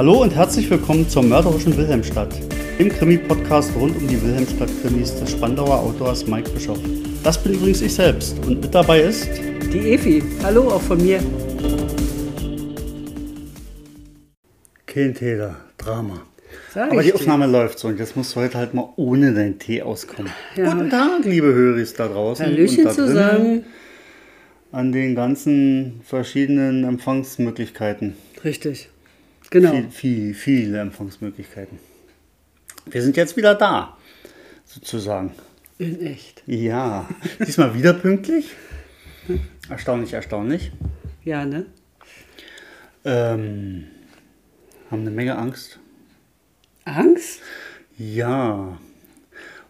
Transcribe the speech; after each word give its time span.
Hallo 0.00 0.22
und 0.22 0.34
herzlich 0.34 0.70
willkommen 0.70 1.06
zur 1.06 1.22
mörderischen 1.22 1.76
Wilhelmstadt, 1.76 2.34
dem 2.78 2.88
Krimi-Podcast 2.88 3.70
rund 3.76 3.94
um 3.98 4.08
die 4.08 4.18
Wilhelmstadt-Krimis 4.22 5.20
des 5.20 5.32
Spandauer 5.32 5.78
Autors 5.78 6.26
Mike 6.26 6.48
Bischoff. 6.52 6.78
Das 7.22 7.36
bin 7.42 7.52
übrigens 7.52 7.82
ich 7.82 7.92
selbst 7.92 8.38
und 8.46 8.62
mit 8.62 8.74
dabei 8.74 9.02
ist 9.02 9.28
Die 9.70 9.92
Efi. 9.92 10.22
Hallo 10.42 10.68
auch 10.68 10.80
von 10.80 11.02
mir. 11.02 11.20
Kein 14.86 15.14
Täter, 15.14 15.56
Drama. 15.76 16.22
Sag 16.72 16.92
Aber 16.92 17.02
die 17.02 17.10
dir. 17.10 17.16
Aufnahme 17.16 17.46
läuft 17.46 17.78
so 17.78 17.88
und 17.88 17.98
jetzt 17.98 18.16
musst 18.16 18.34
du 18.34 18.40
heute 18.40 18.56
halt 18.56 18.72
mal 18.72 18.88
ohne 18.96 19.34
deinen 19.34 19.58
Tee 19.58 19.82
auskommen. 19.82 20.32
Ja. 20.56 20.72
Guten 20.72 20.88
Tag, 20.88 21.26
liebe 21.26 21.48
Höris 21.52 21.92
da 21.92 22.08
draußen. 22.08 22.46
Hallöchen 22.46 22.78
und 22.78 22.84
da 22.86 22.92
drinnen 22.94 23.06
zusammen. 23.06 23.64
An 24.72 24.92
den 24.92 25.14
ganzen 25.14 26.00
verschiedenen 26.04 26.84
Empfangsmöglichkeiten. 26.84 28.14
Richtig. 28.42 28.88
Genau. 29.50 29.72
Viel, 29.72 29.90
viel, 29.90 30.34
viele 30.34 30.80
Empfangsmöglichkeiten. 30.80 31.78
Wir 32.86 33.02
sind 33.02 33.16
jetzt 33.16 33.36
wieder 33.36 33.54
da, 33.54 33.96
sozusagen. 34.64 35.32
In 35.78 36.00
echt. 36.00 36.42
Ja, 36.46 37.08
diesmal 37.44 37.74
wieder 37.74 37.92
pünktlich. 37.94 38.50
Erstaunlich, 39.68 40.12
erstaunlich. 40.12 40.72
Ja, 41.24 41.44
ne? 41.44 41.66
Ähm, 43.04 43.86
haben 44.90 45.00
eine 45.00 45.10
Menge 45.10 45.36
Angst. 45.36 45.78
Angst? 46.84 47.40
Ja, 47.98 48.78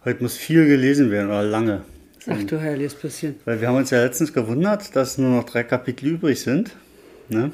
heute 0.05 0.23
muss 0.23 0.37
viel 0.37 0.65
gelesen 0.67 1.11
werden, 1.11 1.27
oder 1.27 1.43
lange. 1.43 1.81
Ach 2.27 2.43
du 2.43 2.61
heiliges 2.61 2.95
bisschen. 2.95 3.35
Weil 3.45 3.61
wir 3.61 3.67
haben 3.67 3.77
uns 3.77 3.89
ja 3.89 4.03
letztens 4.03 4.31
gewundert, 4.31 4.95
dass 4.95 5.17
nur 5.17 5.31
noch 5.31 5.43
drei 5.43 5.63
Kapitel 5.63 6.07
übrig 6.07 6.39
sind. 6.39 6.71
Ne? 7.29 7.51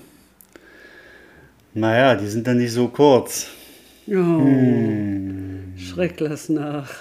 Naja, 1.77 2.15
die 2.15 2.25
sind 2.25 2.47
dann 2.47 2.57
nicht 2.57 2.71
so 2.71 2.87
kurz. 2.87 3.49
Oh. 4.07 4.13
Hm. 4.13 5.75
Schreck 5.77 6.19
lass 6.19 6.49
nach. 6.49 6.89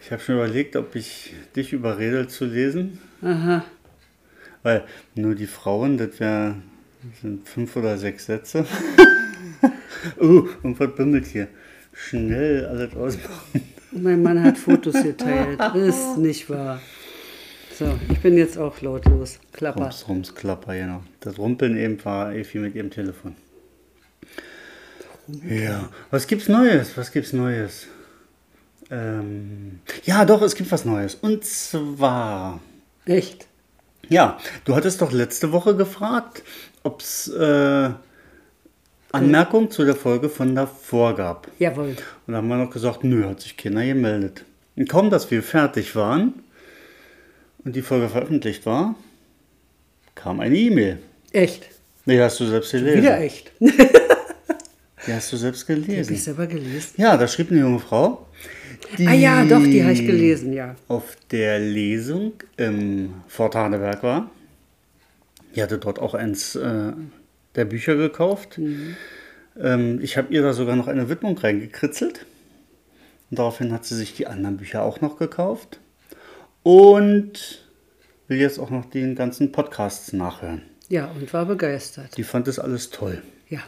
Ich 0.00 0.12
habe 0.12 0.20
schon 0.20 0.34
überlegt, 0.34 0.76
ob 0.76 0.94
ich 0.96 1.32
dich 1.56 1.72
überrede 1.72 2.28
zu 2.28 2.44
lesen. 2.44 2.98
Aha. 3.22 3.64
Weil 4.62 4.84
nur 5.14 5.34
die 5.34 5.46
Frauen, 5.46 5.96
das 5.96 6.20
wär, 6.20 6.56
sind 7.22 7.48
fünf 7.48 7.74
oder 7.76 7.96
sechs 7.96 8.26
Sätze. 8.26 8.66
uh, 10.20 10.46
und 10.62 10.78
was 10.78 10.94
bimmelt 10.94 11.24
hier? 11.24 11.48
Schnell 11.94 12.66
alles 12.66 12.94
ausmachen. 12.94 13.62
Mein 13.92 14.22
Mann 14.22 14.44
hat 14.44 14.58
Fotos 14.58 14.92
geteilt. 15.02 15.58
Ist 15.74 16.18
nicht 16.18 16.50
wahr. 16.50 16.82
So, 17.76 17.98
ich 18.08 18.20
bin 18.20 18.38
jetzt 18.38 18.56
auch 18.56 18.80
lautlos. 18.82 19.40
Klapper. 19.52 19.82
Rums, 19.82 20.08
rums, 20.08 20.34
klapper, 20.36 20.76
genau. 20.76 21.02
Das 21.18 21.38
Rumpeln 21.38 21.76
eben 21.76 22.02
war 22.04 22.32
Efi 22.32 22.58
mit 22.58 22.76
ihrem 22.76 22.90
Telefon. 22.90 23.34
Ja, 25.48 25.88
was 26.12 26.28
gibt's 26.28 26.48
Neues? 26.48 26.96
Was 26.96 27.10
gibt's 27.10 27.32
Neues? 27.32 27.88
Ähm, 28.92 29.80
ja, 30.04 30.24
doch, 30.24 30.40
es 30.42 30.54
gibt 30.54 30.70
was 30.70 30.84
Neues. 30.84 31.16
Und 31.16 31.44
zwar, 31.44 32.60
Echt? 33.06 33.48
ja, 34.08 34.38
du 34.64 34.76
hattest 34.76 35.00
doch 35.00 35.10
letzte 35.10 35.50
Woche 35.50 35.74
gefragt, 35.74 36.44
ob 36.84 37.00
es 37.00 37.26
äh, 37.26 37.90
Anmerkungen 39.10 39.72
zu 39.72 39.84
der 39.84 39.96
Folge 39.96 40.28
von 40.28 40.54
davor 40.54 41.16
gab. 41.16 41.48
Jawohl. 41.58 41.96
Und 42.26 42.32
da 42.32 42.34
haben 42.34 42.46
wir 42.46 42.56
noch 42.56 42.70
gesagt, 42.70 43.02
nö, 43.02 43.26
hat 43.26 43.40
sich 43.40 43.56
keiner 43.56 43.84
gemeldet. 43.84 44.44
Und 44.76 44.88
kaum, 44.88 45.10
dass 45.10 45.32
wir 45.32 45.42
fertig 45.42 45.96
waren 45.96 46.43
und 47.64 47.74
die 47.76 47.82
Folge 47.82 48.08
veröffentlicht 48.08 48.66
war, 48.66 48.94
kam 50.14 50.40
eine 50.40 50.56
E-Mail. 50.56 50.98
Echt? 51.32 51.68
Die 52.06 52.20
hast 52.20 52.38
du 52.40 52.46
selbst 52.46 52.72
gelesen. 52.72 53.02
Wieder 53.02 53.20
echt. 53.20 53.50
Die 53.60 55.12
hast 55.12 55.32
du 55.32 55.36
selbst 55.36 55.68
Hab 55.68 55.76
ich 55.76 55.86
gelesen. 55.86 56.16
selber 56.16 56.46
gelesen? 56.46 56.94
Ja, 56.96 57.16
da 57.16 57.28
schrieb 57.28 57.50
eine 57.50 57.60
junge 57.60 57.78
Frau. 57.78 58.26
Die 58.98 59.06
Ah 59.06 59.12
ja, 59.14 59.44
doch, 59.44 59.62
die 59.62 59.82
habe 59.82 59.92
ich 59.92 60.06
gelesen, 60.06 60.52
ja. 60.52 60.76
Auf 60.88 61.16
der 61.30 61.58
Lesung 61.58 62.32
im 62.56 63.14
Fort 63.28 63.54
Haneberg 63.54 64.02
war. 64.02 64.30
Die 65.54 65.62
hatte 65.62 65.78
dort 65.78 65.98
auch 65.98 66.14
eins 66.14 66.54
äh, 66.56 66.92
der 67.54 67.64
Bücher 67.64 67.96
gekauft. 67.96 68.58
Mhm. 68.58 68.96
Ähm, 69.60 70.00
ich 70.02 70.16
habe 70.16 70.32
ihr 70.32 70.42
da 70.42 70.52
sogar 70.52 70.76
noch 70.76 70.88
eine 70.88 71.08
Widmung 71.08 71.36
reingekritzelt. 71.38 72.26
Und 73.30 73.38
daraufhin 73.38 73.72
hat 73.72 73.84
sie 73.84 73.96
sich 73.96 74.14
die 74.14 74.26
anderen 74.26 74.56
Bücher 74.56 74.82
auch 74.82 75.00
noch 75.00 75.18
gekauft. 75.18 75.80
Und 76.62 77.63
will 78.28 78.38
jetzt 78.38 78.58
auch 78.58 78.70
noch 78.70 78.84
den 78.86 79.14
ganzen 79.14 79.52
Podcasts 79.52 80.12
nachhören. 80.12 80.62
Ja, 80.88 81.10
und 81.10 81.32
war 81.32 81.46
begeistert. 81.46 82.16
Die 82.16 82.22
fand 82.24 82.46
das 82.46 82.58
alles 82.58 82.90
toll, 82.90 83.22
Ja. 83.48 83.60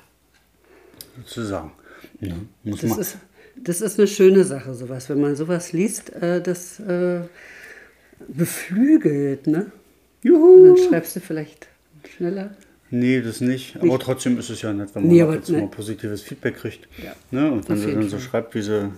sozusagen. 1.19 1.73
Ja, 2.21 2.35
muss 2.63 2.81
Das 2.81 2.91
man, 2.91 2.99
ist, 3.01 3.17
das 3.57 3.81
ist 3.81 3.99
eine 3.99 4.07
schöne 4.07 4.45
Sache, 4.45 4.75
sowas. 4.75 5.09
Wenn 5.09 5.21
man 5.21 5.35
sowas 5.37 5.73
liest, 5.73 6.15
äh, 6.15 6.41
das 6.43 6.79
äh, 6.81 7.21
beflügelt, 8.29 9.47
ne? 9.47 9.71
Juhu! 10.23 10.75
Dann 10.77 10.89
schreibst 10.89 11.17
du 11.17 11.21
vielleicht 11.21 11.69
schneller. 12.17 12.51
Nee, 12.91 13.21
das 13.21 13.41
nicht. 13.41 13.77
Aber 13.81 13.99
trotzdem 13.99 14.39
ist 14.39 14.49
es 14.51 14.63
ja 14.63 14.73
nett, 14.73 14.91
wenn 14.95 15.03
man 15.03 15.13
Nee, 15.13 15.23
ab 15.23 15.29
aber 15.29 15.37
und 15.39 15.45
zu 15.47 15.53
ne- 15.53 15.61
mal 15.63 15.69
positives 15.69 16.23
Feedback 16.23 16.57
kriegt. 16.57 16.87
Ja. 17.03 17.15
Ne? 17.31 17.51
Und 17.51 17.69
wenn 17.69 17.79
sie 17.79 17.93
dann 17.93 18.09
so 18.09 18.19
schreibt, 18.19 18.55
wie 18.55 18.63
sie 18.63 18.91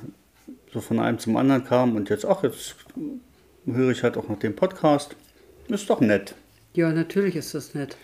so 0.73 0.81
von 0.81 0.99
einem 1.01 1.19
zum 1.19 1.37
anderen 1.37 1.65
kam 1.65 1.97
und 1.97 2.11
jetzt, 2.11 2.27
ach, 2.27 2.43
jetzt 2.43 2.77
höre 3.67 3.91
ich 3.91 4.03
halt 4.03 4.17
auch 4.19 4.29
noch 4.29 4.39
den 4.39 4.55
Podcast. 4.55 5.17
Ist 5.69 5.89
doch 5.91 6.01
nett. 6.01 6.35
Ja, 6.75 6.93
natürlich 6.93 7.37
ist 7.37 7.55
das 7.55 7.75
nett. 7.75 7.97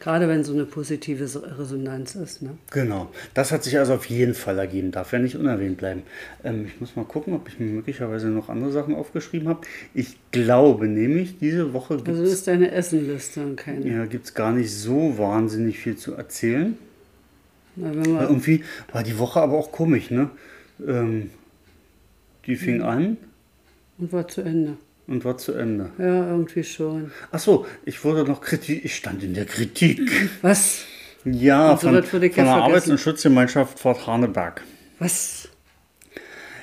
Gerade 0.00 0.28
wenn 0.28 0.44
so 0.44 0.54
eine 0.54 0.64
positive 0.64 1.24
Resonanz 1.58 2.14
ist, 2.14 2.40
ne? 2.40 2.56
Genau. 2.70 3.10
Das 3.34 3.52
hat 3.52 3.62
sich 3.64 3.78
also 3.78 3.92
auf 3.92 4.06
jeden 4.06 4.32
Fall 4.32 4.58
ergeben. 4.58 4.92
Darf 4.92 5.12
ja 5.12 5.18
nicht 5.18 5.36
unerwähnt 5.36 5.76
bleiben. 5.76 6.04
Ähm, 6.42 6.64
ich 6.66 6.80
muss 6.80 6.96
mal 6.96 7.04
gucken, 7.04 7.34
ob 7.34 7.48
ich 7.48 7.60
mir 7.60 7.66
möglicherweise 7.66 8.28
noch 8.28 8.48
andere 8.48 8.72
Sachen 8.72 8.94
aufgeschrieben 8.94 9.48
habe. 9.48 9.60
Ich 9.92 10.16
glaube 10.30 10.88
nämlich, 10.88 11.38
diese 11.38 11.74
Woche 11.74 11.96
gibt 11.96 12.08
Also 12.08 12.22
es 12.22 12.32
ist 12.32 12.46
deine 12.46 12.70
Essenliste 12.70 13.42
und 13.42 13.56
keine. 13.56 13.86
ja, 13.86 14.06
gibt's 14.06 14.32
gar 14.32 14.52
nicht 14.52 14.72
so 14.72 15.18
wahnsinnig 15.18 15.78
viel 15.78 15.96
zu 15.96 16.14
erzählen. 16.14 16.78
Na, 17.76 17.92
irgendwie 18.22 18.64
war 18.92 19.02
die 19.02 19.18
Woche 19.18 19.40
aber 19.40 19.58
auch 19.58 19.70
komisch, 19.70 20.10
ne? 20.10 20.30
Ähm, 20.86 21.30
die 22.46 22.56
fing 22.56 22.80
an 22.80 23.18
und 23.98 24.12
war 24.12 24.26
zu 24.26 24.40
Ende. 24.40 24.76
Und 25.10 25.24
war 25.24 25.36
zu 25.36 25.52
Ende. 25.52 25.90
Ja, 25.98 26.28
irgendwie 26.30 26.64
schon. 26.64 27.10
Ach 27.32 27.38
so, 27.40 27.66
ich 27.84 28.04
wurde 28.04 28.24
noch 28.24 28.40
Kritik, 28.40 28.84
ich 28.84 28.94
stand 28.96 29.22
in 29.22 29.34
der 29.34 29.44
Kritik. 29.44 30.00
Was? 30.40 30.84
Ja, 31.24 31.72
so 31.76 31.88
von, 31.88 31.88
von 31.88 31.92
der 31.94 32.04
vergessen. 32.04 32.48
Arbeits- 32.48 32.88
und 32.88 32.98
Schutzgemeinschaft 32.98 33.78
Fort 33.78 34.06
Haneberg. 34.06 34.62
Was? 34.98 35.48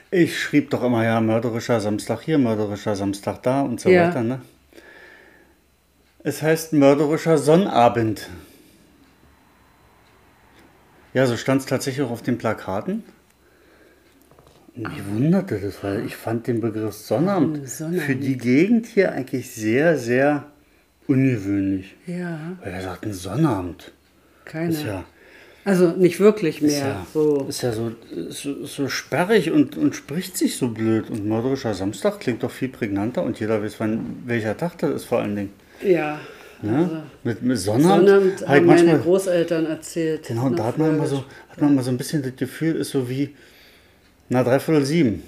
Ich 0.09 0.39
schrieb 0.41 0.69
doch 0.69 0.83
immer, 0.83 1.03
ja, 1.03 1.19
mörderischer 1.19 1.81
Samstag 1.81 2.21
hier, 2.21 2.37
mörderischer 2.37 2.95
Samstag 2.95 3.43
da 3.43 3.61
und 3.61 3.81
so 3.81 3.89
Ja. 3.89 4.07
weiter, 4.07 4.23
ne? 4.23 4.41
Es 6.23 6.41
heißt 6.41 6.73
mörderischer 6.73 7.37
Sonnabend. 7.37 8.29
Ja, 11.13 11.25
so 11.27 11.35
stand 11.35 11.61
es 11.61 11.67
tatsächlich 11.67 12.05
auch 12.05 12.11
auf 12.11 12.21
den 12.21 12.37
Plakaten. 12.37 13.03
Mich 14.77 15.05
wunderte 15.11 15.59
das, 15.59 15.83
weil 15.83 16.05
ich 16.05 16.15
fand 16.15 16.47
den 16.47 16.61
Begriff 16.61 16.93
Sonnabend, 16.93 17.61
Ah, 17.63 17.67
Sonnabend. 17.67 18.01
für 18.03 18.15
die 18.15 18.37
Gegend 18.37 18.85
hier 18.87 19.11
eigentlich 19.11 19.49
sehr, 19.51 19.97
sehr 19.97 20.45
ungewöhnlich. 21.07 21.95
Ja, 22.05 22.57
Weil 22.63 22.73
er 22.73 22.81
sagt, 22.81 23.05
ein 23.05 23.13
Sonnabend. 23.13 23.91
keine. 24.45 24.69
Ist 24.69 24.83
ja, 24.85 25.03
Also 25.65 25.91
nicht 25.91 26.19
wirklich 26.19 26.61
mehr. 26.61 26.69
ist 26.71 26.79
ja, 26.79 27.07
so. 27.13 27.45
ist 27.49 27.61
ja 27.63 27.71
so, 27.71 27.91
so, 28.29 28.65
so 28.65 28.87
sperrig 28.87 29.51
und, 29.51 29.77
und 29.77 29.95
spricht 29.95 30.37
sich 30.37 30.57
so 30.57 30.69
blöd. 30.69 31.09
Und 31.09 31.25
mörderischer 31.27 31.73
Samstag 31.73 32.19
klingt 32.19 32.43
doch 32.43 32.51
viel 32.51 32.69
prägnanter 32.69 33.23
und 33.23 33.39
jeder 33.39 33.61
weiß, 33.63 33.79
wann, 33.79 34.17
welcher 34.25 34.55
Tag 34.57 34.77
das 34.79 34.91
ist 34.91 35.05
vor 35.05 35.19
allen 35.19 35.35
Dingen. 35.35 35.49
Ja. 35.83 36.19
Ne? 36.61 37.03
mit, 37.23 37.43
mit 37.43 37.57
Sonnabend, 37.59 38.07
Sonnabend 38.09 38.47
haben 38.47 38.65
meine 38.65 38.81
manchmal, 38.83 38.99
Großeltern 38.99 39.65
erzählt. 39.67 40.27
genau, 40.27 40.47
und 40.47 40.57
da 40.57 40.63
hat 40.63 40.79
man, 40.79 40.95
immer 40.95 41.05
so, 41.05 41.23
hat 41.49 41.61
man 41.61 41.73
immer 41.73 41.83
so 41.83 41.91
ein 41.91 41.97
bisschen 41.97 42.23
das 42.23 42.35
Gefühl, 42.35 42.75
ist 42.77 42.89
so 42.89 43.07
wie, 43.07 43.35
na, 44.29 44.43
dreiviertel 44.43 44.85
sieben. 44.85 45.23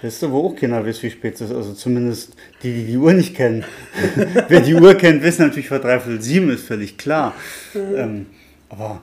Weißt 0.00 0.22
du, 0.22 0.30
wo 0.30 0.46
auch 0.48 0.54
keiner 0.56 0.84
weiß, 0.86 1.02
wie 1.02 1.10
spät 1.10 1.34
es 1.34 1.40
ist. 1.40 1.52
Also 1.52 1.72
zumindest 1.72 2.34
die, 2.62 2.72
die 2.72 2.84
die 2.84 2.96
Uhr 2.96 3.12
nicht 3.12 3.34
kennen. 3.34 3.64
Wer 4.48 4.60
die 4.60 4.74
Uhr 4.74 4.94
kennt, 4.94 5.22
wissen 5.24 5.42
natürlich, 5.46 5.70
was 5.70 5.80
dreiviertel 5.80 6.22
sieben 6.22 6.50
ist, 6.50 6.64
völlig 6.66 6.96
klar. 6.96 7.34
ähm, 7.74 8.26
aber 8.68 9.02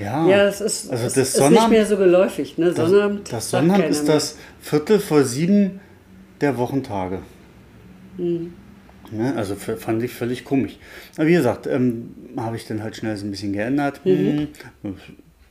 ja, 0.00 0.26
Ja, 0.26 0.46
es 0.48 0.60
ist, 0.62 0.90
also 0.90 1.04
das 1.04 1.16
ist 1.16 1.34
nicht 1.34 1.36
Sonnabend, 1.44 1.70
mehr 1.70 1.86
so 1.86 1.96
geläufig. 1.98 2.56
Ne? 2.56 2.72
das, 2.72 2.76
Sonnabend, 2.90 3.32
das 3.32 3.50
sagt 3.50 3.64
Sonnabend 3.64 3.90
ist 3.90 4.04
mehr. 4.06 4.14
das 4.14 4.38
Viertel 4.60 4.98
vor 4.98 5.24
sieben 5.24 5.80
der 6.40 6.56
Wochentage. 6.56 7.18
Mhm. 8.16 8.54
Ne, 9.10 9.34
also 9.36 9.54
fand 9.54 10.02
ich 10.02 10.12
völlig 10.12 10.44
komisch. 10.44 10.78
Aber 11.16 11.26
wie 11.26 11.34
gesagt, 11.34 11.66
ähm, 11.66 12.14
habe 12.36 12.56
ich 12.56 12.66
dann 12.66 12.82
halt 12.82 12.96
schnell 12.96 13.16
so 13.16 13.26
ein 13.26 13.30
bisschen 13.30 13.52
geändert. 13.52 14.00
Mhm. 14.04 14.48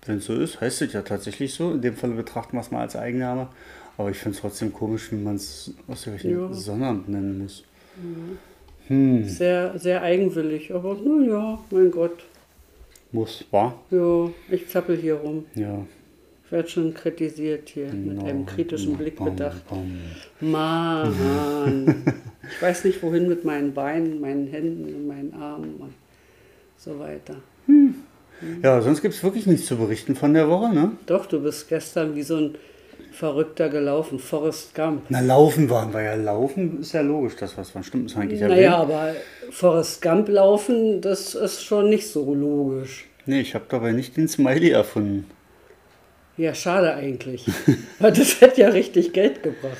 Wenn 0.05 0.17
es 0.17 0.25
so 0.25 0.33
ist, 0.33 0.59
heißt 0.61 0.81
es 0.81 0.93
ja 0.93 1.01
tatsächlich 1.01 1.53
so. 1.53 1.71
In 1.71 1.81
dem 1.81 1.95
Fall 1.95 2.11
betrachten 2.11 2.57
wir 2.57 2.61
es 2.61 2.71
mal 2.71 2.81
als 2.81 2.95
Eigenname. 2.95 3.47
Aber 3.97 4.09
ich 4.09 4.17
finde 4.17 4.35
es 4.35 4.41
trotzdem 4.41 4.73
komisch, 4.73 5.11
wie 5.11 5.15
man 5.17 5.35
es 5.35 5.71
ausgerechnet 5.87 6.33
Ja. 6.33 6.53
Sonnabend 6.53 7.09
nennen 7.09 7.39
muss. 7.43 7.63
Sehr, 8.89 9.77
sehr 9.79 10.01
eigenwillig. 10.01 10.73
Aber 10.73 10.95
nun 10.95 11.29
ja, 11.29 11.59
mein 11.71 11.89
Gott. 11.91 12.23
Muss, 13.11 13.45
war? 13.51 13.79
Jo, 13.91 14.33
ich 14.49 14.67
zappel 14.67 14.97
hier 14.97 15.15
rum. 15.15 15.45
Ja. 15.55 15.85
Ich 16.45 16.51
werde 16.51 16.67
schon 16.67 16.93
kritisiert 16.93 17.69
hier 17.69 17.85
mit 17.93 18.09
Genau. 18.17 18.25
einem 18.25 18.45
kritischen 18.45 18.97
Blick 18.97 19.15
Bam, 19.17 19.29
bedacht. 19.35 19.63
bam. 19.69 19.99
Mann, 20.51 22.03
ich 22.51 22.61
weiß 22.61 22.83
nicht 22.85 23.01
wohin 23.01 23.27
mit 23.29 23.45
meinen 23.45 23.73
Beinen, 23.73 24.19
meinen 24.19 24.47
Händen, 24.47 25.07
meinen 25.07 25.33
Armen 25.33 25.75
und 25.79 25.93
so 26.77 26.99
weiter. 26.99 27.35
Ja, 28.61 28.81
sonst 28.81 29.01
gibt 29.01 29.13
es 29.13 29.23
wirklich 29.23 29.45
nichts 29.47 29.67
zu 29.67 29.77
berichten 29.77 30.15
von 30.15 30.33
der 30.33 30.49
Woche, 30.49 30.73
ne? 30.73 30.91
Doch, 31.05 31.25
du 31.25 31.41
bist 31.41 31.69
gestern 31.69 32.15
wie 32.15 32.23
so 32.23 32.35
ein 32.37 32.55
Verrückter 33.11 33.69
gelaufen, 33.69 34.19
Forrest 34.19 34.73
Gump. 34.75 35.03
Na, 35.09 35.19
laufen 35.21 35.69
waren 35.69 35.93
wir 35.93 36.01
ja. 36.01 36.15
Laufen 36.15 36.81
ist 36.81 36.93
ja 36.93 37.01
logisch, 37.01 37.35
das 37.39 37.57
was 37.57 37.73
war. 37.75 37.83
Stimmt, 37.83 38.09
das 38.09 38.17
eigentlich 38.17 38.41
Naja, 38.41 38.81
erwähnt. 38.81 38.91
aber 38.91 39.13
Forrest 39.51 40.01
Gump 40.01 40.27
laufen, 40.29 40.99
das 40.99 41.35
ist 41.35 41.63
schon 41.63 41.89
nicht 41.89 42.07
so 42.07 42.33
logisch. 42.33 43.05
Nee, 43.25 43.41
ich 43.41 43.55
habe 43.55 43.65
dabei 43.69 43.91
nicht 43.91 44.17
den 44.17 44.27
Smiley 44.27 44.71
erfunden. 44.71 45.27
Ja, 46.35 46.53
schade 46.55 46.93
eigentlich. 46.95 47.45
Weil 47.99 48.11
das 48.11 48.41
hätte 48.41 48.61
ja 48.61 48.69
richtig 48.69 49.13
Geld 49.13 49.43
gebracht. 49.43 49.77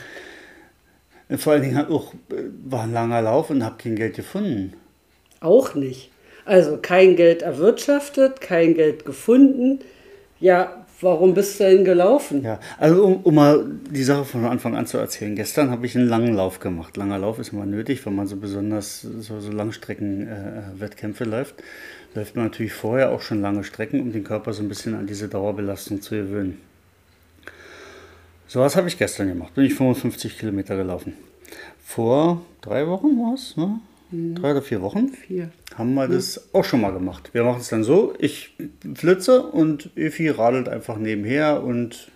Vor 1.37 1.53
allen 1.53 1.63
Dingen 1.63 1.77
auch, 1.87 2.13
äh, 2.29 2.43
war 2.63 2.83
ein 2.83 2.93
langer 2.93 3.21
Lauf 3.23 3.49
und 3.49 3.63
habe 3.65 3.75
kein 3.77 3.95
Geld 3.95 4.15
gefunden. 4.15 4.73
Auch 5.39 5.73
nicht. 5.73 6.11
Also 6.45 6.77
kein 6.81 7.15
Geld 7.15 7.41
erwirtschaftet, 7.41 8.41
kein 8.41 8.73
Geld 8.73 9.05
gefunden. 9.05 9.79
Ja, 10.39 10.85
warum 10.99 11.33
bist 11.33 11.59
du 11.59 11.63
denn 11.63 11.85
gelaufen? 11.85 12.43
Ja, 12.43 12.59
also 12.77 13.05
um, 13.05 13.15
um 13.23 13.35
mal 13.35 13.65
die 13.89 14.03
Sache 14.03 14.25
von 14.25 14.45
Anfang 14.45 14.75
an 14.75 14.85
zu 14.85 14.97
erzählen. 14.97 15.35
Gestern 15.35 15.71
habe 15.71 15.85
ich 15.85 15.95
einen 15.95 16.07
langen 16.07 16.33
Lauf 16.33 16.59
gemacht. 16.59 16.97
Langer 16.97 17.19
Lauf 17.19 17.39
ist 17.39 17.53
immer 17.53 17.65
nötig, 17.65 18.05
wenn 18.05 18.15
man 18.15 18.27
so 18.27 18.35
besonders 18.35 19.01
so, 19.01 19.39
so 19.39 19.51
Langstrecken-Wettkämpfe 19.51 21.23
läuft. 21.23 21.55
Läuft 22.15 22.35
man 22.35 22.45
natürlich 22.45 22.73
vorher 22.73 23.11
auch 23.11 23.21
schon 23.21 23.41
lange 23.41 23.63
Strecken, 23.63 24.01
um 24.01 24.11
den 24.11 24.23
Körper 24.23 24.53
so 24.53 24.61
ein 24.61 24.69
bisschen 24.69 24.95
an 24.95 25.07
diese 25.07 25.29
Dauerbelastung 25.29 26.01
zu 26.01 26.15
gewöhnen. 26.15 26.59
So 28.47 28.59
was 28.59 28.75
habe 28.75 28.87
ich 28.87 28.97
gestern 28.97 29.29
gemacht. 29.29 29.55
Bin 29.55 29.65
ich 29.65 29.73
55 29.73 30.37
Kilometer 30.37 30.75
gelaufen. 30.75 31.13
Vor 31.83 32.45
drei 32.61 32.87
Wochen 32.87 33.17
war 33.17 33.33
es, 33.33 33.57
ne? 33.57 33.79
Drei 34.11 34.51
oder 34.51 34.61
vier 34.61 34.81
Wochen 34.81 35.09
Vier. 35.09 35.49
Haben 35.77 35.93
wir 35.93 36.07
das 36.07 36.53
auch 36.53 36.63
schon 36.63 36.81
mal 36.81 36.91
gemacht. 36.91 37.29
Wir 37.33 37.43
machen 37.43 37.61
es 37.61 37.69
dann 37.69 37.83
so, 37.83 38.13
ich 38.19 38.55
flitze 38.95 39.43
und 39.43 39.89
Efi 39.95 40.29
radelt 40.29 40.69
einfach 40.69 40.97
nebenher 40.97 41.63
und 41.63 42.11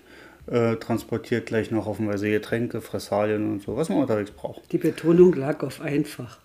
äh, 0.47 0.75
transportiert 0.75 1.47
gleich 1.47 1.71
noch 1.71 1.85
hoffenweise 1.85 2.29
Getränke, 2.29 2.81
Fressalien 2.81 3.51
und 3.51 3.61
so, 3.61 3.75
was 3.75 3.89
man 3.89 3.99
unterwegs 3.99 4.31
braucht. 4.31 4.71
Die 4.71 4.77
Betonung 4.77 5.33
lag 5.33 5.63
auf 5.63 5.81
einfach. 5.81 6.39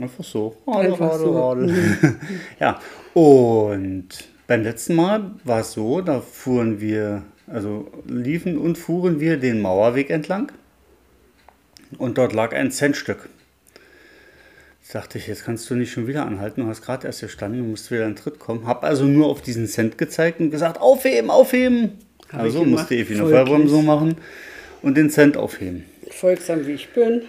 Einfach 0.00 0.24
so. 0.24 0.56
Radel, 0.66 0.92
Einfach 0.92 1.10
radel, 1.10 1.26
so. 1.26 1.40
radel. 1.40 2.16
ja, 2.60 2.80
und 3.14 4.08
beim 4.46 4.62
letzten 4.62 4.94
Mal 4.94 5.32
war 5.44 5.60
es 5.60 5.72
so, 5.72 6.00
da 6.00 6.20
fuhren 6.20 6.80
wir, 6.80 7.22
also 7.46 7.90
liefen 8.06 8.58
und 8.58 8.78
fuhren 8.78 9.20
wir 9.20 9.36
den 9.36 9.60
Mauerweg 9.60 10.10
entlang 10.10 10.52
und 11.98 12.18
dort 12.18 12.32
lag 12.32 12.52
ein 12.52 12.70
Centstück. 12.70 13.28
Dachte 14.92 15.18
ich, 15.18 15.28
jetzt 15.28 15.44
kannst 15.44 15.70
du 15.70 15.76
nicht 15.76 15.92
schon 15.92 16.08
wieder 16.08 16.26
anhalten, 16.26 16.62
du 16.62 16.66
hast 16.66 16.82
gerade 16.82 17.06
erst 17.06 17.20
gestanden, 17.20 17.60
du 17.60 17.66
musst 17.68 17.92
wieder 17.92 18.06
in 18.06 18.14
den 18.14 18.16
Tritt 18.16 18.40
kommen. 18.40 18.66
Hab 18.66 18.82
also 18.82 19.04
nur 19.04 19.26
auf 19.26 19.40
diesen 19.40 19.68
Cent 19.68 19.98
gezeigt 19.98 20.40
und 20.40 20.50
gesagt, 20.50 20.80
aufheben, 20.80 21.30
aufheben. 21.30 21.92
Hab 22.32 22.40
also 22.40 22.62
ich 22.62 22.68
musste 22.68 22.96
Evi 22.96 23.14
eine. 23.14 23.28
Vollbremsung 23.28 23.84
machen 23.84 24.16
und 24.82 24.96
den 24.96 25.10
Cent 25.10 25.36
aufheben. 25.36 25.84
Folgsam 26.10 26.66
wie 26.66 26.72
ich 26.72 26.88
bin. 26.88 27.22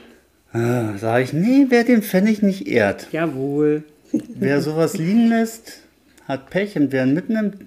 Ah, 0.53 0.97
sag 0.97 1.23
ich, 1.23 1.33
nee, 1.33 1.67
wer 1.69 1.83
den 1.83 2.01
Pfennig 2.01 2.41
nicht 2.41 2.67
ehrt, 2.67 3.07
Jawohl. 3.11 3.83
Wer 4.11 4.61
sowas 4.61 4.97
liegen 4.97 5.29
lässt, 5.29 5.81
hat 6.27 6.49
Pech 6.49 6.75
und 6.75 6.91
wer 6.91 7.05
ihn 7.05 7.13
mitnimmt, 7.13 7.57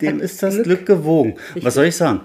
dem 0.00 0.16
Hat 0.16 0.22
ist 0.22 0.42
das 0.42 0.54
Glück. 0.54 0.64
Glück, 0.64 0.86
gewogen. 0.86 1.34
Was 1.62 1.74
soll 1.74 1.86
ich 1.86 1.96
sagen? 1.96 2.20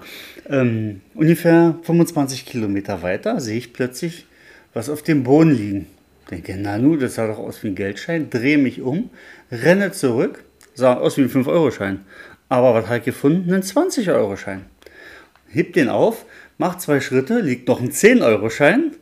Ähm, 0.48 1.00
ungefähr 1.14 1.74
25 1.82 2.46
Kilometer 2.46 3.02
weiter 3.02 3.40
sehe 3.40 3.58
ich 3.58 3.72
plötzlich 3.72 4.26
was 4.74 4.90
auf 4.90 5.02
dem 5.02 5.24
Boden 5.24 5.52
liegen. 5.52 5.86
Denke, 6.30 6.56
na 6.58 6.76
nu, 6.78 6.96
das 6.96 7.14
sah 7.14 7.26
doch 7.26 7.38
aus 7.38 7.62
wie 7.62 7.68
ein 7.68 7.74
Geldschein, 7.76 8.30
drehe 8.30 8.58
mich 8.58 8.80
um, 8.82 9.10
renne 9.52 9.92
zurück, 9.92 10.42
sah 10.74 10.94
aus 10.94 11.16
wie 11.16 11.22
ein 11.22 11.30
5-Euro-Schein. 11.30 12.00
Aber 12.48 12.74
was 12.74 12.86
habe 12.86 12.98
ich 12.98 13.04
gefunden? 13.04 13.52
Einen 13.52 13.62
20-Euro-Schein. 13.62 14.64
Heb 15.48 15.72
den 15.74 15.88
auf, 15.88 16.24
mach 16.58 16.78
zwei 16.78 17.00
Schritte, 17.00 17.40
liegt 17.40 17.68
noch 17.68 17.80
ein 17.80 17.90
10-Euro-Schein, 17.90 18.92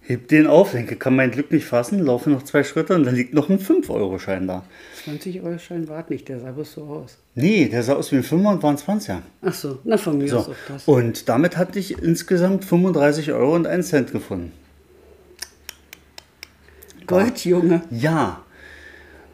heb 0.00 0.26
den 0.28 0.48
auf, 0.48 0.72
denke, 0.72 0.96
kann 0.96 1.14
mein 1.14 1.30
Glück 1.30 1.52
nicht 1.52 1.66
fassen, 1.66 2.00
laufe 2.04 2.30
noch 2.30 2.42
zwei 2.42 2.64
Schritte 2.64 2.94
und 2.96 3.04
dann 3.04 3.14
liegt 3.14 3.32
noch 3.32 3.48
ein 3.48 3.60
5-Euro-Schein 3.60 4.48
da. 4.48 4.64
20 5.04 5.42
Euro 5.42 5.58
Schein 5.58 5.88
wart 5.88 6.10
nicht, 6.10 6.28
der 6.28 6.40
sah 6.40 6.50
bloß 6.50 6.72
so 6.72 6.82
aus. 6.82 7.18
Nee, 7.36 7.68
der 7.68 7.84
sah 7.84 7.94
aus 7.94 8.10
wie 8.10 8.16
ein 8.16 8.22
5 8.24 8.44
und 8.44 8.62
war 8.64 8.70
ein 8.70 8.76
20er. 8.76 9.18
Ach 9.42 9.54
so, 9.54 9.78
na 9.84 9.96
von 9.96 10.18
mir 10.18 10.28
So. 10.28 10.38
ist 10.40 10.48
auch 10.48 10.54
das. 10.68 10.88
Und 10.88 11.28
damit 11.28 11.56
hatte 11.56 11.78
ich 11.78 12.02
insgesamt 12.02 12.64
35 12.64 13.30
Euro 13.32 13.54
und 13.54 13.68
einen 13.68 13.84
Cent 13.84 14.10
gefunden. 14.10 14.50
Gold, 17.06 17.44
Junge. 17.44 17.82
Ja. 17.90 18.42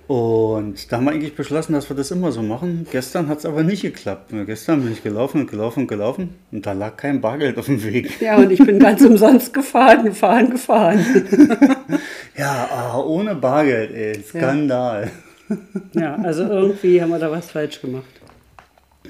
Und 0.08 0.90
da 0.92 0.96
haben 0.96 1.04
wir 1.04 1.12
eigentlich 1.12 1.34
beschlossen, 1.34 1.72
dass 1.72 1.88
wir 1.88 1.96
das 1.96 2.10
immer 2.10 2.32
so 2.32 2.42
machen. 2.42 2.86
Gestern 2.90 3.28
hat 3.28 3.38
es 3.38 3.46
aber 3.46 3.62
nicht 3.62 3.82
geklappt. 3.82 4.32
Gestern 4.46 4.82
bin 4.82 4.92
ich 4.92 5.02
gelaufen 5.02 5.42
und 5.42 5.50
gelaufen 5.50 5.80
und 5.80 5.86
gelaufen 5.86 6.34
und 6.50 6.66
da 6.66 6.72
lag 6.72 6.96
kein 6.96 7.20
Bargeld 7.20 7.56
auf 7.56 7.66
dem 7.66 7.82
Weg. 7.82 8.20
Ja, 8.20 8.36
und 8.36 8.50
ich 8.50 8.58
bin 8.58 8.78
ganz 8.78 9.00
umsonst 9.06 9.54
gefahren, 9.54 10.04
gefahren, 10.04 10.50
gefahren. 10.50 11.04
Ja, 12.36 12.68
ah, 12.70 12.98
ohne 12.98 13.34
Bargeld, 13.34 13.92
ey. 13.92 14.22
Skandal. 14.22 15.10
Ja, 15.92 16.14
also 16.16 16.44
irgendwie 16.44 17.02
haben 17.02 17.10
wir 17.10 17.18
da 17.18 17.30
was 17.30 17.50
falsch 17.50 17.82
gemacht. 17.82 18.08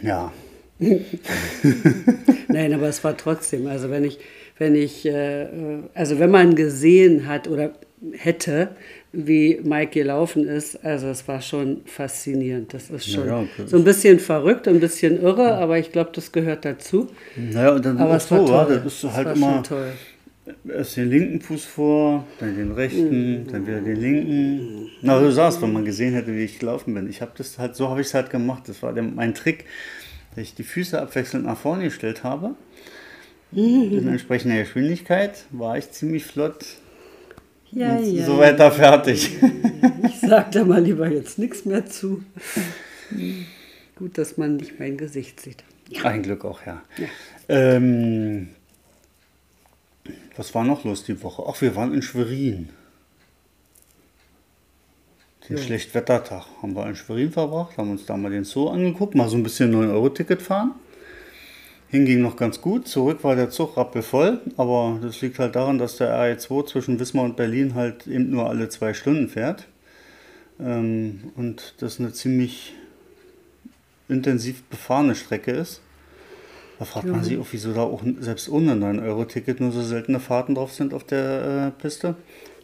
Ja. 0.03 0.32
Nein, 2.49 2.75
aber 2.75 2.88
es 2.88 3.05
war 3.05 3.17
trotzdem, 3.17 3.69
also 3.69 3.91
wenn 3.91 4.03
ich, 4.03 4.19
wenn 4.59 4.75
ich, 4.75 5.06
äh, 5.06 5.44
äh, 5.44 5.79
also 5.94 6.19
wenn 6.19 6.32
man 6.32 6.56
gesehen 6.56 7.29
hat 7.29 7.47
oder 7.47 7.70
hätte, 8.12 8.75
wie 9.12 9.60
Mike 9.62 9.93
gelaufen 9.93 10.49
ist, 10.49 10.84
also 10.84 11.08
es 11.08 11.26
war 11.28 11.40
schon 11.40 11.82
faszinierend. 11.87 12.75
Das 12.75 12.90
ist 12.90 13.10
schon 13.10 13.26
Ja, 13.26 13.43
ja, 13.43 13.66
so 13.66 13.76
ein 13.76 13.84
bisschen 13.84 14.19
verrückt, 14.19 14.66
ein 14.66 14.81
bisschen 14.81 15.20
irre, 15.22 15.54
aber 15.54 15.78
ich 15.78 15.93
glaube, 15.93 16.10
das 16.14 16.32
gehört 16.32 16.64
dazu. 16.64 17.08
Naja, 17.37 17.72
und 17.72 17.84
dann 17.84 17.99
Aber 17.99 18.16
es 18.16 18.31
war 18.31 18.46
so, 18.46 18.52
ja, 18.52 18.64
toll. 18.64 18.81
das 18.84 19.04
ist 19.04 19.12
halt 19.12 19.26
war 19.26 19.34
immer 19.34 19.62
erst 20.68 20.97
den 20.97 21.09
linken 21.11 21.40
Fuß 21.40 21.64
vor, 21.64 22.26
dann 22.40 22.56
den 22.56 22.73
rechten, 22.73 23.42
Mhm. 23.44 23.47
dann 23.52 23.66
wieder 23.66 23.80
den 23.80 23.97
linken. 24.00 24.88
Na, 25.00 25.21
du 25.21 25.30
sagst, 25.30 25.62
wenn 25.62 25.73
man 25.73 25.85
gesehen 25.85 26.14
hätte, 26.14 26.35
wie 26.35 26.42
ich 26.44 26.59
gelaufen 26.59 26.94
bin. 26.94 27.09
Ich 27.09 27.21
habe 27.21 27.32
das 27.37 27.59
halt, 27.59 27.76
so 27.76 27.88
habe 27.88 28.00
ich 28.00 28.09
es 28.09 28.14
halt 28.14 28.30
gemacht. 28.30 28.64
Das 28.66 28.82
war 28.82 28.92
der, 28.92 29.04
mein 29.04 29.35
Trick, 29.35 29.66
dass 30.35 30.42
ich 30.42 30.54
die 30.54 30.64
Füße 30.64 31.00
abwechselnd 31.00 31.47
nach 31.47 31.56
vorne 31.59 31.85
gestellt 31.85 32.25
habe. 32.25 32.56
Mhm. 33.52 33.92
In 33.99 34.09
entsprechender 34.09 34.56
Geschwindigkeit 34.59 35.44
war 35.50 35.78
ich 35.78 35.90
ziemlich 35.92 36.25
flott 36.25 36.64
Ja, 37.73 37.97
und 37.97 38.12
ja. 38.12 38.26
so 38.26 38.38
weiter 38.38 38.71
fertig. 38.71 39.37
Ich 40.05 40.21
sag 40.21 40.52
da 40.52 40.64
mal 40.64 40.83
lieber 40.83 41.09
jetzt 41.09 41.38
nichts 41.38 41.64
mehr 41.64 41.87
zu. 41.87 42.23
Gut, 43.97 44.19
dass 44.19 44.37
man 44.37 44.57
nicht 44.57 44.79
mein 44.79 44.97
Gesicht 44.97 45.41
sieht. 45.41 45.64
Ein 46.02 46.23
Glück 46.23 46.45
auch, 46.45 46.61
ja. 46.67 46.83
Ähm, 47.49 48.49
was 50.37 50.55
war 50.55 50.64
noch 50.64 50.85
los 50.85 51.05
die 51.05 51.23
Woche? 51.23 51.45
Ach, 51.47 51.61
wir 51.61 51.75
waren 51.76 51.93
in 51.93 52.02
Schwerin. 52.02 52.71
Den 55.49 55.59
Schlechtwettertag 55.59 56.47
haben 56.62 56.76
wir 56.76 56.87
in 56.87 56.95
Schwerin 56.95 57.33
verbracht, 57.33 57.76
haben 57.76 57.91
uns 57.91 58.07
da 58.07 58.17
mal 58.17 58.31
den 58.31 58.45
Zoo 58.45 58.69
angeguckt, 58.69 59.14
mal 59.14 59.29
so 59.29 59.37
ein 59.37 59.43
bisschen 59.43 59.75
9-Euro-Ticket 59.75 60.41
fahren. 60.41 60.73
Hinging 61.92 62.22
noch 62.22 62.37
ganz 62.37 62.62
gut, 62.62 62.88
zurück 62.88 63.22
war 63.22 63.37
der 63.37 63.50
Zug 63.50 63.76
rappelvoll, 63.76 64.40
aber 64.56 64.99
das 65.02 65.20
liegt 65.20 65.38
halt 65.38 65.54
daran, 65.54 65.76
dass 65.76 65.99
der 65.99 66.08
RE2 66.16 66.66
zwischen 66.66 66.99
Wismar 66.99 67.26
und 67.26 67.37
Berlin 67.37 67.75
halt 67.75 68.06
eben 68.06 68.30
nur 68.30 68.49
alle 68.49 68.70
zwei 68.70 68.94
Stunden 68.94 69.28
fährt. 69.28 69.68
Ähm, 70.58 71.25
und 71.37 71.75
das 71.80 72.00
eine 72.00 72.14
ziemlich 72.14 72.72
intensiv 74.08 74.62
befahrene 74.64 75.14
Strecke 75.14 75.50
ist. 75.50 75.82
Da 76.78 76.87
fragt 76.87 77.08
man 77.08 77.22
sich 77.22 77.37
auch, 77.37 77.46
wieso 77.50 77.75
da 77.75 77.82
auch 77.82 78.02
selbst 78.20 78.49
ohne 78.49 78.72
9-Euro-Ticket 78.72 79.61
nur 79.61 79.70
so 79.70 79.82
seltene 79.82 80.18
Fahrten 80.18 80.54
drauf 80.54 80.72
sind 80.72 80.94
auf 80.94 81.04
der 81.04 81.75
äh, 81.76 81.82
Piste. 81.82 82.16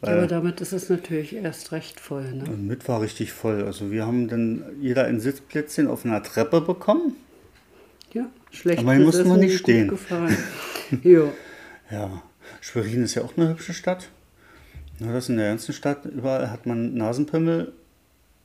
Ja, 0.02 0.08
aber 0.08 0.26
damit 0.26 0.62
ist 0.62 0.72
es 0.72 0.88
natürlich 0.88 1.34
erst 1.34 1.72
recht 1.72 2.00
voll. 2.00 2.32
Ne? 2.32 2.44
Mit 2.56 2.88
war 2.88 3.02
richtig 3.02 3.32
voll. 3.32 3.64
Also 3.64 3.90
wir 3.90 4.06
haben 4.06 4.28
dann 4.28 4.64
jeder 4.80 5.04
ein 5.04 5.20
Sitzplätzchen 5.20 5.86
auf 5.86 6.06
einer 6.06 6.22
Treppe 6.22 6.62
bekommen. 6.62 7.14
Ja, 8.14 8.26
schlecht 8.50 8.80
Aber 8.80 8.92
hier 8.92 9.00
wir 9.00 9.06
besessen, 9.06 9.40
nicht 9.40 9.58
stehen. 9.58 9.98
Jo. 11.02 11.32
Ja, 11.90 12.22
Schwerin 12.60 13.04
ist 13.04 13.14
ja 13.14 13.22
auch 13.22 13.36
eine 13.36 13.50
hübsche 13.50 13.74
Stadt. 13.74 14.08
Nur 14.98 15.12
das 15.12 15.28
in 15.28 15.36
der 15.36 15.48
ganzen 15.50 15.72
Stadt, 15.74 16.04
überall 16.06 16.50
hat 16.50 16.66
man 16.66 16.94
Nasenpimmel 16.94 17.72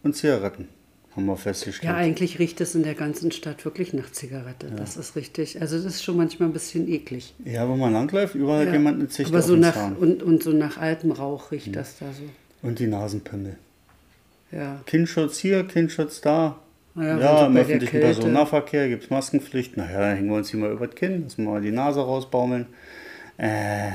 und 0.04 0.16
Zigaretten, 0.16 0.68
haben 1.16 1.26
wir 1.26 1.36
festgestellt. 1.38 1.92
Ja, 1.92 1.96
eigentlich 1.98 2.38
riecht 2.38 2.62
es 2.62 2.76
in 2.76 2.84
der 2.84 2.94
ganzen 2.96 3.32
Stadt 3.32 3.64
wirklich 3.66 3.94
nach 3.94 4.12
Zigarette. 4.12 4.68
Das 4.76 4.98
ist 4.98 5.16
richtig. 5.16 5.60
Also 5.62 5.78
das 5.78 5.86
ist 5.86 6.04
schon 6.04 6.18
manchmal 6.18 6.50
ein 6.50 6.54
bisschen 6.54 6.88
eklig. 6.88 7.34
Ja, 7.46 7.68
wenn 7.70 7.80
man 7.80 7.94
langläuft, 7.94 8.36
überall 8.36 8.60
hat 8.62 8.68
Ja. 8.68 8.74
jemand 8.74 9.00
eine 9.00 9.08
Zicht 9.10 9.30
Aber 9.30 9.40
auf 9.40 9.46
so 9.46 9.54
dem 9.56 9.62
nach 9.62 9.74
Zahn. 9.74 9.96
und, 9.96 10.22
und 10.22 10.44
so 10.44 10.52
nach 10.52 10.78
altem 10.78 11.12
Rauch 11.12 11.52
riecht 11.52 11.76
das 11.76 11.98
da 12.00 12.06
so. 12.14 12.24
Und 12.68 12.80
die 12.80 12.88
Nasenpimmel. 12.88 13.56
Ja. 14.52 14.82
Kindschutz 14.86 15.38
hier, 15.40 15.64
Kindschutz 15.64 16.22
da. 16.22 16.60
Naja, 16.96 17.18
Ja, 17.20 17.46
im 17.48 17.58
öffentlichen 17.58 18.00
Personennahverkehr 18.00 18.88
gibt 18.90 19.04
es 19.06 19.10
Maskenpflicht. 19.10 19.78
Naja, 19.78 20.00
dann 20.00 20.16
hängen 20.18 20.30
wir 20.30 20.38
uns 20.38 20.50
hier 20.50 20.60
mal 20.60 20.72
über 20.72 20.86
das 20.88 20.96
Kinn, 20.96 21.24
lassen 21.24 21.44
wir 21.46 21.52
mal 21.52 21.62
die 21.62 21.72
Nase 21.72 22.02
rausbaumeln. 22.02 22.68
Äh, 23.38 23.90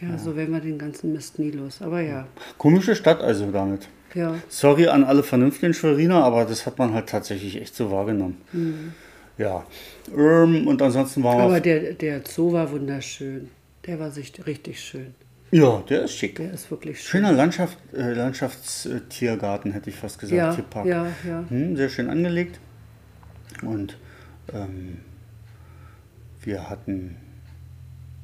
Ja, 0.00 0.16
so 0.18 0.34
werden 0.34 0.52
wir 0.54 0.60
den 0.60 0.78
ganzen 0.78 1.12
Mist 1.12 1.38
nie 1.38 1.50
los. 1.50 1.82
Aber 1.82 2.00
ja, 2.00 2.26
komische 2.58 2.96
Stadt 2.96 3.20
also 3.22 3.50
damit. 3.52 3.88
ja. 4.14 4.34
Sorry 4.48 4.88
an 4.88 5.04
alle 5.04 5.22
vernünftigen 5.22 5.74
Schweriner, 5.74 6.24
aber 6.24 6.46
das 6.46 6.64
hat 6.66 6.78
man 6.78 6.94
halt 6.94 7.08
tatsächlich 7.08 7.60
echt 7.60 7.76
so 7.76 7.90
wahrgenommen. 7.90 8.38
Ja. 9.38 9.64
Ähm, 10.16 10.66
und 10.66 10.80
ansonsten 10.82 11.22
war 11.22 11.34
Mhm. 11.36 11.40
Aber 11.42 11.60
der, 11.60 11.92
der 11.92 12.22
Zoo 12.26 12.52
war 12.52 12.70
wunderschön. 12.72 13.50
Der 13.86 14.00
war 14.00 14.10
sich 14.10 14.32
richtig 14.46 14.80
schön. 14.80 15.14
Ja, 15.52 15.82
der 15.88 16.04
ist 16.04 16.14
schick. 16.14 16.36
Der 16.36 16.52
ist 16.52 16.70
wirklich 16.70 17.00
schön. 17.00 17.22
Schöner 17.22 17.32
Landschaft, 17.32 17.76
äh, 17.92 18.12
Landschaftstiergarten, 18.12 19.72
hätte 19.72 19.90
ich 19.90 19.96
fast 19.96 20.18
gesagt. 20.18 20.36
Ja, 20.36 20.54
Tierpark. 20.54 20.86
ja, 20.86 21.06
ja. 21.26 21.44
Hm, 21.48 21.76
sehr 21.76 21.88
schön 21.88 22.08
angelegt. 22.08 22.60
Und 23.62 23.96
ähm, 24.54 24.98
wir 26.42 26.70
hatten 26.70 27.16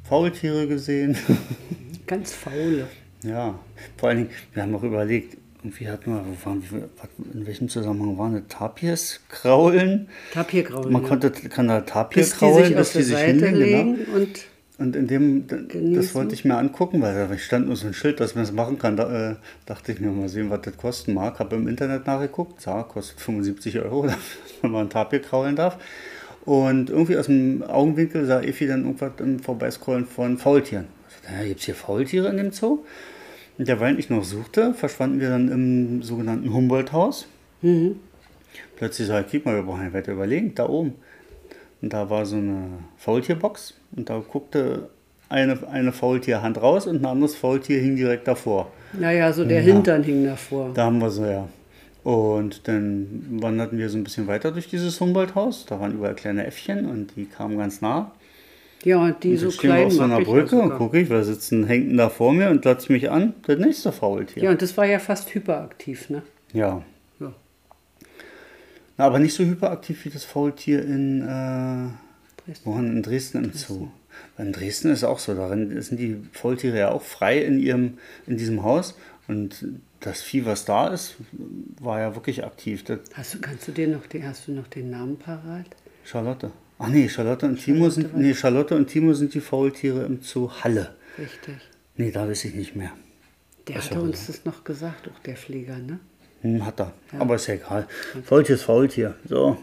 Faultiere 0.05 0.69
gesehen. 0.69 1.17
Ganz 2.07 2.33
faule. 2.33 2.87
ja, 3.25 3.59
vor 3.97 4.09
allen 4.09 4.19
Dingen, 4.19 4.31
wir 4.55 4.63
haben 4.63 4.75
auch 4.77 4.85
überlegt, 4.85 5.37
irgendwie 5.59 5.89
hatten 5.89 6.15
wir, 6.15 6.25
wo 6.25 6.47
waren 6.49 6.63
wir, 6.71 6.89
in 7.35 7.45
welchem 7.45 7.69
Zusammenhang 7.69 8.17
waren 8.17 8.35
das? 8.35 8.43
Tapirs 8.49 9.21
kraulen? 9.29 10.09
Tapirgrauen. 10.33 10.93
Man 10.93 11.03
ja. 11.03 11.09
konnte, 11.09 11.33
kann 11.33 11.67
da 11.67 11.81
Tapir 11.81 12.23
bis 12.23 12.31
die 12.31 12.39
kraulen, 12.39 12.67
sich 12.67 12.77
bis 12.77 12.93
die 12.93 13.03
sich 13.03 13.19
hinlegen. 13.19 13.57
legen 13.57 13.97
Genau. 13.97 14.19
und 14.19 14.47
Und 14.79 14.95
in 14.95 15.07
dem, 15.07 15.47
Genießen. 15.47 15.95
das 15.95 16.15
wollte 16.15 16.35
ich 16.35 16.45
mir 16.45 16.57
angucken, 16.57 17.01
weil 17.01 17.15
da 17.15 17.39
stand 17.39 17.67
nur 17.67 17.77
so 17.77 17.87
ein 17.87 17.95
Schild, 17.95 18.21
dass 18.21 18.35
man 18.35 18.45
das 18.45 18.53
machen 18.53 18.79
kann. 18.79 18.97
Da 18.97 19.31
äh, 19.31 19.35
dachte 19.65 19.93
ich 19.93 20.01
mir 20.01 20.11
mal 20.11 20.29
sehen, 20.29 20.51
was 20.51 20.61
das 20.63 20.77
kosten 20.77 21.15
mag. 21.15 21.39
Habe 21.39 21.57
im 21.57 21.67
Internet 21.67 22.07
nachgeguckt. 22.07 22.65
Ja, 22.67 22.83
kostet 22.83 23.21
75 23.21 23.79
Euro, 23.79 24.07
wenn 24.61 24.71
man 24.71 24.87
ein 24.87 24.91
Tapir 24.91 25.21
kraulen 25.21 25.57
darf. 25.57 25.79
Und 26.45 26.91
irgendwie 26.91 27.17
aus 27.17 27.27
dem 27.27 27.63
Augenwinkel 27.63 28.27
sah 28.27 28.41
Effi 28.41 28.67
dann 28.67 28.85
irgendwas 28.85 29.13
im 29.19 29.41
Vorbeiscrollen 29.41 30.07
von 30.07 30.37
Faultieren. 30.37 30.87
Ich 31.09 31.23
dachte, 31.23 31.41
ja, 31.41 31.49
gibt 31.49 31.61
es 31.61 31.67
hier 31.67 31.75
Faultiere 31.75 32.29
in 32.29 32.37
dem 32.37 32.53
Zoo? 32.53 32.85
Und 33.59 33.67
derweil 33.69 33.99
ich 33.99 34.11
noch 34.11 34.25
suchte, 34.25 34.75
verschwanden 34.75 35.21
wir 35.21 35.31
dann 35.31 35.51
im 35.51 36.03
sogenannten 36.03 36.53
Humboldt-Haus. 36.53 37.27
Plötzlich 38.77 39.09
sag 39.09 39.27
ich, 39.27 39.33
guck 39.33 39.47
mal, 39.47 39.57
wir 39.57 39.63
brauchen 39.63 39.85
ja 39.85 39.93
weiter 39.95 40.13
überlegen, 40.13 40.55
da 40.55 40.69
oben. 40.69 40.95
Und 41.83 41.93
da 41.93 42.09
war 42.11 42.25
so 42.27 42.37
eine 42.37 42.69
Faultierbox 42.97 43.75
und 43.97 44.09
da 44.11 44.19
guckte 44.19 44.89
eine, 45.29 45.59
eine 45.71 45.93
Faultierhand 45.93 46.61
raus 46.63 46.87
und 46.87 47.03
ein 47.03 47.07
anderes 47.07 47.35
Faultier 47.35 47.81
hing 47.81 47.97
direkt 47.97 48.27
davor. 48.29 48.71
naja, 48.93 49.33
so 49.33 49.45
der 49.45 49.61
Ja. 49.63 49.73
Hintern 49.75 50.03
hing 50.03 50.25
davor. 50.25 50.71
Da 50.75 50.85
haben 50.85 51.01
wir 51.01 51.11
so, 51.11 51.25
ja. 51.27 51.49
Und 52.05 52.69
dann 52.69 53.27
wanderten 53.41 53.79
wir 53.79 53.89
so 53.91 53.99
ein 53.99 54.05
bisschen 54.05 54.29
weiter 54.29 54.53
durch 54.53 54.69
dieses 54.69 55.01
Humboldt-Haus. 55.01 55.67
Da 55.67 55.81
waren 55.81 55.93
überall 55.95 56.15
kleine 56.15 56.47
Äffchen 56.47 56.87
und 56.87 57.17
die 57.17 57.25
kamen 57.25 57.59
ganz 57.59 57.81
nah. 57.81 58.13
Ja, 58.85 58.99
und 59.03 59.25
die 59.25 59.33
Und 59.33 59.39
so 59.39 59.51
stehen 59.51 59.71
wir 59.71 59.75
klein 59.75 59.87
auf 59.89 59.93
so 59.93 60.03
einer 60.03 60.21
Brücke 60.21 60.57
und 60.61 60.71
gucke 60.77 61.01
ich, 61.01 61.11
wer 61.11 61.25
sitzen, 61.25 61.67
hängt 61.67 61.99
da 61.99 62.09
vor 62.09 62.33
mir 62.33 62.51
und 62.51 62.63
glotzt 62.63 62.89
mich 62.91 63.11
an. 63.11 63.35
Das 63.47 63.59
nächste 63.59 63.91
Faultier. 63.91 64.45
Ja, 64.45 64.51
und 64.51 64.63
das 64.63 64.77
war 64.77 64.87
ja 64.87 65.01
fast 65.01 65.35
hyperaktiv, 65.35 66.09
ne? 66.09 66.23
Ja. 66.53 66.83
Na, 68.97 69.05
aber 69.07 69.19
nicht 69.19 69.35
so 69.35 69.45
hyperaktiv 69.45 70.05
wie 70.05 70.11
das 70.11 70.25
Faultier 70.25 70.83
in, 70.83 71.23
äh, 71.23 71.91
Dresden. 72.45 72.65
wohin? 72.65 72.87
in 72.97 73.03
Dresden 73.03 73.45
im 73.45 73.53
Zoo. 73.53 73.89
In 74.39 74.53
Dresden 74.53 74.91
ist 74.91 75.05
auch 75.05 75.19
so, 75.19 75.35
darin 75.35 75.81
sind 75.83 75.99
die 75.99 76.17
Faultiere 76.33 76.79
ja 76.79 76.91
auch 76.91 77.03
frei 77.03 77.43
in, 77.43 77.59
ihrem, 77.61 77.99
in 78.27 78.37
diesem 78.37 78.63
Haus. 78.63 78.97
Und 79.29 79.65
das 80.01 80.23
Vieh, 80.23 80.47
was 80.47 80.65
da 80.65 80.89
ist, 80.89 81.17
war 81.81 82.01
ja 82.01 82.15
wirklich 82.15 82.45
aktiv. 82.45 82.85
Das, 82.85 83.01
Hast 83.15 83.35
du, 83.35 83.39
kannst 83.41 83.69
du 83.69 83.73
dir 83.73 83.89
noch 83.89 84.07
den, 84.07 84.27
hast 84.27 84.49
du 84.49 84.53
noch 84.53 84.69
den 84.69 84.91
Namen 84.91 85.19
parat? 85.19 85.67
Charlotte. 86.05 86.53
Ach 86.79 86.89
nee, 86.89 87.09
Charlotte 87.09 87.47
und 87.47 87.57
Timo 87.59 87.89
sind, 87.91 88.17
nee, 88.17 88.35
Charlotte 88.35 88.77
und 88.77 88.87
Timo 88.87 89.15
sind 89.15 89.35
die 89.35 89.41
Faultiere 89.41 90.05
im 90.05 90.21
Zoo 90.23 90.51
Halle. 90.63 90.95
Richtig. 91.19 91.57
Nee, 91.97 92.11
da 92.11 92.29
weiß 92.29 92.45
ich 92.45 92.55
nicht 92.55 92.77
mehr. 92.77 92.93
Der 93.67 93.83
hatte 93.83 94.01
uns 94.01 94.27
das 94.27 94.45
noch 94.45 94.63
gesagt, 94.63 95.09
auch 95.09 95.19
der 95.21 95.37
Flieger, 95.37 95.79
ne? 95.79 95.99
Hm, 96.55 96.67
hat 96.67 96.81
er. 96.81 96.93
Aber 97.19 97.35
ist 97.37 97.47
ja 97.47 97.55
egal. 97.55 97.87
Ist 98.49 98.63
Faultier. 98.63 99.15
So. 99.29 99.57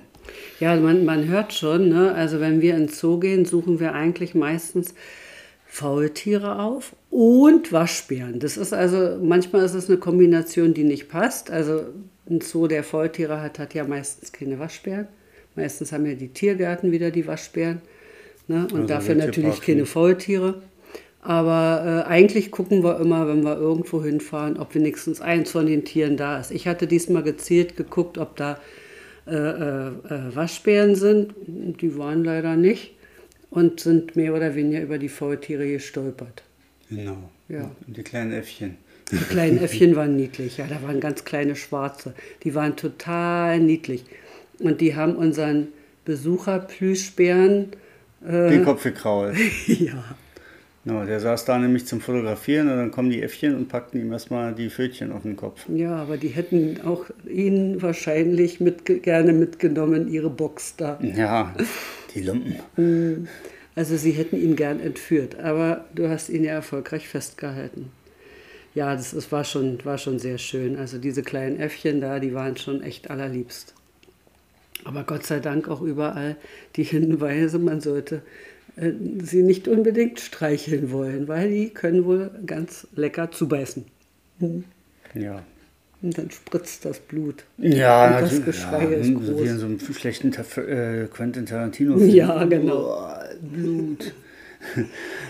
Ja, 0.59 0.75
man, 0.75 1.05
man 1.05 1.27
hört 1.27 1.53
schon, 1.53 1.89
ne? 1.89 2.13
also 2.13 2.39
wenn 2.39 2.61
wir 2.61 2.75
ins 2.75 2.99
Zoo 2.99 3.19
gehen, 3.19 3.45
suchen 3.45 3.79
wir 3.79 3.93
eigentlich 3.93 4.35
meistens 4.35 4.93
Faultiere 5.65 6.59
auf 6.59 6.95
und 7.09 7.71
Waschbären. 7.71 8.39
Das 8.39 8.57
ist 8.57 8.73
also, 8.73 9.17
manchmal 9.21 9.65
ist 9.65 9.73
es 9.73 9.89
eine 9.89 9.97
Kombination, 9.97 10.73
die 10.73 10.83
nicht 10.83 11.09
passt. 11.09 11.49
Also 11.49 11.85
ein 12.29 12.41
Zoo, 12.41 12.67
der 12.67 12.83
Faultiere 12.83 13.41
hat, 13.41 13.59
hat 13.59 13.73
ja 13.73 13.83
meistens 13.83 14.31
keine 14.31 14.59
Waschbären. 14.59 15.07
Meistens 15.55 15.91
haben 15.91 16.05
ja 16.05 16.13
die 16.13 16.29
Tiergärten 16.29 16.91
wieder 16.91 17.11
die 17.11 17.27
Waschbären. 17.27 17.81
Ne? 18.47 18.67
Und 18.71 18.73
Also 18.73 18.87
dafür 18.87 19.15
natürlich 19.15 19.61
keine. 19.61 19.85
Faultiere. 19.85 20.61
Aber 21.25 22.03
äh, 22.05 22.09
eigentlich 22.09 22.51
gucken 22.51 22.83
wir 22.83 22.99
immer, 22.99 23.27
wenn 23.29 23.43
wir 23.43 23.55
irgendwo 23.55 24.03
hinfahren, 24.03 24.57
ob 24.57 24.75
wenigstens 24.75 25.21
eins 25.21 25.51
von 25.51 25.65
den 25.65 25.85
Tieren 25.85 26.17
da 26.17 26.37
ist. 26.37 26.51
Ich 26.51 26.67
hatte 26.67 26.85
diesmal 26.85 27.23
gezielt 27.23 27.77
geguckt, 27.77 28.17
ob 28.17 28.35
da 28.35 28.59
äh, 29.25 29.33
äh, 29.33 29.87
äh, 29.87 30.35
Waschbären 30.35 30.95
sind. 30.95 31.33
Die 31.47 31.97
waren 31.97 32.25
leider 32.25 32.57
nicht 32.57 32.91
und 33.49 33.79
sind 33.79 34.17
mehr 34.17 34.35
oder 34.35 34.53
weniger 34.53 34.81
über 34.81 34.97
die 34.97 35.07
Faultiere 35.07 35.65
gestolpert. 35.65 36.43
Genau. 36.89 37.29
Ja. 37.47 37.71
Und 37.87 37.95
die 37.95 38.03
kleinen 38.03 38.33
Äffchen. 38.33 38.75
Die 39.09 39.15
kleinen 39.15 39.59
Äffchen 39.59 39.95
waren 39.95 40.17
niedlich. 40.17 40.57
Ja, 40.57 40.67
da 40.67 40.83
waren 40.83 40.99
ganz 40.99 41.23
kleine 41.23 41.55
Schwarze. 41.55 42.13
Die 42.43 42.53
waren 42.53 42.75
total 42.75 43.61
niedlich. 43.61 44.03
Und 44.59 44.81
die 44.81 44.95
haben 44.95 45.15
unseren 45.15 45.69
Besucher-Plüschbären, 46.03 47.67
Den 48.21 48.63
Kopf 48.65 48.83
gekrault. 48.83 49.35
ja, 49.67 50.03
No, 50.85 51.05
der 51.05 51.21
saß 51.21 51.45
da 51.45 51.57
nämlich 51.57 51.85
zum 51.85 52.01
Fotografieren 52.01 52.69
und 52.69 52.75
dann 52.75 52.91
kommen 52.91 53.09
die 53.09 53.21
Äffchen 53.21 53.55
und 53.55 53.69
packten 53.69 54.01
ihm 54.01 54.11
erstmal 54.11 54.53
die 54.53 54.69
Pfötchen 54.69 55.13
auf 55.13 55.21
den 55.21 55.37
Kopf. 55.37 55.65
ja, 55.69 55.95
aber 55.95 56.17
die 56.17 56.27
hätten 56.27 56.81
auch 56.83 57.05
ihn 57.25 57.81
wahrscheinlich 57.81 58.59
mit, 58.59 58.85
gerne 59.03 59.31
mitgenommen, 59.31 60.09
ihre 60.09 60.29
Box 60.29 60.75
da. 60.75 60.99
Ja, 61.01 61.55
die 62.13 62.21
Lumpen. 62.21 63.27
Also 63.75 63.95
sie 63.95 64.11
hätten 64.11 64.35
ihn 64.35 64.57
gern 64.57 64.81
entführt, 64.81 65.39
aber 65.39 65.85
du 65.95 66.09
hast 66.09 66.29
ihn 66.29 66.43
ja 66.43 66.51
erfolgreich 66.51 67.07
festgehalten. 67.07 67.89
Ja, 68.75 68.93
das 68.95 69.13
ist, 69.13 69.31
war, 69.31 69.45
schon, 69.45 69.79
war 69.85 69.97
schon 69.97 70.19
sehr 70.19 70.37
schön. 70.37 70.75
Also 70.77 70.97
diese 70.97 71.23
kleinen 71.23 71.59
Äffchen 71.59 72.01
da, 72.01 72.19
die 72.19 72.33
waren 72.33 72.57
schon 72.57 72.81
echt 72.81 73.09
allerliebst. 73.09 73.73
Aber 74.83 75.03
Gott 75.03 75.25
sei 75.25 75.39
Dank 75.39 75.69
auch 75.69 75.81
überall 75.81 76.35
die 76.75 76.83
Hinweise, 76.83 77.57
man 77.57 77.81
sollte 77.81 78.21
sie 78.75 79.43
nicht 79.43 79.67
unbedingt 79.67 80.19
streicheln 80.19 80.91
wollen, 80.91 81.27
weil 81.27 81.49
die 81.49 81.69
können 81.69 82.05
wohl 82.05 82.31
ganz 82.45 82.87
lecker 82.95 83.31
zubeißen. 83.31 83.85
Ja. 85.13 85.43
Und 86.01 86.17
dann 86.17 86.31
spritzt 86.31 86.83
das 86.83 86.99
Blut. 86.99 87.45
Ja, 87.57 88.07
Und 88.07 88.13
das 88.13 88.21
natürlich. 88.23 88.45
Geschrei 88.45 88.83
ja, 88.83 88.89
ist 88.97 89.13
groß. 89.15 89.27
wie 89.43 89.47
in 89.47 89.57
so 89.57 89.65
einem 89.67 89.79
schlechten 89.79 90.31
Ta- 90.31 90.61
äh, 90.61 91.07
Quentin 91.07 91.45
Tarantino. 91.45 91.97
Ja, 91.97 92.43
genau. 92.45 92.97
Blut. 93.41 94.13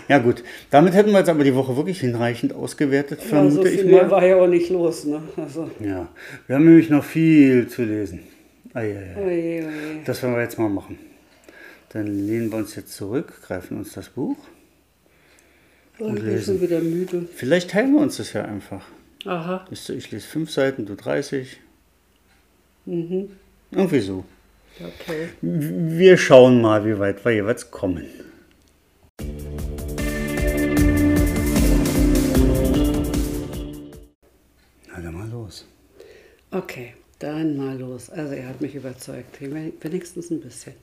Ja 0.08 0.18
gut, 0.18 0.44
damit 0.70 0.94
hätten 0.94 1.10
wir 1.10 1.18
jetzt 1.18 1.28
aber 1.28 1.42
die 1.42 1.56
Woche 1.56 1.76
wirklich 1.76 1.98
hinreichend 1.98 2.52
ausgewertet, 2.52 3.18
Ja, 3.22 3.26
vermute 3.30 3.54
so 3.56 3.64
ich 3.64 3.80
viel 3.80 3.86
mehr 3.86 4.02
mal. 4.04 4.10
war 4.12 4.24
ja 4.26 4.36
auch 4.36 4.46
nicht 4.46 4.70
los. 4.70 5.04
Ne? 5.06 5.22
Also, 5.36 5.68
Ja, 5.80 6.08
wir 6.46 6.54
haben 6.54 6.64
nämlich 6.64 6.88
noch 6.88 7.02
viel 7.02 7.66
zu 7.66 7.82
lesen. 7.82 8.20
Eieiei. 8.74 9.16
oje, 9.16 9.26
oje. 9.26 9.68
Das 10.04 10.22
werden 10.22 10.36
wir 10.36 10.42
jetzt 10.42 10.56
mal 10.58 10.68
machen. 10.68 10.98
Dann 11.94 12.26
lehnen 12.26 12.50
wir 12.50 12.58
uns 12.58 12.74
jetzt 12.74 12.92
zurück, 12.92 13.40
greifen 13.42 13.76
uns 13.78 13.92
das 13.92 14.08
Buch. 14.08 14.36
Oh, 16.00 16.08
ich 16.08 16.14
bin 16.14 16.26
lesen. 16.26 16.44
schon 16.44 16.60
wieder 16.60 16.80
müde. 16.80 17.28
Vielleicht 17.32 17.70
teilen 17.70 17.92
wir 17.94 18.00
uns 18.00 18.16
das 18.16 18.32
ja 18.32 18.44
einfach. 18.44 18.84
Aha. 19.24 19.64
Ich 19.70 19.88
lese 20.10 20.26
fünf 20.26 20.50
Seiten, 20.50 20.86
du 20.86 20.96
30. 20.96 21.60
Mhm. 22.86 23.30
Irgendwie 23.70 24.00
so. 24.00 24.24
Okay. 24.80 25.28
Wir 25.40 26.18
schauen 26.18 26.60
mal, 26.60 26.84
wie 26.84 26.98
weit 26.98 27.24
wir 27.24 27.30
jeweils 27.30 27.70
kommen. 27.70 28.06
Na 34.88 35.00
dann 35.00 35.14
mal 35.14 35.30
los. 35.30 35.64
Okay, 36.50 36.94
dann 37.20 37.56
mal 37.56 37.78
los. 37.78 38.10
Also 38.10 38.34
er 38.34 38.48
hat 38.48 38.60
mich 38.60 38.74
überzeugt, 38.74 39.40
wenigstens 39.40 40.30
ein 40.30 40.40
bisschen. 40.40 40.74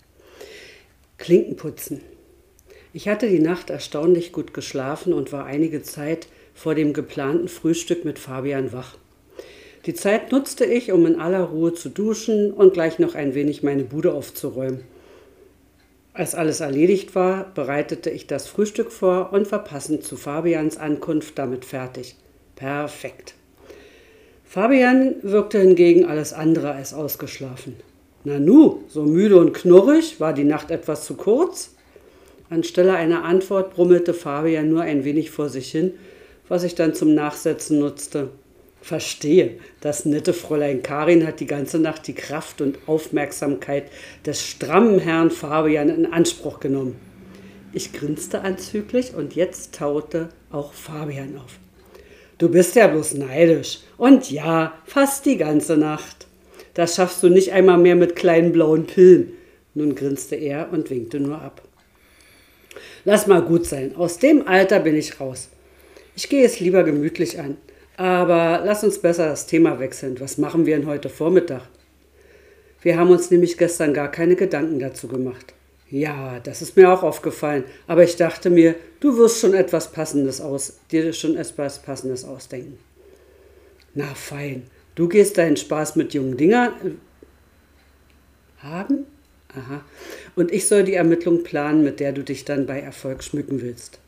Klinken 1.21 1.55
putzen. 1.55 2.01
Ich 2.93 3.07
hatte 3.07 3.29
die 3.29 3.39
Nacht 3.39 3.69
erstaunlich 3.69 4.33
gut 4.33 4.53
geschlafen 4.53 5.13
und 5.13 5.31
war 5.31 5.45
einige 5.45 5.83
Zeit 5.83 6.27
vor 6.53 6.75
dem 6.75 6.93
geplanten 6.93 7.47
Frühstück 7.47 8.03
mit 8.03 8.19
Fabian 8.19 8.73
wach. 8.73 8.97
Die 9.85 9.93
Zeit 9.93 10.31
nutzte 10.31 10.65
ich, 10.65 10.91
um 10.91 11.05
in 11.05 11.19
aller 11.19 11.43
Ruhe 11.43 11.73
zu 11.73 11.89
duschen 11.89 12.51
und 12.51 12.73
gleich 12.73 12.99
noch 12.99 13.15
ein 13.15 13.33
wenig 13.35 13.63
meine 13.63 13.83
Bude 13.83 14.13
aufzuräumen. 14.13 14.81
Als 16.13 16.35
alles 16.35 16.59
erledigt 16.59 17.15
war, 17.15 17.51
bereitete 17.53 18.09
ich 18.09 18.27
das 18.27 18.47
Frühstück 18.47 18.91
vor 18.91 19.31
und 19.31 19.51
war 19.51 19.63
passend 19.63 20.03
zu 20.03 20.17
Fabians 20.17 20.75
Ankunft 20.75 21.37
damit 21.37 21.65
fertig. 21.65 22.15
Perfekt. 22.55 23.35
Fabian 24.43 25.15
wirkte 25.21 25.59
hingegen 25.59 26.03
alles 26.03 26.33
andere 26.33 26.73
als 26.73 26.93
ausgeschlafen. 26.93 27.75
Nanu, 28.23 28.83
so 28.87 29.03
müde 29.03 29.37
und 29.37 29.53
knurrig, 29.53 30.19
war 30.19 30.33
die 30.33 30.43
Nacht 30.43 30.71
etwas 30.71 31.05
zu 31.05 31.15
kurz? 31.15 31.75
Anstelle 32.49 32.93
einer 32.93 33.23
Antwort 33.23 33.73
brummelte 33.73 34.13
Fabian 34.13 34.69
nur 34.69 34.81
ein 34.81 35.05
wenig 35.05 35.31
vor 35.31 35.49
sich 35.49 35.71
hin, 35.71 35.93
was 36.47 36.63
ich 36.63 36.75
dann 36.75 36.93
zum 36.93 37.13
Nachsetzen 37.13 37.79
nutzte. 37.79 38.29
Verstehe, 38.81 39.57
das 39.79 40.05
nette 40.05 40.33
Fräulein 40.33 40.81
Karin 40.81 41.25
hat 41.25 41.39
die 41.39 41.45
ganze 41.45 41.79
Nacht 41.79 42.07
die 42.07 42.15
Kraft 42.15 42.61
und 42.61 42.79
Aufmerksamkeit 42.87 43.85
des 44.25 44.45
strammen 44.45 44.99
Herrn 44.99 45.31
Fabian 45.31 45.89
in 45.89 46.11
Anspruch 46.11 46.59
genommen. 46.59 46.95
Ich 47.73 47.93
grinste 47.93 48.41
anzüglich 48.41 49.13
und 49.15 49.35
jetzt 49.35 49.75
taute 49.75 50.29
auch 50.51 50.73
Fabian 50.73 51.37
auf. 51.37 51.59
Du 52.37 52.49
bist 52.49 52.75
ja 52.75 52.87
bloß 52.87 53.13
neidisch. 53.13 53.79
Und 53.97 54.31
ja, 54.31 54.73
fast 54.85 55.25
die 55.27 55.37
ganze 55.37 55.77
Nacht. 55.77 56.27
Das 56.73 56.95
schaffst 56.95 57.21
du 57.23 57.29
nicht 57.29 57.51
einmal 57.51 57.77
mehr 57.77 57.95
mit 57.95 58.15
kleinen 58.15 58.51
blauen 58.51 58.85
Pillen. 58.85 59.33
Nun 59.73 59.95
grinste 59.95 60.35
er 60.35 60.71
und 60.71 60.89
winkte 60.89 61.19
nur 61.19 61.41
ab. 61.41 61.61
Lass 63.05 63.27
mal 63.27 63.41
gut 63.41 63.65
sein. 63.65 63.95
Aus 63.95 64.17
dem 64.17 64.47
Alter 64.47 64.79
bin 64.79 64.95
ich 64.95 65.19
raus. 65.19 65.49
Ich 66.15 66.29
gehe 66.29 66.45
es 66.45 66.59
lieber 66.59 66.83
gemütlich 66.83 67.39
an. 67.39 67.57
Aber 67.97 68.61
lass 68.65 68.83
uns 68.83 68.99
besser 68.99 69.27
das 69.27 69.47
Thema 69.47 69.79
wechseln. 69.79 70.19
Was 70.19 70.37
machen 70.37 70.65
wir 70.65 70.77
denn 70.77 70.87
heute 70.87 71.09
Vormittag? 71.09 71.63
Wir 72.81 72.97
haben 72.97 73.11
uns 73.11 73.29
nämlich 73.29 73.57
gestern 73.57 73.93
gar 73.93 74.09
keine 74.09 74.35
Gedanken 74.35 74.79
dazu 74.79 75.07
gemacht. 75.07 75.53
Ja, 75.89 76.39
das 76.39 76.61
ist 76.61 76.77
mir 76.77 76.91
auch 76.91 77.03
aufgefallen. 77.03 77.65
Aber 77.85 78.03
ich 78.03 78.15
dachte 78.15 78.49
mir, 78.49 78.75
du 79.01 79.17
wirst 79.17 79.39
schon 79.39 79.53
etwas 79.53 79.91
Passendes 79.91 80.39
aus, 80.41 80.79
dir 80.89 81.11
schon 81.13 81.35
etwas 81.35 81.79
Passendes 81.79 82.23
ausdenken. 82.23 82.79
Na 83.93 84.05
fein, 84.15 84.63
du 85.01 85.08
gehst 85.08 85.39
deinen 85.39 85.58
Spaß 85.58 85.96
mit 85.96 86.13
jungen 86.13 86.38
Dingern 86.38 86.74
äh, 86.84 88.63
haben? 88.63 89.08
Aha. 89.50 89.84
Und 90.36 90.51
ich 90.51 90.67
soll 90.67 90.84
die 90.84 90.93
Ermittlung 90.93 91.41
planen, 91.41 91.84
mit 91.84 92.00
der 92.00 92.13
du 92.13 92.24
dich 92.24 92.46
dann 92.46 92.67
bei 92.67 92.79
Erfolg 92.79 93.24
schmücken 93.24 93.63
willst. 93.63 94.00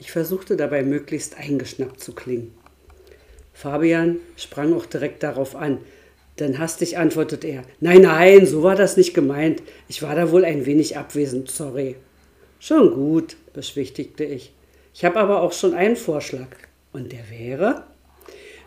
Ich 0.00 0.10
versuchte 0.10 0.56
dabei 0.56 0.82
möglichst 0.82 1.38
eingeschnappt 1.38 2.00
zu 2.00 2.12
klingen. 2.12 2.52
Fabian 3.52 4.18
sprang 4.36 4.74
auch 4.74 4.84
direkt 4.84 5.22
darauf 5.22 5.54
an. 5.54 5.78
Dann 6.36 6.58
hastig 6.58 6.98
antwortet 6.98 7.44
er: 7.44 7.62
Nein, 7.78 8.02
nein, 8.02 8.44
so 8.44 8.64
war 8.64 8.74
das 8.74 8.96
nicht 8.96 9.14
gemeint. 9.14 9.62
Ich 9.88 10.02
war 10.02 10.16
da 10.16 10.32
wohl 10.32 10.44
ein 10.44 10.66
wenig 10.66 10.96
abwesend, 10.96 11.52
sorry. 11.52 11.94
Schon 12.58 12.92
gut, 12.92 13.36
beschwichtigte 13.54 14.24
ich. 14.24 14.52
Ich 14.92 15.04
habe 15.04 15.20
aber 15.20 15.40
auch 15.40 15.52
schon 15.52 15.74
einen 15.74 15.96
Vorschlag. 15.96 16.48
Und 16.92 17.12
der 17.12 17.30
wäre? 17.30 17.84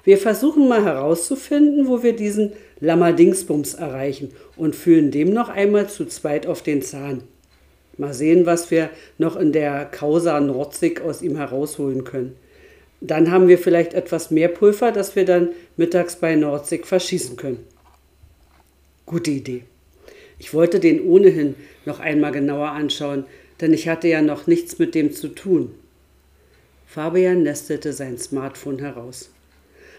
Wir 0.06 0.20
versuchen 0.20 0.68
mal 0.68 0.86
herauszufinden, 0.86 1.88
wo 1.88 2.04
wir 2.04 2.16
diesen 2.16 2.54
Lammerdingsbums 2.80 3.74
erreichen 3.74 4.32
und 4.56 4.76
fühlen 4.76 5.10
dem 5.10 5.34
noch 5.34 5.50
einmal 5.50 5.90
zu 5.90 6.06
zweit 6.06 6.46
auf 6.46 6.62
den 6.62 6.84
Zahn. 6.84 7.24
Mal 7.98 8.14
sehen, 8.14 8.46
was 8.46 8.70
wir 8.70 8.92
noch 9.18 9.36
in 9.36 9.52
der 9.52 9.86
Causa 9.86 10.40
Nordsig 10.40 11.02
aus 11.02 11.22
ihm 11.22 11.38
herausholen 11.38 12.04
können. 12.04 12.36
Dann 13.02 13.32
haben 13.32 13.48
wir 13.48 13.58
vielleicht 13.58 13.94
etwas 13.94 14.32
mehr 14.32 14.48
Pulver, 14.48 14.92
das 14.92 15.16
wir 15.16 15.26
dann 15.26 15.50
mittags 15.76 16.18
bei 16.18 16.36
Nordsig 16.36 16.86
verschießen 16.86 17.36
können. 17.36 17.66
Gute 19.06 19.32
Idee. 19.32 19.64
Ich 20.38 20.54
wollte 20.54 20.80
den 20.80 21.04
ohnehin 21.04 21.56
noch 21.86 22.00
einmal 22.00 22.32
genauer 22.32 22.70
anschauen, 22.70 23.26
denn 23.62 23.74
ich 23.74 23.88
hatte 23.88 24.08
ja 24.08 24.22
noch 24.22 24.46
nichts 24.46 24.78
mit 24.78 24.94
dem 24.94 25.12
zu 25.12 25.30
tun. 25.30 25.72
Fabian 26.86 27.44
nestelte 27.44 27.94
sein 27.94 28.18
Smartphone 28.18 28.80
heraus. 28.80 29.30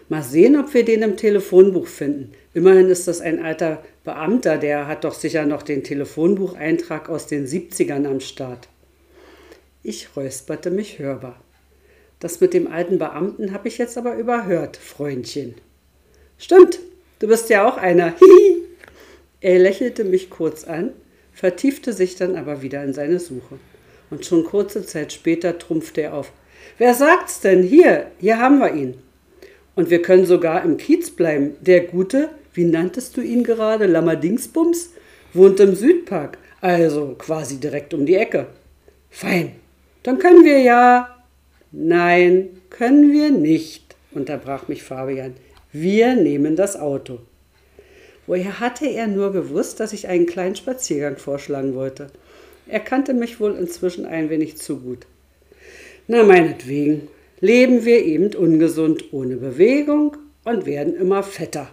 Mal 0.09 0.23
sehen, 0.23 0.57
ob 0.57 0.73
wir 0.73 0.85
den 0.85 1.01
im 1.01 1.17
Telefonbuch 1.17 1.87
finden. 1.87 2.31
Immerhin 2.53 2.87
ist 2.87 3.07
das 3.07 3.19
ein 3.19 3.43
alter 3.43 3.83
Beamter, 4.05 4.57
der 4.57 4.87
hat 4.87 5.03
doch 5.03 5.13
sicher 5.13 5.45
noch 5.45 5.63
den 5.63 5.83
Telefonbucheintrag 5.83 7.09
aus 7.09 7.27
den 7.27 7.45
70ern 7.45 8.07
am 8.07 8.21
Start. 8.21 8.69
Ich 9.83 10.15
räusperte 10.15 10.71
mich 10.71 10.99
hörbar. 10.99 11.41
Das 12.19 12.39
mit 12.39 12.53
dem 12.53 12.71
alten 12.71 12.97
Beamten 12.99 13.51
habe 13.51 13.67
ich 13.67 13.77
jetzt 13.77 13.97
aber 13.97 14.15
überhört, 14.15 14.77
Freundchen. 14.77 15.55
Stimmt, 16.37 16.79
du 17.19 17.27
bist 17.27 17.49
ja 17.49 17.67
auch 17.67 17.77
einer. 17.77 18.13
Hihi. 18.17 18.63
Er 19.41 19.59
lächelte 19.59 20.03
mich 20.03 20.29
kurz 20.29 20.63
an, 20.63 20.93
vertiefte 21.33 21.93
sich 21.93 22.15
dann 22.15 22.35
aber 22.35 22.61
wieder 22.61 22.83
in 22.83 22.93
seine 22.93 23.19
Suche. 23.19 23.59
Und 24.09 24.25
schon 24.25 24.45
kurze 24.45 24.85
Zeit 24.85 25.11
später 25.11 25.59
trumpfte 25.59 26.01
er 26.01 26.13
auf. 26.13 26.31
Wer 26.77 26.93
sagt's 26.93 27.41
denn? 27.41 27.61
Hier, 27.61 28.09
hier 28.19 28.39
haben 28.39 28.59
wir 28.59 28.73
ihn. 28.73 28.95
Und 29.77 29.91
wir 29.91 30.01
können 30.01 30.25
sogar 30.25 30.65
im 30.65 30.77
Kiez 30.77 31.11
bleiben. 31.11 31.55
Der 31.61 31.81
Gute, 31.81 32.29
wie 32.55 32.65
nanntest 32.65 33.15
du 33.15 33.21
ihn 33.21 33.43
gerade, 33.43 33.85
Lammerdingsbums, 33.85 34.89
wohnt 35.33 35.59
im 35.59 35.75
Südpark, 35.75 36.39
also 36.61 37.15
quasi 37.15 37.57
direkt 37.57 37.93
um 37.93 38.07
die 38.07 38.15
Ecke. 38.15 38.47
Fein, 39.11 39.51
dann 40.01 40.17
können 40.17 40.43
wir 40.43 40.61
ja. 40.61 41.15
Nein, 41.71 42.49
können 42.71 43.13
wir 43.13 43.29
nicht, 43.29 43.95
unterbrach 44.11 44.67
mich 44.67 44.81
Fabian. 44.81 45.35
Wir 45.71 46.15
nehmen 46.15 46.55
das 46.55 46.75
Auto. 46.75 47.19
Woher 48.25 48.59
hatte 48.59 48.87
er 48.87 49.05
nur 49.05 49.31
gewusst, 49.31 49.79
dass 49.79 49.93
ich 49.93 50.07
einen 50.07 50.25
kleinen 50.25 50.55
Spaziergang 50.55 51.17
vorschlagen 51.17 51.75
wollte? 51.75 52.07
Er 52.65 52.79
kannte 52.79 53.13
mich 53.13 53.39
wohl 53.39 53.55
inzwischen 53.55 54.07
ein 54.07 54.31
wenig 54.31 54.57
zu 54.57 54.79
gut. 54.79 55.05
Na, 56.07 56.23
meinetwegen, 56.23 57.09
leben 57.39 57.85
wir 57.85 58.03
eben 58.03 58.33
ungesund 58.35 59.13
ohne 59.13 59.37
Bewegung 59.37 60.17
und 60.43 60.65
werden 60.65 60.95
immer 60.95 61.23
fetter. 61.23 61.69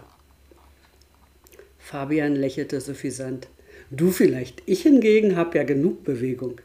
Fabian 1.79 2.35
lächelte 2.35 2.81
suffisant. 2.81 3.47
Du 3.91 4.11
vielleicht, 4.11 4.63
ich 4.65 4.81
hingegen 4.81 5.35
habe 5.35 5.57
ja 5.57 5.63
genug 5.63 6.03
Bewegung. 6.03 6.59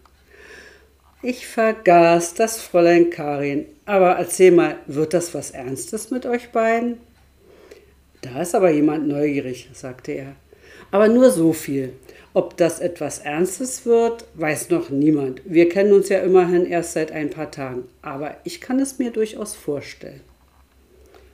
Ich 1.22 1.46
vergaß 1.46 2.34
das 2.34 2.60
Fräulein 2.60 3.10
Karin. 3.10 3.66
Aber 3.84 4.12
erzähl 4.12 4.52
mal, 4.52 4.76
wird 4.86 5.12
das 5.12 5.34
was 5.34 5.50
Ernstes 5.50 6.10
mit 6.10 6.24
euch 6.24 6.48
beiden? 6.50 6.96
Da 8.22 8.40
ist 8.40 8.54
aber 8.54 8.70
jemand 8.70 9.06
neugierig, 9.06 9.68
sagte 9.74 10.12
er. 10.12 10.36
Aber 10.90 11.08
nur 11.08 11.30
so 11.30 11.52
viel. 11.52 11.92
Ob 12.32 12.56
das 12.56 12.78
etwas 12.78 13.18
Ernstes 13.18 13.86
wird, 13.86 14.24
weiß 14.34 14.70
noch 14.70 14.90
niemand. 14.90 15.42
Wir 15.44 15.68
kennen 15.68 15.92
uns 15.92 16.08
ja 16.08 16.20
immerhin 16.20 16.64
erst 16.64 16.92
seit 16.92 17.10
ein 17.10 17.30
paar 17.30 17.50
Tagen. 17.50 17.84
Aber 18.02 18.36
ich 18.44 18.60
kann 18.60 18.78
es 18.78 18.98
mir 18.98 19.10
durchaus 19.10 19.54
vorstellen. 19.54 20.20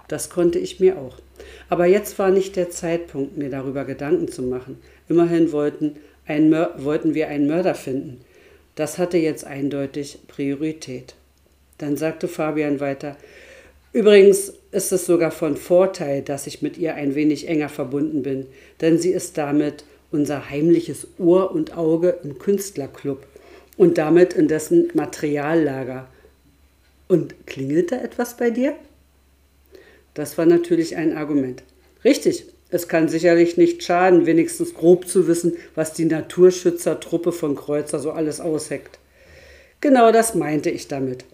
Das 0.08 0.30
konnte 0.30 0.58
ich 0.58 0.80
mir 0.80 0.96
auch. 0.96 1.18
Aber 1.68 1.84
jetzt 1.86 2.18
war 2.18 2.30
nicht 2.30 2.56
der 2.56 2.70
Zeitpunkt, 2.70 3.36
mir 3.36 3.50
darüber 3.50 3.84
Gedanken 3.84 4.28
zu 4.28 4.42
machen. 4.42 4.78
Immerhin 5.08 5.52
wollten, 5.52 5.96
wollten 6.26 7.14
wir 7.14 7.28
einen 7.28 7.46
Mörder 7.46 7.74
finden. 7.74 8.20
Das 8.74 8.96
hatte 8.96 9.18
jetzt 9.18 9.44
eindeutig 9.44 10.20
Priorität. 10.28 11.14
Dann 11.78 11.96
sagte 11.96 12.26
Fabian 12.26 12.80
weiter, 12.80 13.16
Übrigens 13.92 14.52
ist 14.72 14.92
es 14.92 15.06
sogar 15.06 15.30
von 15.30 15.56
Vorteil, 15.56 16.20
dass 16.20 16.46
ich 16.46 16.60
mit 16.60 16.76
ihr 16.76 16.96
ein 16.96 17.14
wenig 17.14 17.48
enger 17.48 17.70
verbunden 17.70 18.22
bin, 18.22 18.46
denn 18.82 18.98
sie 18.98 19.10
ist 19.10 19.38
damit 19.38 19.84
unser 20.16 20.50
heimliches 20.50 21.06
Ohr 21.18 21.52
und 21.52 21.76
Auge 21.76 22.18
im 22.24 22.38
Künstlerclub 22.38 23.26
und 23.76 23.98
damit 23.98 24.32
in 24.32 24.48
dessen 24.48 24.90
Materiallager. 24.94 26.08
Und 27.06 27.46
klingelte 27.46 28.00
etwas 28.00 28.36
bei 28.36 28.50
dir? 28.50 28.74
Das 30.14 30.38
war 30.38 30.46
natürlich 30.46 30.96
ein 30.96 31.16
Argument. 31.16 31.62
Richtig, 32.02 32.46
es 32.70 32.88
kann 32.88 33.08
sicherlich 33.08 33.56
nicht 33.56 33.84
schaden, 33.84 34.26
wenigstens 34.26 34.74
grob 34.74 35.06
zu 35.06 35.28
wissen, 35.28 35.56
was 35.74 35.92
die 35.92 36.06
Naturschützertruppe 36.06 37.30
von 37.30 37.54
Kreuzer 37.54 38.00
so 38.00 38.10
alles 38.10 38.40
ausheckt. 38.40 38.98
Genau 39.80 40.10
das 40.10 40.34
meinte 40.34 40.70
ich 40.70 40.88
damit. 40.88 41.24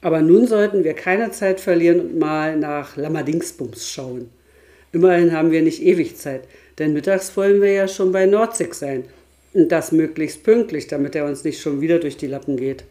Aber 0.00 0.20
nun 0.20 0.48
sollten 0.48 0.82
wir 0.82 0.94
keine 0.94 1.30
Zeit 1.30 1.60
verlieren 1.60 2.00
und 2.00 2.18
mal 2.18 2.58
nach 2.58 2.96
Lammerdingsbums 2.96 3.88
schauen. 3.88 4.28
Immerhin 4.90 5.32
haben 5.32 5.52
wir 5.52 5.62
nicht 5.62 5.80
ewig 5.80 6.16
Zeit. 6.16 6.42
Denn 6.78 6.92
mittags 6.92 7.36
wollen 7.36 7.60
wir 7.60 7.72
ja 7.72 7.88
schon 7.88 8.12
bei 8.12 8.26
Nordzig 8.26 8.74
sein. 8.74 9.04
Und 9.54 9.70
das 9.70 9.92
möglichst 9.92 10.42
pünktlich, 10.42 10.86
damit 10.86 11.14
er 11.14 11.26
uns 11.26 11.44
nicht 11.44 11.60
schon 11.60 11.80
wieder 11.80 11.98
durch 11.98 12.16
die 12.16 12.26
Lappen 12.26 12.56
geht. 12.56 12.84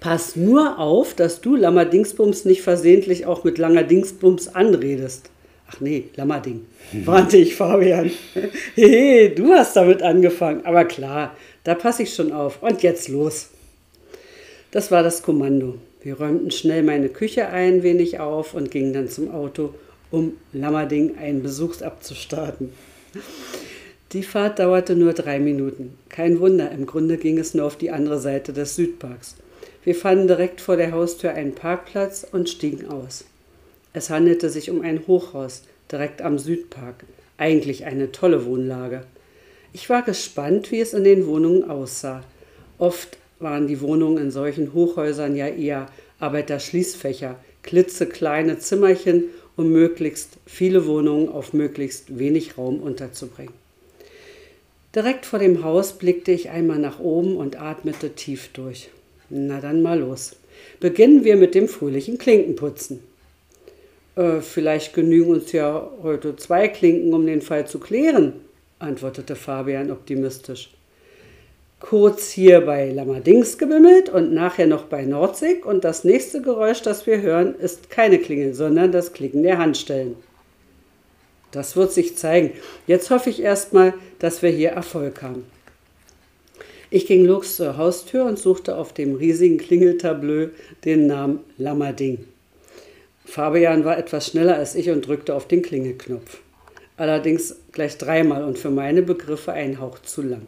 Pass 0.00 0.36
nur 0.36 0.78
auf, 0.78 1.14
dass 1.14 1.40
du 1.40 1.56
Lammerdingsbums 1.56 2.44
nicht 2.44 2.62
versehentlich 2.62 3.26
auch 3.26 3.44
mit 3.44 3.58
langer 3.58 3.82
Dingsbums 3.82 4.54
anredest. 4.54 5.30
Ach 5.66 5.80
nee, 5.80 6.04
Lammerding. 6.16 6.66
Warnte 7.04 7.38
ich 7.38 7.56
Fabian. 7.56 8.10
Hehe, 8.74 9.30
du 9.30 9.52
hast 9.52 9.76
damit 9.76 10.02
angefangen. 10.02 10.64
Aber 10.64 10.84
klar, 10.84 11.36
da 11.64 11.74
passe 11.74 12.02
ich 12.02 12.14
schon 12.14 12.32
auf. 12.32 12.62
Und 12.62 12.82
jetzt 12.82 13.08
los. 13.08 13.48
Das 14.70 14.90
war 14.90 15.02
das 15.02 15.22
Kommando. 15.22 15.76
Wir 16.02 16.18
räumten 16.18 16.50
schnell 16.50 16.82
meine 16.82 17.08
Küche 17.08 17.48
ein 17.48 17.82
wenig 17.82 18.20
auf 18.20 18.52
und 18.52 18.70
gingen 18.70 18.92
dann 18.92 19.08
zum 19.08 19.30
Auto 19.32 19.72
um 20.14 20.34
Lammerding 20.52 21.18
einen 21.18 21.42
Besuch 21.42 21.82
abzustarten. 21.82 22.72
Die 24.12 24.22
Fahrt 24.22 24.60
dauerte 24.60 24.94
nur 24.94 25.12
drei 25.12 25.40
Minuten. 25.40 25.98
Kein 26.08 26.38
Wunder, 26.38 26.70
im 26.70 26.86
Grunde 26.86 27.16
ging 27.16 27.36
es 27.36 27.52
nur 27.52 27.66
auf 27.66 27.76
die 27.76 27.90
andere 27.90 28.20
Seite 28.20 28.52
des 28.52 28.76
Südparks. 28.76 29.34
Wir 29.82 29.96
fanden 29.96 30.28
direkt 30.28 30.60
vor 30.60 30.76
der 30.76 30.92
Haustür 30.92 31.32
einen 31.32 31.54
Parkplatz 31.54 32.24
und 32.30 32.48
stiegen 32.48 32.88
aus. 32.88 33.24
Es 33.92 34.08
handelte 34.08 34.50
sich 34.50 34.70
um 34.70 34.82
ein 34.82 35.06
Hochhaus 35.08 35.62
direkt 35.90 36.22
am 36.22 36.38
Südpark, 36.38 37.04
eigentlich 37.36 37.84
eine 37.84 38.12
tolle 38.12 38.46
Wohnlage. 38.46 39.02
Ich 39.72 39.90
war 39.90 40.02
gespannt, 40.02 40.70
wie 40.70 40.80
es 40.80 40.94
in 40.94 41.02
den 41.02 41.26
Wohnungen 41.26 41.68
aussah. 41.68 42.22
Oft 42.78 43.18
waren 43.40 43.66
die 43.66 43.80
Wohnungen 43.80 44.18
in 44.18 44.30
solchen 44.30 44.72
Hochhäusern 44.74 45.34
ja 45.34 45.48
eher 45.48 45.86
Arbeiterschließfächer, 46.20 47.36
klitzekleine 47.62 48.58
Zimmerchen, 48.58 49.24
um 49.56 49.70
möglichst 49.70 50.38
viele 50.46 50.86
Wohnungen 50.86 51.28
auf 51.28 51.52
möglichst 51.52 52.18
wenig 52.18 52.58
Raum 52.58 52.80
unterzubringen. 52.80 53.54
Direkt 54.94 55.26
vor 55.26 55.38
dem 55.38 55.64
Haus 55.64 55.92
blickte 55.94 56.32
ich 56.32 56.50
einmal 56.50 56.78
nach 56.78 57.00
oben 57.00 57.36
und 57.36 57.60
atmete 57.60 58.10
tief 58.10 58.50
durch. 58.52 58.90
Na 59.28 59.60
dann 59.60 59.82
mal 59.82 59.98
los. 59.98 60.36
Beginnen 60.80 61.24
wir 61.24 61.36
mit 61.36 61.54
dem 61.54 61.66
fröhlichen 61.68 62.18
Klinkenputzen. 62.18 63.00
Äh, 64.16 64.40
vielleicht 64.40 64.94
genügen 64.94 65.32
uns 65.32 65.52
ja 65.52 65.90
heute 66.02 66.36
zwei 66.36 66.68
Klinken, 66.68 67.12
um 67.12 67.26
den 67.26 67.42
Fall 67.42 67.66
zu 67.66 67.80
klären, 67.80 68.34
antwortete 68.78 69.34
Fabian 69.34 69.90
optimistisch. 69.90 70.73
Kurz 71.86 72.30
hier 72.30 72.62
bei 72.62 72.90
Lammerdings 72.90 73.58
gebimmelt 73.58 74.08
und 74.08 74.32
nachher 74.32 74.66
noch 74.66 74.84
bei 74.84 75.04
Nordsig 75.04 75.66
und 75.66 75.84
das 75.84 76.02
nächste 76.02 76.40
Geräusch, 76.40 76.80
das 76.80 77.06
wir 77.06 77.20
hören, 77.20 77.54
ist 77.56 77.90
keine 77.90 78.18
Klingel, 78.18 78.54
sondern 78.54 78.90
das 78.90 79.12
Klicken 79.12 79.42
der 79.42 79.58
Handstellen. 79.58 80.16
Das 81.50 81.76
wird 81.76 81.92
sich 81.92 82.16
zeigen. 82.16 82.52
Jetzt 82.86 83.10
hoffe 83.10 83.28
ich 83.28 83.42
erstmal, 83.42 83.92
dass 84.18 84.40
wir 84.40 84.48
hier 84.48 84.70
Erfolg 84.70 85.20
haben. 85.20 85.44
Ich 86.88 87.06
ging 87.06 87.26
los 87.26 87.56
zur 87.56 87.76
Haustür 87.76 88.24
und 88.24 88.38
suchte 88.38 88.78
auf 88.78 88.94
dem 88.94 89.16
riesigen 89.16 89.58
Klingeltableau 89.58 90.48
den 90.86 91.06
Namen 91.06 91.40
Lammerding. 91.58 92.24
Fabian 93.26 93.84
war 93.84 93.98
etwas 93.98 94.28
schneller 94.28 94.56
als 94.56 94.74
ich 94.74 94.88
und 94.88 95.06
drückte 95.06 95.34
auf 95.34 95.48
den 95.48 95.60
Klingelknopf. 95.60 96.38
Allerdings 96.96 97.56
gleich 97.72 97.98
dreimal 97.98 98.42
und 98.42 98.58
für 98.58 98.70
meine 98.70 99.02
Begriffe 99.02 99.52
ein 99.52 99.78
Hauch 99.80 99.98
zu 99.98 100.22
lang. 100.22 100.46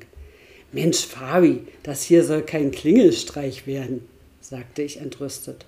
Mensch, 0.72 1.07
Fabi, 1.07 1.61
das 1.83 2.02
hier 2.02 2.24
soll 2.24 2.42
kein 2.42 2.70
Klingelstreich 2.70 3.66
werden, 3.66 4.07
sagte 4.40 4.83
ich 4.83 5.00
entrüstet. 5.00 5.64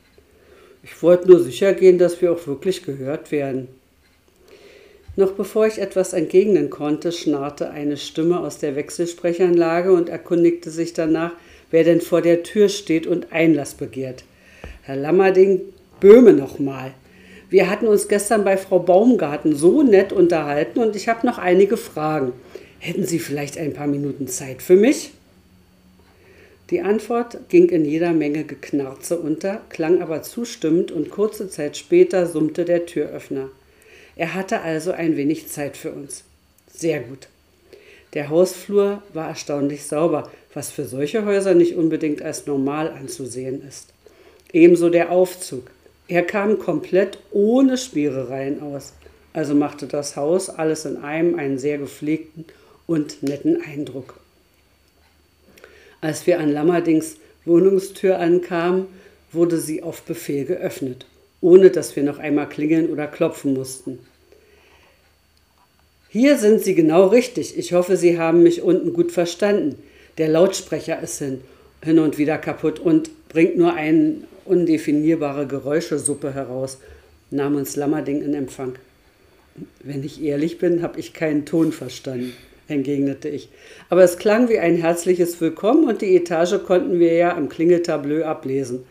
Ich 0.82 1.02
wollte 1.02 1.28
nur 1.28 1.40
sicher 1.40 1.72
gehen, 1.72 1.98
dass 1.98 2.20
wir 2.20 2.32
auch 2.32 2.46
wirklich 2.46 2.82
gehört 2.82 3.32
werden. 3.32 3.68
Noch 5.16 5.32
bevor 5.32 5.66
ich 5.66 5.78
etwas 5.78 6.12
entgegnen 6.12 6.70
konnte, 6.70 7.11
schnarrte 7.11 7.70
eine 7.70 7.96
Stimme 7.96 8.38
aus 8.38 8.58
der 8.58 8.76
Wechselsprechanlage 8.76 9.92
und 9.92 10.08
erkundigte 10.08 10.70
sich 10.70 10.92
danach, 10.92 11.32
wer 11.70 11.84
denn 11.84 12.00
vor 12.00 12.22
der 12.22 12.44
Tür 12.44 12.68
steht 12.68 13.06
und 13.06 13.32
Einlass 13.32 13.74
begehrt. 13.74 14.24
Herr 14.82 14.96
Lammerding, 14.96 15.61
Böhme 16.00 16.32
nochmal. 16.32 16.92
Wir 17.50 17.68
hatten 17.68 17.88
uns 17.88 18.08
gestern 18.08 18.44
bei 18.44 18.56
Frau 18.56 18.78
Baumgarten 18.78 19.56
so 19.56 19.82
nett 19.82 20.12
unterhalten 20.12 20.78
und 20.78 20.94
ich 20.94 21.08
habe 21.08 21.26
noch 21.26 21.38
einige 21.38 21.76
Fragen. 21.76 22.32
Hätten 22.80 23.06
Sie 23.06 23.18
vielleicht 23.18 23.58
ein 23.58 23.72
paar 23.72 23.88
Minuten 23.88 24.28
Zeit 24.28 24.62
für 24.62 24.76
mich? 24.76 25.10
Die 26.70 26.80
Antwort 26.80 27.38
ging 27.48 27.68
in 27.70 27.84
jeder 27.84 28.12
Menge 28.12 28.44
Geknarze 28.44 29.18
unter, 29.18 29.62
klang 29.70 30.02
aber 30.02 30.22
zustimmend 30.22 30.92
und 30.92 31.10
kurze 31.10 31.48
Zeit 31.48 31.76
später 31.76 32.26
summte 32.26 32.64
der 32.64 32.86
Türöffner. 32.86 33.48
Er 34.16 34.34
hatte 34.34 34.60
also 34.60 34.92
ein 34.92 35.16
wenig 35.16 35.48
Zeit 35.48 35.76
für 35.76 35.92
uns. 35.92 36.24
Sehr 36.70 37.00
gut. 37.00 37.28
Der 38.14 38.28
Hausflur 38.28 39.02
war 39.12 39.28
erstaunlich 39.28 39.84
sauber, 39.84 40.30
was 40.54 40.70
für 40.70 40.84
solche 40.84 41.24
Häuser 41.24 41.54
nicht 41.54 41.74
unbedingt 41.74 42.22
als 42.22 42.46
normal 42.46 42.90
anzusehen 42.90 43.66
ist. 43.66 43.88
Ebenso 44.52 44.88
der 44.88 45.10
Aufzug. 45.10 45.70
Er 46.06 46.22
kam 46.22 46.58
komplett 46.58 47.18
ohne 47.32 47.76
Spierereien 47.76 48.62
aus, 48.62 48.94
also 49.32 49.54
machte 49.54 49.86
das 49.86 50.16
Haus 50.16 50.48
alles 50.48 50.84
in 50.84 50.96
einem 50.98 51.38
einen 51.38 51.58
sehr 51.58 51.78
gepflegten 51.78 52.46
und 52.88 53.22
netten 53.22 53.62
Eindruck. 53.62 54.18
Als 56.01 56.27
wir 56.27 56.40
an 56.40 56.51
Lammerdings 56.51 57.18
Wohnungstür 57.44 58.18
ankamen, 58.18 58.87
wurde 59.31 59.61
sie 59.61 59.85
auf 59.85 60.03
Befehl 60.03 60.44
geöffnet 60.44 61.07
ohne 61.40 61.70
dass 61.70 61.94
wir 61.96 62.03
noch 62.03 62.18
einmal 62.18 62.48
klingeln 62.48 62.90
oder 62.90 63.07
klopfen 63.07 63.55
mussten. 63.55 63.98
Hier 66.11 66.38
sind 66.38 66.62
Sie 66.62 66.74
genau 66.74 67.09
richtig. 67.09 67.57
Ich 67.59 67.72
hoffe, 67.72 67.96
Sie 67.96 68.18
haben 68.18 68.42
mich 68.42 68.62
unten 68.62 68.92
gut 68.92 69.12
verstanden. 69.12 69.77
Der 70.16 70.29
Lautsprecher 70.29 71.01
ist 71.01 71.18
hin, 71.18 71.42
hin 71.85 71.98
und 71.98 72.18
wieder 72.18 72.38
kaputt 72.38 72.81
und 72.81 73.11
bringt 73.29 73.57
nur 73.57 73.74
eine 73.74 74.16
undefinierbare 74.46 75.46
Geräuschesuppe 75.46 76.33
heraus, 76.33 76.79
nahm 77.31 77.57
uns 77.57 77.77
Lammerding 77.77 78.22
in 78.22 78.35
Empfang. 78.35 78.77
Wenn 79.83 80.03
ich 80.03 80.22
ehrlich 80.22 80.59
bin, 80.59 80.83
habe 80.83 80.98
ich 80.98 81.12
keinen 81.12 81.44
Ton 81.44 81.72
verstanden, 81.72 82.33
entgegnete 82.68 83.28
ich. 83.28 83.48
Aber 83.88 84.04
es 84.04 84.18
klang 84.18 84.48
wie 84.48 84.59
ein 84.59 84.76
herzliches 84.76 85.40
Willkommen 85.40 85.88
und 85.88 86.02
die 86.02 86.14
Etage 86.16 86.62
konnten 86.64 87.00
wir 87.00 87.14
ja 87.14 87.37
am 87.37 87.48
Klingeltableau 87.48 88.24
ablesen. 88.24 88.85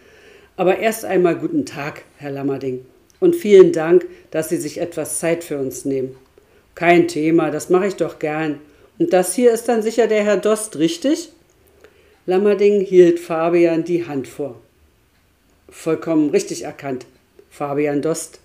Aber 0.56 0.80
erst 0.80 1.06
einmal 1.06 1.36
guten 1.36 1.66
Tag, 1.66 2.04
Herr 2.18 2.32
Lammerding. 2.32 2.86
Und 3.20 3.36
vielen 3.36 3.72
Dank, 3.72 4.06
dass 4.32 4.50
Sie 4.50 4.58
sich 4.58 4.80
etwas 4.80 5.20
Zeit 5.20 5.44
für 5.44 5.58
uns 5.58 5.86
nehmen. 5.86 6.16
Kein 6.76 7.08
Thema, 7.08 7.52
das 7.52 7.70
mache 7.70 7.88
ich 7.88 7.96
doch 7.96 8.20
gern. 8.20 8.60
Und 9.00 9.14
das 9.14 9.36
hier 9.36 9.52
ist 9.52 9.70
dann 9.70 9.82
sicher 9.82 10.08
der 10.08 10.24
Herr 10.24 10.38
Dost, 10.38 10.78
richtig? 10.78 11.30
Lammerding 12.26 12.82
hielt 12.82 13.20
Fabian 13.20 13.84
die 13.84 14.06
Hand 14.08 14.28
vor. 14.28 14.60
Vollkommen 15.70 16.30
richtig 16.30 16.64
erkannt, 16.64 17.06
Fabian 17.50 18.02
Dost. 18.02 18.40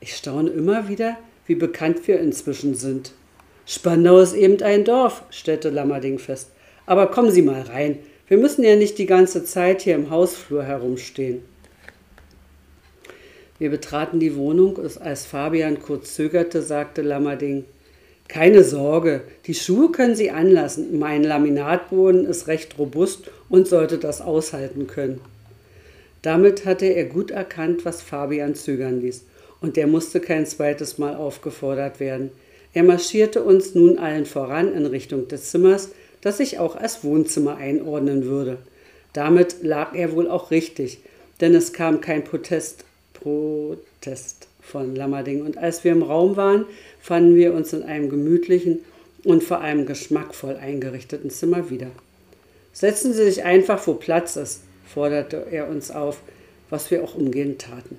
Ich 0.00 0.16
staune 0.16 0.50
immer 0.50 0.88
wieder, 0.88 1.16
wie 1.46 1.54
bekannt 1.54 2.06
wir 2.06 2.20
inzwischen 2.20 2.74
sind. 2.74 3.12
Spandau 3.70 4.18
ist 4.20 4.32
eben 4.32 4.62
ein 4.62 4.86
Dorf, 4.86 5.24
stellte 5.28 5.68
Lammerding 5.68 6.18
fest. 6.18 6.48
Aber 6.86 7.08
kommen 7.08 7.30
Sie 7.30 7.42
mal 7.42 7.60
rein, 7.60 7.98
wir 8.26 8.38
müssen 8.38 8.64
ja 8.64 8.76
nicht 8.76 8.96
die 8.96 9.04
ganze 9.04 9.44
Zeit 9.44 9.82
hier 9.82 9.94
im 9.94 10.08
Hausflur 10.08 10.62
herumstehen. 10.62 11.42
Wir 13.58 13.68
betraten 13.68 14.20
die 14.20 14.36
Wohnung, 14.36 14.78
als 14.78 15.26
Fabian 15.26 15.80
kurz 15.80 16.14
zögerte, 16.14 16.62
sagte 16.62 17.02
Lammerding, 17.02 17.66
keine 18.26 18.64
Sorge, 18.64 19.22
die 19.44 19.54
Schuhe 19.54 19.92
können 19.92 20.14
Sie 20.14 20.30
anlassen. 20.30 20.98
Mein 20.98 21.22
Laminatboden 21.22 22.24
ist 22.24 22.46
recht 22.46 22.78
robust 22.78 23.30
und 23.50 23.68
sollte 23.68 23.98
das 23.98 24.22
aushalten 24.22 24.86
können. 24.86 25.20
Damit 26.22 26.64
hatte 26.64 26.86
er 26.86 27.04
gut 27.04 27.30
erkannt, 27.30 27.84
was 27.84 28.00
Fabian 28.00 28.54
zögern 28.54 29.02
ließ, 29.02 29.26
und 29.60 29.76
er 29.76 29.86
musste 29.86 30.20
kein 30.20 30.46
zweites 30.46 30.96
Mal 30.96 31.16
aufgefordert 31.16 32.00
werden. 32.00 32.30
Er 32.74 32.82
marschierte 32.82 33.42
uns 33.42 33.74
nun 33.74 33.98
allen 33.98 34.26
voran 34.26 34.72
in 34.72 34.86
Richtung 34.86 35.28
des 35.28 35.50
Zimmers, 35.50 35.90
das 36.20 36.40
ich 36.40 36.58
auch 36.58 36.76
als 36.76 37.04
Wohnzimmer 37.04 37.56
einordnen 37.56 38.24
würde. 38.24 38.58
Damit 39.12 39.62
lag 39.62 39.94
er 39.94 40.12
wohl 40.12 40.28
auch 40.28 40.50
richtig, 40.50 41.00
denn 41.40 41.54
es 41.54 41.72
kam 41.72 42.00
kein 42.00 42.24
Protest, 42.24 42.84
Protest 43.14 44.48
von 44.60 44.94
Lammerding. 44.94 45.42
Und 45.42 45.58
als 45.58 45.84
wir 45.84 45.92
im 45.92 46.02
Raum 46.02 46.36
waren, 46.36 46.66
fanden 47.00 47.34
wir 47.36 47.54
uns 47.54 47.72
in 47.72 47.82
einem 47.82 48.10
gemütlichen 48.10 48.80
und 49.24 49.42
vor 49.42 49.60
allem 49.60 49.86
geschmackvoll 49.86 50.56
eingerichteten 50.56 51.30
Zimmer 51.30 51.70
wieder. 51.70 51.90
Setzen 52.72 53.12
Sie 53.12 53.24
sich 53.24 53.44
einfach, 53.44 53.84
wo 53.86 53.94
Platz 53.94 54.36
ist, 54.36 54.62
forderte 54.86 55.46
er 55.50 55.68
uns 55.68 55.90
auf, 55.90 56.20
was 56.70 56.90
wir 56.90 57.02
auch 57.02 57.14
umgehend 57.14 57.60
taten. 57.62 57.98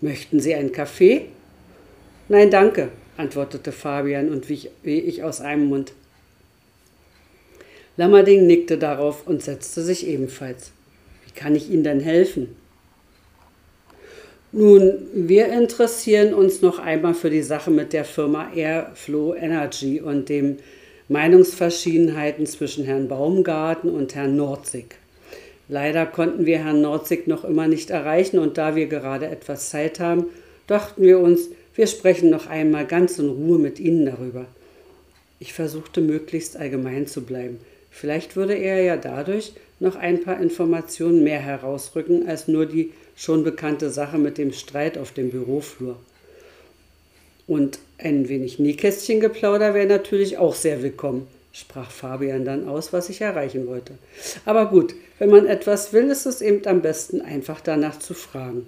Möchten 0.00 0.40
Sie 0.40 0.54
einen 0.54 0.72
Kaffee? 0.72 1.26
Nein, 2.28 2.50
danke, 2.50 2.90
antwortete 3.18 3.72
Fabian 3.72 4.30
und 4.30 4.48
wich 4.48 4.70
wie 4.82 5.00
ich 5.00 5.22
aus 5.22 5.40
einem 5.40 5.66
Mund. 5.66 5.92
Lammerding 7.96 8.46
nickte 8.46 8.78
darauf 8.78 9.26
und 9.26 9.42
setzte 9.42 9.82
sich 9.82 10.06
ebenfalls. 10.06 10.70
Wie 11.26 11.32
kann 11.32 11.56
ich 11.56 11.68
Ihnen 11.68 11.84
denn 11.84 12.00
helfen? 12.00 12.56
Nun, 14.52 14.94
wir 15.12 15.48
interessieren 15.48 16.32
uns 16.32 16.62
noch 16.62 16.78
einmal 16.78 17.12
für 17.12 17.28
die 17.28 17.42
Sache 17.42 17.70
mit 17.70 17.92
der 17.92 18.04
Firma 18.04 18.50
Airflow 18.54 19.34
Energy 19.34 20.00
und 20.00 20.28
den 20.28 20.58
Meinungsverschiedenheiten 21.08 22.46
zwischen 22.46 22.84
Herrn 22.84 23.08
Baumgarten 23.08 23.90
und 23.90 24.14
Herrn 24.14 24.36
Nordzig. 24.36 24.94
Leider 25.68 26.06
konnten 26.06 26.46
wir 26.46 26.64
Herrn 26.64 26.80
Nordzig 26.80 27.26
noch 27.26 27.44
immer 27.44 27.66
nicht 27.66 27.90
erreichen 27.90 28.38
und 28.38 28.56
da 28.56 28.74
wir 28.74 28.86
gerade 28.86 29.26
etwas 29.26 29.68
Zeit 29.68 30.00
haben, 30.00 30.26
dachten 30.66 31.02
wir 31.02 31.18
uns, 31.18 31.50
wir 31.78 31.86
sprechen 31.86 32.28
noch 32.28 32.48
einmal 32.48 32.86
ganz 32.86 33.20
in 33.20 33.28
Ruhe 33.28 33.56
mit 33.56 33.78
Ihnen 33.78 34.04
darüber. 34.04 34.46
Ich 35.38 35.52
versuchte 35.52 36.00
möglichst 36.00 36.56
allgemein 36.56 37.06
zu 37.06 37.22
bleiben. 37.22 37.60
Vielleicht 37.88 38.34
würde 38.34 38.54
er 38.54 38.82
ja 38.82 38.96
dadurch 38.96 39.52
noch 39.78 39.94
ein 39.94 40.24
paar 40.24 40.40
Informationen 40.40 41.22
mehr 41.22 41.38
herausrücken 41.38 42.26
als 42.26 42.48
nur 42.48 42.66
die 42.66 42.90
schon 43.14 43.44
bekannte 43.44 43.90
Sache 43.90 44.18
mit 44.18 44.38
dem 44.38 44.52
Streit 44.52 44.98
auf 44.98 45.12
dem 45.12 45.30
Büroflur. 45.30 45.94
Und 47.46 47.78
ein 47.98 48.28
wenig 48.28 48.58
Nähkästchengeplauder 48.58 49.72
wäre 49.72 49.86
natürlich 49.86 50.36
auch 50.36 50.56
sehr 50.56 50.82
willkommen, 50.82 51.28
sprach 51.52 51.92
Fabian 51.92 52.44
dann 52.44 52.66
aus, 52.66 52.92
was 52.92 53.08
ich 53.08 53.20
erreichen 53.20 53.68
wollte. 53.68 53.94
Aber 54.44 54.66
gut, 54.66 54.96
wenn 55.20 55.30
man 55.30 55.46
etwas 55.46 55.92
will, 55.92 56.10
ist 56.10 56.26
es 56.26 56.42
eben 56.42 56.66
am 56.66 56.82
besten 56.82 57.20
einfach 57.20 57.60
danach 57.60 58.00
zu 58.00 58.14
fragen. 58.14 58.66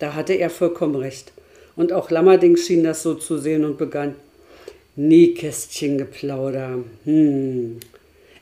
Da 0.00 0.14
hatte 0.16 0.32
er 0.32 0.50
vollkommen 0.50 0.96
recht. 0.96 1.32
Und 1.76 1.92
auch 1.92 2.10
Lammerding 2.10 2.56
schien 2.56 2.84
das 2.84 3.02
so 3.02 3.14
zu 3.14 3.38
sehen 3.38 3.64
und 3.64 3.78
begann. 3.78 4.14
Nähkästchengeplauder. 4.96 6.78
Hm. 7.04 7.80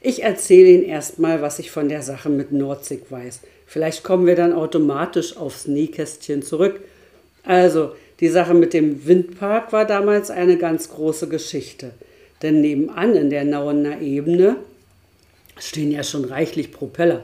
Ich 0.01 0.23
erzähle 0.23 0.71
Ihnen 0.71 0.85
erstmal, 0.85 1.43
was 1.43 1.59
ich 1.59 1.71
von 1.71 1.89
der 1.89 2.03
Sache 2.03 2.29
mit 2.29 2.53
Nordzig 2.53 3.03
weiß. 3.11 3.41
Vielleicht 3.67 4.03
kommen 4.03 4.27
wir 4.27 4.35
dann 4.35 4.53
automatisch 4.53 5.37
aufs 5.37 5.67
Nähkästchen 5.67 6.43
zurück. 6.43 6.81
Also, 7.45 7.93
die 8.19 8.29
Sache 8.29 8.55
mit 8.55 8.75
dem 8.75 9.07
Windpark 9.07 9.73
war 9.73 9.87
damals 9.87 10.31
eine 10.31 10.57
ganz 10.57 10.91
große 10.91 11.29
Geschichte. 11.29 11.93
Denn 12.43 12.61
nebenan 12.61 13.15
in 13.15 13.31
der 13.31 13.45
Nauener 13.45 14.01
Ebene 14.01 14.57
stehen 15.59 15.93
ja 15.93 16.03
schon 16.03 16.25
reichlich 16.25 16.73
Propeller, 16.73 17.23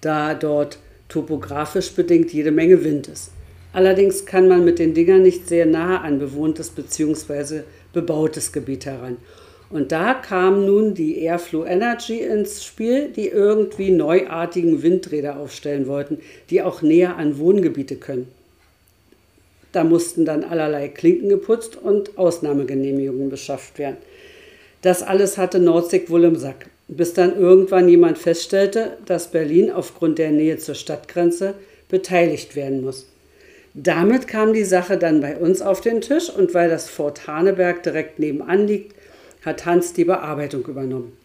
da 0.00 0.34
dort 0.34 0.78
topografisch 1.08 1.92
bedingt 1.92 2.32
jede 2.32 2.50
Menge 2.50 2.82
Wind 2.82 3.08
ist. 3.08 3.30
Allerdings 3.74 4.24
kann 4.24 4.46
man 4.46 4.64
mit 4.64 4.78
den 4.78 4.94
Dingern 4.94 5.22
nicht 5.22 5.48
sehr 5.48 5.66
nahe 5.66 6.00
an 6.00 6.20
bewohntes 6.20 6.70
bzw. 6.70 7.62
bebautes 7.92 8.52
Gebiet 8.52 8.86
heran. 8.86 9.16
Und 9.68 9.90
da 9.90 10.14
kam 10.14 10.64
nun 10.64 10.94
die 10.94 11.18
Airflow 11.18 11.64
Energy 11.64 12.20
ins 12.20 12.64
Spiel, 12.64 13.08
die 13.08 13.26
irgendwie 13.26 13.90
neuartigen 13.90 14.84
Windräder 14.84 15.40
aufstellen 15.40 15.88
wollten, 15.88 16.18
die 16.50 16.62
auch 16.62 16.82
näher 16.82 17.16
an 17.16 17.38
Wohngebiete 17.38 17.96
können. 17.96 18.28
Da 19.72 19.82
mussten 19.82 20.24
dann 20.24 20.44
allerlei 20.44 20.86
Klinken 20.86 21.28
geputzt 21.28 21.76
und 21.76 22.16
Ausnahmegenehmigungen 22.16 23.28
beschafft 23.28 23.80
werden. 23.80 23.96
Das 24.82 25.02
alles 25.02 25.36
hatte 25.36 25.58
Nordzig 25.58 26.10
wohl 26.10 26.22
im 26.22 26.36
Sack, 26.36 26.66
bis 26.86 27.12
dann 27.12 27.36
irgendwann 27.36 27.88
jemand 27.88 28.18
feststellte, 28.18 28.98
dass 29.06 29.32
Berlin 29.32 29.72
aufgrund 29.72 30.18
der 30.18 30.30
Nähe 30.30 30.58
zur 30.58 30.76
Stadtgrenze 30.76 31.54
beteiligt 31.88 32.54
werden 32.54 32.84
muss. 32.84 33.06
Damit 33.76 34.28
kam 34.28 34.52
die 34.52 34.64
Sache 34.64 34.96
dann 34.96 35.20
bei 35.20 35.36
uns 35.36 35.60
auf 35.60 35.80
den 35.80 36.00
Tisch 36.00 36.30
und 36.30 36.54
weil 36.54 36.70
das 36.70 36.88
Fort 36.88 37.26
Haneberg 37.26 37.82
direkt 37.82 38.20
nebenan 38.20 38.68
liegt, 38.68 38.94
hat 39.44 39.66
Hans 39.66 39.92
die 39.92 40.04
Bearbeitung 40.04 40.64
übernommen. 40.66 41.16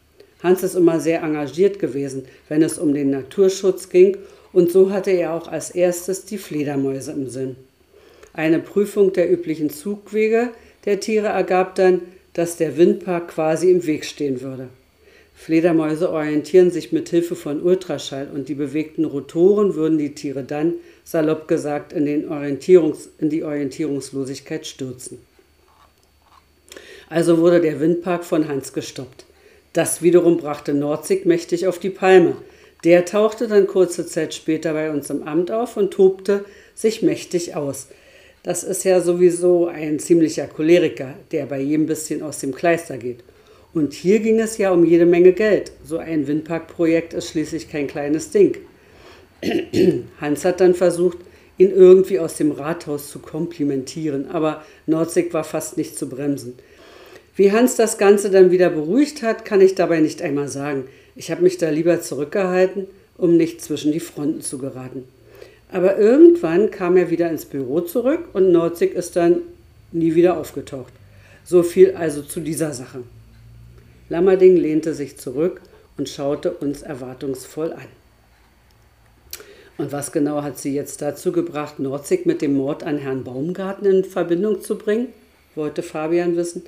Hans 0.41 0.63
ist 0.63 0.75
immer 0.75 0.99
sehr 0.99 1.21
engagiert 1.21 1.77
gewesen, 1.77 2.25
wenn 2.47 2.63
es 2.63 2.79
um 2.79 2.95
den 2.95 3.11
Naturschutz 3.11 3.89
ging 3.89 4.17
und 4.51 4.71
so 4.71 4.89
hatte 4.91 5.11
er 5.11 5.33
auch 5.33 5.47
als 5.47 5.69
erstes 5.69 6.25
die 6.25 6.39
Fledermäuse 6.39 7.11
im 7.11 7.29
Sinn. 7.29 7.55
Eine 8.33 8.57
Prüfung 8.57 9.13
der 9.13 9.31
üblichen 9.31 9.69
Zugwege 9.69 10.49
der 10.85 10.99
Tiere 10.99 11.27
ergab 11.27 11.75
dann, 11.75 12.01
dass 12.33 12.57
der 12.57 12.77
Windpark 12.77 13.27
quasi 13.27 13.69
im 13.69 13.85
Weg 13.85 14.05
stehen 14.05 14.41
würde. 14.41 14.69
Fledermäuse 15.35 16.11
orientieren 16.11 16.71
sich 16.71 16.91
mit 16.91 17.09
Hilfe 17.09 17.35
von 17.35 17.61
Ultraschall 17.61 18.27
und 18.33 18.49
die 18.49 18.55
bewegten 18.55 19.05
Rotoren 19.05 19.75
würden 19.75 19.97
die 19.97 20.13
Tiere 20.13 20.43
dann, 20.43 20.73
salopp 21.09 21.47
gesagt, 21.47 21.91
in, 21.91 22.05
den 22.05 22.29
Orientierungs-, 22.29 23.07
in 23.17 23.31
die 23.31 23.43
Orientierungslosigkeit 23.43 24.67
stürzen. 24.67 25.17
Also 27.09 27.39
wurde 27.39 27.61
der 27.61 27.79
Windpark 27.79 28.23
von 28.23 28.47
Hans 28.47 28.73
gestoppt. 28.73 29.25
Das 29.73 30.03
wiederum 30.03 30.37
brachte 30.37 30.75
Nordzig 30.75 31.25
mächtig 31.25 31.65
auf 31.65 31.79
die 31.79 31.89
Palme. 31.89 32.35
Der 32.83 33.05
tauchte 33.05 33.47
dann 33.47 33.65
kurze 33.65 34.05
Zeit 34.05 34.35
später 34.35 34.73
bei 34.73 34.91
uns 34.91 35.09
im 35.09 35.23
Amt 35.23 35.49
auf 35.49 35.77
und 35.77 35.91
tobte 35.91 36.45
sich 36.75 37.01
mächtig 37.01 37.55
aus. 37.55 37.87
Das 38.43 38.63
ist 38.63 38.83
ja 38.85 39.01
sowieso 39.01 39.65
ein 39.65 39.97
ziemlicher 39.97 40.45
Choleriker, 40.45 41.15
der 41.31 41.47
bei 41.47 41.59
jedem 41.59 41.87
bisschen 41.87 42.21
aus 42.21 42.37
dem 42.37 42.53
Kleister 42.53 42.99
geht. 42.99 43.23
Und 43.73 43.93
hier 43.93 44.19
ging 44.19 44.39
es 44.39 44.59
ja 44.59 44.71
um 44.71 44.85
jede 44.85 45.07
Menge 45.07 45.33
Geld. 45.33 45.71
So 45.83 45.97
ein 45.97 46.27
Windparkprojekt 46.27 47.13
ist 47.13 47.29
schließlich 47.29 47.67
kein 47.67 47.87
kleines 47.87 48.29
Ding. 48.29 48.57
Hans 50.21 50.45
hat 50.45 50.61
dann 50.61 50.75
versucht, 50.75 51.17
ihn 51.57 51.71
irgendwie 51.71 52.19
aus 52.19 52.35
dem 52.35 52.51
Rathaus 52.51 53.09
zu 53.09 53.19
komplimentieren, 53.19 54.29
aber 54.29 54.63
Nordzig 54.87 55.33
war 55.33 55.43
fast 55.43 55.77
nicht 55.77 55.97
zu 55.97 56.07
bremsen. 56.07 56.53
Wie 57.35 57.51
Hans 57.51 57.75
das 57.75 57.97
Ganze 57.97 58.29
dann 58.29 58.51
wieder 58.51 58.69
beruhigt 58.69 59.21
hat, 59.21 59.45
kann 59.45 59.61
ich 59.61 59.75
dabei 59.75 59.99
nicht 59.99 60.21
einmal 60.21 60.47
sagen. 60.47 60.85
Ich 61.15 61.31
habe 61.31 61.43
mich 61.43 61.57
da 61.57 61.69
lieber 61.69 62.01
zurückgehalten, 62.01 62.87
um 63.17 63.37
nicht 63.37 63.61
zwischen 63.61 63.91
die 63.91 63.99
Fronten 63.99 64.41
zu 64.41 64.57
geraten. 64.57 65.03
Aber 65.71 65.97
irgendwann 65.97 66.71
kam 66.71 66.97
er 66.97 67.09
wieder 67.09 67.29
ins 67.29 67.45
Büro 67.45 67.81
zurück 67.81 68.29
und 68.33 68.51
Nordzig 68.51 68.93
ist 68.93 69.15
dann 69.15 69.41
nie 69.91 70.15
wieder 70.15 70.37
aufgetaucht. 70.37 70.93
So 71.43 71.63
viel 71.63 71.93
also 71.93 72.21
zu 72.21 72.39
dieser 72.39 72.73
Sache. 72.73 73.03
Lammerding 74.09 74.55
lehnte 74.55 74.93
sich 74.93 75.17
zurück 75.17 75.61
und 75.97 76.09
schaute 76.09 76.51
uns 76.51 76.81
erwartungsvoll 76.81 77.73
an. 77.73 77.98
Und 79.79 79.93
was 79.93 80.11
genau 80.11 80.43
hat 80.43 80.57
sie 80.57 80.75
jetzt 80.75 81.01
dazu 81.01 81.31
gebracht, 81.31 81.79
Nordzig 81.79 82.25
mit 82.25 82.41
dem 82.41 82.57
Mord 82.57 82.83
an 82.83 82.97
Herrn 82.97 83.23
Baumgarten 83.23 83.85
in 83.85 84.03
Verbindung 84.03 84.61
zu 84.61 84.77
bringen? 84.77 85.07
wollte 85.55 85.83
Fabian 85.83 86.35
wissen. 86.35 86.63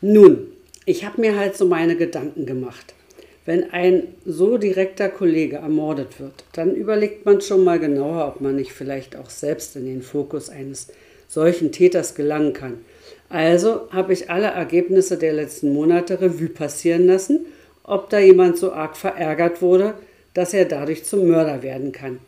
Nun, 0.00 0.48
ich 0.84 1.04
habe 1.04 1.20
mir 1.20 1.38
halt 1.38 1.56
so 1.56 1.66
meine 1.66 1.94
Gedanken 1.94 2.44
gemacht. 2.44 2.94
Wenn 3.46 3.70
ein 3.70 4.08
so 4.26 4.58
direkter 4.58 5.08
Kollege 5.08 5.56
ermordet 5.56 6.18
wird, 6.18 6.44
dann 6.52 6.74
überlegt 6.74 7.24
man 7.26 7.40
schon 7.40 7.62
mal 7.62 7.78
genauer, 7.78 8.26
ob 8.26 8.40
man 8.40 8.56
nicht 8.56 8.72
vielleicht 8.72 9.14
auch 9.14 9.30
selbst 9.30 9.76
in 9.76 9.86
den 9.86 10.02
Fokus 10.02 10.50
eines 10.50 10.88
solchen 11.28 11.70
Täters 11.70 12.16
gelangen 12.16 12.54
kann. 12.54 12.78
Also 13.28 13.88
habe 13.90 14.12
ich 14.12 14.30
alle 14.30 14.48
Ergebnisse 14.48 15.16
der 15.16 15.32
letzten 15.32 15.72
Monate 15.72 16.20
Revue 16.20 16.48
passieren 16.48 17.06
lassen, 17.06 17.46
ob 17.84 18.10
da 18.10 18.18
jemand 18.18 18.58
so 18.58 18.72
arg 18.72 18.96
verärgert 18.96 19.62
wurde, 19.62 19.94
dass 20.34 20.54
er 20.54 20.64
dadurch 20.64 21.04
zum 21.04 21.28
Mörder 21.28 21.62
werden 21.62 21.92
kann. 21.92 22.18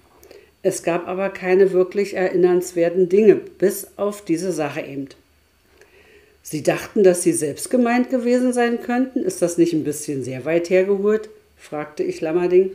Es 0.65 0.83
gab 0.83 1.07
aber 1.07 1.29
keine 1.29 1.73
wirklich 1.73 2.15
erinnernswerten 2.15 3.11
Dinge, 3.11 3.35
bis 3.35 3.87
auf 3.97 4.25
diese 4.25 4.51
Sache 4.51 4.81
eben. 4.81 5.09
Sie 6.43 6.63
dachten, 6.63 7.03
dass 7.03 7.23
Sie 7.23 7.33
selbst 7.33 7.69
gemeint 7.69 8.09
gewesen 8.09 8.55
sein 8.55 8.81
könnten? 8.81 9.23
Ist 9.23 9.43
das 9.43 9.59
nicht 9.59 9.75
ein 9.75 9.85
bisschen 9.85 10.25
sehr 10.25 10.47
weit 10.47 10.71
hergeholt? 10.71 11.29
fragte 11.59 12.03
ich 12.03 12.23
Lammerding. 12.23 12.71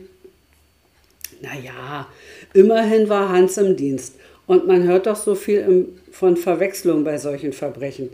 Naja, 1.42 2.06
immerhin 2.54 3.08
war 3.08 3.28
Hans 3.30 3.58
im 3.58 3.76
Dienst. 3.76 4.14
Und 4.46 4.68
man 4.68 4.84
hört 4.84 5.06
doch 5.06 5.16
so 5.16 5.34
viel 5.34 5.88
von 6.12 6.36
Verwechslung 6.36 7.02
bei 7.02 7.18
solchen 7.18 7.52
Verbrechen. 7.52 8.10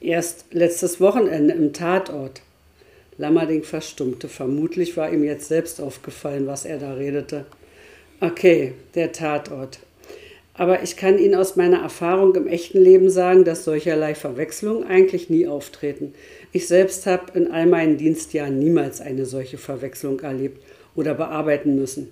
Erst 0.00 0.46
letztes 0.50 0.98
Wochenende 0.98 1.52
im 1.52 1.74
Tatort. 1.74 2.40
Lammerding 3.18 3.64
verstummte. 3.64 4.28
Vermutlich 4.28 4.96
war 4.96 5.12
ihm 5.12 5.24
jetzt 5.24 5.48
selbst 5.48 5.78
aufgefallen, 5.78 6.46
was 6.46 6.64
er 6.64 6.78
da 6.78 6.94
redete. 6.94 7.44
Okay, 8.22 8.74
der 8.94 9.10
Tatort. 9.10 9.80
Aber 10.54 10.84
ich 10.84 10.96
kann 10.96 11.18
Ihnen 11.18 11.34
aus 11.34 11.56
meiner 11.56 11.82
Erfahrung 11.82 12.36
im 12.36 12.46
echten 12.46 12.80
Leben 12.80 13.10
sagen, 13.10 13.44
dass 13.44 13.64
solcherlei 13.64 14.14
Verwechslungen 14.14 14.86
eigentlich 14.86 15.28
nie 15.28 15.48
auftreten. 15.48 16.14
Ich 16.52 16.68
selbst 16.68 17.04
habe 17.06 17.36
in 17.36 17.50
all 17.50 17.66
meinen 17.66 17.96
Dienstjahren 17.96 18.60
niemals 18.60 19.00
eine 19.00 19.26
solche 19.26 19.58
Verwechslung 19.58 20.20
erlebt 20.20 20.62
oder 20.94 21.14
bearbeiten 21.14 21.74
müssen. 21.74 22.10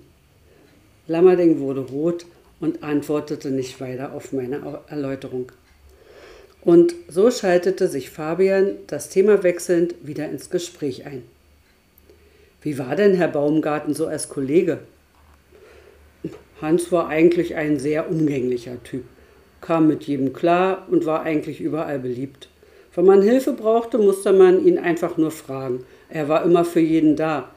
Lammerding 1.07 1.61
wurde 1.61 1.83
rot 1.83 2.27
und 2.59 2.83
antwortete 2.83 3.53
nicht 3.53 3.81
weiter 3.81 4.13
auf 4.13 4.33
meine 4.33 4.81
Erläuterung. 4.89 5.53
Und 6.65 6.93
so 7.07 7.31
schaltete 7.31 7.87
sich 7.87 8.11
Fabian, 8.11 8.73
das 8.89 9.11
Thema 9.11 9.45
wechselnd, 9.45 9.95
wieder 10.03 10.29
ins 10.29 10.51
Gespräch 10.51 11.07
ein. 11.07 11.23
Wie 12.63 12.79
war 12.79 12.97
denn 12.97 13.15
Herr 13.15 13.29
Baumgarten 13.29 13.95
so 13.95 14.09
als 14.09 14.29
Kollege? 14.29 14.81
Hans 16.61 16.93
war 16.93 17.09
eigentlich 17.09 17.55
ein 17.55 17.79
sehr 17.79 18.11
umgänglicher 18.11 18.83
Typ, 18.85 19.05
kam 19.61 19.89
mit 19.89 20.05
jedem 20.05 20.33
klar 20.33 20.87
und 20.91 21.07
war 21.07 21.23
eigentlich 21.23 21.61
überall 21.61 21.99
beliebt. 21.99 22.49
Wenn 22.95 23.07
man 23.07 23.23
Hilfe 23.23 23.53
brauchte, 23.53 23.99
musste 23.99 24.33
man 24.33 24.65
ihn 24.65 24.79
einfach 24.79 25.17
nur 25.17 25.31
fragen. 25.31 25.85
Er 26.09 26.29
war 26.29 26.45
immer 26.45 26.65
für 26.65 26.81
jeden 26.81 27.17
da. 27.17 27.51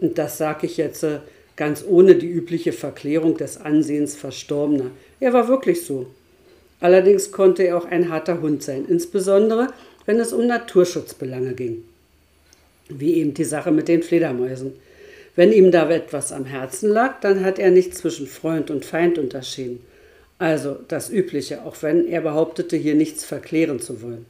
Und 0.00 0.18
das 0.18 0.38
sage 0.38 0.66
ich 0.66 0.76
jetzt 0.78 1.04
äh, 1.04 1.20
ganz 1.56 1.84
ohne 1.86 2.14
die 2.14 2.28
übliche 2.28 2.72
Verklärung 2.72 3.36
des 3.36 3.58
Ansehens 3.58 4.16
Verstorbener. 4.16 4.90
Er 5.20 5.32
war 5.32 5.48
wirklich 5.48 5.84
so. 5.84 6.06
Allerdings 6.80 7.30
konnte 7.30 7.62
er 7.62 7.76
auch 7.78 7.84
ein 7.84 8.08
harter 8.08 8.40
Hund 8.40 8.62
sein, 8.62 8.86
insbesondere 8.88 9.68
wenn 10.04 10.18
es 10.18 10.32
um 10.32 10.46
Naturschutzbelange 10.46 11.54
ging. 11.54 11.84
Wie 12.88 13.14
eben 13.14 13.34
die 13.34 13.44
Sache 13.44 13.70
mit 13.70 13.86
den 13.86 14.02
Fledermäusen. 14.02 14.72
Wenn 15.34 15.52
ihm 15.52 15.70
da 15.70 15.88
etwas 15.88 16.30
am 16.30 16.44
Herzen 16.44 16.90
lag, 16.90 17.20
dann 17.20 17.44
hat 17.44 17.58
er 17.58 17.70
nicht 17.70 17.96
zwischen 17.96 18.26
Freund 18.26 18.70
und 18.70 18.84
Feind 18.84 19.18
unterschieden. 19.18 19.80
Also 20.38 20.76
das 20.88 21.08
Übliche, 21.08 21.64
auch 21.64 21.76
wenn 21.80 22.06
er 22.06 22.20
behauptete, 22.20 22.76
hier 22.76 22.94
nichts 22.94 23.24
verklären 23.24 23.80
zu 23.80 24.02
wollen. 24.02 24.26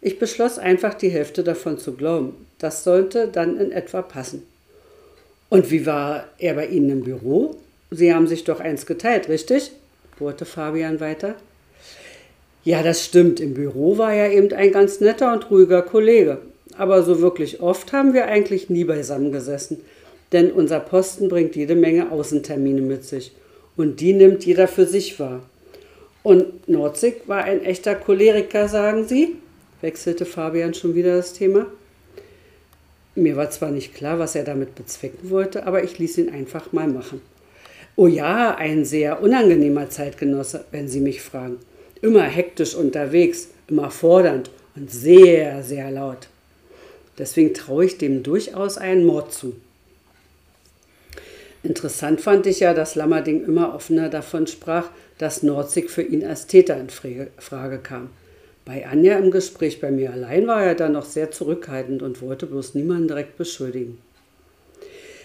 Ich 0.00 0.18
beschloss 0.18 0.58
einfach, 0.58 0.94
die 0.94 1.10
Hälfte 1.10 1.44
davon 1.44 1.78
zu 1.78 1.92
glauben. 1.92 2.46
Das 2.58 2.84
sollte 2.84 3.28
dann 3.28 3.60
in 3.60 3.72
etwa 3.72 4.00
passen. 4.00 4.46
Und 5.50 5.70
wie 5.70 5.84
war 5.84 6.28
er 6.38 6.54
bei 6.54 6.66
Ihnen 6.66 6.90
im 6.90 7.04
Büro? 7.04 7.56
Sie 7.90 8.14
haben 8.14 8.26
sich 8.26 8.44
doch 8.44 8.60
eins 8.60 8.86
geteilt, 8.86 9.28
richtig? 9.28 9.72
bohrte 10.18 10.44
Fabian 10.44 11.00
weiter. 11.00 11.34
Ja, 12.62 12.82
das 12.82 13.04
stimmt. 13.04 13.40
Im 13.40 13.54
Büro 13.54 13.98
war 13.98 14.14
er 14.14 14.30
eben 14.30 14.52
ein 14.52 14.70
ganz 14.70 15.00
netter 15.00 15.32
und 15.32 15.50
ruhiger 15.50 15.82
Kollege 15.82 16.38
aber 16.80 17.02
so 17.02 17.20
wirklich 17.20 17.60
oft 17.60 17.92
haben 17.92 18.14
wir 18.14 18.26
eigentlich 18.26 18.70
nie 18.70 18.84
beisammen 18.84 19.32
gesessen, 19.32 19.80
denn 20.32 20.50
unser 20.50 20.80
Posten 20.80 21.28
bringt 21.28 21.54
jede 21.54 21.74
Menge 21.74 22.10
Außentermine 22.10 22.80
mit 22.80 23.04
sich 23.04 23.32
und 23.76 24.00
die 24.00 24.14
nimmt 24.14 24.46
jeder 24.46 24.66
für 24.66 24.86
sich 24.86 25.20
wahr. 25.20 25.42
Und 26.22 26.68
Norzig 26.68 27.22
war 27.26 27.44
ein 27.44 27.62
echter 27.62 27.94
Choleriker, 27.94 28.66
sagen 28.66 29.06
Sie? 29.06 29.36
wechselte 29.82 30.26
Fabian 30.26 30.74
schon 30.74 30.94
wieder 30.94 31.16
das 31.16 31.32
Thema. 31.32 31.66
Mir 33.14 33.36
war 33.36 33.50
zwar 33.50 33.70
nicht 33.70 33.94
klar, 33.94 34.18
was 34.18 34.34
er 34.34 34.44
damit 34.44 34.74
bezwecken 34.74 35.30
wollte, 35.30 35.66
aber 35.66 35.84
ich 35.84 35.98
ließ 35.98 36.18
ihn 36.18 36.30
einfach 36.30 36.72
mal 36.72 36.88
machen. 36.88 37.20
Oh 37.96 38.06
ja, 38.06 38.54
ein 38.54 38.84
sehr 38.84 39.22
unangenehmer 39.22 39.90
Zeitgenosse, 39.90 40.64
wenn 40.70 40.88
Sie 40.88 41.00
mich 41.00 41.20
fragen. 41.20 41.58
Immer 42.02 42.22
hektisch 42.22 42.74
unterwegs, 42.74 43.48
immer 43.68 43.90
fordernd 43.90 44.50
und 44.76 44.90
sehr, 44.90 45.62
sehr 45.62 45.90
laut. 45.90 46.28
Deswegen 47.20 47.52
traue 47.52 47.84
ich 47.84 47.98
dem 47.98 48.22
durchaus 48.22 48.78
einen 48.78 49.04
Mord 49.04 49.34
zu. 49.34 49.54
Interessant 51.62 52.22
fand 52.22 52.46
ich 52.46 52.60
ja, 52.60 52.72
dass 52.72 52.94
Lammerding 52.94 53.44
immer 53.44 53.74
offener 53.74 54.08
davon 54.08 54.46
sprach, 54.46 54.88
dass 55.18 55.42
Nordzig 55.42 55.90
für 55.90 56.00
ihn 56.00 56.24
als 56.24 56.46
Täter 56.46 56.80
in 56.80 56.88
Frage 56.88 57.78
kam. 57.78 58.08
Bei 58.64 58.86
Anja 58.86 59.18
im 59.18 59.30
Gespräch 59.30 59.82
bei 59.82 59.90
mir 59.90 60.12
allein 60.12 60.46
war 60.46 60.64
er 60.64 60.74
dann 60.74 60.92
noch 60.92 61.04
sehr 61.04 61.30
zurückhaltend 61.30 62.02
und 62.02 62.22
wollte 62.22 62.46
bloß 62.46 62.74
niemanden 62.74 63.08
direkt 63.08 63.36
beschuldigen. 63.36 63.98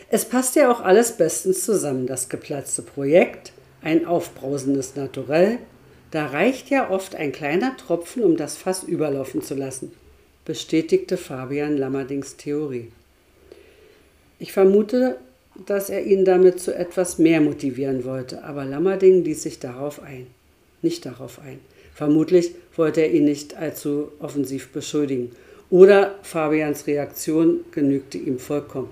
Es 0.10 0.26
passt 0.26 0.58
ja 0.58 0.70
auch 0.70 0.82
alles 0.82 1.14
bestens 1.14 1.64
zusammen, 1.64 2.08
das 2.08 2.28
geplatzte 2.28 2.82
Projekt, 2.82 3.54
ein 3.82 4.06
aufbrausendes 4.06 4.98
Naturell. 4.98 5.60
Da 6.12 6.26
reicht 6.26 6.70
ja 6.70 6.90
oft 6.90 7.16
ein 7.16 7.32
kleiner 7.32 7.78
Tropfen, 7.78 8.22
um 8.24 8.36
das 8.36 8.58
Fass 8.58 8.84
überlaufen 8.84 9.42
zu 9.42 9.56
lassen, 9.56 9.94
bestätigte 10.46 11.18
Fabian 11.18 11.76
Lammerdings 11.76 12.38
Theorie. 12.38 12.92
Ich 14.38 14.54
vermute, 14.54 15.18
dass 15.66 15.90
er 15.90 16.04
ihn 16.04 16.26
damit 16.26 16.60
zu 16.60 16.76
etwas 16.76 17.18
mehr 17.18 17.42
motivieren 17.42 18.06
wollte, 18.06 18.44
aber 18.44 18.66
Lammerding 18.66 19.24
ließ 19.24 19.42
sich 19.44 19.60
darauf 19.60 20.02
ein. 20.02 20.28
Nicht 20.82 21.06
darauf 21.06 21.40
ein. 21.40 21.60
Vermutlich 21.94 22.52
wollte 22.76 23.02
er 23.02 23.12
ihn 23.12 23.26
nicht 23.26 23.56
allzu 23.56 24.12
offensiv 24.20 24.70
beschuldigen. 24.70 25.32
Oder 25.70 26.20
Fabians 26.22 26.86
Reaktion 26.86 27.62
genügte 27.72 28.18
ihm 28.18 28.38
vollkommen. 28.38 28.90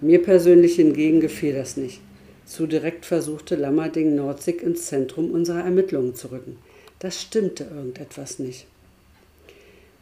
Mir 0.00 0.22
persönlich 0.22 0.76
hingegen 0.76 1.20
gefiel 1.20 1.54
das 1.54 1.76
nicht. 1.76 2.00
Zu 2.46 2.66
direkt 2.66 3.06
versuchte 3.06 3.56
Lammerding 3.56 4.14
Nordzig 4.14 4.62
ins 4.62 4.86
Zentrum 4.86 5.30
unserer 5.30 5.64
Ermittlungen 5.64 6.14
zu 6.14 6.30
rücken. 6.30 6.58
Das 6.98 7.20
stimmte 7.20 7.64
irgendetwas 7.64 8.38
nicht. 8.38 8.66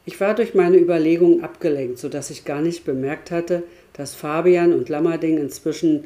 Ich 0.09 0.19
war 0.23 0.35
durch 0.35 0.55
meine 0.55 0.79
Überlegungen 0.79 1.45
abgelenkt, 1.45 1.99
sodass 1.99 2.31
ich 2.31 2.47
gar 2.47 2.63
nicht 2.63 2.87
bemerkt 2.87 3.31
hatte, 3.31 3.65
dass 3.93 4.15
Fabian 4.15 4.73
und 4.73 4.89
Lammerding 4.89 5.37
inzwischen 5.37 6.05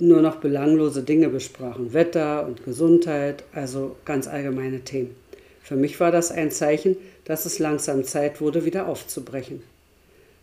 nur 0.00 0.22
noch 0.22 0.38
belanglose 0.38 1.04
Dinge 1.04 1.28
besprachen. 1.28 1.92
Wetter 1.92 2.48
und 2.48 2.64
Gesundheit, 2.64 3.44
also 3.52 3.94
ganz 4.04 4.26
allgemeine 4.26 4.80
Themen. 4.80 5.14
Für 5.62 5.76
mich 5.76 6.00
war 6.00 6.10
das 6.10 6.32
ein 6.32 6.50
Zeichen, 6.50 6.96
dass 7.26 7.46
es 7.46 7.60
langsam 7.60 8.02
Zeit 8.02 8.40
wurde, 8.40 8.64
wieder 8.64 8.88
aufzubrechen. 8.88 9.62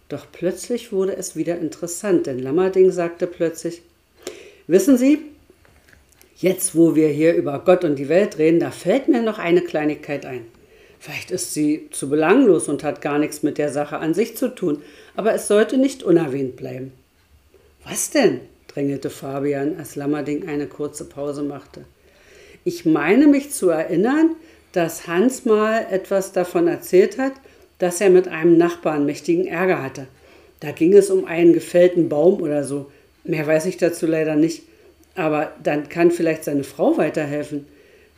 Doch 0.08 0.26
plötzlich 0.32 0.94
wurde 0.94 1.18
es 1.18 1.36
wieder 1.36 1.58
interessant, 1.60 2.28
denn 2.28 2.40
Lammerding 2.40 2.92
sagte 2.92 3.28
plötzlich, 3.28 3.82
Wissen 4.68 4.98
Sie, 4.98 5.20
jetzt 6.38 6.76
wo 6.76 6.96
wir 6.96 7.10
hier 7.10 7.36
über 7.36 7.60
Gott 7.66 7.84
und 7.84 7.98
die 7.98 8.08
Welt 8.08 8.38
reden, 8.38 8.62
da 8.62 8.72
fällt 8.72 9.10
mir 9.10 9.22
noch 9.22 9.38
eine 9.38 9.60
Kleinigkeit 9.60 10.26
ein. 10.26 10.46
Vielleicht 11.02 11.32
ist 11.32 11.56
sie 11.56 11.88
zu 11.90 12.10
belanglos 12.10 12.70
und 12.70 12.84
hat 12.84 13.02
gar 13.02 13.18
nichts 13.18 13.42
mit 13.42 13.58
der 13.58 13.72
Sache 13.72 13.98
an 13.98 14.14
sich 14.14 14.38
zu 14.38 14.54
tun, 14.54 14.84
aber 15.16 15.34
es 15.34 15.48
sollte 15.48 15.80
nicht 15.80 16.04
unerwähnt 16.04 16.58
bleiben. 16.58 16.92
Was 17.84 18.12
denn? 18.12 18.42
drängelte 18.68 19.10
Fabian, 19.10 19.78
als 19.80 19.96
Lammerding 19.96 20.48
eine 20.48 20.68
kurze 20.68 21.06
Pause 21.06 21.42
machte. 21.42 21.86
Ich 22.66 22.86
meine 22.86 23.26
mich 23.26 23.50
zu 23.50 23.70
erinnern, 23.70 24.36
dass 24.74 25.08
Hans 25.08 25.44
mal 25.44 25.88
etwas 25.90 26.34
davon 26.34 26.68
erzählt 26.68 27.18
hat, 27.18 27.34
dass 27.80 28.00
er 28.00 28.12
mit 28.12 28.28
einem 28.28 28.60
Nachbarn 28.60 29.08
mächtigen 29.08 29.48
Ärger 29.48 29.82
hatte. 29.82 30.06
Da 30.60 30.70
ging 30.70 30.94
es 30.94 31.10
um 31.10 31.26
einen 31.26 31.54
gefällten 31.54 32.10
Baum 32.10 32.44
oder 32.44 32.64
so. 32.64 32.92
Mehr 33.24 33.48
weiß 33.48 33.66
ich 33.66 33.78
dazu 33.78 34.06
leider 34.06 34.36
nicht. 34.36 34.62
Aber 35.16 35.52
dann 35.64 35.90
kann 35.90 36.12
vielleicht 36.12 36.44
seine 36.44 36.64
Frau 36.64 36.96
weiterhelfen, 36.98 37.66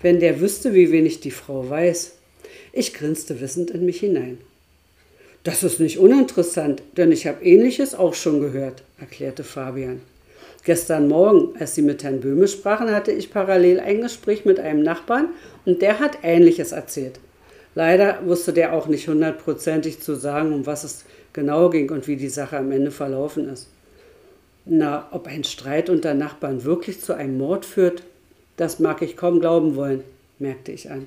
wenn 0.02 0.20
der 0.20 0.42
wüsste, 0.42 0.74
wie 0.74 0.92
wenig 0.92 1.22
die 1.22 1.32
Frau 1.32 1.70
weiß. 1.70 2.18
Ich 2.76 2.96
grinste 2.96 3.40
wissend 3.40 3.70
in 3.70 3.86
mich 3.86 4.00
hinein. 4.00 4.40
Das 5.44 5.62
ist 5.62 5.80
nicht 5.80 6.00
uninteressant, 6.00 6.82
denn 6.98 7.12
ich 7.12 7.28
habe 7.28 7.46
ähnliches 7.46 7.94
auch 7.94 8.16
schon 8.16 8.42
gehört, 8.42 8.82
erklärte 9.00 9.44
Fabian. 9.44 10.02
Gestern 10.64 11.08
Morgen, 11.08 11.56
als 11.60 11.76
Sie 11.76 11.84
mit 11.84 12.04
Herrn 12.04 12.22
Böhme 12.22 12.48
sprachen, 12.48 12.90
hatte 12.90 13.12
ich 13.12 13.30
parallel 13.30 13.80
ein 13.80 14.02
Gespräch 14.02 14.44
mit 14.44 14.60
einem 14.60 14.82
Nachbarn 14.82 15.30
und 15.66 15.84
der 15.84 16.00
hat 16.00 16.18
Ähnliches 16.24 16.72
erzählt. 16.72 17.20
Leider 17.76 18.26
wusste 18.26 18.54
der 18.54 18.74
auch 18.74 18.88
nicht 18.88 19.08
hundertprozentig 19.08 20.00
zu 20.00 20.16
sagen, 20.16 20.52
um 20.52 20.66
was 20.66 20.84
es 20.84 21.06
genau 21.32 21.70
ging 21.70 21.92
und 21.92 22.08
wie 22.08 22.16
die 22.16 22.30
Sache 22.30 22.58
am 22.58 22.72
Ende 22.72 22.90
verlaufen 22.90 23.50
ist. 23.50 23.68
Na, 24.66 25.08
ob 25.12 25.28
ein 25.28 25.44
Streit 25.44 25.92
unter 25.92 26.16
Nachbarn 26.16 26.64
wirklich 26.64 27.02
zu 27.02 27.14
einem 27.14 27.38
Mord 27.38 27.66
führt, 27.66 28.02
das 28.58 28.80
mag 28.80 29.04
ich 29.04 29.16
kaum 29.16 29.42
glauben 29.42 29.76
wollen, 29.76 30.04
merkte 30.40 30.72
ich 30.72 30.90
an. 30.90 31.06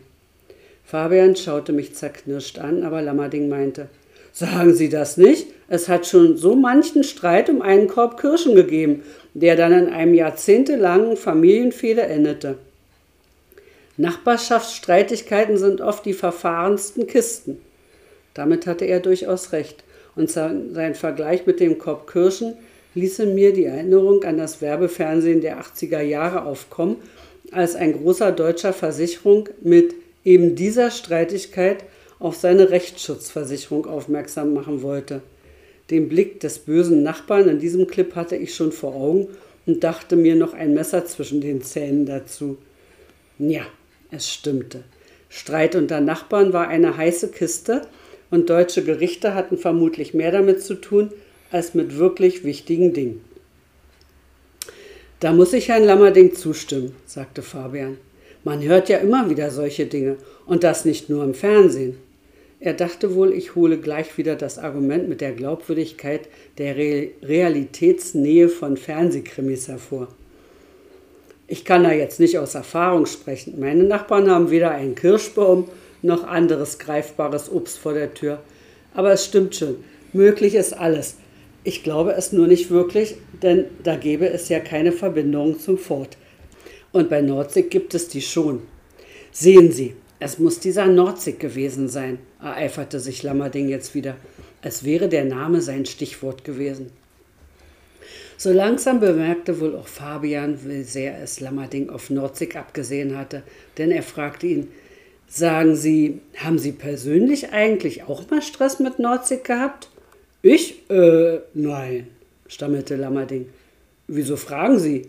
Fabian 0.87 1.35
schaute 1.37 1.73
mich 1.73 1.95
zerknirscht 1.95 2.59
an, 2.59 2.85
aber 2.85 3.03
Lammerding 3.03 3.49
meinte, 3.49 3.89
Sagen 4.37 4.75
Sie 4.75 4.91
das 4.91 5.17
nicht? 5.17 5.47
Es 5.67 5.89
hat 5.89 6.07
schon 6.07 6.37
so 6.37 6.55
manchen 6.55 7.05
Streit 7.05 7.49
um 7.49 7.63
einen 7.63 7.89
Korb 7.89 8.21
Kirschen 8.21 8.55
gegeben, 8.55 9.03
der 9.33 9.57
dann 9.57 9.73
in 9.73 9.89
einem 9.89 10.13
jahrzehntelangen 10.13 11.17
Familienfehde 11.17 12.03
endete. 12.03 12.59
Nachbarschaftsstreitigkeiten 13.97 15.57
sind 15.57 15.81
oft 15.81 16.05
die 16.05 16.13
verfahrensten 16.13 17.07
Kisten. 17.07 17.63
Damit 18.35 18.67
hatte 18.67 18.85
er 18.85 19.01
durchaus 19.01 19.53
recht. 19.53 19.85
Und 20.17 20.31
sein 20.31 20.95
Vergleich 20.95 21.47
mit 21.47 21.59
dem 21.59 21.79
Korb 21.79 22.07
Kirschen 22.07 22.59
ließe 22.95 23.25
mir 23.25 23.55
die 23.55 23.65
Erinnerung 23.65 24.23
an 24.25 24.37
das 24.37 24.61
Werbefernsehen 24.61 25.41
der 25.41 25.63
80er 25.63 26.03
Jahre 26.03 26.45
aufkommen, 26.45 26.97
als 27.53 27.75
ein 27.75 27.95
großer 27.95 28.33
deutscher 28.33 28.75
Versicherung 28.75 29.49
mit 29.63 29.95
eben 30.27 30.57
dieser 30.57 30.91
Streitigkeit 30.91 31.85
auf 32.19 32.37
seine 32.37 32.71
Rechtsschutzversicherung 32.71 33.87
aufmerksam 33.87 34.53
machen 34.53 34.83
wollte. 34.83 35.23
Den 35.89 36.09
Blick 36.09 36.41
des 36.41 36.59
bösen 36.59 37.03
Nachbarn 37.03 37.49
in 37.49 37.61
diesem 37.61 37.87
Clip 37.87 38.15
hatte 38.17 38.37
ich 38.37 38.55
schon 38.55 38.73
vor 38.73 38.95
Augen 38.95 39.29
und 39.67 39.85
dachte 39.85 40.17
mir 40.17 40.35
noch 40.35 40.53
ein 40.53 40.75
Messer 40.75 41.07
zwischen 41.07 41.41
den 41.41 41.63
Zähnen 41.63 42.07
dazu. 42.07 42.59
Ja, 43.39 43.63
es 44.11 44.29
stimmte. 44.29 44.83
Streit 45.29 45.77
unter 45.77 46.01
Nachbarn 46.01 46.53
war 46.53 46.69
eine 46.69 46.97
heiße 46.97 47.29
Kiste 47.29 47.83
und 48.31 48.51
deutsche 48.51 48.83
Gerichte 48.83 49.35
hatten 49.35 49.59
vermutlich 49.59 50.13
mehr 50.13 50.33
damit 50.33 50.63
zu 50.63 50.75
tun 50.75 51.13
als 51.53 51.75
mit 51.75 51.99
wirklich 51.99 52.43
wichtigen 52.43 52.93
Dingen. 52.93 53.25
Da 55.21 55.33
muss 55.33 55.53
ich 55.53 55.69
Herrn 55.69 55.85
Lammerding 55.85 56.35
zustimmen, 56.35 56.97
sagte 57.07 57.43
Fabian. 57.43 57.99
Man 58.47 58.63
hört 58.63 58.89
ja 58.89 58.99
immer 58.99 59.29
wieder 59.29 59.51
solche 59.51 59.87
Dinge 59.87 60.19
und 60.47 60.63
das 60.63 60.85
nicht 60.85 61.11
nur 61.11 61.25
im 61.25 61.35
Fernsehen. 61.35 61.97
Er 62.61 62.75
dachte 62.75 63.17
wohl, 63.17 63.33
ich 63.33 63.57
hole 63.57 63.77
gleich 63.77 64.17
wieder 64.19 64.37
das 64.37 64.57
Argument 64.57 65.09
mit 65.09 65.21
der 65.21 65.33
Glaubwürdigkeit 65.33 66.29
der 66.57 66.77
Re 66.77 67.09
Realitätsnähe 67.25 68.49
von 68.49 68.77
Fernsehkrimis 68.77 69.67
hervor. 69.67 70.07
Ich 71.49 71.65
kann 71.65 71.83
da 71.83 71.91
jetzt 71.91 72.21
nicht 72.21 72.39
aus 72.39 72.55
Erfahrung 72.55 73.07
sprechen. 73.07 73.59
Meine 73.59 73.83
Nachbarn 73.83 74.31
haben 74.31 74.53
weder 74.53 74.71
einen 74.71 74.95
Kirschbaum 74.95 75.69
noch 76.03 76.23
anderes 76.23 76.79
greifbares 76.79 77.51
Obst 77.51 77.79
vor 77.79 77.95
der 77.95 78.15
Tür. 78.15 78.39
Aber 78.95 79.11
es 79.11 79.25
stimmt 79.25 79.57
schon, 79.57 79.83
möglich 80.13 80.55
ist 80.55 80.73
alles. 80.73 81.17
Ich 81.65 81.83
glaube 81.83 82.13
es 82.13 82.31
nur 82.31 82.47
nicht 82.47 82.71
wirklich, 82.71 83.17
denn 83.43 83.65
da 83.83 83.97
gäbe 83.97 84.29
es 84.29 84.49
ja 84.49 84.61
keine 84.61 84.93
Verbindung 84.93 85.59
zum 85.59 85.79
Fort. 85.79 86.17
Und 86.93 87.11
bei 87.11 87.21
Nordsee 87.21 87.63
gibt 87.63 87.95
es 87.95 88.09
die 88.09 88.23
schon. 88.23 88.63
Sehen 89.33 89.73
Sie, 89.73 89.95
es 90.19 90.39
muss 90.39 90.61
dieser 90.61 90.87
Nordsig 90.87 91.39
gewesen 91.39 91.89
sein, 91.89 92.19
ereiferte 92.41 93.01
sich 93.01 93.23
Lammerding 93.23 93.69
jetzt 93.69 93.95
wieder, 93.95 94.17
als 94.63 94.85
wäre 94.85 95.09
der 95.09 95.25
Name 95.25 95.61
sein 95.61 95.85
Stichwort 95.85 96.45
gewesen. 96.45 96.91
So 98.39 98.53
langsam 98.53 99.01
bemerkte 99.01 99.61
wohl 99.61 99.77
auch 99.77 99.89
Fabian, 99.89 100.59
wie 100.65 100.83
sehr 100.83 101.23
es 101.23 101.41
Lammerding 101.41 101.91
auf 101.91 102.11
Nordsig 102.11 102.57
abgesehen 102.57 103.17
hatte, 103.17 103.43
denn 103.79 103.91
er 103.91 104.03
fragte 104.03 104.47
ihn, 104.47 104.69
Sagen 105.29 105.75
Sie, 105.75 106.21
haben 106.37 106.59
Sie 106.59 106.73
persönlich 106.73 107.53
eigentlich 107.53 108.05
auch 108.05 108.31
mal 108.31 108.43
Stress 108.43 108.79
mit 108.79 108.99
Nordsig 108.99 109.43
gehabt? 109.45 109.91
Ich? 110.41 110.89
Äh, 110.89 111.41
nein, 111.53 112.07
stammelte 112.47 112.95
Lammerding. 112.95 113.47
Wieso 114.07 114.37
fragen 114.37 114.79
Sie? 114.79 115.09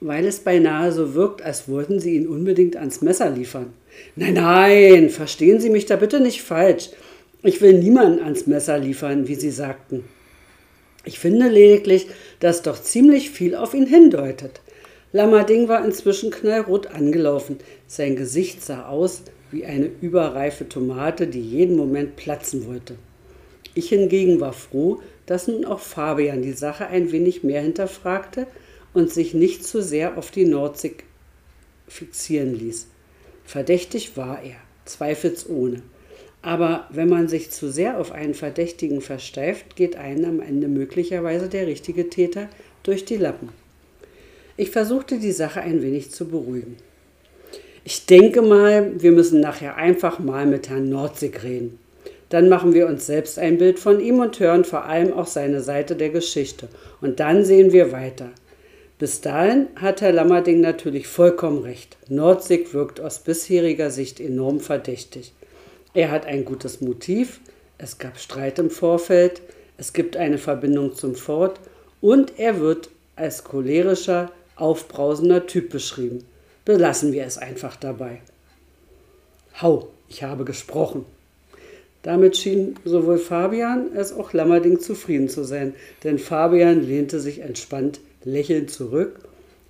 Weil 0.00 0.26
es 0.26 0.40
beinahe 0.40 0.92
so 0.92 1.14
wirkt, 1.14 1.42
als 1.42 1.68
wollten 1.68 2.00
sie 2.00 2.16
ihn 2.16 2.28
unbedingt 2.28 2.76
ans 2.76 3.00
Messer 3.00 3.30
liefern. 3.30 3.72
Nein, 4.14 4.34
nein, 4.34 5.10
verstehen 5.10 5.60
Sie 5.60 5.70
mich 5.70 5.86
da 5.86 5.96
bitte 5.96 6.20
nicht 6.20 6.42
falsch. 6.42 6.90
Ich 7.42 7.60
will 7.60 7.78
niemanden 7.78 8.22
ans 8.22 8.46
Messer 8.46 8.78
liefern, 8.78 9.28
wie 9.28 9.36
Sie 9.36 9.50
sagten. 9.50 10.04
Ich 11.04 11.18
finde 11.18 11.48
lediglich, 11.48 12.08
dass 12.40 12.62
doch 12.62 12.80
ziemlich 12.80 13.30
viel 13.30 13.54
auf 13.54 13.72
ihn 13.72 13.86
hindeutet. 13.86 14.60
Lammerding 15.12 15.68
war 15.68 15.84
inzwischen 15.84 16.30
knallrot 16.30 16.88
angelaufen. 16.88 17.58
Sein 17.86 18.16
Gesicht 18.16 18.62
sah 18.62 18.88
aus 18.88 19.22
wie 19.50 19.64
eine 19.64 19.88
überreife 20.00 20.68
Tomate, 20.68 21.26
die 21.28 21.40
jeden 21.40 21.76
Moment 21.76 22.16
platzen 22.16 22.66
wollte. 22.66 22.96
Ich 23.74 23.88
hingegen 23.90 24.40
war 24.40 24.52
froh, 24.52 25.00
dass 25.26 25.48
nun 25.48 25.64
auch 25.64 25.80
Fabian 25.80 26.42
die 26.42 26.52
Sache 26.52 26.88
ein 26.88 27.12
wenig 27.12 27.44
mehr 27.44 27.62
hinterfragte 27.62 28.46
und 28.96 29.12
sich 29.12 29.34
nicht 29.34 29.62
zu 29.62 29.82
sehr 29.82 30.16
auf 30.16 30.30
die 30.30 30.46
Nordsee 30.46 30.94
fixieren 31.86 32.54
ließ. 32.54 32.86
Verdächtig 33.44 34.16
war 34.16 34.42
er, 34.42 34.56
zweifelsohne. 34.86 35.82
Aber 36.40 36.86
wenn 36.88 37.10
man 37.10 37.28
sich 37.28 37.50
zu 37.50 37.70
sehr 37.70 38.00
auf 38.00 38.10
einen 38.10 38.32
Verdächtigen 38.32 39.02
versteift, 39.02 39.76
geht 39.76 39.96
einem 39.96 40.24
am 40.24 40.40
Ende 40.40 40.68
möglicherweise 40.68 41.50
der 41.50 41.66
richtige 41.66 42.08
Täter 42.08 42.48
durch 42.84 43.04
die 43.04 43.18
Lappen. 43.18 43.50
Ich 44.56 44.70
versuchte 44.70 45.18
die 45.18 45.32
Sache 45.32 45.60
ein 45.60 45.82
wenig 45.82 46.10
zu 46.10 46.28
beruhigen. 46.28 46.76
Ich 47.84 48.06
denke 48.06 48.40
mal, 48.40 48.92
wir 48.98 49.12
müssen 49.12 49.40
nachher 49.40 49.76
einfach 49.76 50.20
mal 50.20 50.46
mit 50.46 50.70
Herrn 50.70 50.88
Nordzig 50.88 51.42
reden. 51.42 51.78
Dann 52.30 52.48
machen 52.48 52.72
wir 52.72 52.86
uns 52.86 53.04
selbst 53.04 53.38
ein 53.38 53.58
Bild 53.58 53.78
von 53.78 54.00
ihm 54.00 54.20
und 54.20 54.40
hören 54.40 54.64
vor 54.64 54.86
allem 54.86 55.12
auch 55.12 55.26
seine 55.26 55.60
Seite 55.60 55.96
der 55.96 56.08
Geschichte. 56.08 56.68
Und 57.02 57.20
dann 57.20 57.44
sehen 57.44 57.72
wir 57.72 57.92
weiter. 57.92 58.30
Bis 58.98 59.20
dahin 59.20 59.68
hat 59.76 60.00
Herr 60.00 60.12
Lammerding 60.12 60.60
natürlich 60.60 61.06
vollkommen 61.06 61.62
recht. 61.62 61.98
Nordzig 62.08 62.72
wirkt 62.72 62.98
aus 62.98 63.18
bisheriger 63.18 63.90
Sicht 63.90 64.20
enorm 64.20 64.58
verdächtig. 64.60 65.34
Er 65.92 66.10
hat 66.10 66.24
ein 66.24 66.46
gutes 66.46 66.80
Motiv, 66.80 67.40
es 67.76 67.98
gab 67.98 68.18
Streit 68.18 68.58
im 68.58 68.70
Vorfeld, 68.70 69.42
es 69.76 69.92
gibt 69.92 70.16
eine 70.16 70.38
Verbindung 70.38 70.94
zum 70.94 71.14
Fort 71.14 71.60
und 72.00 72.38
er 72.38 72.60
wird 72.60 72.88
als 73.16 73.44
cholerischer, 73.44 74.32
aufbrausender 74.56 75.46
Typ 75.46 75.68
beschrieben. 75.70 76.24
Belassen 76.64 77.12
wir 77.12 77.26
es 77.26 77.36
einfach 77.36 77.76
dabei. 77.76 78.22
Hau, 79.60 79.88
ich 80.08 80.22
habe 80.22 80.44
gesprochen. 80.44 81.04
Damit 82.02 82.38
schien 82.38 82.76
sowohl 82.84 83.18
Fabian 83.18 83.90
als 83.94 84.14
auch 84.14 84.32
Lammerding 84.32 84.80
zufrieden 84.80 85.28
zu 85.28 85.44
sein, 85.44 85.74
denn 86.02 86.18
Fabian 86.18 86.82
lehnte 86.82 87.20
sich 87.20 87.40
entspannt 87.40 88.00
lächelnd 88.26 88.70
zurück 88.70 89.20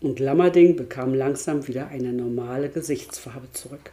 und 0.00 0.18
Lammerding 0.18 0.74
bekam 0.74 1.14
langsam 1.14 1.68
wieder 1.68 1.88
eine 1.88 2.12
normale 2.12 2.68
Gesichtsfarbe 2.68 3.52
zurück. 3.52 3.92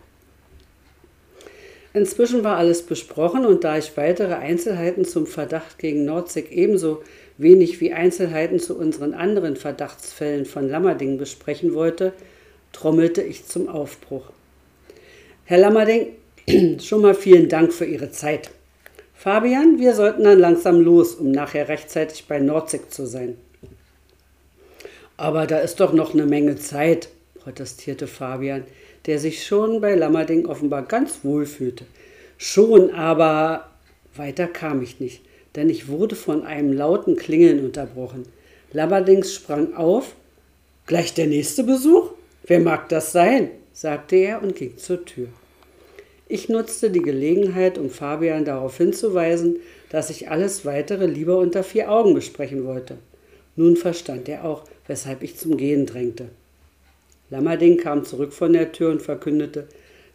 Inzwischen 1.94 2.44
war 2.44 2.58
alles 2.58 2.82
besprochen 2.82 3.46
und 3.46 3.64
da 3.64 3.78
ich 3.78 3.96
weitere 3.96 4.34
Einzelheiten 4.34 5.06
zum 5.06 5.28
Verdacht 5.28 5.78
gegen 5.78 6.06
Nordzig 6.06 6.52
ebenso 6.52 7.04
wenig 7.38 7.80
wie 7.82 7.94
Einzelheiten 7.94 8.60
zu 8.60 8.76
unseren 8.76 9.14
anderen 9.14 9.56
Verdachtsfällen 9.56 10.46
von 10.46 10.68
Lammerding 10.68 11.20
besprechen 11.20 11.76
wollte, 11.76 12.14
trommelte 12.72 13.22
ich 13.22 13.46
zum 13.46 13.70
Aufbruch. 13.70 14.32
Herr 15.46 15.60
Lammerding, 15.60 16.08
Schon 16.82 17.02
mal 17.02 17.16
vielen 17.16 17.48
Dank 17.48 17.72
für 17.72 17.86
Ihre 17.86 18.12
Zeit. 18.12 18.50
Fabian, 19.14 19.80
wir 19.80 19.94
sollten 19.94 20.24
dann 20.24 20.40
langsam 20.40 20.82
los, 20.82 21.16
um 21.16 21.32
nachher 21.32 21.70
rechtzeitig 21.70 22.26
bei 22.28 22.40
Nordzig 22.40 22.92
zu 22.92 23.06
sein. 23.06 23.38
Aber 25.18 25.48
da 25.48 25.60
ist 25.60 25.80
doch 25.80 25.94
noch 25.94 26.14
eine 26.14 26.26
Menge 26.26 26.56
Zeit, 26.56 27.10
protestierte 27.36 28.08
Fabian, 28.08 28.64
der 29.06 29.20
sich 29.20 29.46
schon 29.46 29.82
bei 29.82 29.96
Lammerding 29.96 30.46
offenbar 30.46 30.84
ganz 30.84 31.20
wohl 31.24 31.46
fühlte. 31.46 31.86
Schon, 32.38 32.92
aber 32.92 33.70
weiter 34.16 34.48
kam 34.48 34.82
ich 34.82 35.00
nicht, 35.00 35.22
denn 35.56 35.70
ich 35.70 35.88
wurde 35.88 36.16
von 36.16 36.46
einem 36.46 36.74
lauten 36.74 37.16
Klingeln 37.16 37.64
unterbrochen. 37.64 38.24
Lammerdings 38.72 39.34
sprang 39.34 39.76
auf. 39.76 40.16
Gleich 40.86 41.14
der 41.14 41.28
nächste 41.28 41.64
Besuch? 41.64 42.12
Wer 42.46 42.60
mag 42.60 42.90
das 42.90 43.12
sein? 43.12 43.52
sagte 43.72 44.16
er 44.18 44.44
und 44.44 44.56
ging 44.56 44.78
zur 44.78 45.06
Tür. 45.06 45.28
Ich 46.28 46.50
nutzte 46.50 46.90
die 46.90 47.02
Gelegenheit, 47.02 47.78
um 47.78 47.90
Fabian 47.90 48.46
darauf 48.46 48.78
hinzuweisen, 48.78 49.58
dass 49.90 50.10
ich 50.10 50.30
alles 50.30 50.66
weitere 50.66 51.06
lieber 51.06 51.38
unter 51.38 51.64
vier 51.64 51.92
Augen 51.92 52.14
besprechen 52.14 52.66
wollte. 52.66 52.98
Nun 53.56 53.76
verstand 53.76 54.28
er 54.30 54.46
auch, 54.46 54.64
weshalb 54.88 55.24
ich 55.24 55.38
zum 55.38 55.58
Gehen 55.58 55.86
drängte. 55.86 56.30
Lammerding 57.30 57.78
kam 57.78 58.06
zurück 58.06 58.34
von 58.34 58.54
der 58.54 58.72
Tür 58.72 58.92
und 58.92 59.02
verkündete, 59.02 59.68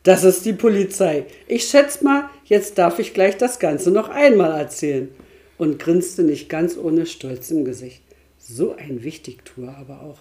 das 0.03 0.25
ist 0.25 0.45
die 0.47 0.53
Polizei. 0.53 1.25
Ich 1.47 1.65
schätze 1.65 2.05
mal, 2.05 2.31
jetzt 2.45 2.79
darf 2.79 2.99
ich 2.99 3.13
gleich 3.13 3.37
das 3.37 3.59
Ganze 3.59 3.91
noch 3.91 4.09
einmal 4.09 4.59
erzählen. 4.59 5.09
Und 5.59 5.81
grinste 5.81 6.23
nicht 6.23 6.49
ganz 6.49 6.77
ohne 6.77 7.05
Stolz 7.05 7.51
im 7.51 7.65
Gesicht. 7.65 8.01
So 8.39 8.77
ein 8.77 9.03
Wichtigtuer 9.03 9.75
aber 9.79 10.03
auch. 10.03 10.19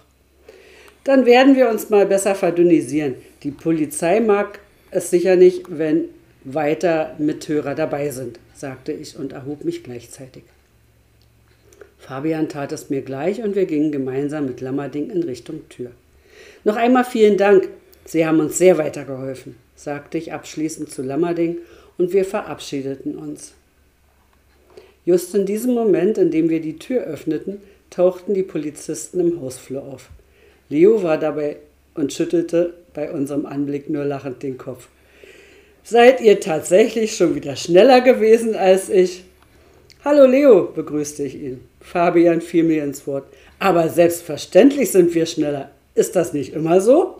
Dann 1.04 1.24
werden 1.24 1.56
wir 1.56 1.70
uns 1.70 1.90
mal 1.90 2.06
besser 2.06 2.34
verdünnisieren. 2.34 3.14
Die 3.44 3.52
Polizei 3.52 4.20
mag 4.20 4.58
es 4.90 5.10
sicher 5.10 5.36
nicht, 5.36 5.66
wenn 5.68 6.06
weiter 6.44 7.14
Mithörer 7.18 7.74
dabei 7.74 8.10
sind, 8.10 8.38
sagte 8.54 8.92
ich 8.92 9.16
und 9.16 9.32
erhob 9.32 9.64
mich 9.64 9.84
gleichzeitig. 9.84 10.42
Fabian 11.98 12.48
tat 12.48 12.72
es 12.72 12.90
mir 12.90 13.02
gleich 13.02 13.42
und 13.42 13.54
wir 13.54 13.66
gingen 13.66 13.92
gemeinsam 13.92 14.46
mit 14.46 14.60
Lammerding 14.60 15.10
in 15.10 15.22
Richtung 15.24 15.68
Tür. 15.68 15.90
Noch 16.64 16.76
einmal 16.76 17.04
vielen 17.04 17.36
Dank, 17.36 17.68
Sie 18.04 18.24
haben 18.24 18.40
uns 18.40 18.56
sehr 18.56 18.78
weitergeholfen, 18.78 19.56
sagte 19.76 20.16
ich 20.16 20.32
abschließend 20.32 20.90
zu 20.90 21.02
Lammerding 21.02 21.58
und 21.98 22.14
wir 22.14 22.24
verabschiedeten 22.24 23.16
uns. 23.16 23.52
Just 25.04 25.34
in 25.34 25.44
diesem 25.44 25.74
Moment, 25.74 26.16
in 26.16 26.30
dem 26.30 26.48
wir 26.48 26.60
die 26.60 26.78
Tür 26.78 27.02
öffneten, 27.02 27.60
tauchten 27.90 28.32
die 28.32 28.42
Polizisten 28.42 29.20
im 29.20 29.40
Hausflur 29.40 29.82
auf. 29.82 30.08
Leo 30.70 31.02
war 31.02 31.18
dabei 31.18 31.56
und 31.94 32.12
schüttelte 32.12 32.74
bei 32.94 33.10
unserem 33.10 33.44
Anblick 33.44 33.90
nur 33.90 34.04
lachend 34.04 34.42
den 34.42 34.56
Kopf. 34.56 34.88
Seid 35.82 36.20
ihr 36.20 36.40
tatsächlich 36.40 37.16
schon 37.16 37.34
wieder 37.34 37.56
schneller 37.56 38.00
gewesen 38.00 38.54
als 38.54 38.88
ich? 38.88 39.24
Hallo 40.04 40.26
Leo, 40.26 40.70
begrüßte 40.72 41.24
ich 41.24 41.34
ihn. 41.34 41.60
Fabian 41.80 42.40
fiel 42.40 42.62
mir 42.62 42.84
ins 42.84 43.04
Wort. 43.08 43.24
Aber 43.58 43.88
selbstverständlich 43.88 44.92
sind 44.92 45.12
wir 45.12 45.26
schneller. 45.26 45.72
Ist 45.96 46.14
das 46.14 46.32
nicht 46.32 46.52
immer 46.52 46.80
so? 46.80 47.16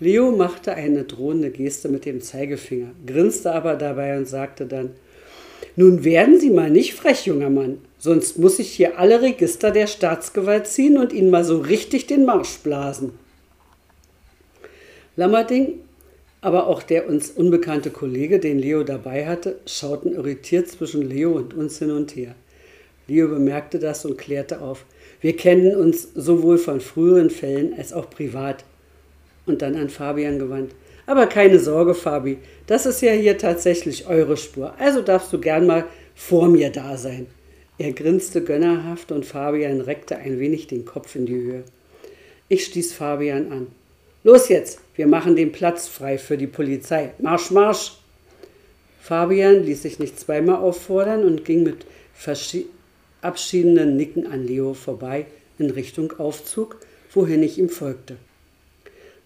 Leo 0.00 0.30
machte 0.30 0.72
eine 0.72 1.04
drohende 1.04 1.50
Geste 1.50 1.90
mit 1.90 2.06
dem 2.06 2.22
Zeigefinger, 2.22 2.92
grinste 3.06 3.52
aber 3.52 3.76
dabei 3.76 4.16
und 4.16 4.26
sagte 4.26 4.64
dann, 4.64 4.92
nun 5.74 6.02
werden 6.02 6.40
Sie 6.40 6.48
mal 6.48 6.70
nicht 6.70 6.94
frech, 6.94 7.26
junger 7.26 7.50
Mann, 7.50 7.78
sonst 7.98 8.38
muss 8.38 8.58
ich 8.58 8.70
hier 8.70 8.98
alle 8.98 9.20
Register 9.20 9.70
der 9.70 9.86
Staatsgewalt 9.86 10.66
ziehen 10.66 10.96
und 10.96 11.12
Ihnen 11.12 11.30
mal 11.30 11.44
so 11.44 11.58
richtig 11.58 12.06
den 12.06 12.24
Marsch 12.24 12.58
blasen. 12.58 13.12
Lammerding, 15.16 15.80
aber 16.46 16.68
auch 16.68 16.84
der 16.84 17.08
uns 17.08 17.28
unbekannte 17.32 17.90
Kollege, 17.90 18.38
den 18.38 18.60
Leo 18.60 18.84
dabei 18.84 19.26
hatte, 19.26 19.56
schauten 19.66 20.14
irritiert 20.14 20.68
zwischen 20.68 21.02
Leo 21.02 21.32
und 21.32 21.54
uns 21.54 21.80
hin 21.80 21.90
und 21.90 22.14
her. 22.14 22.36
Leo 23.08 23.26
bemerkte 23.26 23.80
das 23.80 24.04
und 24.04 24.16
klärte 24.16 24.60
auf. 24.60 24.84
Wir 25.20 25.36
kennen 25.36 25.74
uns 25.74 26.06
sowohl 26.14 26.58
von 26.58 26.80
früheren 26.80 27.30
Fällen 27.30 27.74
als 27.76 27.92
auch 27.92 28.08
privat. 28.08 28.64
Und 29.44 29.60
dann 29.60 29.74
an 29.74 29.88
Fabian 29.88 30.38
gewandt. 30.38 30.70
Aber 31.06 31.26
keine 31.26 31.58
Sorge, 31.58 31.94
Fabi, 31.94 32.38
das 32.68 32.86
ist 32.86 33.02
ja 33.02 33.10
hier 33.10 33.38
tatsächlich 33.38 34.06
eure 34.06 34.36
Spur. 34.36 34.72
Also 34.78 35.02
darfst 35.02 35.32
du 35.32 35.40
gern 35.40 35.66
mal 35.66 35.86
vor 36.14 36.46
mir 36.46 36.70
da 36.70 36.96
sein. 36.96 37.26
Er 37.76 37.90
grinste 37.90 38.40
gönnerhaft 38.40 39.10
und 39.10 39.26
Fabian 39.26 39.80
reckte 39.80 40.16
ein 40.16 40.38
wenig 40.38 40.68
den 40.68 40.84
Kopf 40.84 41.16
in 41.16 41.26
die 41.26 41.34
Höhe. 41.34 41.64
Ich 42.48 42.66
stieß 42.66 42.92
Fabian 42.92 43.50
an. 43.50 43.66
Los 44.26 44.48
jetzt, 44.48 44.80
wir 44.96 45.06
machen 45.06 45.36
den 45.36 45.52
Platz 45.52 45.86
frei 45.86 46.18
für 46.18 46.36
die 46.36 46.48
Polizei. 46.48 47.12
Marsch, 47.20 47.52
marsch! 47.52 47.92
Fabian 49.00 49.62
ließ 49.62 49.82
sich 49.82 50.00
nicht 50.00 50.18
zweimal 50.18 50.56
auffordern 50.56 51.24
und 51.24 51.44
ging 51.44 51.62
mit 51.62 51.86
abschiedenden 53.22 53.96
Nicken 53.96 54.26
an 54.26 54.44
Leo 54.44 54.74
vorbei 54.74 55.26
in 55.60 55.70
Richtung 55.70 56.10
Aufzug, 56.18 56.80
wohin 57.12 57.44
ich 57.44 57.56
ihm 57.56 57.68
folgte. 57.68 58.16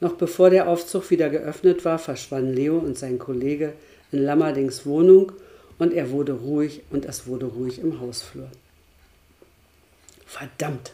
Noch 0.00 0.16
bevor 0.16 0.50
der 0.50 0.68
Aufzug 0.68 1.10
wieder 1.10 1.30
geöffnet 1.30 1.86
war, 1.86 1.98
verschwanden 1.98 2.52
Leo 2.52 2.76
und 2.76 2.98
sein 2.98 3.18
Kollege 3.18 3.72
in 4.12 4.18
Lammerdings 4.18 4.84
Wohnung 4.84 5.32
und 5.78 5.94
er 5.94 6.10
wurde 6.10 6.32
ruhig 6.32 6.82
und 6.90 7.06
es 7.06 7.26
wurde 7.26 7.46
ruhig 7.46 7.80
im 7.80 8.00
Hausflur. 8.00 8.50
Verdammt! 10.26 10.92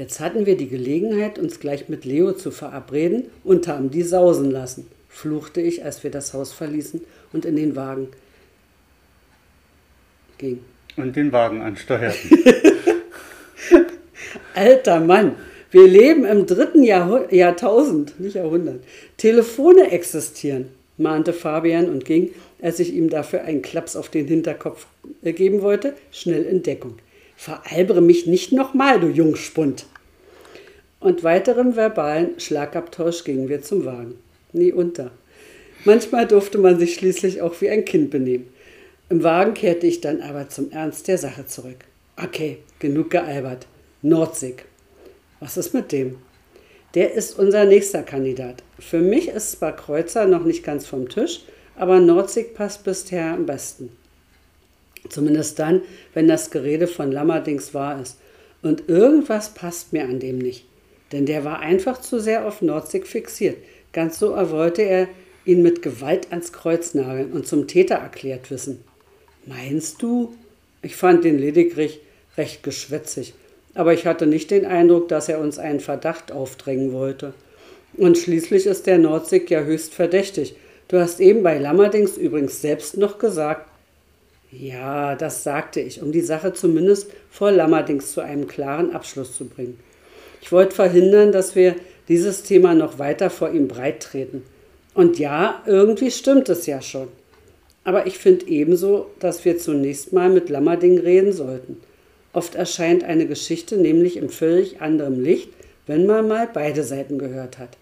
Jetzt 0.00 0.18
hatten 0.18 0.46
wir 0.46 0.56
die 0.56 0.70
Gelegenheit, 0.70 1.38
uns 1.38 1.60
gleich 1.60 1.90
mit 1.90 2.06
Leo 2.06 2.32
zu 2.32 2.50
verabreden 2.50 3.24
und 3.44 3.68
haben 3.68 3.90
die 3.90 4.00
sausen 4.00 4.50
lassen, 4.50 4.86
fluchte 5.10 5.60
ich, 5.60 5.84
als 5.84 6.02
wir 6.02 6.10
das 6.10 6.32
Haus 6.32 6.54
verließen 6.54 7.02
und 7.34 7.44
in 7.44 7.56
den 7.56 7.76
Wagen 7.76 8.08
ging. 10.38 10.60
Und 10.96 11.16
den 11.16 11.32
Wagen 11.32 11.60
ansteuerten. 11.60 12.30
Alter 14.54 15.00
Mann, 15.00 15.34
wir 15.70 15.86
leben 15.86 16.24
im 16.24 16.46
dritten 16.46 16.82
Jahrh 16.82 17.30
Jahrtausend, 17.30 18.18
nicht 18.18 18.36
Jahrhundert. 18.36 18.82
Telefone 19.18 19.90
existieren, 19.90 20.68
mahnte 20.96 21.34
Fabian 21.34 21.90
und 21.90 22.06
ging, 22.06 22.30
als 22.62 22.80
ich 22.80 22.94
ihm 22.94 23.10
dafür 23.10 23.42
einen 23.42 23.60
Klaps 23.60 23.96
auf 23.96 24.08
den 24.08 24.26
Hinterkopf 24.26 24.86
geben 25.22 25.60
wollte, 25.60 25.92
schnell 26.10 26.44
in 26.44 26.62
Deckung. 26.62 26.94
Veralbere 27.36 28.00
mich 28.00 28.26
nicht 28.26 28.52
nochmal, 28.52 28.98
du 28.98 29.08
Jungspund. 29.08 29.86
Und 31.00 31.24
weiterem 31.24 31.76
verbalen 31.76 32.38
Schlagabtausch 32.38 33.24
gingen 33.24 33.48
wir 33.48 33.62
zum 33.62 33.84
Wagen. 33.84 34.14
Nie 34.52 34.72
unter. 34.72 35.10
Manchmal 35.84 36.26
durfte 36.26 36.58
man 36.58 36.78
sich 36.78 36.94
schließlich 36.94 37.40
auch 37.40 37.60
wie 37.60 37.70
ein 37.70 37.86
Kind 37.86 38.10
benehmen. 38.10 38.48
Im 39.08 39.24
Wagen 39.24 39.54
kehrte 39.54 39.86
ich 39.86 40.00
dann 40.00 40.20
aber 40.20 40.48
zum 40.48 40.70
Ernst 40.70 41.08
der 41.08 41.18
Sache 41.18 41.46
zurück. 41.46 41.78
Okay, 42.22 42.58
genug 42.78 43.10
gealbert. 43.10 43.66
Nordsig. 44.02 44.66
Was 45.40 45.56
ist 45.56 45.72
mit 45.72 45.90
dem? 45.90 46.18
Der 46.94 47.14
ist 47.14 47.38
unser 47.38 47.64
nächster 47.64 48.02
Kandidat. 48.02 48.62
Für 48.78 48.98
mich 48.98 49.28
ist 49.28 49.52
zwar 49.52 49.74
Kreuzer 49.74 50.26
noch 50.26 50.44
nicht 50.44 50.62
ganz 50.62 50.86
vom 50.86 51.08
Tisch, 51.08 51.40
aber 51.76 51.98
Nordsig 51.98 52.54
passt 52.54 52.84
bisher 52.84 53.32
am 53.32 53.46
besten. 53.46 53.90
Zumindest 55.08 55.58
dann, 55.58 55.82
wenn 56.12 56.28
das 56.28 56.50
Gerede 56.50 56.86
von 56.86 57.10
Lammerdings 57.10 57.72
wahr 57.72 58.00
ist. 58.02 58.18
Und 58.62 58.88
irgendwas 58.88 59.54
passt 59.54 59.92
mir 59.92 60.04
an 60.04 60.20
dem 60.20 60.38
nicht. 60.38 60.66
Denn 61.12 61.26
der 61.26 61.44
war 61.44 61.60
einfach 61.60 62.00
zu 62.00 62.20
sehr 62.20 62.46
auf 62.46 62.62
Nordsig 62.62 63.06
fixiert. 63.06 63.56
Ganz 63.92 64.18
so 64.18 64.36
wollte 64.50 64.82
er 64.82 65.08
ihn 65.44 65.62
mit 65.62 65.82
Gewalt 65.82 66.28
ans 66.30 66.52
Kreuz 66.52 66.94
nageln 66.94 67.32
und 67.32 67.46
zum 67.46 67.66
Täter 67.66 67.96
erklärt 67.96 68.50
wissen. 68.50 68.84
Meinst 69.46 70.02
du? 70.02 70.34
Ich 70.82 70.96
fand 70.96 71.24
den 71.24 71.38
lediglich 71.38 72.00
recht 72.36 72.62
geschwätzig, 72.62 73.34
aber 73.74 73.92
ich 73.92 74.06
hatte 74.06 74.26
nicht 74.26 74.50
den 74.50 74.64
Eindruck, 74.64 75.08
dass 75.08 75.28
er 75.28 75.40
uns 75.40 75.58
einen 75.58 75.80
Verdacht 75.80 76.32
aufdrängen 76.32 76.92
wollte. 76.92 77.34
Und 77.96 78.16
schließlich 78.16 78.66
ist 78.66 78.86
der 78.86 78.98
Nordsig 78.98 79.50
ja 79.50 79.62
höchst 79.62 79.94
verdächtig. 79.94 80.54
Du 80.88 80.98
hast 80.98 81.20
eben 81.20 81.42
bei 81.42 81.58
Lammerdings 81.58 82.16
übrigens 82.16 82.60
selbst 82.60 82.96
noch 82.96 83.18
gesagt. 83.18 83.68
Ja, 84.52 85.14
das 85.14 85.44
sagte 85.44 85.80
ich, 85.80 86.02
um 86.02 86.12
die 86.12 86.20
Sache 86.20 86.52
zumindest 86.52 87.10
vor 87.30 87.52
Lammerdings 87.52 88.12
zu 88.12 88.20
einem 88.20 88.48
klaren 88.48 88.92
Abschluss 88.92 89.36
zu 89.36 89.46
bringen. 89.46 89.78
Ich 90.40 90.52
wollte 90.52 90.74
verhindern, 90.74 91.32
dass 91.32 91.54
wir 91.54 91.76
dieses 92.08 92.42
Thema 92.42 92.74
noch 92.74 92.98
weiter 92.98 93.30
vor 93.30 93.50
ihm 93.50 93.68
breit 93.68 94.00
treten. 94.00 94.42
Und 94.94 95.18
ja, 95.18 95.62
irgendwie 95.66 96.10
stimmt 96.10 96.48
es 96.48 96.66
ja 96.66 96.82
schon. 96.82 97.08
Aber 97.84 98.06
ich 98.06 98.18
finde 98.18 98.48
ebenso, 98.48 99.06
dass 99.20 99.44
wir 99.44 99.58
zunächst 99.58 100.12
mal 100.12 100.28
mit 100.28 100.48
Lammerding 100.48 100.98
reden 100.98 101.32
sollten. 101.32 101.80
Oft 102.32 102.54
erscheint 102.54 103.04
eine 103.04 103.26
Geschichte 103.26 103.76
nämlich 103.76 104.16
im 104.16 104.28
völlig 104.28 104.80
anderen 104.80 105.22
Licht, 105.22 105.50
wenn 105.86 106.06
man 106.06 106.28
mal 106.28 106.48
beide 106.52 106.84
Seiten 106.84 107.18
gehört 107.18 107.58
hat. 107.58 107.76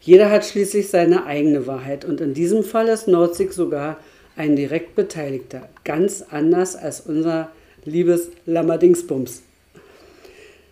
Jeder 0.00 0.30
hat 0.30 0.46
schließlich 0.46 0.88
seine 0.88 1.26
eigene 1.26 1.66
Wahrheit 1.66 2.04
und 2.04 2.20
in 2.20 2.32
diesem 2.32 2.62
Fall 2.62 2.88
ist 2.88 3.08
Nordzig 3.08 3.52
sogar 3.52 3.98
ein 4.36 4.54
direkt 4.54 4.94
Beteiligter, 4.94 5.68
ganz 5.84 6.24
anders 6.30 6.76
als 6.76 7.00
unser 7.00 7.50
liebes 7.84 8.30
Lammerdingsbums. 8.46 9.42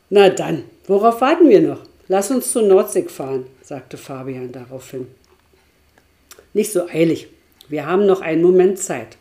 Na 0.08 0.28
dann, 0.28 0.62
worauf 0.86 1.20
warten 1.20 1.48
wir 1.48 1.60
noch? 1.60 1.80
Lass 2.06 2.30
uns 2.30 2.52
zu 2.52 2.62
Nordsig 2.62 3.10
fahren, 3.10 3.46
sagte 3.62 3.96
Fabian 3.96 4.52
daraufhin. 4.52 5.08
Nicht 6.54 6.72
so 6.72 6.86
eilig, 6.86 7.26
wir 7.68 7.86
haben 7.86 8.06
noch 8.06 8.20
einen 8.20 8.42
Moment 8.42 8.78
Zeit. 8.78 9.16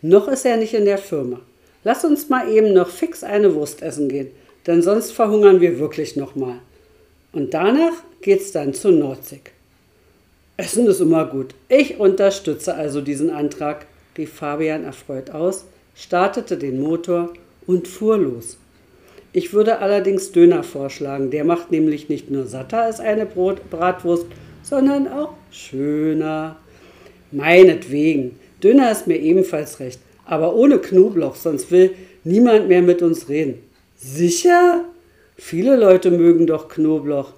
Noch 0.00 0.28
ist 0.28 0.44
er 0.44 0.56
nicht 0.56 0.74
in 0.74 0.84
der 0.84 0.98
Firma. 0.98 1.40
Lass 1.82 2.04
uns 2.04 2.28
mal 2.28 2.48
eben 2.48 2.72
noch 2.72 2.88
fix 2.88 3.24
eine 3.24 3.54
Wurst 3.56 3.82
essen 3.82 4.08
gehen, 4.08 4.30
denn 4.66 4.80
sonst 4.82 5.12
verhungern 5.12 5.60
wir 5.60 5.80
wirklich 5.80 6.14
noch 6.14 6.36
mal. 6.36 6.60
Und 7.32 7.52
danach 7.52 7.94
geht's 8.20 8.52
dann 8.52 8.74
zu 8.74 8.92
Nordsig. 8.92 9.50
Essen 10.56 10.86
ist 10.86 11.00
immer 11.00 11.26
gut. 11.26 11.54
Ich 11.68 11.98
unterstütze 11.98 12.76
also 12.76 13.00
diesen 13.00 13.30
Antrag, 13.30 13.86
rief 14.16 14.34
Fabian 14.34 14.84
erfreut 14.84 15.30
aus, 15.30 15.64
startete 15.96 16.56
den 16.56 16.80
Motor 16.80 17.32
und 17.66 17.88
fuhr 17.88 18.18
los. 18.18 18.58
Ich 19.32 19.52
würde 19.54 19.78
allerdings 19.78 20.32
Döner 20.32 20.62
vorschlagen. 20.62 21.30
Der 21.30 21.44
macht 21.44 21.70
nämlich 21.70 22.08
nicht 22.08 22.30
nur 22.30 22.46
satter 22.46 22.82
als 22.82 23.00
eine 23.00 23.24
Brot 23.24 23.70
Bratwurst, 23.70 24.26
sondern 24.62 25.08
auch 25.08 25.32
schöner. 25.50 26.56
Meinetwegen. 27.30 28.38
Döner 28.62 28.92
ist 28.92 29.06
mir 29.06 29.18
ebenfalls 29.18 29.80
recht. 29.80 30.00
Aber 30.26 30.54
ohne 30.54 30.78
Knoblauch, 30.78 31.34
sonst 31.34 31.70
will 31.70 31.92
niemand 32.24 32.68
mehr 32.68 32.82
mit 32.82 33.00
uns 33.00 33.28
reden. 33.28 33.54
Sicher? 33.96 34.84
Viele 35.36 35.76
Leute 35.76 36.10
mögen 36.10 36.46
doch 36.46 36.68
Knoblauch. 36.68 37.32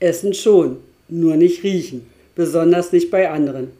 Essen 0.00 0.34
schon, 0.34 0.76
nur 1.08 1.36
nicht 1.36 1.64
riechen. 1.64 2.06
Besonders 2.36 2.92
nicht 2.92 3.10
bei 3.10 3.28
anderen. 3.28 3.72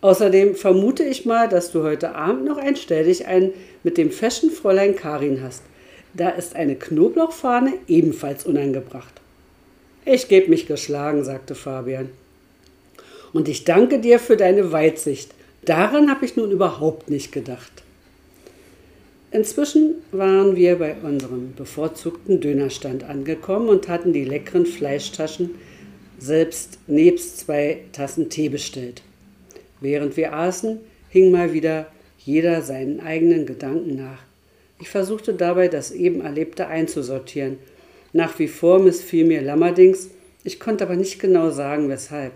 Außerdem 0.00 0.54
vermute 0.54 1.02
ich 1.02 1.26
mal, 1.26 1.48
dass 1.48 1.72
du 1.72 1.82
heute 1.82 2.14
Abend 2.14 2.44
noch 2.44 2.58
ein 2.58 2.76
Stell 2.76 3.04
dich 3.04 3.26
ein 3.26 3.50
mit 3.82 3.98
dem 3.98 4.10
Fashion 4.10 4.50
Fräulein 4.50 4.94
Karin 4.94 5.42
hast. 5.42 5.62
Da 6.14 6.30
ist 6.30 6.56
eine 6.56 6.76
Knoblauchfahne 6.76 7.74
ebenfalls 7.88 8.44
unangebracht. 8.44 9.20
Ich 10.04 10.28
gebe 10.28 10.50
mich 10.50 10.66
geschlagen, 10.66 11.24
sagte 11.24 11.54
Fabian. 11.54 12.10
Und 13.32 13.48
ich 13.48 13.64
danke 13.64 13.98
dir 13.98 14.18
für 14.18 14.36
deine 14.36 14.72
Weitsicht. 14.72 15.32
Daran 15.64 16.10
habe 16.10 16.24
ich 16.24 16.36
nun 16.36 16.50
überhaupt 16.50 17.08
nicht 17.08 17.32
gedacht. 17.32 17.82
Inzwischen 19.30 19.94
waren 20.10 20.56
wir 20.56 20.76
bei 20.76 20.94
unserem 21.02 21.54
bevorzugten 21.54 22.40
Dönerstand 22.40 23.04
angekommen 23.04 23.68
und 23.68 23.88
hatten 23.88 24.12
die 24.12 24.24
leckeren 24.24 24.66
Fleischtaschen 24.66 25.50
selbst 26.22 26.78
nebst 26.86 27.38
zwei 27.38 27.80
Tassen 27.92 28.30
Tee 28.30 28.48
bestellt. 28.48 29.02
Während 29.80 30.16
wir 30.16 30.34
aßen, 30.34 30.78
hing 31.08 31.32
mal 31.32 31.52
wieder 31.52 31.86
jeder 32.18 32.62
seinen 32.62 33.00
eigenen 33.00 33.44
Gedanken 33.44 33.96
nach. 33.96 34.22
Ich 34.82 34.88
versuchte 34.88 35.32
dabei, 35.32 35.68
das 35.68 35.92
eben 35.92 36.22
Erlebte 36.22 36.66
einzusortieren. 36.66 37.58
Nach 38.12 38.40
wie 38.40 38.48
vor 38.48 38.80
missfiel 38.80 39.24
mir 39.24 39.40
Lammerdings, 39.40 40.08
ich 40.42 40.58
konnte 40.58 40.82
aber 40.82 40.96
nicht 40.96 41.20
genau 41.20 41.52
sagen, 41.52 41.88
weshalb. 41.88 42.32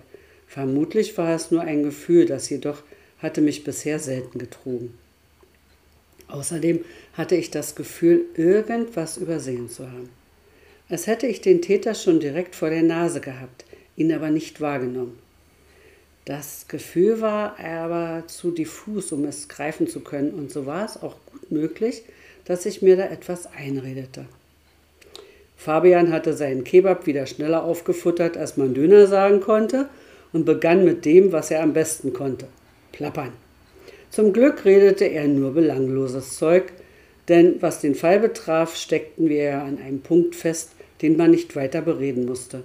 Vermutlich 0.46 1.18
war 1.18 1.34
es 1.34 1.50
nur 1.50 1.62
ein 1.62 1.82
Gefühl, 1.82 2.24
das 2.24 2.48
jedoch 2.48 2.84
hatte 3.18 3.40
mich 3.40 3.64
bisher 3.64 3.98
selten 3.98 4.38
getrogen. 4.38 4.94
Außerdem 6.28 6.84
hatte 7.14 7.34
ich 7.34 7.50
das 7.50 7.74
Gefühl, 7.74 8.26
irgendwas 8.36 9.16
übersehen 9.16 9.68
zu 9.68 9.90
haben. 9.90 10.08
Als 10.88 11.08
hätte 11.08 11.26
ich 11.26 11.40
den 11.40 11.62
Täter 11.62 11.96
schon 11.96 12.20
direkt 12.20 12.54
vor 12.54 12.70
der 12.70 12.84
Nase 12.84 13.20
gehabt, 13.20 13.64
ihn 13.96 14.12
aber 14.12 14.30
nicht 14.30 14.60
wahrgenommen. 14.60 15.18
Das 16.24 16.66
Gefühl 16.68 17.20
war 17.20 17.58
aber 17.58 18.22
zu 18.28 18.52
diffus, 18.52 19.10
um 19.10 19.24
es 19.24 19.48
greifen 19.48 19.88
zu 19.88 19.98
können, 19.98 20.30
und 20.30 20.52
so 20.52 20.64
war 20.64 20.84
es 20.84 20.96
auch 21.02 21.16
gut 21.26 21.50
möglich, 21.50 22.04
dass 22.46 22.66
ich 22.66 22.82
mir 22.82 22.96
da 22.96 23.04
etwas 23.04 23.48
einredete. 23.52 24.24
Fabian 25.56 26.12
hatte 26.12 26.32
seinen 26.32 26.64
Kebab 26.64 27.06
wieder 27.06 27.26
schneller 27.26 27.64
aufgefuttert, 27.64 28.36
als 28.36 28.56
man 28.56 28.74
Döner 28.74 29.06
sagen 29.06 29.40
konnte, 29.40 29.88
und 30.32 30.44
begann 30.44 30.84
mit 30.84 31.04
dem, 31.04 31.32
was 31.32 31.50
er 31.50 31.62
am 31.62 31.72
besten 31.72 32.12
konnte: 32.12 32.46
plappern. 32.92 33.32
Zum 34.10 34.32
Glück 34.32 34.64
redete 34.64 35.04
er 35.04 35.26
nur 35.26 35.52
belangloses 35.54 36.36
Zeug, 36.36 36.72
denn 37.28 37.56
was 37.60 37.80
den 37.80 37.94
Fall 37.94 38.20
betraf, 38.20 38.76
steckten 38.76 39.28
wir 39.28 39.62
an 39.62 39.78
einem 39.78 40.00
Punkt 40.00 40.34
fest, 40.34 40.70
den 41.02 41.16
man 41.16 41.32
nicht 41.32 41.56
weiter 41.56 41.82
bereden 41.82 42.26
musste. 42.26 42.62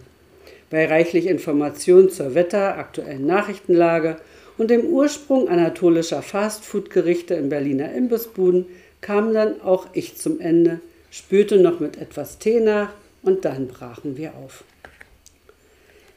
Bei 0.69 0.85
reichlich 0.85 1.27
Informationen 1.27 2.09
zur 2.09 2.35
Wetter, 2.35 2.77
aktuellen 2.77 3.25
Nachrichtenlage 3.25 4.17
und 4.57 4.69
dem 4.69 4.85
Ursprung 4.85 5.49
anatolischer 5.49 6.21
Fastfood-Gerichte 6.21 7.33
in 7.33 7.49
Berliner 7.49 7.93
Imbissbuden 7.93 8.67
kam 9.01 9.33
dann 9.33 9.61
auch 9.61 9.87
ich 9.93 10.17
zum 10.17 10.39
Ende, 10.39 10.79
spülte 11.09 11.57
noch 11.57 11.79
mit 11.79 11.97
etwas 11.97 12.37
Tee 12.37 12.59
nach 12.59 12.89
und 13.23 13.45
dann 13.45 13.67
brachen 13.67 14.15
wir 14.15 14.35
auf. 14.35 14.63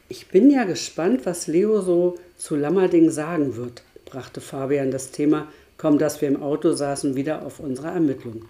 Ich 0.08 0.28
bin 0.28 0.50
ja 0.50 0.64
gespannt, 0.64 1.24
was 1.24 1.46
Leo 1.46 1.80
so 1.80 2.18
zu 2.38 2.56
Lammerding 2.56 3.10
sagen 3.10 3.56
wird, 3.56 3.82
brachte 4.04 4.40
Fabian 4.40 4.90
das 4.90 5.10
Thema, 5.10 5.48
kaum 5.78 5.98
dass 5.98 6.20
wir 6.20 6.28
im 6.28 6.42
Auto 6.42 6.72
saßen, 6.72 7.16
wieder 7.16 7.44
auf 7.44 7.58
unsere 7.58 7.88
Ermittlungen. 7.88 8.46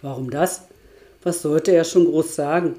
Warum 0.00 0.30
das? 0.30 0.62
Was 1.22 1.42
sollte 1.42 1.72
er 1.72 1.84
schon 1.84 2.06
groß 2.06 2.34
sagen? 2.34 2.76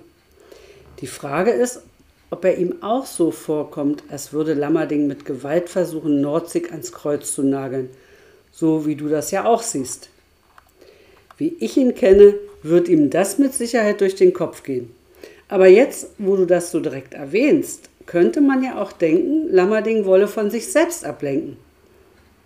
Die 1.02 1.08
Frage 1.08 1.52
ist, 1.52 1.82
ob 2.30 2.46
er 2.46 2.58
ihm 2.58 2.82
auch 2.82 3.06
so 3.06 3.32
vorkommt, 3.32 4.04
als 4.10 4.32
würde 4.32 4.54
Lammerding 4.54 5.08
mit 5.08 5.26
Gewalt 5.26 5.70
versuchen, 5.70 6.22
Nordzig 6.22 6.72
ans 6.72 6.94
Kreuz 6.94 7.34
zu 7.34 7.44
nageln– 7.44 7.90
so 8.56 8.86
wie 8.86 8.96
du 8.96 9.10
das 9.10 9.32
ja 9.32 9.46
auch 9.46 9.62
siehst. 9.62 10.10
Wie 11.38 11.56
ich 11.60 11.76
ihn 11.76 11.94
kenne, 11.94 12.36
wird 12.64 12.88
ihm 12.88 13.10
das 13.10 13.38
mit 13.38 13.54
Sicherheit 13.54 14.00
durch 14.00 14.16
den 14.16 14.34
Kopf 14.34 14.64
gehen. 14.64 14.92
Aber 15.50 15.68
jetzt, 15.68 16.12
wo 16.18 16.38
du 16.38 16.46
das 16.46 16.72
so 16.72 16.80
direkt 16.80 17.14
erwähnst, 17.14 17.90
könnte 18.06 18.40
man 18.40 18.64
ja 18.64 18.82
auch 18.82 18.94
denken, 18.94 19.50
Lammerding 19.50 20.06
wolle 20.06 20.28
von 20.28 20.50
sich 20.50 20.72
selbst 20.72 21.04
ablenken. 21.04 21.58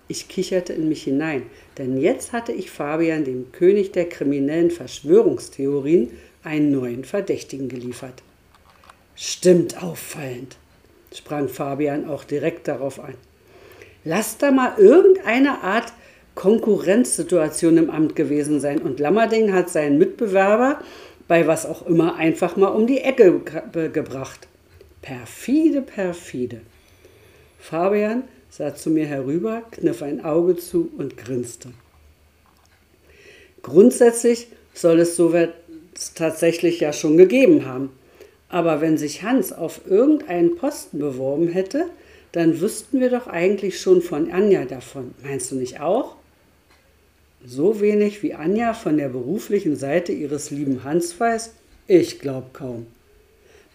Ich 0.07 0.27
kicherte 0.27 0.73
in 0.73 0.89
mich 0.89 1.03
hinein, 1.03 1.43
denn 1.77 2.01
jetzt 2.01 2.33
hatte 2.33 2.51
ich 2.51 2.71
Fabian, 2.71 3.23
dem 3.23 3.51
König 3.51 3.91
der 3.91 4.09
kriminellen 4.09 4.71
Verschwörungstheorien, 4.71 6.11
einen 6.43 6.71
neuen 6.71 7.03
Verdächtigen 7.03 7.69
geliefert. 7.69 8.23
Stimmt 9.15 9.83
auffallend, 9.83 10.57
sprang 11.13 11.47
Fabian 11.47 12.09
auch 12.09 12.23
direkt 12.23 12.67
darauf 12.67 12.99
ein. 12.99 13.15
Lass 14.03 14.37
da 14.37 14.49
mal 14.49 14.73
irgendeine 14.77 15.61
Art 15.61 15.93
Konkurrenzsituation 16.39 17.75
im 17.75 17.89
Amt 17.89 18.15
gewesen 18.15 18.61
sein. 18.61 18.79
Und 18.79 19.01
Lammerding 19.01 19.51
hat 19.51 19.69
seinen 19.69 19.97
Mitbewerber 19.97 20.79
bei 21.27 21.45
was 21.47 21.65
auch 21.65 21.85
immer 21.85 22.15
einfach 22.15 22.55
mal 22.55 22.69
um 22.69 22.87
die 22.87 23.01
Ecke 23.01 23.41
gebracht. 23.91 24.47
Perfide, 25.01 25.81
perfide. 25.81 26.61
Fabian 27.59 28.23
sah 28.49 28.73
zu 28.73 28.89
mir 28.89 29.05
herüber, 29.05 29.63
kniff 29.71 30.01
ein 30.01 30.23
Auge 30.23 30.55
zu 30.55 30.89
und 30.97 31.17
grinste. 31.17 31.71
Grundsätzlich 33.61 34.47
soll 34.73 34.99
es 34.99 35.17
so 35.17 35.33
tatsächlich 36.15 36.79
ja 36.79 36.93
schon 36.93 37.17
gegeben 37.17 37.65
haben. 37.65 37.91
Aber 38.47 38.79
wenn 38.79 38.97
sich 38.97 39.23
Hans 39.23 39.51
auf 39.51 39.81
irgendeinen 39.87 40.55
Posten 40.55 40.99
beworben 40.99 41.49
hätte, 41.49 41.87
dann 42.31 42.61
wüssten 42.61 43.01
wir 43.01 43.09
doch 43.09 43.27
eigentlich 43.27 43.81
schon 43.81 44.01
von 44.01 44.31
Anja 44.31 44.63
davon. 44.63 45.13
Meinst 45.21 45.51
du 45.51 45.55
nicht 45.55 45.81
auch? 45.81 46.15
So 47.45 47.79
wenig 47.79 48.21
wie 48.21 48.33
Anja 48.33 48.73
von 48.73 48.97
der 48.97 49.09
beruflichen 49.09 49.77
Seite 49.77 50.11
ihres 50.11 50.51
lieben 50.51 50.83
Hans 50.83 51.17
weiß? 51.19 51.53
Ich 51.87 52.19
glaube 52.19 52.47
kaum. 52.51 52.85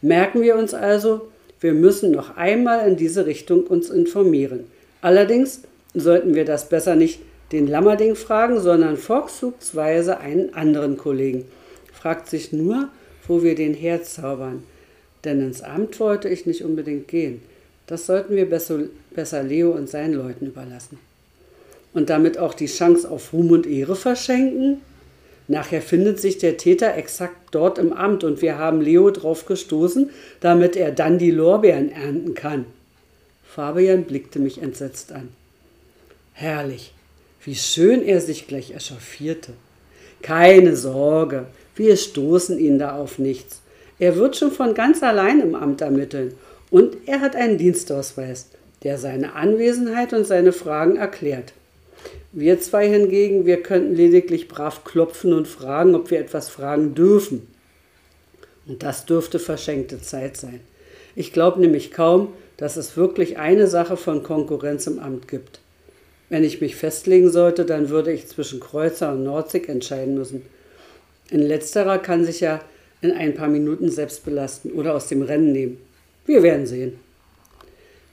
Merken 0.02 0.42
wir 0.42 0.56
uns 0.56 0.74
also, 0.74 1.28
wir 1.60 1.72
müssen 1.72 2.10
noch 2.10 2.36
einmal 2.36 2.86
in 2.86 2.96
diese 2.96 3.24
Richtung 3.24 3.66
uns 3.66 3.88
informieren. 3.88 4.64
Allerdings 5.00 5.62
sollten 5.94 6.34
wir 6.34 6.44
das 6.44 6.68
besser 6.68 6.94
nicht 6.94 7.20
den 7.52 7.66
Lammerding 7.66 8.16
fragen, 8.16 8.60
sondern 8.60 8.98
vorzugsweise 8.98 10.18
einen 10.18 10.52
anderen 10.52 10.98
Kollegen. 10.98 11.46
Fragt 11.92 12.28
sich 12.28 12.52
nur, 12.52 12.90
wo 13.26 13.42
wir 13.42 13.54
den 13.54 13.72
herzaubern. 13.72 14.62
Denn 15.24 15.40
ins 15.40 15.62
Amt 15.62 15.98
wollte 16.00 16.28
ich 16.28 16.44
nicht 16.44 16.64
unbedingt 16.64 17.08
gehen. 17.08 17.40
Das 17.86 18.04
sollten 18.04 18.36
wir 18.36 18.48
besser, 18.48 18.80
besser 19.14 19.42
Leo 19.42 19.70
und 19.70 19.88
seinen 19.88 20.14
Leuten 20.14 20.46
überlassen. 20.46 20.98
Und 21.94 22.10
damit 22.10 22.38
auch 22.38 22.54
die 22.54 22.66
Chance 22.66 23.08
auf 23.10 23.32
Ruhm 23.32 23.50
und 23.50 23.66
Ehre 23.66 23.96
verschenken? 23.96 24.82
Nachher 25.46 25.82
findet 25.82 26.20
sich 26.20 26.38
der 26.38 26.56
Täter 26.56 26.96
exakt 26.96 27.36
dort 27.52 27.78
im 27.78 27.92
Amt 27.92 28.24
und 28.24 28.42
wir 28.42 28.58
haben 28.58 28.80
Leo 28.80 29.10
drauf 29.10 29.46
gestoßen, 29.46 30.10
damit 30.40 30.74
er 30.74 30.90
dann 30.90 31.18
die 31.18 31.30
Lorbeeren 31.30 31.92
ernten 31.92 32.34
kann. 32.34 32.64
Fabian 33.46 34.04
blickte 34.04 34.38
mich 34.38 34.60
entsetzt 34.60 35.12
an. 35.12 35.28
Herrlich, 36.32 36.92
wie 37.44 37.54
schön 37.54 38.02
er 38.02 38.20
sich 38.20 38.48
gleich 38.48 38.74
echauffierte. 38.74 39.52
Keine 40.22 40.74
Sorge, 40.74 41.46
wir 41.76 41.96
stoßen 41.96 42.58
ihn 42.58 42.78
da 42.78 42.96
auf 42.96 43.18
nichts. 43.18 43.60
Er 43.98 44.16
wird 44.16 44.36
schon 44.36 44.50
von 44.50 44.74
ganz 44.74 45.02
allein 45.02 45.40
im 45.40 45.54
Amt 45.54 45.82
ermitteln 45.82 46.34
und 46.70 46.96
er 47.06 47.20
hat 47.20 47.36
einen 47.36 47.58
Dienstausweis, 47.58 48.46
der 48.82 48.98
seine 48.98 49.34
Anwesenheit 49.34 50.12
und 50.12 50.26
seine 50.26 50.52
Fragen 50.52 50.96
erklärt. 50.96 51.52
Wir 52.36 52.58
zwei 52.58 52.88
hingegen, 52.88 53.46
wir 53.46 53.62
könnten 53.62 53.94
lediglich 53.94 54.48
brav 54.48 54.82
klopfen 54.82 55.32
und 55.32 55.46
fragen, 55.46 55.94
ob 55.94 56.10
wir 56.10 56.18
etwas 56.18 56.48
fragen 56.48 56.92
dürfen. 56.92 57.46
Und 58.66 58.82
das 58.82 59.06
dürfte 59.06 59.38
verschenkte 59.38 60.02
Zeit 60.02 60.36
sein. 60.36 60.58
Ich 61.14 61.32
glaube 61.32 61.60
nämlich 61.60 61.92
kaum, 61.92 62.32
dass 62.56 62.76
es 62.76 62.96
wirklich 62.96 63.38
eine 63.38 63.68
Sache 63.68 63.96
von 63.96 64.24
Konkurrenz 64.24 64.88
im 64.88 64.98
Amt 64.98 65.28
gibt. 65.28 65.60
Wenn 66.28 66.42
ich 66.42 66.60
mich 66.60 66.74
festlegen 66.74 67.30
sollte, 67.30 67.64
dann 67.64 67.88
würde 67.88 68.12
ich 68.12 68.26
zwischen 68.26 68.58
Kreuzer 68.58 69.12
und 69.12 69.22
Nordzig 69.22 69.68
entscheiden 69.68 70.16
müssen. 70.16 70.42
In 71.30 71.40
letzterer 71.40 71.98
kann 71.98 72.24
sich 72.24 72.40
ja 72.40 72.60
in 73.00 73.12
ein 73.12 73.34
paar 73.34 73.48
Minuten 73.48 73.92
selbst 73.92 74.24
belasten 74.24 74.72
oder 74.72 74.96
aus 74.96 75.06
dem 75.06 75.22
Rennen 75.22 75.52
nehmen. 75.52 75.78
Wir 76.26 76.42
werden 76.42 76.66
sehen. 76.66 76.98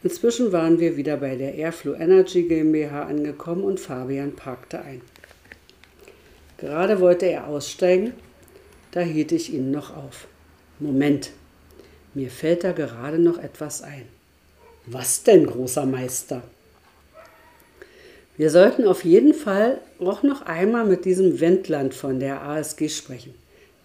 Inzwischen 0.04 0.52
waren 0.52 0.80
wir 0.80 0.98
wieder 0.98 1.18
bei 1.18 1.36
der 1.36 1.54
Airflow 1.56 1.94
Energy 1.94 2.44
GmbH 2.44 3.04
angekommen 3.04 3.64
und 3.64 3.80
Fabian 3.80 4.36
parkte 4.36 4.82
ein. 4.82 5.02
Gerade 6.58 7.00
wollte 7.00 7.28
er 7.28 7.48
aussteigen, 7.48 8.14
da 8.92 9.02
hielt 9.02 9.32
ich 9.32 9.54
ihn 9.54 9.72
noch 9.72 9.96
auf. 9.96 10.28
Moment, 10.80 11.32
mir 12.14 12.30
fällt 12.30 12.64
da 12.64 12.72
gerade 12.72 13.20
noch 13.20 13.38
etwas 13.38 13.84
ein. 13.84 14.06
Was 14.88 15.24
denn, 15.24 15.46
großer 15.46 15.86
Meister? 15.86 16.42
Wir 18.38 18.50
sollten 18.50 18.88
auf 18.88 19.06
jeden 19.06 19.36
Fall 19.36 19.80
auch 20.00 20.24
noch 20.24 20.42
einmal 20.42 20.86
mit 20.86 21.06
diesem 21.06 21.40
Wendland 21.40 21.94
von 21.94 22.20
der 22.20 22.42
ASG 22.42 22.90
sprechen. 22.90 23.36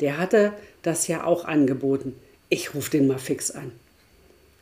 Der 0.00 0.16
hatte 0.16 0.52
das 0.82 1.08
ja 1.08 1.24
auch 1.24 1.44
angeboten. 1.44 2.14
Ich 2.48 2.74
rufe 2.74 2.90
den 2.90 3.06
mal 3.06 3.18
fix 3.18 3.50
an. 3.50 3.72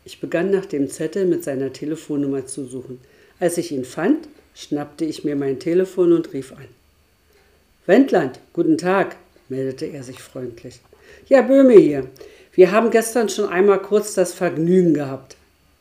Ich 0.05 0.20
begann 0.20 0.50
nach 0.50 0.66
dem 0.66 0.90
Zettel 0.90 1.24
mit 1.24 1.44
seiner 1.44 1.72
Telefonnummer 1.72 2.46
zu 2.46 2.66
suchen. 2.66 3.00
Als 3.40 3.57
ich 3.57 3.72
ihn 3.72 3.84
fand, 3.84 4.28
schnappte 4.55 5.05
ich 5.05 5.24
mir 5.24 5.34
mein 5.34 5.59
Telefon 5.59 6.12
und 6.12 6.32
rief 6.32 6.52
an. 6.52 6.68
Wendland, 7.86 8.38
guten 8.52 8.76
Tag, 8.76 9.16
meldete 9.48 9.86
er 9.86 10.02
sich 10.02 10.20
freundlich. 10.20 10.80
Ja, 11.28 11.42
Böhme 11.42 11.74
hier. 11.74 12.07
Wir 12.52 12.70
haben 12.70 12.90
gestern 12.90 13.28
schon 13.28 13.48
einmal 13.48 13.80
kurz 13.80 14.14
das 14.14 14.34
Vergnügen 14.34 14.94
gehabt. 14.94 15.36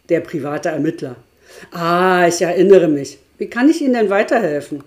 Der 0.09 0.21
private 0.21 0.69
Ermittler. 0.69 1.17
Ah, 1.71 2.26
ich 2.28 2.41
erinnere 2.41 2.88
mich. 2.88 3.19
Wie 3.38 3.47
kann 3.47 3.69
ich 3.69 3.82
Ihnen 3.82 3.93
denn 3.93 4.09
weiterhelfen? 4.09 4.84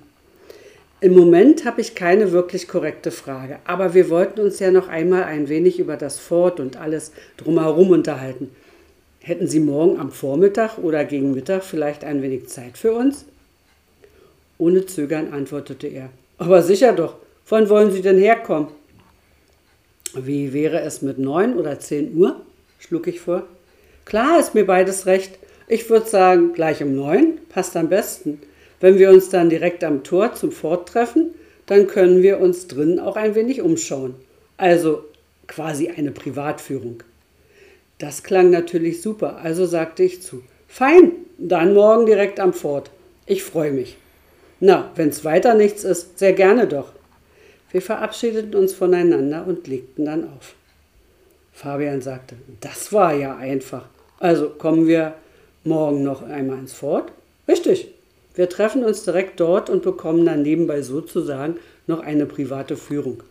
Im 1.00 1.14
Moment 1.14 1.66
habe 1.66 1.82
ich 1.82 1.94
keine 1.94 2.32
wirklich 2.32 2.68
korrekte 2.68 3.10
Frage, 3.10 3.58
aber 3.64 3.92
wir 3.92 4.08
wollten 4.08 4.40
uns 4.40 4.58
ja 4.60 4.70
noch 4.70 4.88
einmal 4.88 5.24
ein 5.24 5.50
wenig 5.50 5.78
über 5.78 5.96
das 5.96 6.18
Fort 6.18 6.58
und 6.58 6.78
alles 6.78 7.12
drumherum 7.36 7.90
unterhalten. 7.90 8.50
Hätten 9.26 9.48
Sie 9.48 9.58
morgen 9.58 9.98
am 9.98 10.12
Vormittag 10.12 10.78
oder 10.78 11.04
gegen 11.04 11.34
Mittag 11.34 11.64
vielleicht 11.64 12.04
ein 12.04 12.22
wenig 12.22 12.46
Zeit 12.46 12.78
für 12.78 12.92
uns? 12.92 13.24
Ohne 14.56 14.86
Zögern 14.86 15.32
antwortete 15.32 15.88
er. 15.88 16.10
Aber 16.38 16.62
sicher 16.62 16.92
doch. 16.92 17.16
Wann 17.48 17.68
wollen 17.68 17.90
Sie 17.90 18.02
denn 18.02 18.18
herkommen? 18.18 18.68
Wie 20.14 20.52
wäre 20.52 20.78
es 20.82 21.02
mit 21.02 21.18
neun 21.18 21.56
oder 21.56 21.80
zehn 21.80 22.16
Uhr? 22.16 22.40
schlug 22.78 23.08
ich 23.08 23.20
vor. 23.20 23.42
Klar 24.04 24.38
ist 24.38 24.54
mir 24.54 24.64
beides 24.64 25.06
recht. 25.06 25.40
Ich 25.66 25.90
würde 25.90 26.08
sagen, 26.08 26.52
gleich 26.52 26.80
um 26.80 26.94
neun 26.94 27.38
passt 27.48 27.76
am 27.76 27.88
besten. 27.88 28.40
Wenn 28.78 29.00
wir 29.00 29.10
uns 29.10 29.28
dann 29.28 29.50
direkt 29.50 29.82
am 29.82 30.04
Tor 30.04 30.34
zum 30.34 30.52
Fort 30.52 30.88
treffen, 30.88 31.34
dann 31.66 31.88
können 31.88 32.22
wir 32.22 32.38
uns 32.38 32.68
drinnen 32.68 33.00
auch 33.00 33.16
ein 33.16 33.34
wenig 33.34 33.60
umschauen. 33.60 34.14
Also 34.56 35.02
quasi 35.48 35.88
eine 35.88 36.12
Privatführung. 36.12 37.02
Das 37.98 38.22
klang 38.22 38.50
natürlich 38.50 39.00
super, 39.00 39.38
also 39.38 39.64
sagte 39.64 40.02
ich 40.02 40.22
zu. 40.22 40.42
Fein, 40.68 41.12
dann 41.38 41.74
morgen 41.74 42.06
direkt 42.06 42.40
am 42.40 42.52
Fort. 42.52 42.90
Ich 43.24 43.42
freue 43.42 43.72
mich. 43.72 43.96
Na, 44.60 44.90
wenn's 44.96 45.24
weiter 45.24 45.54
nichts 45.54 45.84
ist, 45.84 46.18
sehr 46.18 46.32
gerne 46.32 46.66
doch. 46.66 46.92
Wir 47.70 47.82
verabschiedeten 47.82 48.54
uns 48.54 48.72
voneinander 48.74 49.46
und 49.46 49.66
legten 49.66 50.04
dann 50.04 50.24
auf. 50.24 50.54
Fabian 51.52 52.02
sagte, 52.02 52.36
das 52.60 52.92
war 52.92 53.14
ja 53.14 53.36
einfach. 53.36 53.86
Also 54.18 54.50
kommen 54.50 54.86
wir 54.86 55.14
morgen 55.64 56.02
noch 56.02 56.22
einmal 56.22 56.58
ins 56.58 56.74
Fort? 56.74 57.12
Richtig. 57.48 57.88
Wir 58.34 58.50
treffen 58.50 58.84
uns 58.84 59.04
direkt 59.04 59.40
dort 59.40 59.70
und 59.70 59.82
bekommen 59.82 60.26
dann 60.26 60.42
nebenbei 60.42 60.82
sozusagen 60.82 61.56
noch 61.86 62.00
eine 62.00 62.26
private 62.26 62.76
Führung. 62.76 63.22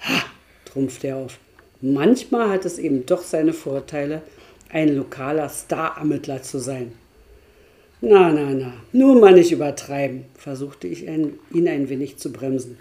Ha, 0.00 0.22
trumpft 0.64 1.02
er 1.02 1.16
auf. 1.16 1.38
Manchmal 1.84 2.48
hat 2.48 2.64
es 2.64 2.78
eben 2.78 3.06
doch 3.06 3.22
seine 3.22 3.52
Vorteile, 3.52 4.22
ein 4.70 4.94
lokaler 4.94 5.48
Star-Ermittler 5.48 6.40
zu 6.40 6.58
sein. 6.58 6.92
Na, 8.00 8.32
na, 8.32 8.54
na, 8.54 8.72
nur 8.92 9.20
mal 9.20 9.34
nicht 9.34 9.50
übertreiben, 9.50 10.24
versuchte 10.36 10.86
ich 10.86 11.06
ihn 11.06 11.38
ein 11.68 11.88
wenig 11.88 12.18
zu 12.18 12.30
bremsen. 12.30 12.78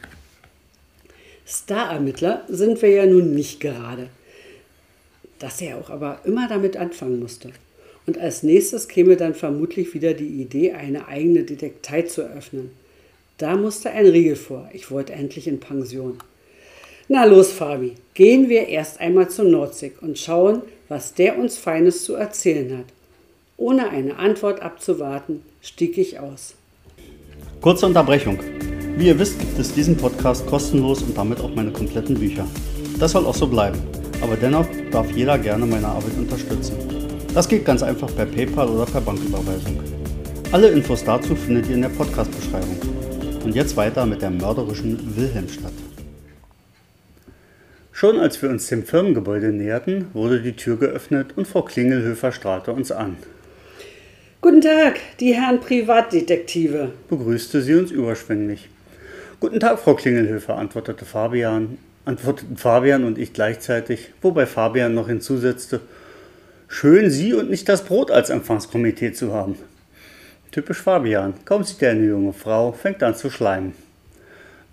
Star-Ermittler 1.47 2.45
sind 2.47 2.79
wir 2.83 2.89
ja 2.89 3.07
nun 3.07 3.33
nicht 3.33 3.59
gerade. 3.59 4.07
Dass 5.39 5.59
er 5.61 5.77
auch 5.77 5.89
aber 5.89 6.19
immer 6.23 6.47
damit 6.47 6.77
anfangen 6.77 7.19
musste. 7.19 7.49
Und 8.05 8.19
als 8.19 8.43
nächstes 8.43 8.87
käme 8.87 9.17
dann 9.17 9.33
vermutlich 9.33 9.95
wieder 9.95 10.13
die 10.13 10.41
Idee, 10.41 10.73
eine 10.73 11.07
eigene 11.07 11.43
Detektei 11.43 12.03
zu 12.03 12.21
eröffnen. 12.21 12.69
Da 13.39 13.55
musste 13.55 13.89
ein 13.89 14.05
Riegel 14.05 14.35
vor. 14.35 14.69
Ich 14.73 14.91
wollte 14.91 15.13
endlich 15.13 15.47
in 15.47 15.59
Pension. 15.59 16.19
Na 17.13 17.25
los, 17.25 17.51
Fabi, 17.51 17.95
gehen 18.13 18.47
wir 18.47 18.69
erst 18.69 19.01
einmal 19.01 19.27
zum 19.27 19.51
Nordsig 19.51 20.01
und 20.01 20.17
schauen, 20.17 20.61
was 20.87 21.13
der 21.13 21.37
uns 21.37 21.57
Feines 21.57 22.05
zu 22.05 22.15
erzählen 22.15 22.77
hat. 22.77 22.85
Ohne 23.57 23.89
eine 23.89 24.15
Antwort 24.15 24.61
abzuwarten, 24.61 25.41
stieg 25.61 25.97
ich 25.97 26.21
aus. 26.21 26.53
Kurze 27.59 27.85
Unterbrechung. 27.85 28.39
Wie 28.95 29.07
ihr 29.07 29.19
wisst, 29.19 29.37
gibt 29.39 29.59
es 29.59 29.73
diesen 29.73 29.97
Podcast 29.97 30.47
kostenlos 30.47 31.01
und 31.01 31.17
damit 31.17 31.41
auch 31.41 31.53
meine 31.53 31.73
kompletten 31.73 32.17
Bücher. 32.17 32.47
Das 32.97 33.11
soll 33.11 33.25
auch 33.25 33.35
so 33.35 33.45
bleiben, 33.45 33.79
aber 34.21 34.37
dennoch 34.37 34.67
darf 34.89 35.11
jeder 35.11 35.37
gerne 35.37 35.65
meine 35.65 35.89
Arbeit 35.89 36.17
unterstützen. 36.17 36.77
Das 37.33 37.49
geht 37.49 37.65
ganz 37.65 37.83
einfach 37.83 38.15
per 38.15 38.25
PayPal 38.25 38.69
oder 38.69 38.85
per 38.85 39.01
Banküberweisung. 39.01 39.77
Alle 40.53 40.69
Infos 40.69 41.03
dazu 41.03 41.35
findet 41.35 41.67
ihr 41.67 41.75
in 41.75 41.81
der 41.81 41.89
Podcast-Beschreibung. 41.89 42.77
Und 43.43 43.53
jetzt 43.53 43.75
weiter 43.75 44.05
mit 44.05 44.21
der 44.21 44.29
mörderischen 44.29 45.13
Wilhelmstadt. 45.17 45.73
Schon 47.91 48.19
als 48.19 48.41
wir 48.41 48.49
uns 48.49 48.67
dem 48.67 48.83
Firmengebäude 48.83 49.47
näherten, 49.47 50.07
wurde 50.13 50.41
die 50.41 50.55
Tür 50.55 50.77
geöffnet 50.77 51.33
und 51.35 51.47
Frau 51.47 51.61
Klingelhöfer 51.61 52.31
strahlte 52.31 52.71
uns 52.71 52.91
an. 52.91 53.17
Guten 54.41 54.61
Tag, 54.61 54.99
die 55.19 55.33
Herren 55.33 55.59
Privatdetektive, 55.59 56.91
begrüßte 57.09 57.61
sie 57.61 57.75
uns 57.75 57.91
überschwänglich. 57.91 58.69
Guten 59.39 59.59
Tag, 59.59 59.79
Frau 59.79 59.93
Klingelhöfer, 59.93 60.57
antwortete 60.57 61.05
Fabian 61.05 61.77
antworteten 62.05 62.57
Fabian 62.57 63.03
und 63.03 63.17
ich 63.17 63.33
gleichzeitig, 63.33 64.11
wobei 64.21 64.45
Fabian 64.45 64.93
noch 64.93 65.07
hinzusetzte, 65.07 65.81
schön 66.67 67.09
Sie 67.09 67.33
und 67.33 67.49
nicht 67.49 67.69
das 67.69 67.83
Brot 67.83 68.11
als 68.11 68.29
Empfangskomitee 68.29 69.13
zu 69.13 69.33
haben. 69.33 69.55
Typisch 70.51 70.81
Fabian, 70.81 71.33
kaum 71.45 71.63
sieht 71.63 71.81
er 71.81 71.91
eine 71.91 72.05
junge 72.05 72.33
Frau, 72.33 72.71
fängt 72.71 73.03
an 73.03 73.15
zu 73.15 73.29
schleimen. 73.29 73.73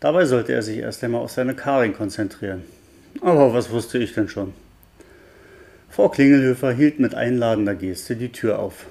Dabei 0.01 0.25
sollte 0.25 0.53
er 0.53 0.63
sich 0.63 0.79
erst 0.79 1.03
einmal 1.05 1.23
auf 1.23 1.31
seine 1.31 1.55
Karin 1.55 1.93
konzentrieren. 1.93 2.63
Aber 3.21 3.53
was 3.53 3.71
wusste 3.71 3.99
ich 3.99 4.15
denn 4.15 4.29
schon? 4.29 4.53
Frau 5.91 6.09
Klingelhöfer 6.09 6.73
hielt 6.73 7.01
mit 7.01 7.15
einladender 7.15 7.75
Geste 7.75 8.15
die 8.17 8.31
Tür 8.31 8.59
auf. 8.59 8.87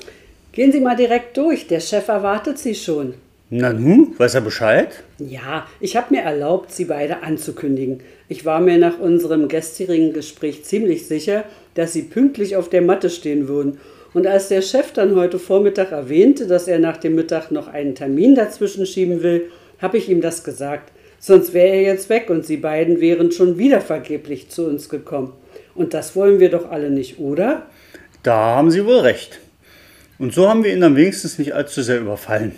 Gehen 0.52 0.72
Sie 0.72 0.82
mal 0.82 0.96
direkt 0.96 1.38
durch, 1.38 1.68
der 1.68 1.80
Chef 1.80 2.08
erwartet 2.08 2.58
Sie 2.58 2.76
schon. 2.76 3.14
Na 3.50 3.72
nun, 3.72 4.14
weiß 4.18 4.36
er 4.36 4.42
Bescheid? 4.42 4.90
Ja, 5.20 5.68
ich 5.80 5.96
habe 5.96 6.14
mir 6.14 6.22
erlaubt, 6.22 6.74
Sie 6.74 6.84
beide 6.84 7.24
anzukündigen. 7.24 8.02
Ich 8.28 8.44
war 8.44 8.60
mir 8.60 8.78
nach 8.78 9.00
unserem 9.00 9.48
gestrigen 9.48 10.12
Gespräch 10.12 10.66
ziemlich 10.66 11.08
sicher, 11.08 11.46
dass 11.76 11.94
Sie 11.94 12.02
pünktlich 12.02 12.58
auf 12.58 12.70
der 12.70 12.82
Matte 12.82 13.10
stehen 13.10 13.48
würden. 13.48 13.80
Und 14.14 14.28
als 14.28 14.50
der 14.50 14.62
Chef 14.62 14.92
dann 14.92 15.16
heute 15.16 15.40
Vormittag 15.40 15.92
erwähnte, 15.92 16.48
dass 16.48 16.68
er 16.68 16.80
nach 16.80 16.98
dem 16.98 17.16
Mittag 17.16 17.52
noch 17.52 17.68
einen 17.68 17.96
Termin 17.96 18.36
dazwischen 18.36 18.86
schieben 18.86 19.24
will, 19.24 19.50
habe 19.80 19.98
ich 19.98 20.10
ihm 20.10 20.20
das 20.20 20.44
gesagt. 20.44 20.92
Sonst 21.20 21.54
wäre 21.54 21.70
er 21.76 21.82
jetzt 21.82 22.10
weg 22.10 22.30
und 22.30 22.46
Sie 22.46 22.58
beiden 22.58 23.02
wären 23.02 23.32
schon 23.32 23.58
wieder 23.58 23.82
vergeblich 23.82 24.50
zu 24.50 24.68
uns 24.68 24.90
gekommen. 24.90 25.34
Und 25.76 25.94
das 25.94 26.16
wollen 26.16 26.40
wir 26.40 26.50
doch 26.50 26.70
alle 26.70 26.90
nicht, 26.90 27.20
oder? 27.20 27.68
Da 28.24 28.56
haben 28.56 28.72
Sie 28.72 28.86
wohl 28.86 29.00
recht. 29.00 29.40
Und 30.20 30.34
so 30.34 30.50
haben 30.50 30.64
wir 30.64 30.74
ihn 30.74 30.82
dann 30.82 30.96
wenigstens 30.96 31.38
nicht 31.38 31.54
allzu 31.54 31.82
sehr 31.82 32.00
überfallen. 32.00 32.54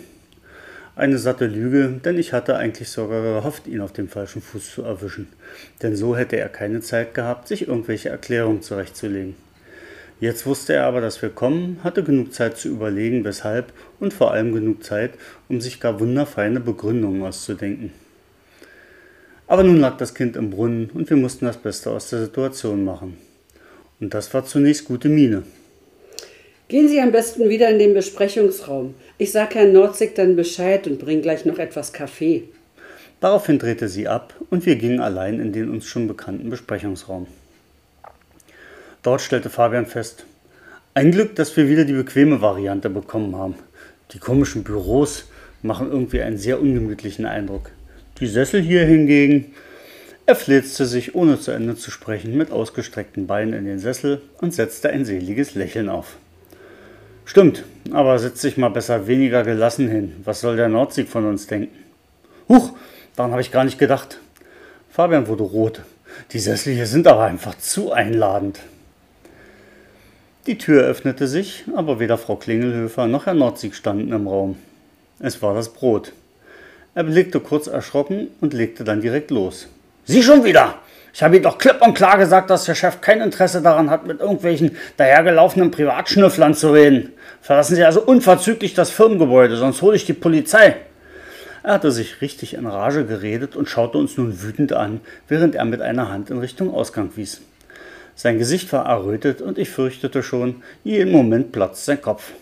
Eine 0.96 1.18
satte 1.18 1.46
Lüge, 1.46 2.00
denn 2.04 2.18
ich 2.18 2.32
hatte 2.32 2.56
eigentlich 2.56 2.88
sogar 2.88 3.22
gehofft, 3.22 3.66
ihn 3.66 3.80
auf 3.80 3.92
dem 3.92 4.08
falschen 4.08 4.42
Fuß 4.42 4.74
zu 4.74 4.82
erwischen. 4.82 5.28
Denn 5.82 5.96
so 5.96 6.16
hätte 6.16 6.36
er 6.36 6.48
keine 6.48 6.80
Zeit 6.80 7.14
gehabt, 7.14 7.48
sich 7.48 7.68
irgendwelche 7.68 8.08
Erklärungen 8.08 8.62
zurechtzulegen. 8.62 9.34
Jetzt 10.20 10.44
wusste 10.44 10.74
er 10.74 10.84
aber, 10.84 11.00
dass 11.00 11.22
wir 11.22 11.30
kommen, 11.30 11.78
hatte 11.82 12.02
genug 12.02 12.34
Zeit 12.34 12.58
zu 12.58 12.68
überlegen, 12.68 13.24
weshalb 13.24 13.72
und 13.98 14.12
vor 14.12 14.32
allem 14.32 14.52
genug 14.52 14.84
Zeit, 14.84 15.12
um 15.48 15.62
sich 15.62 15.80
gar 15.80 16.00
wunderfeine 16.00 16.60
Begründungen 16.60 17.22
auszudenken. 17.22 17.92
Aber 19.50 19.64
nun 19.64 19.78
lag 19.78 19.96
das 19.96 20.14
Kind 20.14 20.36
im 20.36 20.50
Brunnen 20.50 20.90
und 20.94 21.10
wir 21.10 21.16
mussten 21.16 21.44
das 21.44 21.56
Beste 21.56 21.90
aus 21.90 22.08
der 22.10 22.20
Situation 22.20 22.84
machen. 22.84 23.18
Und 23.98 24.14
das 24.14 24.32
war 24.32 24.44
zunächst 24.44 24.84
gute 24.84 25.08
Miene. 25.08 25.42
Gehen 26.68 26.86
Sie 26.86 27.00
am 27.00 27.10
besten 27.10 27.48
wieder 27.48 27.68
in 27.68 27.80
den 27.80 27.92
Besprechungsraum. 27.92 28.94
Ich 29.18 29.32
sage 29.32 29.56
Herrn 29.56 29.72
Nordzig 29.72 30.14
dann 30.14 30.36
Bescheid 30.36 30.86
und 30.86 31.00
bringe 31.00 31.22
gleich 31.22 31.46
noch 31.46 31.58
etwas 31.58 31.92
Kaffee. 31.92 32.44
Daraufhin 33.18 33.58
drehte 33.58 33.88
sie 33.88 34.06
ab 34.06 34.34
und 34.50 34.66
wir 34.66 34.76
gingen 34.76 35.00
allein 35.00 35.40
in 35.40 35.52
den 35.52 35.68
uns 35.68 35.84
schon 35.84 36.06
bekannten 36.06 36.48
Besprechungsraum. 36.48 37.26
Dort 39.02 39.20
stellte 39.20 39.50
Fabian 39.50 39.86
fest, 39.86 40.26
ein 40.94 41.10
Glück, 41.10 41.34
dass 41.34 41.56
wir 41.56 41.68
wieder 41.68 41.84
die 41.84 41.94
bequeme 41.94 42.40
Variante 42.40 42.88
bekommen 42.88 43.34
haben. 43.34 43.56
Die 44.12 44.20
komischen 44.20 44.62
Büros 44.62 45.24
machen 45.60 45.90
irgendwie 45.90 46.22
einen 46.22 46.38
sehr 46.38 46.60
ungemütlichen 46.60 47.26
Eindruck. 47.26 47.72
Die 48.20 48.26
Sessel 48.26 48.60
hier 48.60 48.84
hingegen. 48.84 49.54
Er 50.26 50.36
flitzte 50.36 50.84
sich, 50.84 51.14
ohne 51.14 51.40
zu 51.40 51.52
Ende 51.52 51.74
zu 51.74 51.90
sprechen, 51.90 52.36
mit 52.36 52.50
ausgestreckten 52.50 53.26
Beinen 53.26 53.54
in 53.54 53.64
den 53.64 53.78
Sessel 53.78 54.20
und 54.42 54.52
setzte 54.52 54.90
ein 54.90 55.06
seliges 55.06 55.54
Lächeln 55.54 55.88
auf. 55.88 56.18
Stimmt, 57.24 57.64
aber 57.92 58.18
setz 58.18 58.42
dich 58.42 58.58
mal 58.58 58.68
besser 58.68 59.06
weniger 59.06 59.42
gelassen 59.42 59.88
hin. 59.88 60.16
Was 60.24 60.42
soll 60.42 60.56
der 60.56 60.68
Nordsieg 60.68 61.08
von 61.08 61.24
uns 61.24 61.46
denken? 61.46 61.74
Huch, 62.46 62.72
daran 63.16 63.30
habe 63.30 63.40
ich 63.40 63.52
gar 63.52 63.64
nicht 63.64 63.78
gedacht. 63.78 64.20
Fabian 64.90 65.26
wurde 65.26 65.44
rot. 65.44 65.80
Die 66.32 66.40
Sessel 66.40 66.74
hier 66.74 66.86
sind 66.86 67.06
aber 67.06 67.24
einfach 67.24 67.56
zu 67.56 67.90
einladend. 67.90 68.60
Die 70.46 70.58
Tür 70.58 70.82
öffnete 70.82 71.26
sich, 71.26 71.64
aber 71.74 72.00
weder 72.00 72.18
Frau 72.18 72.36
Klingelhöfer 72.36 73.06
noch 73.06 73.24
Herr 73.24 73.34
Nordsieg 73.34 73.74
standen 73.74 74.12
im 74.12 74.26
Raum. 74.26 74.58
Es 75.20 75.40
war 75.40 75.54
das 75.54 75.72
Brot. 75.72 76.12
Er 76.94 77.04
blickte 77.04 77.40
kurz 77.40 77.66
erschrocken 77.66 78.28
und 78.40 78.52
legte 78.52 78.82
dann 78.84 79.00
direkt 79.00 79.30
los. 79.30 79.68
Sie 80.04 80.22
schon 80.22 80.44
wieder! 80.44 80.76
Ich 81.12 81.22
habe 81.22 81.36
Ihnen 81.36 81.44
doch 81.44 81.58
klipp 81.58 81.82
und 81.82 81.94
klar 81.94 82.18
gesagt, 82.18 82.50
dass 82.50 82.64
der 82.64 82.74
Chef 82.74 83.00
kein 83.00 83.20
Interesse 83.20 83.62
daran 83.62 83.90
hat, 83.90 84.06
mit 84.06 84.20
irgendwelchen 84.20 84.76
dahergelaufenen 84.96 85.70
Privatschnüfflern 85.70 86.54
zu 86.54 86.72
reden. 86.72 87.12
Verlassen 87.42 87.74
Sie 87.74 87.84
also 87.84 88.02
unverzüglich 88.02 88.74
das 88.74 88.90
Firmengebäude, 88.90 89.56
sonst 89.56 89.82
hole 89.82 89.96
ich 89.96 90.04
die 90.04 90.12
Polizei. 90.12 90.76
Er 91.62 91.74
hatte 91.74 91.92
sich 91.92 92.20
richtig 92.20 92.54
in 92.54 92.66
Rage 92.66 93.04
geredet 93.04 93.56
und 93.56 93.68
schaute 93.68 93.98
uns 93.98 94.16
nun 94.16 94.42
wütend 94.42 94.72
an, 94.72 95.00
während 95.28 95.54
er 95.54 95.64
mit 95.64 95.82
einer 95.82 96.10
Hand 96.10 96.30
in 96.30 96.38
Richtung 96.38 96.72
Ausgang 96.72 97.10
wies. 97.16 97.40
Sein 98.14 98.38
Gesicht 98.38 98.72
war 98.72 98.86
errötet 98.86 99.42
und 99.42 99.58
ich 99.58 99.70
fürchtete 99.70 100.22
schon, 100.22 100.62
jeden 100.84 101.12
Moment 101.12 101.52
platzt 101.52 101.84
sein 101.84 102.00
Kopf. 102.00 102.32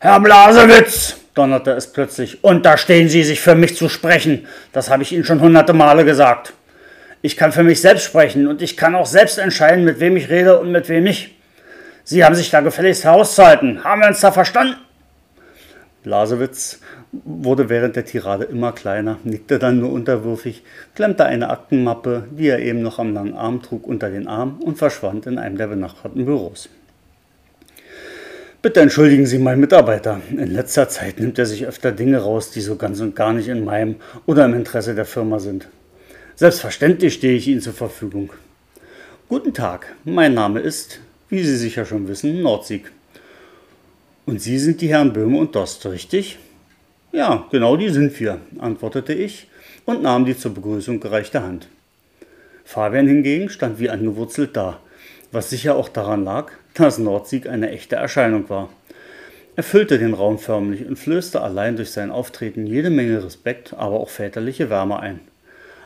Herr 0.00 0.20
Blasewitz, 0.20 1.16
donnerte 1.36 1.70
es 1.72 1.92
plötzlich, 1.92 2.42
unterstehen 2.42 3.08
Sie 3.08 3.22
sich 3.22 3.40
für 3.40 3.54
mich 3.54 3.76
zu 3.76 3.88
sprechen. 3.88 4.46
Das 4.72 4.90
habe 4.90 5.02
ich 5.04 5.12
Ihnen 5.12 5.24
schon 5.24 5.40
hunderte 5.40 5.72
Male 5.72 6.04
gesagt. 6.04 6.54
Ich 7.22 7.36
kann 7.36 7.52
für 7.52 7.62
mich 7.62 7.80
selbst 7.80 8.04
sprechen 8.04 8.48
und 8.48 8.62
ich 8.62 8.76
kann 8.76 8.94
auch 8.94 9.06
selbst 9.06 9.38
entscheiden, 9.38 9.84
mit 9.84 10.00
wem 10.00 10.16
ich 10.16 10.28
rede 10.28 10.58
und 10.58 10.72
mit 10.72 10.88
wem 10.88 11.04
nicht. 11.04 11.34
Sie 12.04 12.24
haben 12.24 12.34
sich 12.34 12.50
da 12.50 12.60
gefälligst 12.60 13.04
herauszuhalten. 13.04 13.84
Haben 13.84 14.00
wir 14.00 14.08
uns 14.08 14.20
da 14.20 14.32
verstanden? 14.32 14.76
Blasewitz 16.04 16.80
wurde 17.24 17.68
während 17.68 17.96
der 17.96 18.04
Tirade 18.04 18.44
immer 18.44 18.72
kleiner, 18.72 19.18
nickte 19.24 19.58
dann 19.58 19.80
nur 19.80 19.92
unterwürfig, 19.92 20.62
klemmte 20.94 21.24
eine 21.24 21.50
Aktenmappe, 21.50 22.28
die 22.30 22.48
er 22.48 22.60
eben 22.60 22.80
noch 22.80 22.98
am 22.98 23.12
langen 23.12 23.34
Arm 23.34 23.62
trug, 23.62 23.86
unter 23.86 24.10
den 24.10 24.28
Arm 24.28 24.60
und 24.60 24.78
verschwand 24.78 25.26
in 25.26 25.38
einem 25.38 25.58
der 25.58 25.66
benachbarten 25.66 26.24
Büros. 26.24 26.68
Bitte 28.66 28.80
entschuldigen 28.80 29.26
Sie 29.26 29.38
meinen 29.38 29.60
Mitarbeiter. 29.60 30.20
In 30.28 30.50
letzter 30.52 30.88
Zeit 30.88 31.20
nimmt 31.20 31.38
er 31.38 31.46
sich 31.46 31.66
öfter 31.66 31.92
Dinge 31.92 32.18
raus, 32.18 32.50
die 32.50 32.60
so 32.60 32.74
ganz 32.74 32.98
und 32.98 33.14
gar 33.14 33.32
nicht 33.32 33.46
in 33.46 33.64
meinem 33.64 33.94
oder 34.26 34.44
im 34.44 34.54
Interesse 34.54 34.96
der 34.96 35.04
Firma 35.04 35.38
sind. 35.38 35.68
Selbstverständlich 36.34 37.14
stehe 37.14 37.36
ich 37.36 37.46
Ihnen 37.46 37.60
zur 37.60 37.74
Verfügung. 37.74 38.32
Guten 39.28 39.54
Tag, 39.54 39.94
mein 40.02 40.34
Name 40.34 40.58
ist, 40.58 40.98
wie 41.28 41.44
Sie 41.44 41.56
sicher 41.56 41.86
schon 41.86 42.08
wissen, 42.08 42.42
Nordsieg. 42.42 42.90
Und 44.24 44.42
Sie 44.42 44.58
sind 44.58 44.80
die 44.80 44.88
Herren 44.88 45.12
Böhme 45.12 45.38
und 45.38 45.54
Dost, 45.54 45.86
richtig? 45.86 46.36
Ja, 47.12 47.46
genau 47.52 47.76
die 47.76 47.90
sind 47.90 48.18
wir, 48.18 48.40
antwortete 48.58 49.12
ich 49.12 49.46
und 49.84 50.02
nahm 50.02 50.26
die 50.26 50.36
zur 50.36 50.52
Begrüßung 50.54 50.98
gereichte 50.98 51.44
Hand. 51.44 51.68
Fabian 52.64 53.06
hingegen 53.06 53.48
stand 53.48 53.78
wie 53.78 53.90
angewurzelt 53.90 54.56
da, 54.56 54.80
was 55.30 55.50
sicher 55.50 55.76
auch 55.76 55.88
daran 55.88 56.24
lag, 56.24 56.50
dass 56.78 56.98
Nordsieg 56.98 57.48
eine 57.48 57.70
echte 57.70 57.96
Erscheinung 57.96 58.48
war. 58.48 58.68
Er 59.56 59.62
füllte 59.62 59.98
den 59.98 60.12
Raum 60.12 60.38
förmlich 60.38 60.86
und 60.86 60.98
flößte 60.98 61.40
allein 61.40 61.76
durch 61.76 61.90
sein 61.90 62.10
Auftreten 62.10 62.66
jede 62.66 62.90
Menge 62.90 63.24
Respekt, 63.24 63.72
aber 63.74 63.98
auch 64.00 64.10
väterliche 64.10 64.68
Wärme 64.68 65.00
ein. 65.00 65.20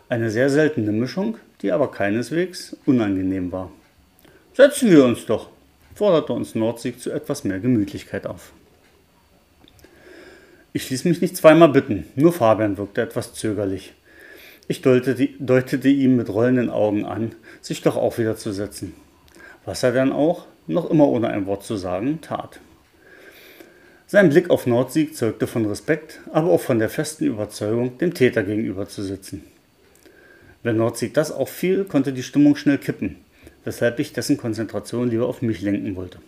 Eine 0.08 0.30
sehr 0.30 0.50
seltene 0.50 0.90
Mischung, 0.90 1.38
die 1.62 1.70
aber 1.70 1.92
keineswegs 1.92 2.76
unangenehm 2.84 3.52
war. 3.52 3.70
Setzen 4.54 4.90
wir 4.90 5.04
uns 5.04 5.24
doch, 5.26 5.50
forderte 5.94 6.32
uns 6.32 6.56
Nordsieg 6.56 7.00
zu 7.00 7.12
etwas 7.12 7.44
mehr 7.44 7.60
Gemütlichkeit 7.60 8.26
auf. 8.26 8.52
Ich 10.72 10.90
ließ 10.90 11.04
mich 11.04 11.20
nicht 11.20 11.36
zweimal 11.36 11.68
bitten, 11.68 12.06
nur 12.16 12.32
Fabian 12.32 12.76
wirkte 12.76 13.02
etwas 13.02 13.34
zögerlich. 13.34 13.92
Ich 14.66 14.82
deutete, 14.82 15.28
deutete 15.38 15.88
ihm 15.88 16.16
mit 16.16 16.28
rollenden 16.28 16.70
Augen 16.70 17.04
an, 17.04 17.34
sich 17.60 17.82
doch 17.82 17.96
auch 17.96 18.18
wieder 18.18 18.36
zu 18.36 18.52
setzen. 18.52 18.94
Was 19.64 19.82
er 19.82 19.92
dann 19.92 20.12
auch, 20.12 20.46
noch 20.70 20.90
immer 20.90 21.06
ohne 21.08 21.28
ein 21.28 21.46
Wort 21.46 21.64
zu 21.64 21.76
sagen, 21.76 22.20
tat. 22.20 22.60
Sein 24.06 24.30
Blick 24.30 24.50
auf 24.50 24.66
Nordsieg 24.66 25.16
zeugte 25.16 25.46
von 25.46 25.66
Respekt, 25.66 26.20
aber 26.32 26.50
auch 26.50 26.60
von 26.60 26.78
der 26.78 26.88
festen 26.88 27.26
Überzeugung, 27.26 27.98
dem 27.98 28.12
Täter 28.12 28.42
gegenüber 28.42 28.88
zu 28.88 29.02
sitzen. 29.02 29.44
Wenn 30.62 30.76
Nordsieg 30.76 31.14
das 31.14 31.30
auffiel, 31.30 31.84
konnte 31.84 32.12
die 32.12 32.22
Stimmung 32.22 32.56
schnell 32.56 32.78
kippen, 32.78 33.16
weshalb 33.64 33.98
ich 33.98 34.12
dessen 34.12 34.36
Konzentration 34.36 35.10
lieber 35.10 35.26
auf 35.26 35.42
mich 35.42 35.62
lenken 35.62 35.94
wollte. 35.96 36.18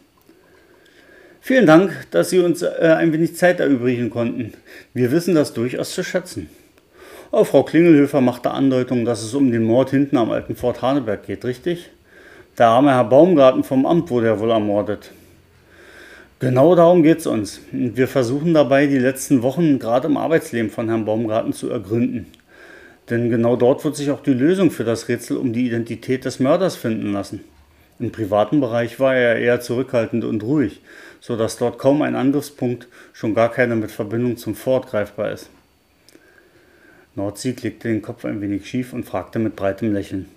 Vielen 1.40 1.66
Dank, 1.66 2.07
dass 2.12 2.30
Sie 2.30 2.38
uns 2.38 2.62
äh, 2.62 2.95
ein 2.97 3.12
wenig 3.12 3.34
Zeit 3.34 3.59
erübrigen 3.59 4.11
konnten. 4.11 4.53
Wir 4.95 5.11
wissen 5.11 5.34
das 5.34 5.53
durchaus 5.53 5.93
zu 5.93 6.05
schätzen. 6.05 6.49
Oh, 7.32 7.43
Frau 7.43 7.64
Klingelhöfer 7.64 8.20
machte 8.20 8.53
Andeutung, 8.53 9.05
dass 9.05 9.24
es 9.24 9.34
um 9.34 9.51
den 9.51 9.64
Mord 9.64 9.90
hinten 9.90 10.18
am 10.18 10.30
alten 10.30 10.55
Fort 10.55 10.82
Haneberg 10.82 11.26
geht, 11.26 11.45
richtig? 11.45 11.90
Der 12.59 12.66
arme 12.66 12.90
Herr 12.90 13.05
Baumgarten 13.05 13.64
vom 13.64 13.86
Amt 13.86 14.11
wurde 14.11 14.26
ja 14.26 14.38
wohl 14.38 14.50
ermordet. 14.50 15.11
Genau 16.38 16.74
darum 16.74 17.03
geht 17.03 17.20
es 17.20 17.26
uns. 17.26 17.61
Wir 17.70 18.07
versuchen 18.07 18.53
dabei, 18.53 18.86
die 18.86 18.98
letzten 18.98 19.42
Wochen 19.42 19.78
gerade 19.78 20.09
im 20.09 20.18
Arbeitsleben 20.18 20.70
von 20.70 20.86
Herrn 20.88 21.07
Baumgarten 21.07 21.55
zu 21.55 21.70
ergründen. 21.70 22.26
Denn 23.09 23.30
genau 23.30 23.57
dort 23.57 23.82
wird 23.86 23.96
sich 23.96 24.11
auch 24.11 24.22
die 24.22 24.34
Lösung 24.34 24.70
für 24.70 24.84
das 24.84 25.09
Rätsel 25.09 25.38
um 25.38 25.55
die 25.55 25.66
Identität 25.66 26.26
des 26.26 26.40
Mörders 26.40 26.76
finden 26.76 27.14
lassen. 27.14 27.40
Im 27.98 28.12
privaten 28.12 28.61
Bereich 28.61 29.00
war 29.00 29.14
er 29.14 29.36
eher 29.36 29.62
zurückhaltend 29.62 30.24
und 30.24 30.42
ruhig, 30.42 30.82
so 31.20 31.36
dass 31.36 31.57
dort 31.57 31.78
kaum 31.78 32.03
ein 32.03 32.16
Angriffspunkt, 32.16 32.86
schon 33.14 33.34
gar 33.34 33.50
keiner 33.50 33.76
mit 33.76 33.90
Verbindung 33.90 34.36
zum 34.36 34.55
Fort 34.55 34.88
greifbar 34.88 35.32
ist. 35.32 35.48
Nordsieg 37.14 37.62
legte 37.62 37.88
den 37.88 38.03
Kopf 38.03 38.26
ein 38.26 38.42
wenig 38.42 38.68
schief 38.68 38.92
und 38.92 39.05
fragte 39.05 39.38
mit 39.38 39.57
breitem 39.57 39.94
Lächeln. 39.94 40.28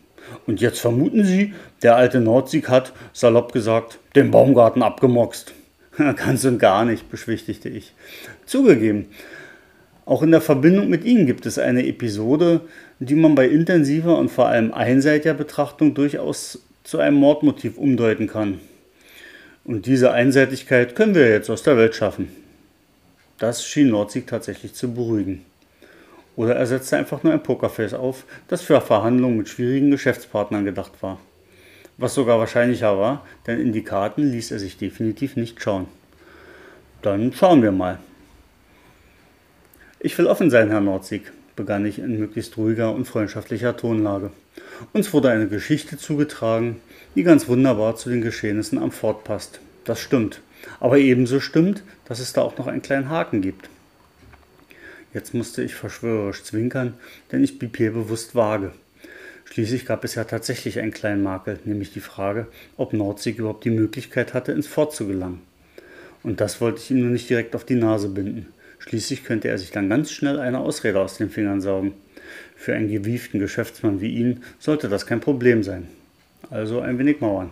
Und 0.48 0.62
jetzt 0.62 0.80
vermuten 0.80 1.24
Sie, 1.24 1.54
der 1.82 1.96
alte 1.96 2.20
Nordsieg 2.20 2.70
hat, 2.70 2.94
salopp 3.14 3.54
gesagt, 3.54 4.00
den 4.16 4.32
Baumgarten 4.32 4.84
abgemoxt. 4.84 5.54
Ganz 5.98 6.46
und 6.46 6.60
gar 6.60 6.86
nicht, 6.86 7.10
beschwichtigte 7.10 7.70
ich. 7.70 7.94
Zugegeben, 8.46 9.08
auch 10.06 10.22
in 10.22 10.32
der 10.32 10.42
Verbindung 10.42 10.90
mit 10.90 11.04
Ihnen 11.04 11.26
gibt 11.26 11.46
es 11.46 11.58
eine 11.58 11.88
Episode, 11.88 12.62
die 13.00 13.16
man 13.16 13.34
bei 13.34 13.48
intensiver 13.48 14.18
und 14.18 14.30
vor 14.30 14.48
allem 14.48 14.74
einseitiger 14.74 15.34
Betrachtung 15.34 15.94
durchaus 15.96 16.60
zu 16.84 17.00
einem 17.00 17.18
Mordmotiv 17.18 17.78
umdeuten 17.78 18.28
kann. 18.28 18.60
Und 19.64 19.88
diese 19.88 20.12
Einseitigkeit 20.12 20.96
können 20.96 21.16
wir 21.16 21.28
jetzt 21.28 21.50
aus 21.50 21.64
der 21.64 21.76
Welt 21.78 21.96
schaffen. 21.96 22.30
Das 23.40 23.66
schien 23.66 23.90
Nordsieg 23.90 24.28
tatsächlich 24.28 24.76
zu 24.76 24.94
beruhigen. 24.94 25.44
Oder 26.36 26.56
er 26.56 26.68
setzte 26.68 26.98
einfach 26.98 27.24
nur 27.24 27.34
ein 27.34 27.44
Pokerface 27.44 27.94
auf, 27.94 28.26
das 28.48 28.62
für 28.62 28.82
Verhandlungen 28.82 29.38
mit 29.38 29.50
schwierigen 29.50 29.92
Geschäftspartnern 29.92 30.66
gedacht 30.66 30.92
war. 31.02 31.20
Was 31.98 32.14
sogar 32.14 32.40
wahrscheinlicher 32.40 32.98
war, 32.98 33.26
denn 33.48 33.60
in 33.60 33.72
die 33.72 33.84
Karten 33.84 34.30
ließ 34.32 34.52
er 34.52 34.60
sich 34.60 34.78
definitiv 34.78 35.38
nicht 35.38 35.62
schauen. 35.62 35.88
Dann 37.02 37.32
schauen 37.32 37.62
wir 37.62 37.72
mal. 37.72 38.00
Ich 40.00 40.18
will 40.18 40.28
offen 40.28 40.50
sein, 40.50 40.70
Herr 40.70 40.82
Nordsieg, 40.82 41.32
begann 41.56 41.86
ich 41.86 42.00
in 42.00 42.20
möglichst 42.20 42.58
ruhiger 42.58 42.94
und 42.94 43.06
freundschaftlicher 43.06 43.78
Tonlage. 43.78 44.32
Uns 44.92 45.14
wurde 45.14 45.30
eine 45.30 45.48
Geschichte 45.48 45.98
zugetragen, 45.98 46.82
die 47.16 47.24
ganz 47.24 47.48
wunderbar 47.48 47.96
zu 47.96 48.10
den 48.10 48.22
Geschehnissen 48.22 48.78
am 48.78 48.92
Fort 48.92 49.24
passt. 49.24 49.62
Das 49.86 50.00
stimmt. 50.02 50.42
Aber 50.80 50.98
ebenso 50.98 51.40
stimmt, 51.40 51.84
dass 52.06 52.20
es 52.20 52.34
da 52.34 52.42
auch 52.42 52.58
noch 52.58 52.68
einen 52.68 52.82
kleinen 52.82 53.10
Haken 53.10 53.42
gibt. 53.42 53.70
Jetzt 55.16 55.34
musste 55.34 55.64
ich 55.64 55.76
verschwörerisch 55.76 56.44
zwinkern, 56.44 56.96
denn 57.32 57.42
ich 57.42 57.58
blieb 57.58 57.78
hier 57.78 57.94
bewusst 57.94 58.36
vage. 58.36 58.74
Schließlich 59.46 59.86
gab 59.86 60.04
es 60.04 60.16
ja 60.16 60.26
tatsächlich 60.26 60.78
einen 60.80 60.92
kleinen 60.92 61.24
Makel, 61.24 61.58
nämlich 61.64 61.94
die 61.94 62.02
Frage, 62.02 62.48
ob 62.76 62.92
Nordsee 62.92 63.30
überhaupt 63.30 63.64
die 63.64 63.70
Möglichkeit 63.70 64.34
hatte, 64.34 64.52
ins 64.52 64.68
Fort 64.68 64.94
zu 64.94 65.08
gelangen. 65.08 65.40
Und 66.22 66.42
das 66.42 66.60
wollte 66.60 66.82
ich 66.82 66.92
ihm 66.92 67.00
nur 67.00 67.12
nicht 67.12 67.30
direkt 67.30 67.56
auf 67.56 67.64
die 67.64 67.76
Nase 67.76 68.10
binden. 68.10 68.48
Schließlich 68.80 69.24
könnte 69.24 69.48
er 69.48 69.58
sich 69.58 69.72
dann 69.72 69.88
ganz 69.88 70.12
schnell 70.12 70.38
eine 70.38 70.60
Ausrede 70.60 71.00
aus 71.00 71.18
den 71.18 71.30
Fingern 71.30 71.62
saugen. 71.62 71.94
Für 72.58 72.76
einen 72.76 72.92
gewieften 72.92 73.40
Geschäftsmann 73.40 74.02
wie 74.02 74.14
ihn 74.14 74.44
sollte 74.60 74.90
das 74.90 75.06
kein 75.06 75.22
Problem 75.22 75.64
sein. 75.64 75.88
Also 76.50 76.82
ein 76.82 77.00
wenig 77.00 77.22
mauern. 77.22 77.52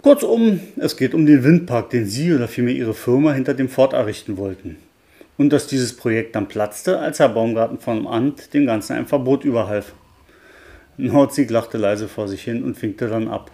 Kurzum, 0.00 0.60
es 0.76 0.96
geht 0.96 1.12
um 1.12 1.26
den 1.26 1.44
Windpark, 1.44 1.90
den 1.90 2.06
Sie 2.06 2.32
oder 2.32 2.48
vielmehr 2.48 2.74
Ihre 2.74 2.94
Firma 2.94 3.34
hinter 3.34 3.52
dem 3.52 3.68
Fort 3.68 3.92
errichten 3.92 4.38
wollten. 4.38 4.76
Und 5.38 5.50
dass 5.50 5.66
dieses 5.66 5.96
Projekt 5.96 6.36
dann 6.36 6.48
platzte, 6.48 6.98
als 6.98 7.20
Herr 7.20 7.30
Baumgarten 7.30 7.78
vom 7.78 8.06
Amt 8.06 8.52
dem 8.52 8.66
Ganzen 8.66 8.94
ein 8.94 9.06
Verbot 9.06 9.44
überhalf. 9.44 9.94
Nordsieg 10.98 11.48
lachte 11.50 11.78
leise 11.78 12.08
vor 12.08 12.28
sich 12.28 12.42
hin 12.42 12.62
und 12.64 12.80
winkte 12.82 13.08
dann 13.08 13.28
ab. 13.28 13.52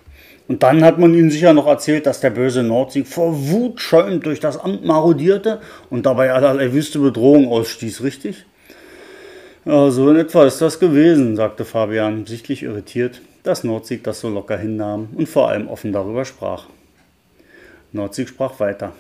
Und 0.48 0.62
dann 0.62 0.84
hat 0.84 0.98
man 0.98 1.14
ihnen 1.14 1.30
sicher 1.30 1.52
noch 1.52 1.66
erzählt, 1.66 2.06
dass 2.06 2.20
der 2.20 2.30
böse 2.30 2.62
Nordsieg 2.62 3.06
vor 3.06 3.48
Wut 3.48 3.80
schäumend 3.80 4.26
durch 4.26 4.40
das 4.40 4.58
Amt 4.58 4.84
marodierte 4.84 5.60
und 5.90 6.06
dabei 6.06 6.32
allerlei 6.32 6.72
wüste 6.72 6.98
Bedrohung 6.98 7.48
ausstieß, 7.48 8.02
richtig? 8.02 8.44
Ja, 9.64 9.90
so 9.90 10.10
in 10.10 10.16
etwa 10.16 10.44
ist 10.44 10.60
das 10.60 10.78
gewesen, 10.78 11.36
sagte 11.36 11.64
Fabian, 11.64 12.26
sichtlich 12.26 12.62
irritiert, 12.62 13.22
dass 13.42 13.64
Nordsieg 13.64 14.04
das 14.04 14.20
so 14.20 14.28
locker 14.28 14.58
hinnahm 14.58 15.08
und 15.14 15.28
vor 15.28 15.48
allem 15.48 15.68
offen 15.68 15.92
darüber 15.92 16.26
sprach. 16.26 16.66
Nordsieg 17.92 18.28
sprach 18.28 18.60
weiter. 18.60 18.92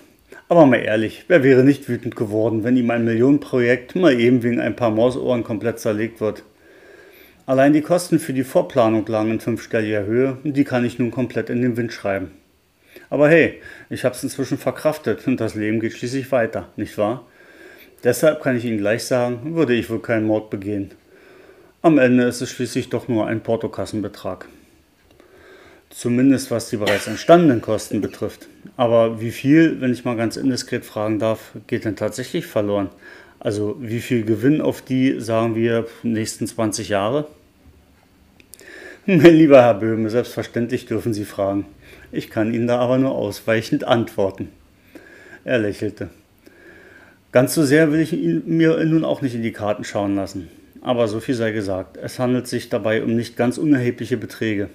Aber 0.54 0.66
mal 0.66 0.76
ehrlich, 0.76 1.24
wer 1.26 1.42
wäre 1.42 1.64
nicht 1.64 1.88
wütend 1.88 2.14
geworden, 2.14 2.62
wenn 2.62 2.76
ihm 2.76 2.88
ein 2.92 3.04
Millionenprojekt 3.04 3.96
mal 3.96 4.20
eben 4.20 4.44
wegen 4.44 4.60
ein 4.60 4.76
paar 4.76 4.92
Mausohren 4.92 5.42
komplett 5.42 5.80
zerlegt 5.80 6.20
wird? 6.20 6.44
Allein 7.44 7.72
die 7.72 7.80
Kosten 7.80 8.20
für 8.20 8.32
die 8.32 8.44
Vorplanung 8.44 9.04
lagen 9.04 9.32
in 9.32 9.40
fünfstelliger 9.40 10.04
Höhe 10.04 10.38
und 10.44 10.56
die 10.56 10.62
kann 10.62 10.84
ich 10.84 11.00
nun 11.00 11.10
komplett 11.10 11.50
in 11.50 11.60
den 11.60 11.76
Wind 11.76 11.92
schreiben. 11.92 12.30
Aber 13.10 13.28
hey, 13.28 13.60
ich 13.90 14.04
habe 14.04 14.14
es 14.14 14.22
inzwischen 14.22 14.56
verkraftet 14.56 15.26
und 15.26 15.40
das 15.40 15.56
Leben 15.56 15.80
geht 15.80 15.94
schließlich 15.94 16.30
weiter, 16.30 16.68
nicht 16.76 16.96
wahr? 16.98 17.26
Deshalb 18.04 18.40
kann 18.40 18.56
ich 18.56 18.64
Ihnen 18.64 18.78
gleich 18.78 19.02
sagen, 19.02 19.56
würde 19.56 19.74
ich 19.74 19.90
wohl 19.90 20.02
keinen 20.02 20.28
Mord 20.28 20.50
begehen. 20.50 20.92
Am 21.82 21.98
Ende 21.98 22.26
ist 22.26 22.42
es 22.42 22.50
schließlich 22.50 22.90
doch 22.90 23.08
nur 23.08 23.26
ein 23.26 23.42
Portokassenbetrag. 23.42 24.46
Zumindest 25.96 26.50
was 26.50 26.70
die 26.70 26.76
bereits 26.76 27.06
entstandenen 27.06 27.60
Kosten 27.60 28.00
betrifft. 28.00 28.48
Aber 28.76 29.20
wie 29.20 29.30
viel, 29.30 29.80
wenn 29.80 29.92
ich 29.92 30.04
mal 30.04 30.16
ganz 30.16 30.36
indiskret 30.36 30.84
fragen 30.84 31.20
darf, 31.20 31.52
geht 31.68 31.84
denn 31.84 31.94
tatsächlich 31.94 32.46
verloren? 32.46 32.88
Also 33.38 33.76
wie 33.78 34.00
viel 34.00 34.24
Gewinn 34.24 34.60
auf 34.60 34.82
die, 34.82 35.20
sagen 35.20 35.54
wir, 35.54 35.86
nächsten 36.02 36.48
20 36.48 36.88
Jahre? 36.88 37.28
Mein 39.06 39.36
lieber 39.36 39.62
Herr 39.62 39.74
Böhme, 39.74 40.10
selbstverständlich 40.10 40.86
dürfen 40.86 41.14
Sie 41.14 41.24
fragen. 41.24 41.64
Ich 42.10 42.28
kann 42.28 42.52
Ihnen 42.52 42.66
da 42.66 42.80
aber 42.80 42.98
nur 42.98 43.12
ausweichend 43.12 43.84
antworten. 43.84 44.48
Er 45.44 45.60
lächelte. 45.60 46.10
Ganz 47.30 47.54
so 47.54 47.64
sehr 47.64 47.92
will 47.92 48.00
ich 48.00 48.12
ihn 48.12 48.42
mir 48.46 48.82
nun 48.84 49.04
auch 49.04 49.22
nicht 49.22 49.36
in 49.36 49.42
die 49.42 49.52
Karten 49.52 49.84
schauen 49.84 50.16
lassen. 50.16 50.48
Aber 50.80 51.06
so 51.06 51.20
viel 51.20 51.36
sei 51.36 51.52
gesagt, 51.52 51.98
es 51.98 52.18
handelt 52.18 52.48
sich 52.48 52.68
dabei 52.68 53.04
um 53.04 53.14
nicht 53.14 53.36
ganz 53.36 53.58
unerhebliche 53.58 54.16
Beträge. 54.16 54.70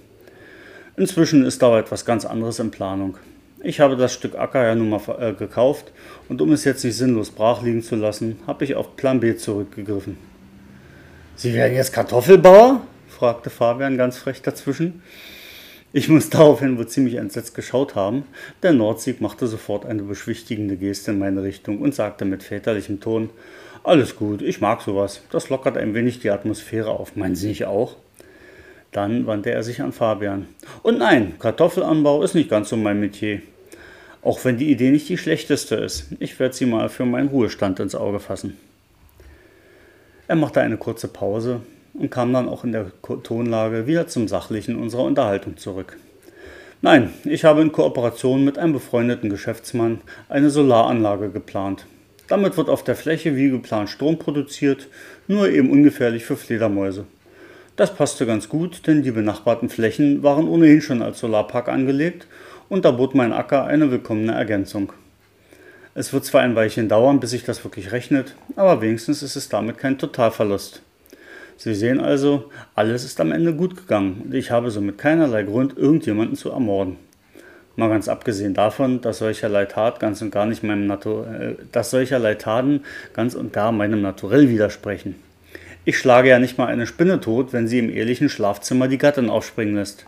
Inzwischen 1.00 1.46
ist 1.46 1.62
da 1.62 1.80
etwas 1.80 2.04
ganz 2.04 2.26
anderes 2.26 2.60
in 2.60 2.72
Planung. 2.72 3.16
Ich 3.64 3.80
habe 3.80 3.96
das 3.96 4.14
Stück 4.14 4.38
Acker 4.38 4.66
ja 4.66 4.76
nun 4.76 4.90
mal 4.90 5.00
äh, 5.18 5.32
gekauft 5.32 5.94
und 6.28 6.42
um 6.42 6.52
es 6.52 6.66
jetzt 6.66 6.84
nicht 6.84 6.98
sinnlos 6.98 7.32
brach 7.32 7.62
liegen 7.62 7.82
zu 7.82 7.96
lassen, 7.96 8.38
habe 8.46 8.66
ich 8.66 8.76
auf 8.76 8.98
Plan 8.98 9.22
B 9.22 9.38
zurückgegriffen. 9.38 10.18
Sie 11.38 11.54
werden 11.54 11.74
jetzt 11.74 11.94
Kartoffelbauer? 11.94 12.82
fragte 13.08 13.50
Fabian 13.50 13.96
ganz 13.96 14.18
frech 14.18 14.42
dazwischen. 14.42 15.02
Ich 15.94 16.10
muss 16.10 16.30
daraufhin 16.32 16.78
wohl 16.78 16.90
ziemlich 16.90 17.16
entsetzt 17.16 17.56
geschaut 17.56 17.96
haben. 17.96 18.26
Der 18.62 18.74
Nordsieg 18.74 19.22
machte 19.22 19.48
sofort 19.48 19.86
eine 19.86 20.04
beschwichtigende 20.04 20.76
Geste 20.76 21.12
in 21.12 21.20
meine 21.20 21.44
Richtung 21.44 21.80
und 21.80 21.96
sagte 21.96 22.26
mit 22.26 22.44
väterlichem 22.44 23.00
Ton: 23.00 23.30
Alles 23.86 24.18
gut, 24.18 24.42
ich 24.42 24.60
mag 24.60 24.82
sowas. 24.82 25.22
Das 25.32 25.48
lockert 25.48 25.78
ein 25.78 25.94
wenig 25.94 26.20
die 26.20 26.30
Atmosphäre 26.30 26.90
auf. 26.90 27.16
Meinen 27.16 27.38
Sie 27.38 27.48
nicht 27.48 27.64
auch? 27.68 27.96
Dann 28.92 29.28
wandte 29.28 29.52
er 29.52 29.64
sich 29.64 29.82
an 29.82 29.92
Fabian. 29.92 30.48
Und 30.82 30.98
nein, 30.98 31.34
Kartoffelanbau 31.40 32.24
ist 32.24 32.36
nicht 32.36 32.50
ganz 32.50 32.70
so 32.70 32.76
mein 32.76 33.00
Metier. 33.00 33.42
Auch 34.22 34.44
wenn 34.44 34.58
die 34.58 34.72
Idee 34.72 34.92
nicht 34.92 35.08
die 35.08 35.18
schlechteste 35.18 35.76
ist. 35.76 36.08
Ich 36.20 36.40
werde 36.40 36.56
sie 36.56 36.66
mal 36.66 36.90
für 36.90 37.06
meinen 37.06 37.30
Ruhestand 37.30 37.80
ins 37.80 37.96
Auge 37.96 38.20
fassen. 38.20 38.58
Er 40.28 40.36
machte 40.36 40.62
eine 40.62 40.78
kurze 40.78 41.08
Pause 41.08 41.62
und 41.94 42.12
kam 42.12 42.34
dann 42.34 42.50
auch 42.50 42.64
in 42.64 42.72
der 42.72 42.92
Tonlage 43.24 43.88
wieder 43.88 44.08
zum 44.08 44.28
Sachlichen 44.28 44.76
unserer 44.76 45.04
Unterhaltung 45.04 45.58
zurück. 45.58 45.98
Nein, 46.82 47.14
ich 47.26 47.44
habe 47.46 47.62
in 47.62 47.72
Kooperation 47.72 48.46
mit 48.46 48.58
einem 48.58 48.74
befreundeten 48.74 49.30
Geschäftsmann 49.30 50.00
eine 50.30 50.50
Solaranlage 50.50 51.30
geplant. 51.30 51.86
Damit 52.28 52.58
wird 52.58 52.70
auf 52.70 52.84
der 52.84 52.96
Fläche 52.96 53.36
wie 53.36 53.50
geplant 53.50 53.90
Strom 53.90 54.18
produziert, 54.18 54.88
nur 55.28 55.50
eben 55.50 55.72
ungefährlich 55.72 56.26
für 56.26 56.38
Fledermäuse. 56.38 57.06
Das 57.80 57.96
passte 57.96 58.26
ganz 58.26 58.50
gut, 58.50 58.88
denn 58.88 59.04
die 59.04 59.12
benachbarten 59.12 59.70
Flächen 59.70 60.22
waren 60.22 60.50
ohnehin 60.50 60.82
schon 60.82 61.02
als 61.02 61.20
Solarpark 61.20 61.70
angelegt 61.70 62.28
und 62.68 62.84
da 62.84 62.92
bot 62.92 63.16
mein 63.16 63.32
Acker 63.32 63.64
eine 63.68 63.90
willkommene 63.90 64.34
Ergänzung. 64.34 64.92
Es 65.96 66.12
wird 66.12 66.26
zwar 66.26 66.42
ein 66.42 66.58
Weilchen 66.58 66.90
dauern, 66.90 67.22
bis 67.22 67.30
sich 67.30 67.46
das 67.46 67.64
wirklich 67.64 67.94
rechnet, 67.94 68.36
aber 68.58 68.82
wenigstens 68.82 69.24
ist 69.24 69.38
es 69.38 69.48
damit 69.48 69.78
kein 69.78 69.98
Totalverlust. 69.98 70.82
Sie 71.56 71.74
sehen 71.74 72.02
also, 72.02 72.52
alles 72.76 73.06
ist 73.06 73.22
am 73.22 73.32
Ende 73.32 73.54
gut 73.54 73.78
gegangen 73.78 74.24
und 74.26 74.34
ich 74.34 74.52
habe 74.52 74.72
somit 74.72 74.98
keinerlei 74.98 75.44
Grund, 75.44 75.78
irgendjemanden 75.78 76.36
zu 76.36 76.50
ermorden. 76.50 76.98
Mal 77.78 77.88
ganz 77.88 78.10
abgesehen 78.10 78.54
davon, 78.54 79.00
dass 79.00 79.20
solcherlei 79.20 79.64
Tat 79.64 80.02
ganz 80.02 80.22
und 80.22 80.32
gar 80.32 80.46
nicht 80.46 80.64
meinem 80.64 80.86
Natur 80.86 81.28
äh, 81.28 81.56
dass 81.72 81.92
solcherlei 81.92 82.36
Taten 82.36 82.82
ganz 83.14 83.36
und 83.36 83.54
gar 83.54 83.72
meinem 83.72 84.02
Naturell 84.02 84.50
widersprechen. 84.50 85.29
Ich 85.86 85.98
schlage 85.98 86.30
ja 86.30 86.40
nicht 86.40 86.58
mal 86.58 86.68
eine 86.68 86.86
Spinne 86.86 87.22
tot, 87.22 87.54
wenn 87.54 87.68
sie 87.68 87.80
im 87.80 87.90
ehelichen 87.90 88.30
Schlafzimmer 88.30 88.88
die 88.88 88.98
Gattin 88.98 89.30
aufspringen 89.30 89.76
lässt. 89.76 90.06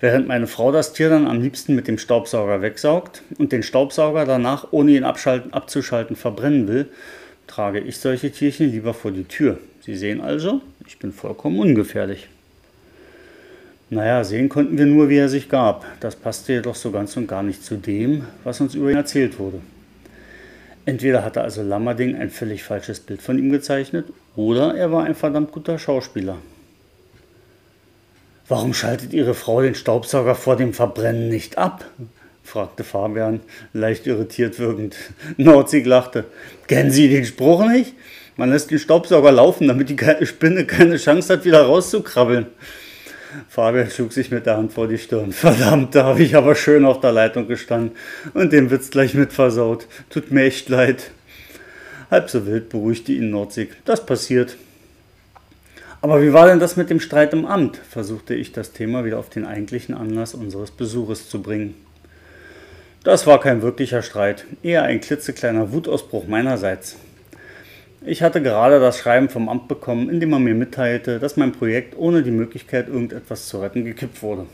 Während 0.00 0.26
meine 0.26 0.46
Frau 0.46 0.72
das 0.72 0.94
Tier 0.94 1.10
dann 1.10 1.26
am 1.26 1.42
liebsten 1.42 1.74
mit 1.74 1.86
dem 1.86 1.98
Staubsauger 1.98 2.62
wegsaugt 2.62 3.22
und 3.38 3.52
den 3.52 3.62
Staubsauger 3.62 4.24
danach, 4.24 4.68
ohne 4.70 4.92
ihn 4.92 5.04
abzuschalten, 5.04 6.16
verbrennen 6.16 6.66
will, 6.68 6.86
trage 7.46 7.80
ich 7.80 7.98
solche 7.98 8.30
Tierchen 8.30 8.70
lieber 8.70 8.94
vor 8.94 9.10
die 9.10 9.24
Tür. 9.24 9.58
Sie 9.82 9.96
sehen 9.96 10.22
also, 10.22 10.62
ich 10.86 10.98
bin 10.98 11.12
vollkommen 11.12 11.58
ungefährlich. 11.58 12.28
Naja, 13.90 14.24
sehen 14.24 14.48
konnten 14.48 14.78
wir 14.78 14.86
nur, 14.86 15.08
wie 15.08 15.18
er 15.18 15.28
sich 15.28 15.48
gab. 15.48 15.84
Das 16.00 16.16
passte 16.16 16.54
jedoch 16.54 16.76
so 16.76 16.90
ganz 16.92 17.16
und 17.16 17.26
gar 17.26 17.42
nicht 17.42 17.62
zu 17.62 17.76
dem, 17.76 18.24
was 18.44 18.60
uns 18.60 18.74
über 18.74 18.90
ihn 18.90 18.96
erzählt 18.96 19.38
wurde. 19.38 19.60
Entweder 20.86 21.24
hatte 21.24 21.42
also 21.42 21.62
Lammerding 21.62 22.16
ein 22.16 22.30
völlig 22.30 22.62
falsches 22.62 23.00
Bild 23.00 23.20
von 23.20 23.38
ihm 23.38 23.50
gezeichnet 23.50 24.06
oder 24.46 24.74
er 24.74 24.90
war 24.90 25.04
ein 25.04 25.14
verdammt 25.14 25.52
guter 25.52 25.78
Schauspieler. 25.78 26.38
Warum 28.48 28.74
schaltet 28.74 29.12
Ihre 29.12 29.34
Frau 29.34 29.62
den 29.62 29.74
Staubsauger 29.74 30.34
vor 30.34 30.56
dem 30.56 30.72
Verbrennen 30.72 31.28
nicht 31.28 31.58
ab? 31.58 31.84
fragte 32.42 32.82
Fabian, 32.82 33.40
leicht 33.72 34.06
irritiert 34.08 34.58
wirkend. 34.58 34.96
Nordsee 35.36 35.82
lachte. 35.82 36.24
Kennen 36.66 36.90
Sie 36.90 37.08
den 37.08 37.24
Spruch 37.24 37.64
nicht? 37.64 37.94
Man 38.36 38.50
lässt 38.50 38.70
den 38.70 38.78
Staubsauger 38.78 39.30
laufen, 39.30 39.68
damit 39.68 39.88
die 39.90 40.26
Spinne 40.26 40.64
keine 40.64 40.96
Chance 40.96 41.34
hat, 41.34 41.44
wieder 41.44 41.62
rauszukrabbeln. 41.62 42.46
Fabian 43.48 43.88
schlug 43.88 44.12
sich 44.12 44.30
mit 44.32 44.46
der 44.46 44.56
Hand 44.56 44.72
vor 44.72 44.88
die 44.88 44.98
Stirn. 44.98 45.32
Verdammt, 45.32 45.94
da 45.94 46.04
habe 46.04 46.22
ich 46.22 46.34
aber 46.34 46.56
schön 46.56 46.84
auf 46.84 47.00
der 47.00 47.12
Leitung 47.12 47.46
gestanden 47.46 47.92
und 48.34 48.52
den 48.52 48.70
Witz 48.70 48.90
gleich 48.90 49.14
mit 49.14 49.32
versaut. 49.32 49.86
Tut 50.08 50.32
mir 50.32 50.44
echt 50.44 50.68
leid. 50.68 51.12
Halb 52.10 52.28
so 52.28 52.46
wild 52.46 52.68
beruhigte 52.70 53.12
ihn 53.12 53.30
Nordsig. 53.30 53.76
Das 53.84 54.04
passiert. 54.04 54.56
Aber 56.02 56.22
wie 56.22 56.32
war 56.32 56.46
denn 56.46 56.58
das 56.58 56.76
mit 56.76 56.90
dem 56.90 56.98
Streit 56.98 57.32
im 57.32 57.44
Amt? 57.44 57.76
versuchte 57.76 58.34
ich 58.34 58.52
das 58.52 58.72
Thema 58.72 59.04
wieder 59.04 59.18
auf 59.18 59.28
den 59.28 59.44
eigentlichen 59.44 59.94
Anlass 59.94 60.34
unseres 60.34 60.70
Besuches 60.70 61.28
zu 61.28 61.40
bringen. 61.42 61.74
Das 63.04 63.26
war 63.26 63.40
kein 63.40 63.62
wirklicher 63.62 64.02
Streit, 64.02 64.44
eher 64.62 64.82
ein 64.82 65.00
klitzekleiner 65.00 65.72
Wutausbruch 65.72 66.26
meinerseits. 66.26 66.96
Ich 68.04 68.22
hatte 68.22 68.42
gerade 68.42 68.80
das 68.80 68.98
Schreiben 68.98 69.28
vom 69.28 69.48
Amt 69.48 69.68
bekommen, 69.68 70.10
in 70.10 70.20
dem 70.20 70.30
man 70.30 70.42
mir 70.42 70.54
mitteilte, 70.54 71.18
dass 71.18 71.36
mein 71.36 71.52
Projekt 71.52 71.96
ohne 71.96 72.22
die 72.22 72.30
Möglichkeit, 72.30 72.88
irgendetwas 72.88 73.46
zu 73.46 73.58
retten, 73.58 73.84
gekippt 73.84 74.22
wurde. 74.22 74.46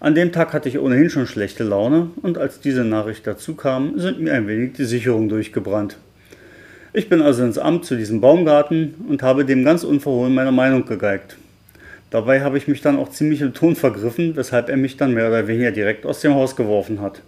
An 0.00 0.14
dem 0.14 0.32
Tag 0.32 0.52
hatte 0.52 0.68
ich 0.68 0.78
ohnehin 0.78 1.10
schon 1.10 1.26
schlechte 1.26 1.64
Laune 1.64 2.10
und 2.22 2.38
als 2.38 2.60
diese 2.60 2.84
Nachricht 2.84 3.26
dazu 3.26 3.54
kam, 3.54 3.98
sind 3.98 4.20
mir 4.20 4.34
ein 4.34 4.48
wenig 4.48 4.74
die 4.74 4.84
Sicherungen 4.84 5.28
durchgebrannt. 5.28 5.96
Ich 6.94 7.08
bin 7.08 7.22
also 7.22 7.42
ins 7.42 7.56
Amt 7.56 7.86
zu 7.86 7.96
diesem 7.96 8.20
Baumgarten 8.20 8.94
und 9.08 9.22
habe 9.22 9.46
dem 9.46 9.64
ganz 9.64 9.82
unverhohlen 9.82 10.34
meine 10.34 10.52
Meinung 10.52 10.84
gegeigt. 10.84 11.38
Dabei 12.10 12.42
habe 12.42 12.58
ich 12.58 12.68
mich 12.68 12.82
dann 12.82 12.98
auch 12.98 13.08
ziemlich 13.08 13.40
im 13.40 13.54
Ton 13.54 13.76
vergriffen, 13.76 14.36
weshalb 14.36 14.68
er 14.68 14.76
mich 14.76 14.98
dann 14.98 15.14
mehr 15.14 15.28
oder 15.28 15.48
weniger 15.48 15.70
direkt 15.70 16.04
aus 16.04 16.20
dem 16.20 16.34
Haus 16.34 16.54
geworfen 16.54 17.00
hat. 17.00 17.22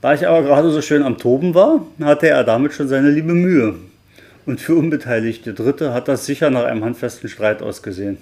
Da 0.00 0.14
ich 0.14 0.28
aber 0.28 0.42
gerade 0.42 0.70
so 0.70 0.80
schön 0.80 1.02
am 1.02 1.18
Toben 1.18 1.56
war, 1.56 1.84
hatte 2.00 2.28
er 2.28 2.44
damit 2.44 2.72
schon 2.72 2.86
seine 2.86 3.10
liebe 3.10 3.34
Mühe. 3.34 3.74
Und 4.46 4.60
für 4.60 4.76
unbeteiligte 4.76 5.54
Dritte 5.54 5.92
hat 5.92 6.06
das 6.06 6.24
sicher 6.24 6.48
nach 6.50 6.62
einem 6.62 6.84
handfesten 6.84 7.28
Streit 7.28 7.62
ausgesehen. 7.62 8.18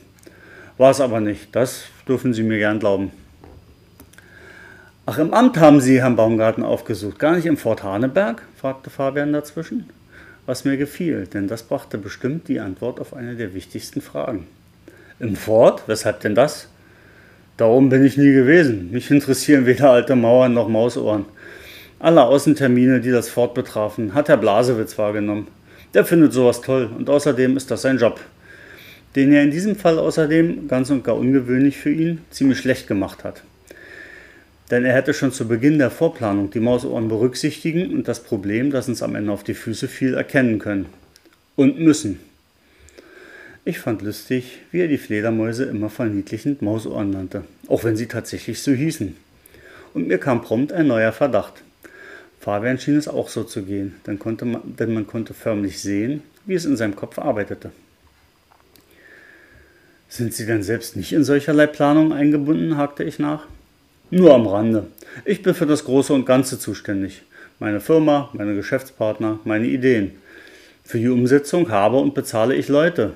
War 0.79 0.91
es 0.91 1.03
aber 1.03 1.21
nicht, 1.21 1.55
das 1.55 1.85
dürfen 2.09 2.33
Sie 2.33 2.43
mir 2.43 2.57
gern 2.57 2.79
glauben. 2.79 3.11
Ach, 5.05 5.19
im 5.19 5.35
Amt 5.35 5.59
haben 5.59 5.83
Sie 5.83 6.01
Herrn 6.01 6.17
Baumgarten 6.17 6.65
aufgesucht, 6.65 7.19
gar 7.19 7.37
nicht 7.37 7.45
im 7.45 7.59
Fort 7.59 7.83
Haneberg? 7.83 8.41
fragte 8.57 8.89
Fabian 8.89 9.35
dazwischen 9.35 9.85
was 10.47 10.65
mir 10.65 10.77
gefiel, 10.77 11.27
denn 11.27 11.49
das 11.49 11.63
brachte 11.63 11.99
bestimmt 11.99 12.49
die 12.49 12.61
Antwort 12.61 13.01
auf 13.01 13.15
eine 13.15 13.37
der 13.37 13.55
wichtigsten 13.55 14.01
Fragen. 14.01 14.47
Im 15.19 15.37
Fort? 15.37 15.85
Weshalb 15.87 16.21
denn 16.21 16.35
das? 16.35 16.69
Darum 17.57 17.91
bin 17.91 18.05
ich 18.05 18.17
nie 18.17 18.33
gewesen. 18.33 18.91
Mich 18.91 19.11
interessieren 19.11 19.67
weder 19.67 19.91
alte 19.91 20.17
Mauern 20.17 20.55
noch 20.55 20.69
Mausohren. 20.69 21.27
Alle 21.99 22.23
Außentermine, 22.23 23.01
die 23.01 23.11
das 23.11 23.29
Fort 23.29 23.53
betrafen, 23.53 24.15
hat 24.15 24.31
Herr 24.31 24.39
Blasewitz 24.39 24.97
wahrgenommen. 24.97 25.49
Der 25.93 26.07
findet 26.07 26.33
sowas 26.33 26.63
toll 26.63 26.89
und 26.97 27.11
außerdem 27.11 27.57
ist 27.57 27.71
das 27.71 27.83
sein 27.83 27.99
Job, 27.99 28.21
den 29.17 29.33
er 29.33 29.43
in 29.43 29.51
diesem 29.51 29.77
Fall 29.77 29.99
außerdem, 29.99 30.69
ganz 30.69 30.89
und 30.89 31.05
gar 31.05 31.17
ungewöhnlich 31.17 31.77
für 31.77 31.91
ihn, 31.91 32.23
ziemlich 32.31 32.59
schlecht 32.59 32.87
gemacht 32.87 33.25
hat. 33.25 33.43
Denn 34.71 34.85
er 34.85 34.95
hätte 34.95 35.15
schon 35.15 35.33
zu 35.33 35.49
Beginn 35.49 35.79
der 35.79 35.91
Vorplanung 35.91 36.51
die 36.51 36.61
Mausohren 36.61 37.09
berücksichtigen 37.09 37.93
und 37.93 38.07
das 38.07 38.23
Problem, 38.23 38.71
das 38.71 38.89
uns 38.89 39.03
am 39.03 39.17
Ende 39.17 39.33
auf 39.33 39.43
die 39.43 39.55
Füße 39.55 39.89
fiel, 39.89 40.15
erkennen 40.15 40.59
können. 40.59 40.87
Und 41.57 41.81
müssen. 41.81 42.21
Ich 43.65 43.79
fand 43.79 44.01
lustig, 44.03 44.61
wie 44.71 44.81
er 44.81 44.89
die 44.89 44.97
Fledermäuse 44.97 45.65
immer 45.65 45.91
verniedlichend 45.91 46.63
Mausohren 46.63 47.11
nannte, 47.11 47.45
auch 47.69 47.85
wenn 47.85 47.97
sie 47.97 48.07
tatsächlich 48.07 48.63
so 48.63 48.73
hießen. 48.73 49.17
Und 49.93 50.09
mir 50.09 50.19
kam 50.19 50.41
prompt 50.41 50.73
ein 50.73 50.87
neuer 50.87 51.13
Verdacht. 51.13 51.63
Fabian 52.39 52.79
schien 52.79 52.97
es 52.97 53.09
auch 53.09 53.29
so 53.29 53.45
zu 53.45 53.63
gehen, 53.63 53.97
denn, 54.07 54.19
konnte 54.19 54.47
man, 54.47 54.63
denn 54.65 54.95
man 54.95 55.07
konnte 55.07 55.35
förmlich 55.35 55.81
sehen, 55.81 56.23
wie 56.47 56.55
es 56.55 56.65
in 56.65 56.77
seinem 56.77 56.97
Kopf 56.97 57.19
arbeitete. 57.19 57.71
Sind 60.09 60.33
Sie 60.33 60.47
denn 60.47 60.63
selbst 60.63 60.97
nicht 60.97 61.13
in 61.13 61.23
solcherlei 61.23 61.67
Planungen 61.67 62.13
eingebunden? 62.13 62.79
hakte 62.79 63.05
ich 63.05 63.19
nach. 63.19 63.47
Nur 64.13 64.35
am 64.35 64.49
Rande. 64.49 64.89
Ich 65.25 65.41
bin 65.41 65.55
für 65.55 65.67
das 65.67 65.85
Große 65.85 66.13
und 66.13 66.27
Ganze 66.27 66.59
zuständig. 66.59 67.23
Meine 67.61 67.79
Firma, 67.79 68.29
meine 68.33 68.57
Geschäftspartner, 68.57 69.39
meine 69.45 69.69
Ideen. 69.69 70.17
Für 70.83 70.99
die 70.99 71.09
Umsetzung 71.09 71.71
habe 71.71 71.99
und 71.99 72.13
bezahle 72.13 72.57
ich 72.57 72.67
Leute. 72.67 73.13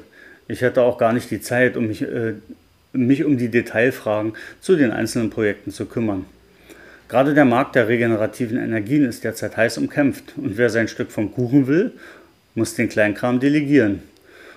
Ich 0.47 0.61
hätte 0.61 0.82
auch 0.82 0.97
gar 0.97 1.12
nicht 1.12 1.32
die 1.32 1.40
Zeit, 1.40 1.76
um 1.76 1.88
mich, 1.88 2.03
äh, 2.03 2.34
mich 2.92 3.24
um 3.24 3.38
die 3.38 3.49
Detailfragen 3.49 4.34
zu 4.61 4.76
den 4.76 4.92
einzelnen 4.92 5.30
Projekten 5.30 5.72
zu 5.72 5.86
kümmern. 5.86 6.26
Gerade 7.09 7.34
der 7.34 7.45
Markt 7.45 7.74
der 7.74 7.88
regenerativen 7.88 8.57
Energien 8.57 9.05
ist 9.05 9.24
derzeit 9.24 9.57
heiß 9.57 9.78
umkämpft 9.78 10.34
und 10.36 10.57
wer 10.57 10.70
sein 10.70 10.86
Stück 10.86 11.11
vom 11.11 11.34
Kuchen 11.34 11.66
will, 11.66 11.90
muss 12.55 12.76
den 12.76 12.88
Kleinkram 12.88 13.40
delegieren. 13.40 14.01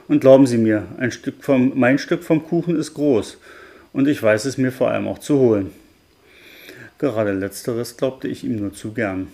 Und 0.08 0.22
glauben 0.22 0.46
Sie 0.46 0.60
mir, 0.60 0.86
ein 1.00 1.12
Stück 1.12 1.44
vom, 1.44 1.72
mein 1.74 1.98
Stück 1.98 2.24
vom 2.24 2.46
Kuchen 2.46 2.76
ist 2.76 2.94
groß 2.94 3.40
und 3.92 4.08
ich 4.08 4.22
weiß 4.22 4.46
es 4.46 4.60
mir 4.60 4.72
vor 4.72 4.92
allem 4.92 5.08
auch 5.08 5.18
zu 5.18 5.40
holen. 5.40 5.72
Gerade 7.00 7.32
letzteres 7.32 7.98
glaubte 7.98 8.28
ich 8.28 8.44
ihm 8.44 8.58
nur 8.58 8.74
zu 8.74 8.94
gern. 8.94 9.28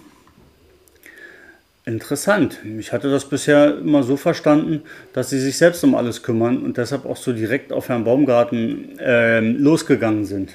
Interessant. 1.86 2.60
Ich 2.80 2.94
hatte 2.94 3.12
das 3.12 3.26
bisher 3.26 3.78
immer 3.78 4.04
so 4.04 4.16
verstanden, 4.16 4.84
dass 5.12 5.30
sie 5.30 5.40
sich 5.40 5.58
selbst 5.58 5.84
um 5.84 5.96
alles 5.96 6.24
kümmern 6.24 6.64
und 6.64 6.78
deshalb 6.78 7.06
auch 7.06 7.18
so 7.18 7.34
direkt 7.34 7.74
auf 7.74 7.90
Herrn 7.90 8.06
Baumgarten 8.06 8.98
äh, 9.00 9.42
losgegangen 9.42 10.26
sind. 10.26 10.52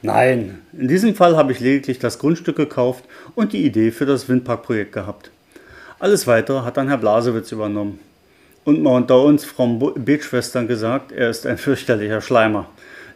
Nein, 0.00 0.58
in 0.72 0.88
diesem 0.88 1.14
Fall 1.14 1.36
habe 1.36 1.52
ich 1.52 1.60
lediglich 1.60 1.98
das 1.98 2.18
Grundstück 2.18 2.56
gekauft 2.56 3.04
und 3.34 3.52
die 3.52 3.64
Idee 3.64 3.90
für 3.90 4.06
das 4.06 4.28
Windparkprojekt 4.28 4.92
gehabt. 4.92 5.30
Alles 5.98 6.26
weitere 6.26 6.62
hat 6.62 6.76
dann 6.76 6.88
Herr 6.88 6.98
Blasewitz 6.98 7.52
übernommen. 7.52 8.00
Und 8.64 8.82
mal 8.82 8.96
unter 8.96 9.22
uns 9.22 9.44
Frau 9.44 9.92
Betschwestern 9.94 10.68
gesagt, 10.68 11.12
er 11.12 11.30
ist 11.30 11.46
ein 11.46 11.58
fürchterlicher 11.58 12.20
Schleimer. 12.20 12.68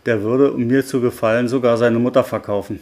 Der 0.04 0.22
würde, 0.22 0.52
um 0.52 0.66
mir 0.66 0.84
zu 0.84 1.00
gefallen, 1.00 1.48
sogar 1.48 1.78
seine 1.78 1.98
Mutter 1.98 2.22
verkaufen. 2.22 2.80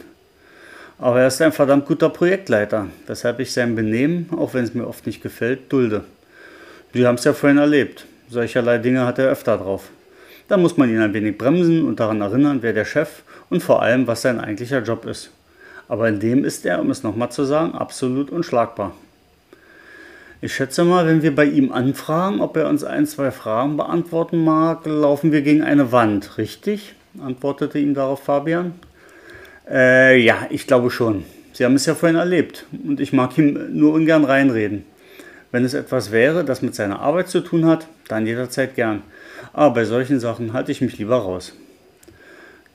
Aber 0.99 1.21
er 1.21 1.27
ist 1.27 1.43
ein 1.43 1.53
verdammt 1.53 1.87
guter 1.87 2.09
Projektleiter, 2.09 2.89
weshalb 3.07 3.41
ich 3.41 3.53
sein 3.53 3.75
Benehmen, 3.75 4.29
auch 4.37 4.55
wenn 4.55 4.65
es 4.65 4.75
mir 4.75 4.87
oft 4.87 5.07
nicht 5.07 5.23
gefällt, 5.23 5.73
dulde. 5.73 6.05
Sie 6.93 7.07
haben 7.07 7.17
es 7.17 7.25
ja 7.25 7.33
vorhin 7.33 7.59
erlebt. 7.59 8.07
Solcherlei 8.29 8.79
Dinge 8.79 9.05
hat 9.05 9.19
er 9.19 9.29
öfter 9.29 9.59
drauf. 9.59 9.91
Da 10.47 10.57
muss 10.57 10.77
man 10.77 10.91
ihn 10.91 11.01
ein 11.01 11.15
wenig 11.15 11.37
bremsen 11.37 11.85
und 11.85 12.01
daran 12.01 12.21
erinnern, 12.21 12.59
wer 12.61 12.73
der 12.73 12.85
Chef 12.85 13.23
und 13.51 13.63
vor 13.63 13.83
allem, 13.83 14.07
was 14.07 14.23
sein 14.23 14.39
eigentlicher 14.39 14.83
Job 14.83 15.05
ist. 15.05 15.31
Aber 15.89 16.09
in 16.09 16.21
dem 16.21 16.45
ist 16.45 16.65
er, 16.65 16.81
um 16.81 16.91
es 16.91 17.03
nochmal 17.03 17.31
zu 17.31 17.45
sagen, 17.45 17.75
absolut 17.75 18.31
unschlagbar. 18.31 18.93
Ich 20.41 20.55
schätze 20.55 20.85
mal, 20.85 21.07
wenn 21.07 21.23
wir 21.23 21.35
bei 21.35 21.47
ihm 21.47 21.73
anfragen, 21.73 22.41
ob 22.41 22.57
er 22.57 22.69
uns 22.69 22.85
ein, 22.85 23.07
zwei 23.07 23.31
Fragen 23.31 23.77
beantworten 23.77 24.45
mag, 24.45 24.85
laufen 24.85 25.33
wir 25.33 25.43
gegen 25.43 25.63
eine 25.63 25.91
Wand, 25.91 26.39
richtig? 26.39 26.95
antwortete 27.23 27.79
ihm 27.79 27.95
darauf 27.95 28.23
Fabian. 28.23 28.75
Äh, 29.69 30.19
ja, 30.19 30.47
ich 30.51 30.67
glaube 30.67 30.91
schon. 30.91 31.25
Sie 31.53 31.65
haben 31.65 31.75
es 31.75 31.87
ja 31.87 31.95
vorhin 31.95 32.19
erlebt 32.19 32.67
und 32.85 33.01
ich 33.01 33.13
mag 33.13 33.39
ihm 33.39 33.79
nur 33.79 33.95
ungern 33.95 34.25
reinreden. 34.25 34.85
Wenn 35.53 35.65
es 35.65 35.73
etwas 35.73 36.11
wäre, 36.11 36.45
das 36.45 36.63
mit 36.63 36.75
seiner 36.75 37.01
Arbeit 37.01 37.29
zu 37.29 37.41
tun 37.41 37.65
hat, 37.65 37.87
dann 38.09 38.27
jederzeit 38.27 38.75
gern. 38.75 39.03
Aber 39.53 39.75
bei 39.75 39.85
solchen 39.85 40.19
Sachen 40.19 40.53
halte 40.53 40.73
ich 40.73 40.81
mich 40.81 40.99
lieber 40.99 41.17
raus. 41.17 41.53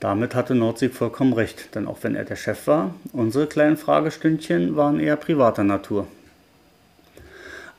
Damit 0.00 0.34
hatte 0.34 0.54
Nordsieg 0.54 0.94
vollkommen 0.94 1.34
recht, 1.34 1.74
denn 1.74 1.86
auch 1.86 1.98
wenn 2.00 2.14
er 2.14 2.24
der 2.24 2.36
Chef 2.36 2.66
war, 2.66 2.94
unsere 3.12 3.46
kleinen 3.46 3.76
Fragestündchen 3.76 4.74
waren 4.76 4.98
eher 4.98 5.16
privater 5.16 5.62
Natur. 5.62 6.06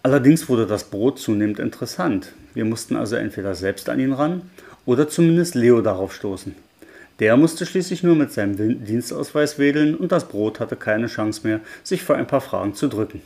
Allerdings 0.04 0.48
wurde 0.48 0.68
das 0.68 0.84
Brot 0.84 1.20
zunehmend 1.20 1.58
interessant. 1.58 2.34
Wir 2.54 2.66
mussten 2.66 2.96
also 2.96 3.16
entweder 3.16 3.56
selbst 3.56 3.90
an 3.90 4.00
ihn 4.00 4.14
ran 4.14 4.44
oder 4.86 5.10
zumindest 5.10 5.56
Leo 5.56 5.82
darauf 5.82 6.14
stoßen. 6.14 6.56
Der 7.22 7.38
musste 7.38 7.68
schließlich 7.68 8.02
nur 8.02 8.16
mit 8.16 8.34
seinem 8.34 8.84
Dienstausweis 8.84 9.60
wedeln 9.60 9.96
und 9.96 10.12
das 10.12 10.28
Brot 10.28 10.60
hatte 10.60 10.76
keine 10.76 11.06
Chance 11.06 11.42
mehr, 11.48 11.60
sich 11.84 12.02
vor 12.02 12.16
ein 12.16 12.26
paar 12.26 12.42
Fragen 12.42 12.74
zu 12.74 12.88
drücken. 12.88 13.22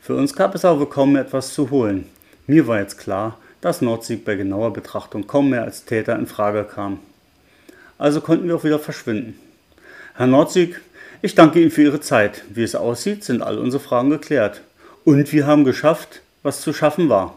Für 0.00 0.14
uns 0.14 0.34
gab 0.34 0.54
es 0.54 0.64
aber 0.64 0.88
kaum 0.88 1.14
mehr 1.14 1.22
etwas 1.22 1.52
zu 1.52 1.70
holen. 1.70 2.06
Mir 2.46 2.68
war 2.68 2.78
jetzt 2.78 2.98
klar, 2.98 3.38
dass 3.60 3.82
Nordsieg 3.82 4.24
bei 4.24 4.36
genauer 4.36 4.72
Betrachtung 4.72 5.26
kaum 5.26 5.50
mehr 5.50 5.64
als 5.64 5.84
Täter 5.84 6.16
in 6.16 6.28
Frage 6.28 6.62
kam. 6.62 7.00
Also 7.98 8.20
konnten 8.20 8.46
wir 8.46 8.54
auch 8.54 8.64
wieder 8.64 8.78
verschwinden. 8.78 9.36
Herr 10.14 10.28
Nordsieg, 10.28 10.80
ich 11.22 11.34
danke 11.34 11.60
Ihnen 11.60 11.72
für 11.72 11.82
Ihre 11.82 12.00
Zeit. 12.00 12.44
Wie 12.50 12.62
es 12.62 12.76
aussieht, 12.76 13.24
sind 13.24 13.42
all 13.42 13.58
unsere 13.58 13.82
Fragen 13.82 14.10
geklärt. 14.10 14.60
Und 15.04 15.32
wir 15.32 15.48
haben 15.48 15.64
geschafft, 15.64 16.20
was 16.44 16.60
zu 16.60 16.72
schaffen 16.72 17.08
war. 17.08 17.36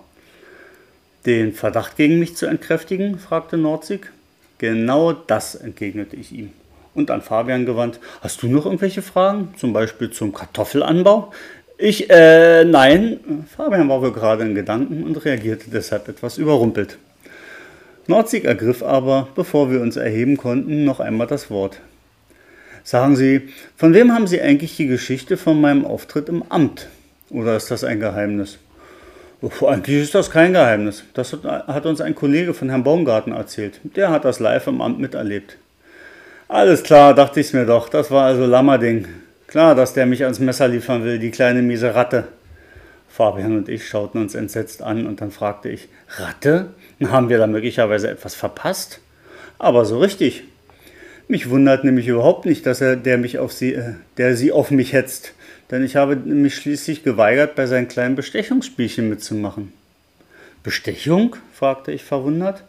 Den 1.26 1.54
Verdacht 1.54 1.98
gegen 1.98 2.20
mich 2.20 2.36
zu 2.36 2.46
entkräftigen? 2.46 3.18
fragte 3.18 3.58
Nordsieg. 3.58 4.12
Genau 4.58 5.14
das 5.14 5.56
entgegnete 5.56 6.16
ich 6.16 6.32
ihm. 6.32 6.52
Und 6.94 7.12
an 7.12 7.22
Fabian 7.22 7.66
gewandt, 7.66 8.00
hast 8.22 8.42
du 8.42 8.48
noch 8.48 8.66
irgendwelche 8.66 9.04
Fragen? 9.04 9.54
Zum 9.58 9.72
Beispiel 9.72 10.10
zum 10.10 10.34
Kartoffelanbau? 10.34 11.32
Ich, 11.78 12.10
äh, 12.10 12.66
nein. 12.66 13.46
Fabian 13.56 13.88
war 13.88 14.02
wohl 14.02 14.12
gerade 14.12 14.44
in 14.44 14.56
Gedanken 14.56 15.04
und 15.04 15.24
reagierte 15.24 15.70
deshalb 15.70 16.08
etwas 16.08 16.40
überrumpelt. 16.40 16.98
Nordzig 18.08 18.46
ergriff 18.46 18.82
aber, 18.82 19.28
bevor 19.36 19.70
wir 19.70 19.82
uns 19.82 19.96
erheben 19.96 20.38
konnten, 20.38 20.86
noch 20.86 21.00
einmal 21.00 21.28
das 21.28 21.52
Wort. 21.52 21.80
Sagen 22.84 23.16
Sie, 23.16 23.50
von 23.76 23.94
wem 23.94 24.14
haben 24.14 24.28
Sie 24.28 24.42
eigentlich 24.42 24.78
die 24.78 24.88
Geschichte 24.88 25.36
von 25.38 25.60
meinem 25.60 25.86
Auftritt 25.86 26.30
im 26.30 26.42
Amt? 26.50 26.88
Oder 27.30 27.58
ist 27.58 27.70
das 27.70 27.84
ein 27.84 28.00
Geheimnis? 28.00 28.58
Eigentlich 29.42 30.02
ist 30.02 30.16
das 30.16 30.32
kein 30.32 30.54
Geheimnis. 30.54 31.04
Das 31.14 31.38
hat 31.44 31.86
uns 31.86 32.02
ein 32.02 32.16
Kollege 32.16 32.54
von 32.54 32.70
Herrn 32.70 32.84
Baumgarten 32.84 33.34
erzählt. 33.34 33.80
Der 33.84 34.10
hat 34.10 34.26
das 34.26 34.40
live 34.40 34.66
im 34.68 34.82
Amt 34.82 35.00
miterlebt. 35.00 35.58
Alles 36.48 36.82
klar, 36.82 37.14
dachte 37.14 37.40
ich 37.40 37.54
mir 37.54 37.66
doch. 37.66 37.90
Das 37.90 38.10
war 38.10 38.26
also 38.26 38.46
Lammerding. 38.46 39.08
Klar, 39.46 39.76
dass 39.76 39.94
der 39.94 40.06
mich 40.06 40.24
ans 40.24 40.40
Messer 40.40 40.68
liefern 40.68 41.04
will, 41.04 41.20
die 41.20 41.32
kleine 41.32 41.62
miese 41.62 41.94
Ratte. 41.94 42.26
Fabian 43.10 43.58
und 43.58 43.70
ich 43.70 43.88
schauten 43.88 44.22
uns 44.22 44.36
entsetzt 44.36 44.82
an 44.82 45.06
und 45.06 45.22
dann 45.22 45.32
fragte 45.32 45.70
ich, 45.70 45.88
Ratte? 46.18 46.70
Haben 47.04 47.30
wir 47.30 47.38
da 47.38 47.48
möglicherweise 47.48 48.10
etwas 48.10 48.34
verpasst? 48.34 49.00
Aber 49.60 49.86
so 49.86 50.00
richtig. 50.00 50.44
Mich 51.28 51.50
wundert 51.50 51.84
nämlich 51.84 52.08
überhaupt 52.08 52.46
nicht, 52.46 52.66
dass 52.66 52.82
er 52.82 52.96
der 52.96 53.18
mich 53.18 53.38
auf 53.40 53.52
sie, 53.52 53.74
äh, 53.74 53.94
der 54.18 54.36
sie 54.36 54.52
auf 54.52 54.72
mich 54.72 54.94
hetzt 54.94 55.34
denn 55.72 55.84
ich 55.84 55.96
habe 55.96 56.16
mich 56.16 56.56
schließlich 56.56 57.04
geweigert, 57.04 57.56
bei 57.56 57.66
seinen 57.66 57.88
kleinen 57.88 58.16
Bestechungsspielchen 58.16 59.10
mitzumachen. 59.10 59.74
Bestechung? 60.64 61.36
fragte 61.54 61.92
ich 61.92 62.04
verwundert. 62.04 62.64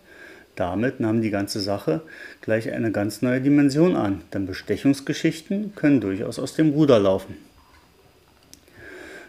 Damit 0.57 0.99
nahm 0.99 1.23
die 1.23 1.31
ganze 1.31 1.61
Sache 1.61 2.01
gleich 2.41 2.73
eine 2.73 2.91
ganz 2.91 3.23
neue 3.23 3.41
Dimension 3.41 3.95
an, 3.95 4.23
denn 4.33 4.47
Bestechungsgeschichten 4.47 5.75
können 5.77 6.01
durchaus 6.01 6.41
aus 6.41 6.55
dem 6.55 6.71
Ruder 6.71 6.99
laufen. 6.99 7.37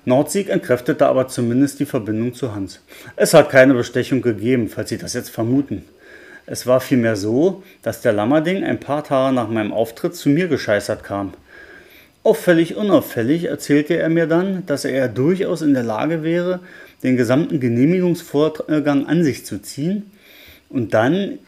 Nordsieg 0.06 0.50
entkräftete 0.50 1.06
aber 1.06 1.28
zumindest 1.28 1.80
die 1.80 1.86
Verbindung 1.86 2.34
zu 2.34 2.56
Hans. 2.56 2.82
Es 3.16 3.36
hat 3.36 3.52
keine 3.52 3.76
Bestechung 3.76 4.24
gegeben, 4.24 4.70
falls 4.70 4.90
Sie 4.90 4.98
das 4.98 5.14
jetzt 5.14 5.30
vermuten. 5.30 5.84
Es 6.48 6.66
war 6.66 6.82
vielmehr 6.82 7.16
so, 7.16 7.62
dass 7.84 8.02
der 8.02 8.14
Lammerding 8.14 8.64
ein 8.64 8.80
paar 8.80 9.04
Tage 9.04 9.36
nach 9.36 9.50
meinem 9.50 9.72
Auftritt 9.72 10.16
zu 10.16 10.30
mir 10.30 10.48
gescheißert 10.48 11.04
kam– 11.04 11.34
Auffällig 12.24 12.76
unauffällig 12.76 13.46
erzählte 13.46 13.98
er 13.98 14.10
mir 14.10 14.28
dann, 14.28 14.66
dass 14.66 14.84
er 14.84 15.08
durchaus 15.08 15.62
in 15.62 15.74
der 15.74 15.84
Lage 15.84 16.22
wäre, 16.22 16.60
den 17.02 17.16
gesamten 17.16 17.60
Genehmigungsvorgang 17.60 19.06
an 19.08 19.24
sich 19.24 19.46
zu 19.46 19.62
ziehen 19.62 20.12
und 20.70 20.94
dann 20.94 21.40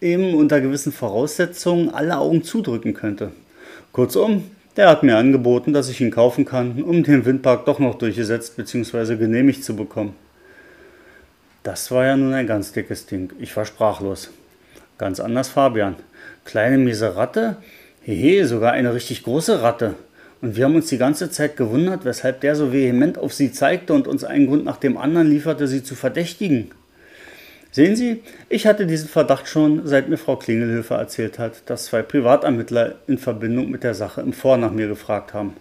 eben 0.00 0.34
unter 0.34 0.60
gewissen 0.60 0.92
Voraussetzungen 0.92 1.90
alle 1.90 2.18
Augen 2.18 2.42
zudrücken 2.42 2.94
könnte. 2.94 3.32
Kurzum, 3.92 4.44
der 4.76 4.88
hat 4.88 5.02
mir 5.02 5.16
angeboten, 5.16 5.72
dass 5.72 5.88
ich 5.88 6.00
ihn 6.00 6.10
kaufen 6.10 6.44
kann, 6.44 6.82
um 6.82 7.02
den 7.04 7.24
Windpark 7.24 7.64
doch 7.66 7.78
noch 7.78 7.96
durchgesetzt 7.96 8.56
bzw. 8.56 9.16
genehmigt 9.16 9.62
zu 9.62 9.76
bekommen. 9.76 10.14
Das 11.62 11.90
war 11.90 12.04
ja 12.04 12.16
nun 12.16 12.34
ein 12.34 12.46
ganz 12.46 12.72
dickes 12.72 13.06
Ding. 13.06 13.32
Ich 13.38 13.56
war 13.56 13.64
sprachlos. 13.64 14.30
Ganz 14.98 15.20
anders 15.20 15.48
Fabian. 15.48 15.96
Kleine 16.44 16.78
miese 16.78 17.16
Ratte? 17.16 17.56
Hehe, 18.02 18.46
sogar 18.46 18.72
eine 18.72 18.94
richtig 18.94 19.22
große 19.22 19.62
Ratte. 19.62 19.94
Und 20.44 20.56
wir 20.56 20.66
haben 20.66 20.76
uns 20.76 20.88
die 20.88 20.98
ganze 20.98 21.30
Zeit 21.30 21.56
gewundert, 21.56 22.04
weshalb 22.04 22.42
der 22.42 22.54
so 22.54 22.70
vehement 22.70 23.16
auf 23.16 23.32
sie 23.32 23.50
zeigte 23.50 23.94
und 23.94 24.06
uns 24.06 24.24
einen 24.24 24.46
Grund 24.46 24.62
nach 24.62 24.76
dem 24.76 24.98
anderen 24.98 25.26
lieferte, 25.26 25.66
sie 25.66 25.82
zu 25.82 25.94
verdächtigen. 25.94 26.70
Sehen 27.72 27.96
Sie, 27.96 28.22
ich 28.50 28.66
hatte 28.66 28.86
diesen 28.86 29.08
Verdacht 29.08 29.48
schon, 29.48 29.86
seit 29.86 30.10
mir 30.10 30.18
Frau 30.18 30.36
Klingelhöfer 30.36 30.96
erzählt 30.96 31.38
hat, 31.38 31.62
dass 31.64 31.86
zwei 31.86 32.02
Privatermittler 32.02 32.96
in 33.06 33.16
Verbindung 33.16 33.70
mit 33.70 33.84
der 33.84 33.94
Sache 33.94 34.20
im 34.20 34.34
Vor 34.34 34.58
nach 34.58 34.70
mir 34.70 34.86
gefragt 34.86 35.32
haben. 35.32 35.54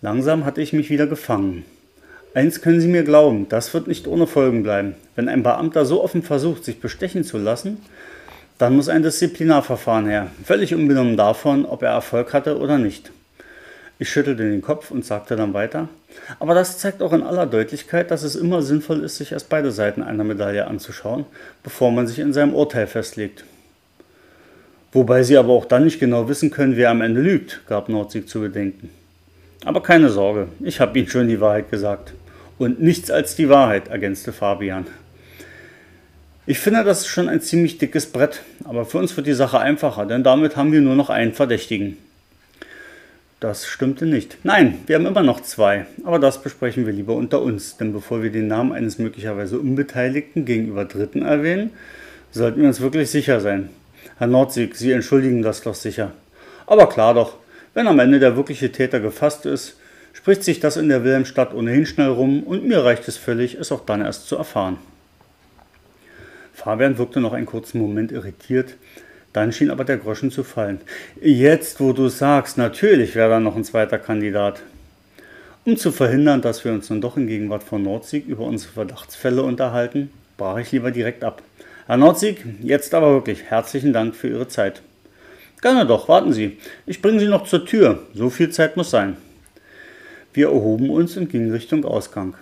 Langsam 0.00 0.46
hatte 0.46 0.62
ich 0.62 0.72
mich 0.72 0.88
wieder 0.88 1.06
gefangen. 1.06 1.66
Eins 2.32 2.62
können 2.62 2.80
Sie 2.80 2.88
mir 2.88 3.04
glauben, 3.04 3.50
das 3.50 3.74
wird 3.74 3.86
nicht 3.86 4.08
ohne 4.08 4.26
Folgen 4.26 4.62
bleiben. 4.62 4.94
Wenn 5.14 5.28
ein 5.28 5.42
Beamter 5.42 5.84
so 5.84 6.02
offen 6.02 6.22
versucht, 6.22 6.64
sich 6.64 6.80
bestechen 6.80 7.22
zu 7.22 7.36
lassen, 7.36 7.82
dann 8.56 8.74
muss 8.74 8.88
ein 8.88 9.02
Disziplinarverfahren 9.02 10.06
her, 10.06 10.30
völlig 10.42 10.74
unbenommen 10.74 11.18
davon, 11.18 11.66
ob 11.66 11.82
er 11.82 11.90
Erfolg 11.90 12.32
hatte 12.32 12.58
oder 12.58 12.78
nicht. 12.78 13.12
Ich 13.98 14.10
schüttelte 14.10 14.42
den 14.42 14.60
Kopf 14.60 14.90
und 14.90 15.04
sagte 15.04 15.36
dann 15.36 15.54
weiter. 15.54 15.88
Aber 16.38 16.54
das 16.54 16.78
zeigt 16.78 17.02
auch 17.02 17.12
in 17.12 17.22
aller 17.22 17.46
Deutlichkeit, 17.46 18.10
dass 18.10 18.24
es 18.24 18.36
immer 18.36 18.60
sinnvoll 18.60 19.02
ist, 19.02 19.16
sich 19.16 19.32
erst 19.32 19.48
beide 19.48 19.70
Seiten 19.70 20.02
einer 20.02 20.24
Medaille 20.24 20.66
anzuschauen, 20.66 21.24
bevor 21.62 21.90
man 21.90 22.06
sich 22.06 22.18
in 22.18 22.32
seinem 22.32 22.54
Urteil 22.54 22.86
festlegt. 22.86 23.44
Wobei 24.92 25.22
Sie 25.22 25.36
aber 25.36 25.52
auch 25.52 25.64
dann 25.64 25.84
nicht 25.84 25.98
genau 25.98 26.28
wissen 26.28 26.50
können, 26.50 26.76
wer 26.76 26.90
am 26.90 27.00
Ende 27.00 27.20
lügt, 27.20 27.62
gab 27.66 27.88
Nordsieg 27.88 28.28
zu 28.28 28.40
bedenken. 28.40 28.90
Aber 29.64 29.82
keine 29.82 30.10
Sorge, 30.10 30.48
ich 30.60 30.80
habe 30.80 30.98
Ihnen 30.98 31.08
schon 31.08 31.28
die 31.28 31.40
Wahrheit 31.40 31.70
gesagt. 31.70 32.12
Und 32.58 32.80
nichts 32.80 33.10
als 33.10 33.34
die 33.34 33.48
Wahrheit, 33.48 33.88
ergänzte 33.88 34.32
Fabian. 34.32 34.86
Ich 36.46 36.58
finde, 36.58 36.84
das 36.84 37.00
ist 37.00 37.08
schon 37.08 37.28
ein 37.28 37.40
ziemlich 37.40 37.78
dickes 37.78 38.06
Brett, 38.06 38.42
aber 38.64 38.84
für 38.84 38.98
uns 38.98 39.16
wird 39.16 39.26
die 39.26 39.34
Sache 39.34 39.58
einfacher, 39.58 40.06
denn 40.06 40.22
damit 40.22 40.56
haben 40.56 40.72
wir 40.72 40.80
nur 40.80 40.94
noch 40.94 41.10
einen 41.10 41.32
Verdächtigen. 41.32 41.98
Das 43.38 43.66
stimmte 43.66 44.06
nicht. 44.06 44.38
Nein, 44.44 44.78
wir 44.86 44.96
haben 44.96 45.04
immer 45.04 45.22
noch 45.22 45.40
zwei, 45.40 45.84
aber 46.04 46.18
das 46.18 46.42
besprechen 46.42 46.86
wir 46.86 46.92
lieber 46.94 47.14
unter 47.14 47.42
uns, 47.42 47.76
denn 47.76 47.92
bevor 47.92 48.22
wir 48.22 48.32
den 48.32 48.46
Namen 48.46 48.72
eines 48.72 48.98
möglicherweise 48.98 49.58
Unbeteiligten 49.58 50.46
gegenüber 50.46 50.86
Dritten 50.86 51.20
erwähnen, 51.20 51.70
sollten 52.30 52.62
wir 52.62 52.68
uns 52.68 52.80
wirklich 52.80 53.10
sicher 53.10 53.40
sein. 53.40 53.68
Herr 54.16 54.26
Nordsig, 54.26 54.74
Sie 54.74 54.90
entschuldigen 54.90 55.42
das 55.42 55.60
doch 55.60 55.74
sicher. 55.74 56.12
Aber 56.66 56.88
klar 56.88 57.12
doch, 57.12 57.34
wenn 57.74 57.86
am 57.88 57.98
Ende 57.98 58.20
der 58.20 58.36
wirkliche 58.36 58.72
Täter 58.72 59.00
gefasst 59.00 59.44
ist, 59.44 59.76
spricht 60.14 60.42
sich 60.42 60.60
das 60.60 60.78
in 60.78 60.88
der 60.88 61.04
Wilhelmstadt 61.04 61.52
ohnehin 61.52 61.84
schnell 61.84 62.08
rum 62.08 62.42
und 62.42 62.64
mir 62.64 62.84
reicht 62.84 63.06
es 63.06 63.18
völlig, 63.18 63.56
es 63.56 63.70
auch 63.70 63.84
dann 63.84 64.00
erst 64.00 64.28
zu 64.28 64.36
erfahren. 64.36 64.78
Fabian 66.54 66.96
wirkte 66.96 67.20
noch 67.20 67.34
einen 67.34 67.44
kurzen 67.44 67.78
Moment 67.78 68.12
irritiert, 68.12 68.76
dann 69.36 69.52
schien 69.52 69.70
aber 69.70 69.84
der 69.84 69.98
Groschen 69.98 70.30
zu 70.30 70.44
fallen. 70.44 70.80
Jetzt, 71.20 71.78
wo 71.78 71.92
du 71.92 72.08
sagst, 72.08 72.56
natürlich 72.56 73.14
wäre 73.14 73.28
da 73.28 73.40
noch 73.40 73.54
ein 73.54 73.64
zweiter 73.64 73.98
Kandidat. 73.98 74.62
Um 75.66 75.76
zu 75.76 75.92
verhindern, 75.92 76.40
dass 76.40 76.64
wir 76.64 76.72
uns 76.72 76.88
nun 76.88 77.02
doch 77.02 77.18
in 77.18 77.26
Gegenwart 77.26 77.62
von 77.62 77.82
Nordsieg 77.82 78.26
über 78.26 78.44
unsere 78.44 78.72
Verdachtsfälle 78.72 79.42
unterhalten, 79.42 80.10
brach 80.38 80.56
ich 80.56 80.72
lieber 80.72 80.90
direkt 80.90 81.22
ab. 81.22 81.42
Herr 81.86 81.98
Nordsieg, 81.98 82.44
jetzt 82.62 82.94
aber 82.94 83.12
wirklich 83.12 83.42
herzlichen 83.42 83.92
Dank 83.92 84.14
für 84.14 84.28
Ihre 84.28 84.48
Zeit. 84.48 84.80
Gerne 85.60 85.84
doch, 85.84 86.08
warten 86.08 86.32
Sie. 86.32 86.56
Ich 86.86 87.02
bringe 87.02 87.20
Sie 87.20 87.28
noch 87.28 87.44
zur 87.44 87.66
Tür. 87.66 88.04
So 88.14 88.30
viel 88.30 88.48
Zeit 88.48 88.78
muss 88.78 88.90
sein. 88.90 89.18
Wir 90.32 90.48
erhoben 90.48 90.88
uns 90.88 91.16
und 91.18 91.28
gingen 91.28 91.52
Richtung 91.52 91.84
Ausgang. 91.84 92.34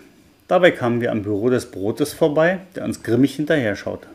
Dabei 0.46 0.70
kamen 0.70 1.00
wir 1.00 1.10
am 1.10 1.22
Büro 1.22 1.50
des 1.50 1.66
Brotes 1.66 2.12
vorbei, 2.12 2.60
der 2.76 2.84
uns 2.84 3.02
grimmig 3.02 3.34
hinterher 3.34 3.74
schaute. 3.74 4.06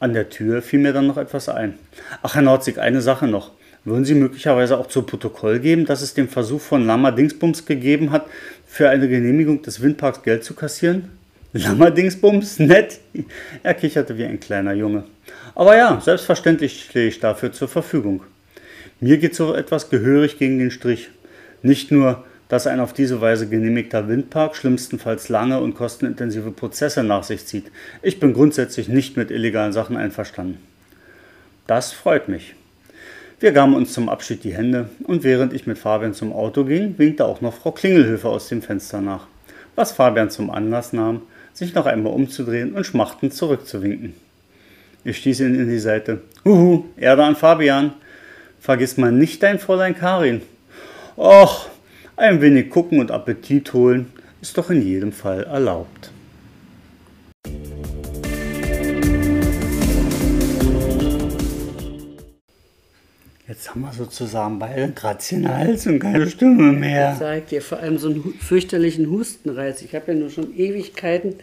An 0.00 0.12
der 0.12 0.28
Tür 0.28 0.62
fiel 0.62 0.78
mir 0.78 0.92
dann 0.92 1.08
noch 1.08 1.16
etwas 1.16 1.48
ein. 1.48 1.74
Ach, 2.22 2.34
Herr 2.34 2.42
Nordzig, 2.42 2.78
eine 2.78 3.00
Sache 3.00 3.26
noch. 3.26 3.50
Würden 3.84 4.04
Sie 4.04 4.14
möglicherweise 4.14 4.78
auch 4.78 4.86
zu 4.86 5.02
Protokoll 5.02 5.58
geben, 5.60 5.86
dass 5.86 6.02
es 6.02 6.14
den 6.14 6.28
Versuch 6.28 6.60
von 6.60 6.86
Lama 6.86 7.10
Dingsbums 7.10 7.64
gegeben 7.64 8.10
hat, 8.12 8.26
für 8.66 8.90
eine 8.90 9.08
Genehmigung 9.08 9.62
des 9.62 9.80
Windparks 9.80 10.22
Geld 10.22 10.44
zu 10.44 10.54
kassieren? 10.54 11.08
Lama 11.52 11.90
Dingsbums? 11.90 12.58
Nett? 12.58 12.98
Er 13.62 13.74
kicherte 13.74 14.18
wie 14.18 14.24
ein 14.24 14.38
kleiner 14.38 14.72
Junge. 14.72 15.04
Aber 15.54 15.76
ja, 15.76 16.00
selbstverständlich 16.00 16.84
stehe 16.84 17.08
ich 17.08 17.18
dafür 17.18 17.52
zur 17.52 17.68
Verfügung. 17.68 18.22
Mir 19.00 19.18
geht 19.18 19.34
so 19.34 19.54
etwas 19.54 19.90
gehörig 19.90 20.38
gegen 20.38 20.58
den 20.58 20.70
Strich. 20.70 21.08
Nicht 21.62 21.90
nur, 21.90 22.24
dass 22.48 22.66
ein 22.66 22.80
auf 22.80 22.92
diese 22.92 23.20
Weise 23.20 23.48
genehmigter 23.48 24.08
Windpark 24.08 24.56
schlimmstenfalls 24.56 25.28
lange 25.28 25.60
und 25.60 25.74
kostenintensive 25.74 26.50
Prozesse 26.50 27.02
nach 27.02 27.24
sich 27.24 27.46
zieht. 27.46 27.70
Ich 28.02 28.20
bin 28.20 28.32
grundsätzlich 28.32 28.88
nicht 28.88 29.16
mit 29.16 29.30
illegalen 29.30 29.72
Sachen 29.72 29.96
einverstanden. 29.96 30.58
Das 31.66 31.92
freut 31.92 32.28
mich. 32.28 32.54
Wir 33.40 33.52
gaben 33.52 33.74
uns 33.74 33.92
zum 33.92 34.08
Abschied 34.08 34.42
die 34.42 34.54
Hände 34.54 34.88
und 35.04 35.22
während 35.22 35.52
ich 35.52 35.66
mit 35.66 35.78
Fabian 35.78 36.14
zum 36.14 36.32
Auto 36.32 36.64
ging, 36.64 36.98
winkte 36.98 37.24
auch 37.24 37.40
noch 37.40 37.54
Frau 37.54 37.70
Klingelhöfer 37.70 38.30
aus 38.30 38.48
dem 38.48 38.62
Fenster 38.62 39.00
nach, 39.00 39.26
was 39.76 39.92
Fabian 39.92 40.30
zum 40.30 40.50
Anlass 40.50 40.92
nahm, 40.92 41.22
sich 41.52 41.74
noch 41.74 41.86
einmal 41.86 42.12
umzudrehen 42.12 42.72
und 42.72 42.84
schmachtend 42.84 43.34
zurückzuwinken. 43.34 44.14
Ich 45.04 45.18
stieß 45.18 45.40
ihn 45.40 45.54
in 45.54 45.68
die 45.68 45.78
Seite. 45.78 46.22
Huhu, 46.44 46.86
Erde 46.96 47.24
an 47.24 47.36
Fabian. 47.36 47.92
Vergiss 48.60 48.96
mal 48.96 49.12
nicht 49.12 49.42
dein 49.42 49.60
Fräulein 49.60 49.96
Karin. 49.96 50.42
Och, 51.16 51.68
ein 52.18 52.40
wenig 52.40 52.68
gucken 52.70 52.98
und 52.98 53.10
Appetit 53.10 53.72
holen 53.72 54.12
ist 54.40 54.58
doch 54.58 54.70
in 54.70 54.82
jedem 54.82 55.12
Fall 55.12 55.44
erlaubt. 55.44 56.10
Jetzt 63.46 63.70
haben 63.70 63.80
wir 63.80 63.92
sozusagen 63.92 64.58
beide 64.58 64.92
kratzen 64.92 65.48
Hals 65.48 65.86
und 65.86 66.00
keine 66.00 66.28
Stimme 66.28 66.72
mehr. 66.72 67.12
Ich 67.12 67.18
sag 67.18 67.48
dir, 67.48 67.62
vor 67.62 67.78
allem 67.78 67.98
so 67.98 68.08
einen 68.08 68.34
fürchterlichen 68.34 69.10
Hustenreiz. 69.10 69.80
Ich 69.82 69.94
habe 69.94 70.12
ja 70.12 70.18
nur 70.18 70.30
schon 70.30 70.54
Ewigkeiten 70.54 71.34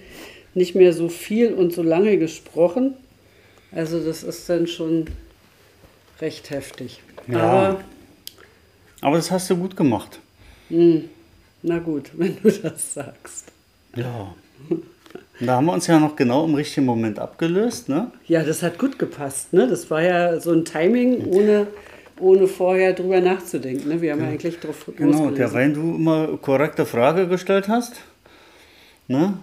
nicht 0.53 0.75
mehr 0.75 0.93
so 0.93 1.09
viel 1.09 1.53
und 1.53 1.73
so 1.73 1.81
lange 1.83 2.17
gesprochen. 2.17 2.93
Also 3.71 3.99
das 4.03 4.23
ist 4.23 4.47
dann 4.49 4.67
schon 4.67 5.05
recht 6.21 6.49
heftig. 6.51 7.01
Ja, 7.27 7.39
aber, 7.39 7.79
aber 9.01 9.15
das 9.15 9.31
hast 9.31 9.49
du 9.49 9.57
gut 9.57 9.75
gemacht. 9.75 10.19
Hm. 10.69 11.09
Na 11.63 11.79
gut, 11.79 12.11
wenn 12.17 12.37
du 12.41 12.51
das 12.51 12.93
sagst. 12.93 13.51
Ja. 13.95 14.33
Da 15.39 15.55
haben 15.55 15.65
wir 15.65 15.73
uns 15.73 15.87
ja 15.87 15.99
noch 15.99 16.15
genau 16.15 16.45
im 16.45 16.55
richtigen 16.55 16.85
Moment 16.85 17.19
abgelöst, 17.19 17.89
ne? 17.89 18.11
Ja, 18.27 18.43
das 18.43 18.63
hat 18.63 18.77
gut 18.77 18.97
gepasst, 18.97 19.53
ne? 19.53 19.67
Das 19.67 19.89
war 19.91 20.01
ja 20.01 20.39
so 20.39 20.51
ein 20.51 20.63
Timing, 20.63 21.25
ohne, 21.27 21.67
ohne 22.19 22.47
vorher 22.47 22.93
drüber 22.93 23.19
nachzudenken, 23.19 23.89
ne? 23.89 24.01
Wir 24.01 24.13
haben 24.13 24.21
ja, 24.21 24.29
eigentlich 24.29 24.59
drauf 24.59 24.89
Genau, 24.95 25.31
der 25.31 25.53
Wein, 25.53 25.73
du 25.73 25.95
immer 25.95 26.37
korrekte 26.37 26.85
Frage 26.85 27.27
gestellt 27.27 27.67
hast 27.67 28.01
Ne? 29.07 29.37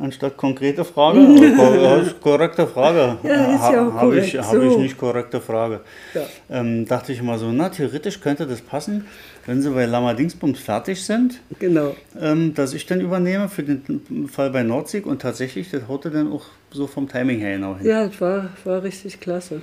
Anstatt 0.00 0.36
konkrete 0.36 0.84
Frage, 0.84 1.20
aber 1.58 2.02
korrekte 2.20 2.66
Frage. 2.66 3.18
Ja, 3.22 3.54
ist 3.54 3.72
ja 3.72 3.88
auch 3.88 3.92
Habe 3.94 4.18
ich, 4.18 4.36
hab 4.36 4.54
ich 4.62 4.76
nicht 4.76 4.98
korrekte 4.98 5.40
Frage. 5.40 5.80
Ja. 6.14 6.22
Ähm, 6.50 6.86
dachte 6.86 7.12
ich 7.12 7.22
mal 7.22 7.38
so, 7.38 7.52
na, 7.52 7.68
theoretisch 7.68 8.20
könnte 8.20 8.46
das 8.46 8.60
passen, 8.60 9.06
wenn 9.46 9.62
sie 9.62 9.70
bei 9.70 9.84
Lama 9.86 10.14
Dingsbums 10.14 10.58
fertig 10.58 11.04
sind, 11.04 11.40
Genau. 11.58 11.94
ähm, 12.20 12.54
dass 12.54 12.74
ich 12.74 12.86
dann 12.86 13.00
übernehme 13.00 13.48
für 13.48 13.62
den 13.62 14.28
Fall 14.28 14.50
bei 14.50 14.62
Nordsieg 14.62 15.06
und 15.06 15.22
tatsächlich, 15.22 15.70
das 15.70 15.82
haute 15.86 16.10
dann 16.10 16.32
auch 16.32 16.46
so 16.70 16.86
vom 16.86 17.08
Timing 17.08 17.38
her 17.38 17.56
genau 17.56 17.76
hin. 17.76 17.86
Ja, 17.86 18.06
das 18.06 18.20
war, 18.20 18.48
war 18.64 18.82
richtig 18.82 19.20
klasse. 19.20 19.62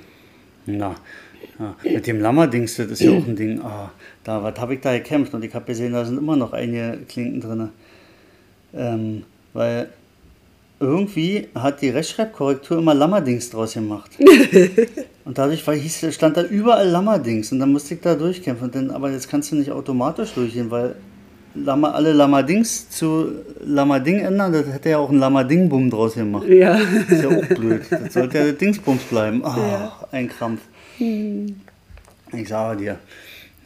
Na, 0.66 0.94
ja. 1.58 1.74
mit 1.82 2.06
dem 2.06 2.20
Lammer-Dings, 2.20 2.76
das 2.76 2.86
ist 2.86 3.00
ja 3.02 3.10
auch 3.10 3.26
ein 3.26 3.36
Ding. 3.36 3.60
Ah, 3.60 3.90
da, 4.24 4.42
was 4.42 4.58
habe 4.58 4.74
ich 4.74 4.80
da 4.80 4.92
gekämpft? 4.92 5.34
Und 5.34 5.44
ich 5.44 5.54
habe 5.54 5.64
gesehen, 5.66 5.92
da 5.92 6.04
sind 6.04 6.18
immer 6.18 6.36
noch 6.36 6.52
einige 6.52 6.98
Klinken 7.08 7.40
drin. 7.40 7.68
Ähm, 8.74 9.24
weil 9.52 9.88
irgendwie 10.82 11.48
hat 11.54 11.80
die 11.80 11.90
Rechtschreibkorrektur 11.90 12.78
immer 12.78 12.94
Lammerdings 12.94 13.50
draus 13.50 13.74
gemacht. 13.74 14.10
und 15.24 15.38
dadurch 15.38 15.66
war, 15.66 15.74
hieß, 15.74 16.12
stand 16.12 16.36
da 16.36 16.42
überall 16.42 16.88
Lammerdings. 16.88 17.52
Und 17.52 17.60
dann 17.60 17.72
musste 17.72 17.94
ich 17.94 18.00
da 18.00 18.14
durchkämpfen. 18.14 18.70
Dann, 18.70 18.90
aber 18.90 19.10
jetzt 19.10 19.30
kannst 19.30 19.52
du 19.52 19.56
nicht 19.56 19.70
automatisch 19.70 20.32
durchgehen, 20.34 20.70
weil 20.70 20.96
Lammer, 21.54 21.94
alle 21.94 22.12
Lammerdings 22.12 22.88
zu 22.90 23.32
Lammerding 23.60 24.20
ändern, 24.20 24.52
das 24.52 24.66
hätte 24.66 24.90
ja 24.90 24.98
auch 24.98 25.10
ein 25.10 25.18
Lammerding-Bum 25.18 25.90
draus 25.90 26.14
gemacht. 26.14 26.48
Ja. 26.48 26.78
Das 26.78 27.18
ist 27.18 27.22
ja 27.22 27.28
auch 27.28 27.46
blöd. 27.46 27.82
Das 27.90 28.14
sollte 28.14 28.38
ja 28.38 28.52
Dingsbums 28.52 29.02
bleiben. 29.04 29.44
Ah, 29.44 30.06
ein 30.10 30.28
Krampf. 30.28 30.62
Ich 30.98 32.48
sage 32.48 32.78
dir. 32.78 32.98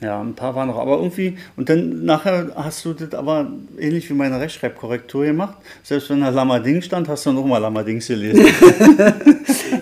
Ja, 0.03 0.21
ein 0.21 0.35
paar 0.35 0.55
waren 0.55 0.69
noch, 0.69 0.77
aber 0.79 0.99
irgendwie, 0.99 1.39
und 1.57 1.71
dann 1.71 2.05
nachher 2.05 2.53
hast 2.55 2.85
du 2.85 2.93
das 2.93 3.15
aber 3.15 3.51
ähnlich 3.79 4.11
wie 4.11 4.15
meine 4.15 4.39
Rechtschreibkorrektur 4.39 5.25
gemacht. 5.25 5.57
Selbst 5.83 6.11
wenn 6.11 6.21
da 6.21 6.29
Lammerding 6.29 6.83
stand, 6.83 7.09
hast 7.09 7.25
du 7.25 7.33
nochmal 7.33 7.61
Lammerdings 7.63 8.07
gelesen. 8.09 8.45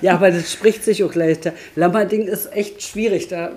Ja, 0.01 0.15
aber 0.15 0.31
das 0.31 0.53
spricht 0.53 0.85
sich 0.85 1.03
auch 1.03 1.15
leichter. 1.15 1.53
Lammerding 1.77 2.23
ist 2.27 2.53
echt 2.55 2.82
schwierig. 2.82 3.28
Da 3.28 3.53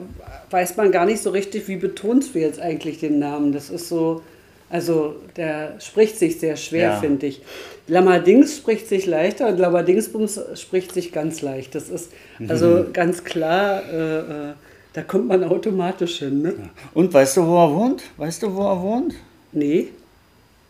weiß 0.50 0.78
man 0.78 0.92
gar 0.92 1.06
nicht 1.06 1.22
so 1.22 1.30
richtig, 1.32 1.68
wie 1.68 1.76
betonst 1.76 2.36
du 2.36 2.40
jetzt 2.40 2.60
eigentlich 2.60 3.00
den 3.00 3.20
Namen. 3.20 3.52
Das 3.52 3.70
ist 3.70 3.90
so, 3.90 4.22
also 4.70 5.16
der 5.36 5.76
spricht 5.80 6.18
sich 6.18 6.40
sehr 6.40 6.56
schwer, 6.56 6.90
Ja. 6.92 6.96
finde 7.00 7.26
ich. 7.28 7.42
Lammerdings 7.88 8.58
spricht 8.58 8.88
sich 8.88 9.06
leichter 9.06 9.48
und 9.50 9.58
Lammerdingsbums 9.60 10.40
spricht 10.56 10.94
sich 10.94 11.12
ganz 11.12 11.42
leicht. 11.42 11.76
Das 11.76 11.90
ist 11.90 12.12
also 12.48 12.86
ganz 12.94 13.24
klar, 13.26 13.82
äh, 13.92 14.20
äh, 14.20 14.54
da 14.98 15.04
kommt 15.04 15.28
man 15.28 15.44
automatisch 15.44 16.18
hin. 16.18 16.42
Ne? 16.42 16.54
Und 16.96 17.14
weißt 17.14 17.38
du, 17.38 17.46
wo 17.46 17.56
er 17.64 17.72
wohnt? 17.72 18.02
Weißt 18.18 18.42
du, 18.42 18.56
wo 18.56 18.64
er 18.64 18.82
wohnt? 18.82 19.14
Nee. 19.52 19.90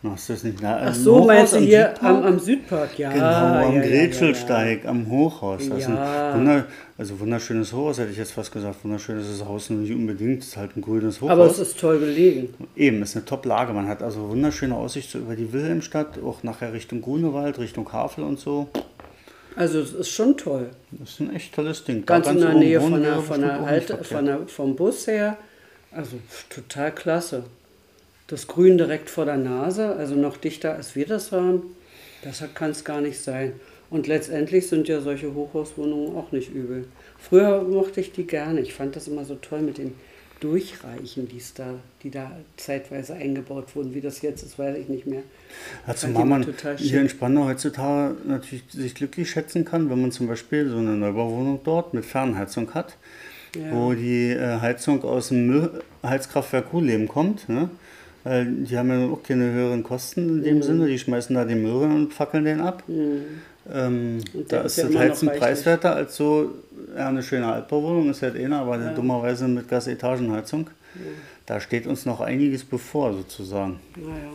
Na, 0.02 0.12
ist 0.12 0.28
das 0.28 0.44
nicht 0.44 0.60
nah? 0.60 0.78
Ach 0.84 0.94
so, 0.94 1.24
meinst 1.24 1.54
du 1.54 1.60
hier 1.60 1.94
am, 2.04 2.22
am 2.22 2.38
Südpark? 2.38 2.98
Ja. 2.98 3.10
Genau, 3.10 3.24
am 3.24 3.74
ja, 3.76 3.80
ja, 3.80 3.88
Grätschelsteig, 3.88 4.84
am 4.84 5.08
Hochhaus. 5.08 5.66
Das 5.70 5.78
ist 5.78 5.88
Ja. 5.88 6.32
ein 6.32 6.40
wunder, 6.40 6.66
also 6.98 7.18
wunderschönes 7.18 7.72
Hochhaus, 7.72 7.98
hätte 8.00 8.10
ich 8.10 8.18
jetzt 8.18 8.32
fast 8.32 8.52
gesagt. 8.52 8.84
Wunderschön 8.84 9.18
ist 9.18 9.30
das 9.40 9.48
Haus 9.48 9.70
nicht 9.70 9.92
unbedingt, 9.94 10.42
es 10.42 10.48
ist 10.48 10.56
halt 10.58 10.76
ein 10.76 10.82
grünes 10.82 11.16
Ja, 11.16 11.22
Hochhaus. 11.22 11.28
ja. 11.30 11.42
Aber 11.42 11.50
es 11.50 11.58
ist 11.58 11.80
toll 11.80 11.98
gelegen. 11.98 12.52
Eben, 12.76 13.00
ist 13.00 13.16
eine 13.16 13.24
Top-Lage. 13.24 13.72
Man 13.72 13.88
hat 13.88 14.02
also 14.02 14.28
wunderschöne 14.28 14.74
Aussicht 14.76 15.10
so 15.10 15.20
über 15.20 15.36
die 15.36 15.54
Wilhelmstadt, 15.54 16.18
auch 16.22 16.42
nachher 16.42 16.74
Richtung 16.74 17.00
Grunewald, 17.00 17.58
Richtung 17.58 17.90
Havel 17.90 18.24
und 18.24 18.38
so. 18.38 18.68
Also 19.58 19.80
es 19.80 19.92
ist 19.92 20.10
schon 20.10 20.36
toll. 20.36 20.70
Das 20.92 21.10
ist 21.10 21.20
ein 21.20 21.34
echt 21.34 21.52
tolles 21.52 21.82
Ding. 21.82 22.06
Da 22.06 22.20
Ganz 22.20 22.28
in 22.28 22.40
der 22.40 22.54
Nähe 22.54 22.80
von 22.80 23.02
der, 23.02 23.16
von 23.16 23.40
der 23.40 23.64
verkehrt. 23.64 24.06
von 24.06 24.24
der, 24.24 24.46
vom 24.46 24.76
Bus 24.76 25.08
her. 25.08 25.36
Also 25.90 26.16
total 26.48 26.94
klasse. 26.94 27.42
Das 28.28 28.46
Grün 28.46 28.78
direkt 28.78 29.10
vor 29.10 29.24
der 29.24 29.36
Nase, 29.36 29.96
also 29.96 30.14
noch 30.14 30.36
dichter 30.36 30.74
als 30.74 30.94
wir 30.94 31.06
das 31.06 31.32
haben, 31.32 31.74
das 32.22 32.44
kann 32.54 32.70
es 32.70 32.84
gar 32.84 33.00
nicht 33.00 33.18
sein. 33.18 33.54
Und 33.90 34.06
letztendlich 34.06 34.68
sind 34.68 34.86
ja 34.86 35.00
solche 35.00 35.34
Hochhauswohnungen 35.34 36.14
auch 36.14 36.30
nicht 36.30 36.54
übel. 36.54 36.84
Früher 37.18 37.62
mochte 37.62 38.00
ich 38.00 38.12
die 38.12 38.28
gerne. 38.28 38.60
Ich 38.60 38.74
fand 38.74 38.94
das 38.94 39.08
immer 39.08 39.24
so 39.24 39.34
toll 39.34 39.62
mit 39.62 39.78
den 39.78 39.94
Durchreichen, 40.40 41.28
die's 41.28 41.52
da, 41.54 41.74
die 42.02 42.10
da 42.10 42.30
zeitweise 42.56 43.14
eingebaut 43.14 43.74
wurden. 43.74 43.94
Wie 43.94 44.00
das 44.00 44.22
jetzt 44.22 44.42
ist, 44.42 44.58
weiß 44.58 44.76
ich 44.78 44.88
nicht 44.88 45.06
mehr. 45.06 45.22
Ja, 45.86 45.94
zumal 45.94 46.24
man 46.26 46.46
hier 46.76 47.00
in 47.00 47.08
Spandau 47.08 47.46
heutzutage 47.46 48.14
natürlich 48.26 48.64
sich 48.70 48.94
glücklich 48.94 49.28
schätzen 49.30 49.64
kann, 49.64 49.90
wenn 49.90 50.00
man 50.00 50.12
zum 50.12 50.28
Beispiel 50.28 50.68
so 50.68 50.76
eine 50.78 50.96
Neubauwohnung 50.96 51.60
dort 51.64 51.92
mit 51.94 52.04
Fernheizung 52.04 52.72
hat, 52.74 52.96
Ja. 53.56 53.72
wo 53.72 53.94
die 53.94 54.28
äh, 54.30 54.60
Heizung 54.60 55.02
aus 55.04 55.28
dem 55.28 55.46
Müll 55.48 55.82
Heizkraftwerk 56.04 56.70
Kuhleben 56.70 57.08
kommt. 57.08 57.48
Ne? 57.48 57.70
Weil 58.24 58.46
die 58.46 58.76
haben 58.76 58.90
ja 58.90 59.08
auch 59.12 59.22
keine 59.22 59.50
höheren 59.52 59.82
Kosten 59.82 60.28
in 60.28 60.36
Mhm. 60.38 60.42
dem 60.44 60.62
Sinne, 60.62 60.86
die 60.86 60.98
schmeißen 60.98 61.34
da 61.34 61.44
den 61.44 61.62
Müll 61.62 61.82
rein 61.82 61.92
und 61.94 62.14
fackeln 62.14 62.44
den 62.44 62.60
ab. 62.60 62.82
Ähm, 63.72 64.18
da 64.48 64.62
ist 64.62 64.78
ist 64.78 64.84
ja 64.84 64.90
das 64.90 64.96
Heizen 64.96 65.28
preiswerter 65.28 65.94
als 65.94 66.16
so 66.16 66.54
ja, 66.96 67.08
eine 67.08 67.22
schöne 67.22 67.46
Altbauwohnung, 67.46 68.10
ist 68.10 68.22
halt 68.22 68.36
einer, 68.36 68.60
aber 68.60 68.78
dummerweise 68.78 69.46
mit 69.48 69.68
Gasetagenheizung. 69.68 70.70
Da 71.46 71.60
steht 71.60 71.86
uns 71.86 72.06
noch 72.06 72.20
einiges 72.20 72.64
bevor 72.64 73.12
sozusagen. 73.12 73.78
Naja. 73.96 74.32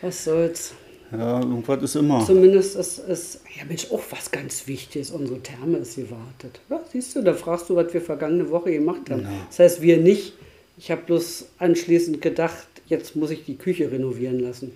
Was 0.00 0.24
soll's. 0.24 0.74
Ja, 1.12 1.40
irgendwas 1.40 1.82
ist 1.82 1.96
immer. 1.96 2.24
Zumindest 2.24 2.74
ist 2.76 2.98
es, 3.06 3.40
ja 3.58 3.64
Mensch, 3.66 3.90
auch 3.90 4.02
was 4.10 4.30
ganz 4.30 4.66
Wichtiges, 4.66 5.10
unsere 5.10 5.40
Therme 5.40 5.78
ist 5.78 5.96
gewartet. 5.96 6.60
Ja, 6.70 6.80
siehst 6.90 7.14
du, 7.14 7.22
da 7.22 7.34
fragst 7.34 7.68
du, 7.68 7.76
was 7.76 7.92
wir 7.92 8.00
vergangene 8.00 8.50
Woche 8.50 8.72
gemacht 8.72 9.10
haben. 9.10 9.26
Das 9.48 9.58
heißt, 9.58 9.82
wir 9.82 9.98
nicht. 9.98 10.32
Ich 10.78 10.90
habe 10.90 11.02
bloß 11.02 11.48
anschließend 11.58 12.22
gedacht, 12.22 12.66
jetzt 12.86 13.14
muss 13.14 13.30
ich 13.30 13.44
die 13.44 13.56
Küche 13.56 13.92
renovieren 13.92 14.40
lassen. 14.40 14.72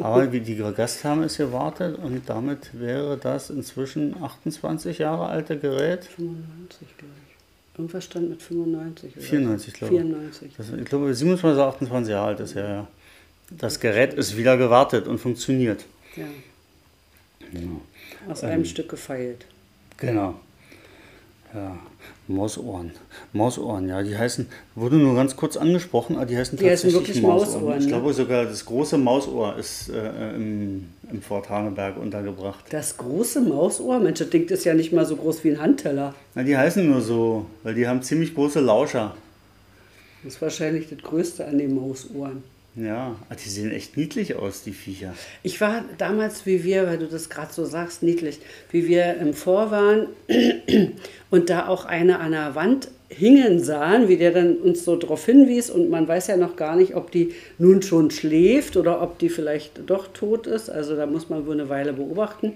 Aber 0.00 0.32
wie 0.32 0.40
die 0.40 0.56
Gasttherme 0.56 1.26
ist 1.26 1.38
gewartet 1.38 1.98
und 1.98 2.28
damit 2.28 2.70
wäre 2.72 3.16
das 3.16 3.50
inzwischen 3.50 4.22
28 4.22 4.98
Jahre 4.98 5.26
alte 5.26 5.58
Gerät. 5.58 6.04
95, 6.04 6.88
glaube 6.96 7.12
ich. 7.26 7.78
Irgendwas 7.78 8.04
stand 8.04 8.30
mit 8.30 8.42
95. 8.42 9.16
Oder? 9.16 9.24
94, 9.24 9.74
glaube 9.74 9.94
ich. 9.94 10.00
94. 10.00 10.52
Das, 10.56 10.70
ich 10.70 10.84
glaube, 10.84 11.14
27, 11.14 11.60
28 11.60 12.10
Jahre 12.10 12.26
alt 12.28 12.40
ist 12.40 12.54
ja, 12.54 12.68
ja. 12.68 12.86
Das 13.50 13.80
Gerät 13.80 14.14
ist 14.14 14.36
wieder 14.36 14.56
gewartet 14.56 15.06
und 15.06 15.18
funktioniert. 15.18 15.84
Ja. 16.16 16.26
Aus 18.28 18.42
einem 18.42 18.64
Stück 18.64 18.88
gefeilt. 18.88 19.44
Genau. 19.98 20.40
Ja, 21.54 21.78
Mausohren. 22.28 22.90
Mausohren, 23.32 23.88
ja, 23.88 24.02
die 24.02 24.16
heißen, 24.16 24.46
wurde 24.74 24.96
nur 24.96 25.14
ganz 25.14 25.36
kurz 25.36 25.56
angesprochen, 25.56 26.16
aber 26.16 26.26
die 26.26 26.36
heißen 26.36 26.58
Die 26.58 26.68
heißen 26.68 26.90
tatsächlich 26.90 27.22
wirklich 27.22 27.22
Mausohren, 27.22 27.78
Ich 27.78 27.84
ne? 27.84 27.92
glaube 27.92 28.12
sogar, 28.12 28.44
das 28.44 28.64
große 28.64 28.98
Mausohr 28.98 29.56
ist 29.56 29.88
äh, 29.90 30.34
im, 30.34 30.86
im 31.10 31.22
Fort 31.22 31.48
Haneberg 31.48 31.96
untergebracht. 31.96 32.64
Das 32.70 32.96
große 32.96 33.40
Mausohr, 33.40 33.98
Mensch, 34.00 34.18
das 34.18 34.30
Ding 34.30 34.48
ist 34.48 34.64
ja 34.64 34.74
nicht 34.74 34.92
mal 34.92 35.06
so 35.06 35.16
groß 35.16 35.44
wie 35.44 35.50
ein 35.50 35.60
Handteller. 35.60 36.14
Na, 36.34 36.42
die 36.42 36.56
heißen 36.56 36.88
nur 36.88 37.00
so, 37.00 37.46
weil 37.62 37.74
die 37.74 37.86
haben 37.86 38.02
ziemlich 38.02 38.34
große 38.34 38.60
Lauscher. 38.60 39.14
Das 40.24 40.34
ist 40.34 40.42
wahrscheinlich 40.42 40.88
das 40.88 40.98
Größte 40.98 41.46
an 41.46 41.58
den 41.58 41.74
Mausohren. 41.74 42.42
Ja, 42.76 43.16
die 43.42 43.48
sehen 43.48 43.70
echt 43.70 43.96
niedlich 43.96 44.36
aus, 44.36 44.62
die 44.62 44.72
Viecher. 44.72 45.14
Ich 45.42 45.62
war 45.62 45.82
damals, 45.96 46.44
wie 46.44 46.62
wir, 46.62 46.86
weil 46.86 46.98
du 46.98 47.06
das 47.06 47.30
gerade 47.30 47.50
so 47.50 47.64
sagst, 47.64 48.02
niedlich, 48.02 48.38
wie 48.70 48.86
wir 48.86 49.16
im 49.16 49.32
Vor 49.32 49.70
waren 49.70 50.08
und 51.30 51.48
da 51.48 51.68
auch 51.68 51.86
eine 51.86 52.20
an 52.20 52.32
der 52.32 52.54
Wand 52.54 52.88
hingen 53.08 53.64
sahen, 53.64 54.08
wie 54.08 54.18
der 54.18 54.32
dann 54.32 54.56
uns 54.56 54.84
so 54.84 54.96
darauf 54.96 55.24
hinwies 55.24 55.70
und 55.70 55.88
man 55.88 56.06
weiß 56.06 56.26
ja 56.26 56.36
noch 56.36 56.56
gar 56.56 56.76
nicht, 56.76 56.94
ob 56.94 57.10
die 57.10 57.32
nun 57.56 57.80
schon 57.80 58.10
schläft 58.10 58.76
oder 58.76 59.00
ob 59.00 59.18
die 59.18 59.30
vielleicht 59.30 59.88
doch 59.88 60.08
tot 60.08 60.46
ist. 60.46 60.68
Also 60.68 60.96
da 60.96 61.06
muss 61.06 61.30
man 61.30 61.46
wohl 61.46 61.54
eine 61.54 61.70
Weile 61.70 61.94
beobachten. 61.94 62.52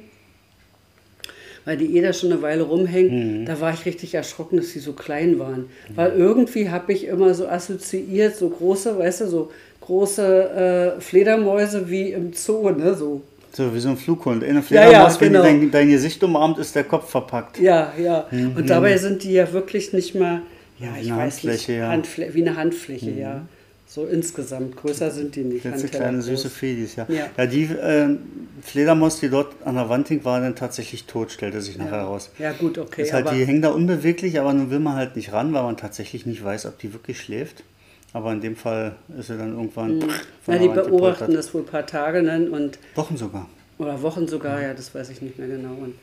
Weil 1.66 1.76
die 1.76 1.96
eh 1.96 2.00
da 2.00 2.12
schon 2.12 2.32
eine 2.32 2.40
Weile 2.40 2.62
rumhängen, 2.62 3.44
da 3.44 3.60
war 3.60 3.72
ich 3.72 3.84
richtig 3.84 4.14
erschrocken, 4.14 4.56
dass 4.56 4.70
sie 4.70 4.78
so 4.78 4.94
klein 4.94 5.38
waren. 5.38 5.68
Weil 5.94 6.12
irgendwie 6.12 6.70
habe 6.70 6.92
ich 6.92 7.04
immer 7.04 7.34
so 7.34 7.46
assoziiert, 7.46 8.34
so 8.34 8.48
große, 8.48 8.98
weißt 8.98 9.20
du, 9.20 9.26
so 9.28 9.50
große 9.90 10.96
äh, 10.96 11.00
Fledermäuse 11.00 11.90
wie 11.90 12.12
im 12.12 12.32
Zoo, 12.32 12.70
ne? 12.70 12.94
So. 12.94 13.22
So 13.52 13.74
wie 13.74 13.80
so 13.80 13.88
ein 13.88 13.96
Flughund. 13.96 14.44
Eine 14.44 14.62
Ja, 14.68 14.82
ja, 14.82 15.10
Fledermaus, 15.10 15.20
wenn 15.20 15.32
genau. 15.32 15.44
die 15.44 15.48
dein, 15.48 15.70
dein 15.72 15.90
Gesicht 15.90 16.22
umarmt, 16.22 16.58
ist 16.58 16.76
der 16.76 16.84
Kopf 16.84 17.10
verpackt. 17.10 17.58
Ja, 17.58 17.92
ja. 18.00 18.26
Und 18.30 18.70
dabei 18.70 18.96
sind 18.96 19.24
die 19.24 19.32
ja 19.32 19.52
wirklich 19.52 19.92
nicht 19.92 20.14
mal, 20.14 20.42
ja, 20.78 20.94
Wie 20.94 21.00
ich 21.00 21.12
eine 21.12 21.22
weiß 21.22 21.34
Handfläche, 21.34 21.72
nicht, 21.72 21.80
ja. 21.80 21.88
Handflä 21.88 22.30
wie 22.32 22.42
eine 22.42 22.56
Handfläche, 22.56 23.10
ja. 23.10 23.42
So 23.88 24.06
insgesamt. 24.06 24.76
Größer 24.76 25.10
sind 25.10 25.34
die 25.34 25.42
nicht. 25.42 25.64
Letzte 25.64 25.88
kleine 25.88 26.22
süße 26.22 26.48
Fedis, 26.48 26.94
ja. 26.94 27.06
Ja. 27.08 27.26
Ja, 27.36 27.46
die 27.46 27.64
äh, 27.64 28.16
Fledermaus, 28.62 29.18
die 29.18 29.28
dort 29.28 29.52
an 29.64 29.74
der 29.74 29.88
Wand 29.88 30.06
hing, 30.06 30.24
war 30.24 30.40
dann 30.40 30.54
tatsächlich 30.54 31.06
tot, 31.06 31.32
stellte 31.32 31.60
sich 31.60 31.76
nachher 31.76 32.02
raus. 32.02 32.30
Ja, 32.38 32.52
gut, 32.52 32.78
okay. 32.78 33.02
ist 33.02 33.12
halt, 33.12 33.32
die 33.32 33.44
hängen 33.44 33.62
da 33.62 33.70
unbeweglich, 33.70 34.38
aber 34.38 34.52
nun 34.52 34.70
will 34.70 34.78
man 34.78 34.94
halt 34.94 35.16
nicht 35.16 35.32
ran, 35.32 35.52
weil 35.52 35.64
man 35.64 35.76
tatsächlich 35.76 36.24
nicht 36.24 36.44
weiß, 36.44 36.66
ob 36.66 36.78
die 36.78 36.92
wirklich 36.92 37.20
schläft. 37.20 37.64
Aber 38.12 38.32
in 38.32 38.40
dem 38.40 38.56
Fall 38.56 38.96
ist 39.18 39.28
sie 39.28 39.38
dann 39.38 39.56
irgendwann. 39.56 40.00
von 40.00 40.08
Mhm. 40.08 40.14
na, 40.46 40.58
die 40.58 40.68
beobachten 40.68 41.32
das 41.32 41.52
wohl 41.54 41.62
ein 41.62 41.66
paar 41.66 41.86
Tage 41.86 42.22
dann 42.22 42.48
und 42.48 42.78
Wochen 42.94 43.16
sogar. 43.16 43.48
Oder 43.78 44.02
Wochen 44.02 44.26
sogar, 44.28 44.60
ja, 44.60 44.74
das 44.74 44.94
weiß 44.94 45.10
ich 45.10 45.22
nicht 45.22 45.38
mehr 45.38 45.48
genau. 45.48 45.74
Und, 45.74 45.94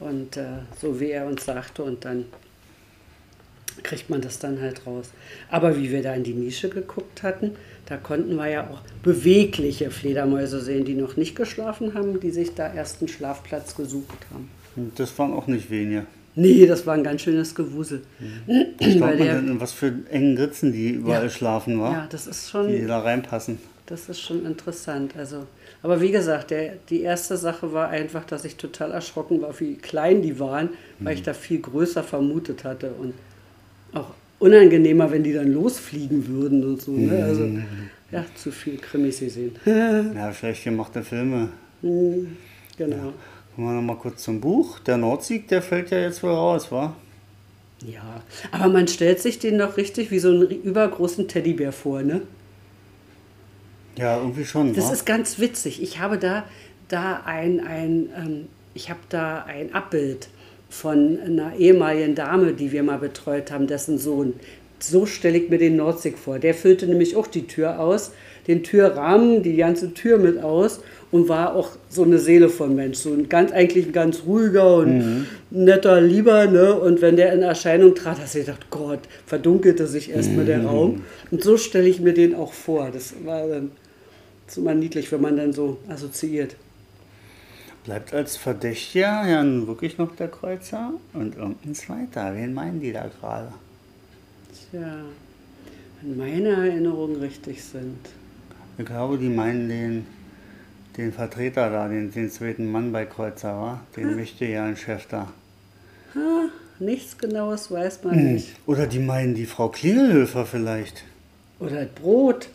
und 0.00 0.36
äh, 0.36 0.44
so 0.80 0.98
wie 1.00 1.10
er 1.10 1.26
uns 1.26 1.44
sagte, 1.44 1.82
und 1.82 2.04
dann 2.04 2.26
kriegt 3.82 4.10
man 4.10 4.20
das 4.20 4.38
dann 4.38 4.60
halt 4.60 4.86
raus. 4.86 5.10
Aber 5.50 5.76
wie 5.78 5.90
wir 5.90 6.02
da 6.02 6.14
in 6.14 6.24
die 6.24 6.34
Nische 6.34 6.68
geguckt 6.68 7.22
hatten, 7.22 7.52
da 7.86 7.96
konnten 7.96 8.36
wir 8.36 8.48
ja 8.48 8.68
auch 8.68 8.80
bewegliche 9.02 9.90
Fledermäuse 9.90 10.60
sehen, 10.60 10.84
die 10.84 10.94
noch 10.94 11.16
nicht 11.16 11.34
geschlafen 11.34 11.94
haben, 11.94 12.20
die 12.20 12.30
sich 12.30 12.54
da 12.54 12.72
erst 12.72 13.00
einen 13.00 13.08
Schlafplatz 13.08 13.74
gesucht 13.74 14.26
haben. 14.32 14.50
Und 14.76 14.98
das 14.98 15.18
waren 15.18 15.32
auch 15.32 15.46
nicht 15.46 15.70
wenige. 15.70 16.06
Nee, 16.34 16.66
das 16.66 16.86
war 16.86 16.94
ein 16.94 17.04
ganz 17.04 17.22
schönes 17.22 17.54
Gewusel. 17.54 18.02
Mhm. 18.18 18.64
Was, 18.78 18.94
man 18.96 19.18
denn, 19.18 19.60
was 19.60 19.72
für 19.72 19.92
engen 20.10 20.36
Ritzen 20.38 20.72
die 20.72 20.90
überall 20.90 21.24
Ja. 21.24 21.30
schlafen, 21.30 21.78
war? 21.80 21.92
Ja, 21.92 22.06
das 22.08 22.26
ist 22.26 22.48
schon. 22.50 22.68
Die 22.68 22.86
da 22.86 23.00
reinpassen. 23.00 23.58
Das 23.86 24.08
ist 24.08 24.20
schon 24.20 24.46
interessant. 24.46 25.14
Also, 25.18 25.44
aber 25.82 26.00
wie 26.00 26.10
gesagt, 26.10 26.50
der, 26.50 26.74
die 26.88 27.02
erste 27.02 27.36
Sache 27.36 27.72
war 27.74 27.88
einfach, 27.88 28.24
dass 28.24 28.44
ich 28.46 28.56
total 28.56 28.92
erschrocken 28.92 29.42
war, 29.42 29.58
wie 29.60 29.74
klein 29.74 30.22
die 30.22 30.38
waren, 30.40 30.70
weil 31.00 31.14
ich 31.14 31.22
da 31.22 31.34
viel 31.34 31.58
größer 31.60 32.02
vermutet 32.02 32.64
hatte 32.64 32.92
und 32.98 33.12
auch 33.92 34.14
unangenehmer, 34.38 35.10
wenn 35.10 35.22
die 35.24 35.32
dann 35.34 35.52
losfliegen 35.52 36.26
würden 36.28 36.64
und 36.64 36.80
so. 36.80 36.92
Ne? 36.92 37.22
Also 37.24 37.46
ja, 38.10 38.24
zu 38.34 38.50
viel 38.50 38.78
Krimis 38.78 39.20
gesehen. 39.20 39.52
Ja, 39.66 40.32
schlecht 40.32 40.64
gemachte 40.64 41.02
Filme. 41.02 41.48
genau. 42.78 43.12
Kommen 43.54 43.68
wir 43.68 43.74
nochmal 43.74 43.96
kurz 43.96 44.22
zum 44.22 44.40
Buch. 44.40 44.78
Der 44.80 44.96
Nordsieg, 44.96 45.48
der 45.48 45.62
fällt 45.62 45.90
ja 45.90 45.98
jetzt 46.00 46.22
wohl 46.22 46.30
raus, 46.30 46.72
wa? 46.72 46.94
Ja, 47.84 48.22
aber 48.52 48.72
man 48.72 48.88
stellt 48.88 49.20
sich 49.20 49.38
den 49.38 49.58
doch 49.58 49.76
richtig 49.76 50.10
wie 50.10 50.18
so 50.20 50.28
einen 50.28 50.48
übergroßen 50.48 51.28
Teddybär 51.28 51.72
vor, 51.72 52.02
ne? 52.02 52.22
Ja, 53.96 54.16
irgendwie 54.18 54.44
schon, 54.44 54.72
Das 54.72 54.88
wa? 54.88 54.92
ist 54.92 55.04
ganz 55.04 55.38
witzig. 55.38 55.82
Ich 55.82 55.98
habe 55.98 56.16
da, 56.16 56.44
da 56.88 57.22
ein, 57.26 57.60
ein, 57.60 58.08
ähm, 58.16 58.48
ich 58.74 58.88
habe 58.88 59.00
da 59.08 59.44
ein 59.44 59.74
Abbild 59.74 60.28
von 60.70 61.18
einer 61.18 61.56
ehemaligen 61.56 62.14
Dame, 62.14 62.54
die 62.54 62.72
wir 62.72 62.82
mal 62.82 62.98
betreut 62.98 63.50
haben, 63.50 63.66
dessen 63.66 63.98
Sohn. 63.98 64.34
So 64.78 65.04
stelle 65.04 65.38
ich 65.38 65.50
mir 65.50 65.58
den 65.58 65.76
Nordsig 65.76 66.16
vor. 66.18 66.38
Der 66.38 66.54
füllte 66.54 66.86
nämlich 66.86 67.16
auch 67.16 67.26
die 67.26 67.46
Tür 67.46 67.78
aus, 67.80 68.12
den 68.46 68.62
Türrahmen, 68.62 69.42
die 69.42 69.56
ganze 69.56 69.94
Tür 69.94 70.18
mit 70.18 70.42
aus 70.42 70.80
und 71.10 71.28
war 71.28 71.54
auch 71.54 71.70
so 71.88 72.02
eine 72.02 72.18
Seele 72.18 72.48
von 72.48 72.74
Mensch. 72.74 72.98
So 72.98 73.12
ein 73.12 73.28
ganz, 73.28 73.52
eigentlich 73.52 73.86
ein 73.86 73.92
ganz 73.92 74.22
ruhiger 74.26 74.76
und 74.76 75.26
netter 75.50 76.00
Lieber. 76.00 76.46
Ne? 76.46 76.74
Und 76.74 77.02
wenn 77.02 77.16
der 77.16 77.32
in 77.32 77.42
Erscheinung 77.42 77.94
trat, 77.94 78.18
hast 78.20 78.34
du 78.34 78.40
gedacht, 78.40 78.66
Gott, 78.70 79.00
verdunkelte 79.26 79.86
sich 79.86 80.10
erstmal 80.10 80.46
der 80.46 80.64
Raum. 80.64 81.02
Und 81.30 81.42
so 81.42 81.56
stelle 81.56 81.88
ich 81.88 82.00
mir 82.00 82.14
den 82.14 82.34
auch 82.34 82.52
vor. 82.52 82.90
Das 82.92 83.14
war 83.24 83.46
dann 83.46 83.70
ist 84.52 84.58
immer 84.58 84.74
niedlich, 84.74 85.10
wenn 85.10 85.20
man 85.22 85.36
dann 85.36 85.52
so 85.52 85.78
assoziiert. 85.88 86.56
Bleibt 87.84 88.12
als 88.12 88.36
Verdächtiger 88.36 89.26
ja 89.26 89.66
wirklich 89.66 89.98
noch 89.98 90.14
der 90.14 90.28
Kreuzer 90.28 90.92
und 91.14 91.36
irgendein 91.36 91.74
zweiter. 91.74 92.34
Wen 92.34 92.52
meinen 92.52 92.80
die 92.80 92.92
da 92.92 93.08
gerade? 93.08 93.52
Tja, 94.70 94.98
wenn 96.00 96.16
meine 96.16 96.50
Erinnerungen 96.50 97.16
richtig 97.16 97.64
sind. 97.64 97.98
Ich 98.82 98.88
glaube, 98.88 99.16
die 99.16 99.28
meinen 99.28 99.68
den, 99.68 100.06
den 100.96 101.12
Vertreter 101.12 101.70
da, 101.70 101.86
den, 101.86 102.10
den 102.10 102.28
zweiten 102.28 102.66
Mann 102.66 102.90
bei 102.90 103.04
Kreuzer, 103.04 103.54
wa? 103.56 103.80
Den 103.96 104.16
wichtigen 104.16 104.76
Chef 104.76 105.06
da. 105.06 105.32
Ha, 106.16 106.48
nichts 106.80 107.16
Genaues 107.16 107.70
weiß 107.70 108.02
man 108.02 108.32
nicht. 108.32 108.56
Oder 108.66 108.88
die 108.88 108.98
meinen 108.98 109.36
die 109.36 109.46
Frau 109.46 109.68
Klingelhöfer 109.68 110.44
vielleicht. 110.46 111.04
Oder 111.60 111.84
Brot. 111.84 112.48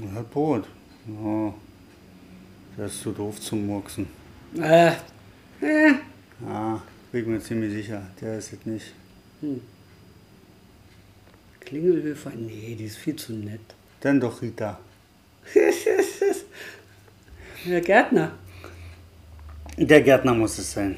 Oder 0.00 0.22
Brot. 0.24 0.64
Ja. 1.06 1.54
Der 2.76 2.86
ist 2.86 3.00
zu 3.00 3.12
doof 3.12 3.40
zum 3.40 3.64
Murksen. 3.64 4.08
Äh, 4.58 4.88
äh, 5.60 5.92
Ja, 6.44 6.82
bin 7.12 7.20
ich 7.20 7.26
mir 7.28 7.38
ziemlich 7.40 7.72
sicher. 7.72 8.02
Der 8.20 8.38
ist 8.38 8.52
es 8.54 8.66
nicht. 8.66 8.92
Klingelhöfer, 11.72 12.32
nee, 12.36 12.76
die 12.78 12.84
ist 12.84 12.98
viel 12.98 13.16
zu 13.16 13.32
nett. 13.32 13.58
Dann 14.02 14.20
doch 14.20 14.42
Rita. 14.42 14.78
Herr 17.64 17.80
Gärtner. 17.80 18.32
Der 19.78 20.02
Gärtner 20.02 20.34
muss 20.34 20.58
es 20.58 20.70
sein. 20.70 20.96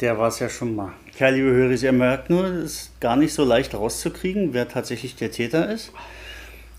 Der 0.00 0.18
war 0.18 0.26
es 0.26 0.40
ja 0.40 0.48
schon 0.48 0.74
mal. 0.74 0.94
Ja, 1.20 1.28
liebe 1.28 1.48
Hörer, 1.52 1.70
ihr 1.80 1.92
merkt 1.92 2.28
nur, 2.28 2.44
es 2.44 2.72
ist 2.72 3.00
gar 3.00 3.14
nicht 3.14 3.32
so 3.32 3.44
leicht 3.44 3.72
rauszukriegen, 3.72 4.52
wer 4.52 4.68
tatsächlich 4.68 5.14
der 5.14 5.30
Täter 5.30 5.72
ist. 5.72 5.92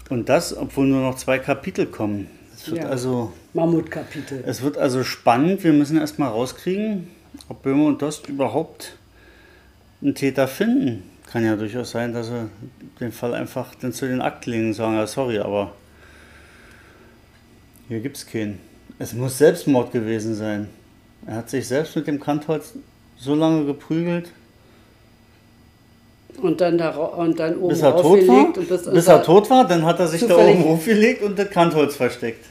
Und 0.09 0.27
das, 0.27 0.53
obwohl 0.53 0.87
nur 0.87 1.01
noch 1.01 1.15
zwei 1.15 1.39
Kapitel 1.39 1.85
kommen. 1.85 2.27
Es 2.53 2.69
wird, 2.69 2.81
Ja. 2.81 2.89
also, 2.89 3.31
Mammutkapitel. 3.53 4.43
es 4.45 4.61
wird 4.61 4.77
also 4.77 5.05
spannend. 5.05 5.63
Wir 5.63 5.71
müssen 5.71 5.97
erstmal 5.97 6.31
rauskriegen, 6.31 7.07
ob 7.47 7.63
Böhmer 7.63 7.85
und 7.85 8.01
Dost 8.01 8.27
überhaupt 8.27 8.97
einen 10.01 10.15
Täter 10.15 10.49
finden. 10.49 11.03
Kann 11.31 11.43
ja 11.43 11.55
durchaus 11.55 11.91
sein, 11.91 12.13
dass 12.13 12.27
sie 12.27 12.49
den 12.99 13.11
Fall 13.11 13.33
einfach 13.33 13.73
dann 13.75 13.91
zu 13.93 14.07
den 14.07 14.21
und 14.67 14.73
sagen, 14.73 14.95
ja, 14.95 15.07
sorry, 15.07 15.39
aber 15.39 15.71
hier 17.87 17.99
gibt 17.99 18.17
es 18.17 18.25
keinen. 18.25 18.59
Es 18.99 19.13
muss 19.13 19.37
Selbstmord 19.37 19.91
gewesen 19.91 20.35
sein. 20.35 20.69
Er 21.27 21.35
hat 21.37 21.49
sich 21.49 21.67
selbst 21.67 21.95
mit 21.95 22.07
dem 22.07 22.19
Kantholz 22.19 22.73
so 23.17 23.33
lange 23.35 23.65
geprügelt, 23.65 24.31
Und 26.41 26.59
dann, 26.61 26.77
da, 26.77 26.89
und 26.91 27.39
dann 27.39 27.57
oben 27.57 27.69
bis 27.69 27.81
er 27.81 27.95
tot 27.95 28.27
war. 28.27 28.53
bis, 28.53 28.85
Bis 28.85 29.07
er 29.07 29.23
tot 29.23 29.49
war, 29.49 29.65
dann 29.67 29.85
hat 29.85 29.99
er 29.99 30.07
sich 30.07 30.25
da 30.27 30.35
oben 30.37 30.63
aufgelegt 30.65 31.23
und 31.23 31.37
das 31.39 31.49
Kantholz 31.49 31.95
versteckt. 31.95 32.45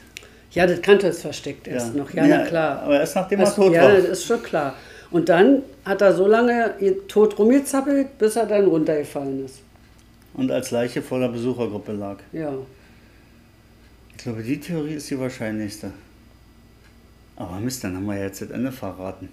Ja, 0.51 0.65
das 0.67 0.81
Kantholz 0.81 1.21
versteckt 1.21 1.67
erst 1.67 1.95
noch. 1.95 2.11
Ja, 2.13 2.25
Ja, 2.25 2.37
na 2.39 2.45
klar. 2.45 2.81
aber 2.81 2.99
erst 2.99 3.15
nachdem 3.15 3.39
er 3.39 3.45
Das- 3.45 3.55
tot 3.55 3.73
ja, 3.73 3.83
war. 3.83 3.91
das 3.93 4.05
ist 4.05 4.25
schon 4.25 4.41
klar. 4.41 4.73
Und 5.15 5.29
dann 5.29 5.61
hat 5.85 6.01
er 6.01 6.13
so 6.13 6.27
lange 6.27 6.73
tot 7.07 7.39
rumgezappelt, 7.39 8.17
bis 8.17 8.35
er 8.35 8.47
dann 8.47 8.65
runtergefallen 8.65 9.45
ist. 9.45 9.59
Und 10.33 10.51
als 10.51 10.71
Leiche 10.71 11.01
vor 11.01 11.19
der 11.21 11.29
Besuchergruppe 11.29 11.93
lag. 11.93 12.17
Ja. 12.33 12.51
Ich 14.11 14.21
glaube, 14.21 14.43
die 14.43 14.59
Theorie 14.59 14.95
ist 14.95 15.09
die 15.09 15.17
wahrscheinlichste. 15.17 15.91
Aber 17.37 17.61
Mist, 17.61 17.81
dann 17.85 17.95
haben 17.95 18.05
wir 18.07 18.17
ja 18.17 18.23
jetzt 18.23 18.41
das 18.41 18.49
Ende 18.49 18.73
verraten. 18.73 19.29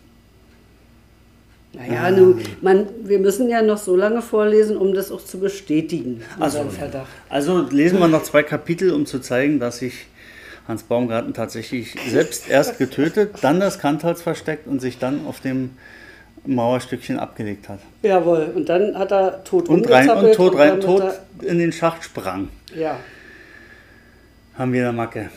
Naja, 1.73 2.13
nun, 2.13 2.41
man, 2.61 2.87
wir 3.03 3.19
müssen 3.19 3.49
ja 3.49 3.61
noch 3.61 3.79
so 3.79 3.97
lange 3.97 4.23
vorlesen, 4.23 4.77
um 4.77 4.95
das 4.95 5.11
auch 5.11 5.25
zu 5.25 5.41
bestätigen, 5.41 6.23
unseren 6.39 6.67
Also, 6.69 6.71
Verdacht. 6.79 7.11
also 7.29 7.63
lesen 7.71 7.99
wir 7.99 8.07
noch 8.07 8.23
zwei 8.23 8.45
Kapitel, 8.45 8.93
um 8.93 9.05
zu 9.05 9.19
zeigen, 9.19 9.59
dass 9.59 9.79
sich 9.79 10.07
Hans 10.69 10.85
Baumgarten 10.85 11.35
tatsächlich 11.35 11.97
selbst 12.09 12.49
erst 12.49 12.79
getötet, 12.79 13.35
dann 13.43 13.59
das 13.61 13.79
Kantholz 13.79 14.23
versteckt 14.23 14.67
und 14.67 14.81
sich 14.81 14.99
dann 14.99 15.27
auf 15.27 15.41
dem 15.41 15.71
Mauerstückchen 16.45 17.19
abgelegt 17.19 17.69
hat. 17.69 17.79
Jawohl, 18.03 18.53
und 18.55 18.69
dann 18.69 18.97
hat 18.99 19.13
er 19.13 19.45
tot 19.45 19.69
Und 19.69 19.89
rein 19.91 20.09
und 20.11 20.33
tot 20.35 20.57
rein, 20.57 20.81
tot 20.81 21.05
in 21.43 21.59
den 21.59 21.73
Schacht 21.73 22.05
sprang. 22.05 22.49
Ja, 22.77 22.97
Haben 24.57 24.73
wir 24.73 24.89
eine 24.89 24.93
Macke. 24.97 25.31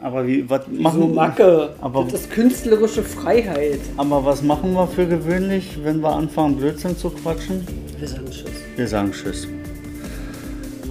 Aber 0.00 0.26
wie, 0.26 0.48
was 0.50 0.64
so 0.64 0.70
machen 0.72 1.14
Macke. 1.14 1.74
Aber- 1.80 2.04
das 2.04 2.22
ist 2.22 2.30
künstlerische 2.32 3.02
Freiheit. 3.02 3.78
Aber 3.96 4.24
was 4.24 4.42
machen 4.42 4.72
wir 4.72 4.88
für 4.88 5.06
gewöhnlich, 5.06 5.78
wenn 5.84 6.00
wir 6.00 6.10
anfangen, 6.12 6.56
Blödsinn 6.56 6.96
zu 6.96 7.10
quatschen? 7.10 7.64
Wir 7.98 8.08
sagen 8.08 8.26
Tschüss. 8.30 8.50
Wir 8.74 8.88
sagen 8.88 9.12
Tschüss. 9.12 9.46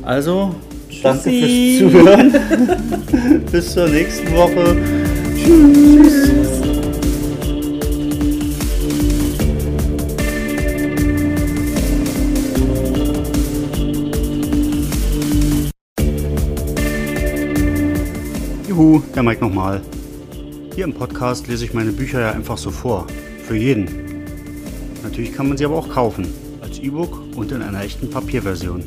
Also, 0.04 0.56
danke 1.06 1.30
Tschüssi. 1.30 1.78
fürs 1.80 1.92
Zuhören. 1.92 3.46
Bis 3.52 3.74
zur 3.74 3.88
nächsten 3.88 4.32
Woche. 4.36 4.76
Juhu, 18.68 19.02
der 19.16 19.24
Mike 19.24 19.42
nochmal. 19.42 19.82
Hier 20.74 20.84
im 20.84 20.94
Podcast 20.94 21.48
lese 21.48 21.66
ich 21.66 21.74
meine 21.74 21.92
Bücher 21.92 22.20
ja 22.20 22.32
einfach 22.32 22.58
so 22.58 22.72
vor. 22.72 23.08
Für 23.48 23.56
jeden. 23.56 23.88
Natürlich 25.04 25.34
kann 25.34 25.48
man 25.48 25.58
sie 25.58 25.66
aber 25.66 25.76
auch 25.76 25.88
kaufen. 25.88 26.28
Als 26.62 26.80
E-Book 26.80 27.22
und 27.36 27.52
in 27.52 27.62
einer 27.62 27.84
echten 27.84 28.10
Papierversion. 28.10 28.84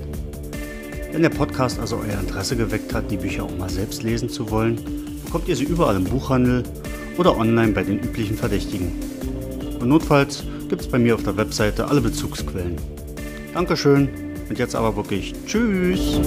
Wenn 1.12 1.22
der 1.22 1.30
Podcast 1.30 1.80
also 1.80 1.96
euer 1.96 2.20
Interesse 2.20 2.56
geweckt 2.56 2.92
hat, 2.94 3.10
die 3.10 3.16
Bücher 3.16 3.44
auch 3.44 3.58
mal 3.58 3.70
selbst 3.70 4.02
lesen 4.02 4.28
zu 4.28 4.50
wollen, 4.50 4.78
bekommt 5.24 5.48
ihr 5.48 5.56
sie 5.56 5.64
überall 5.64 5.96
im 5.96 6.04
Buchhandel 6.04 6.62
oder 7.16 7.36
online 7.36 7.72
bei 7.72 7.82
den 7.82 7.98
üblichen 7.98 8.36
Verdächtigen. 8.36 8.92
Und 9.80 9.88
notfalls 9.88 10.44
gibt 10.68 10.82
es 10.82 10.88
bei 10.88 10.98
mir 10.98 11.14
auf 11.14 11.22
der 11.22 11.36
Webseite 11.36 11.88
alle 11.88 12.00
Bezugsquellen. 12.00 12.76
Dankeschön 13.54 14.08
und 14.48 14.58
jetzt 14.58 14.74
aber 14.74 14.94
wirklich 14.96 15.34
Tschüss! 15.46 16.20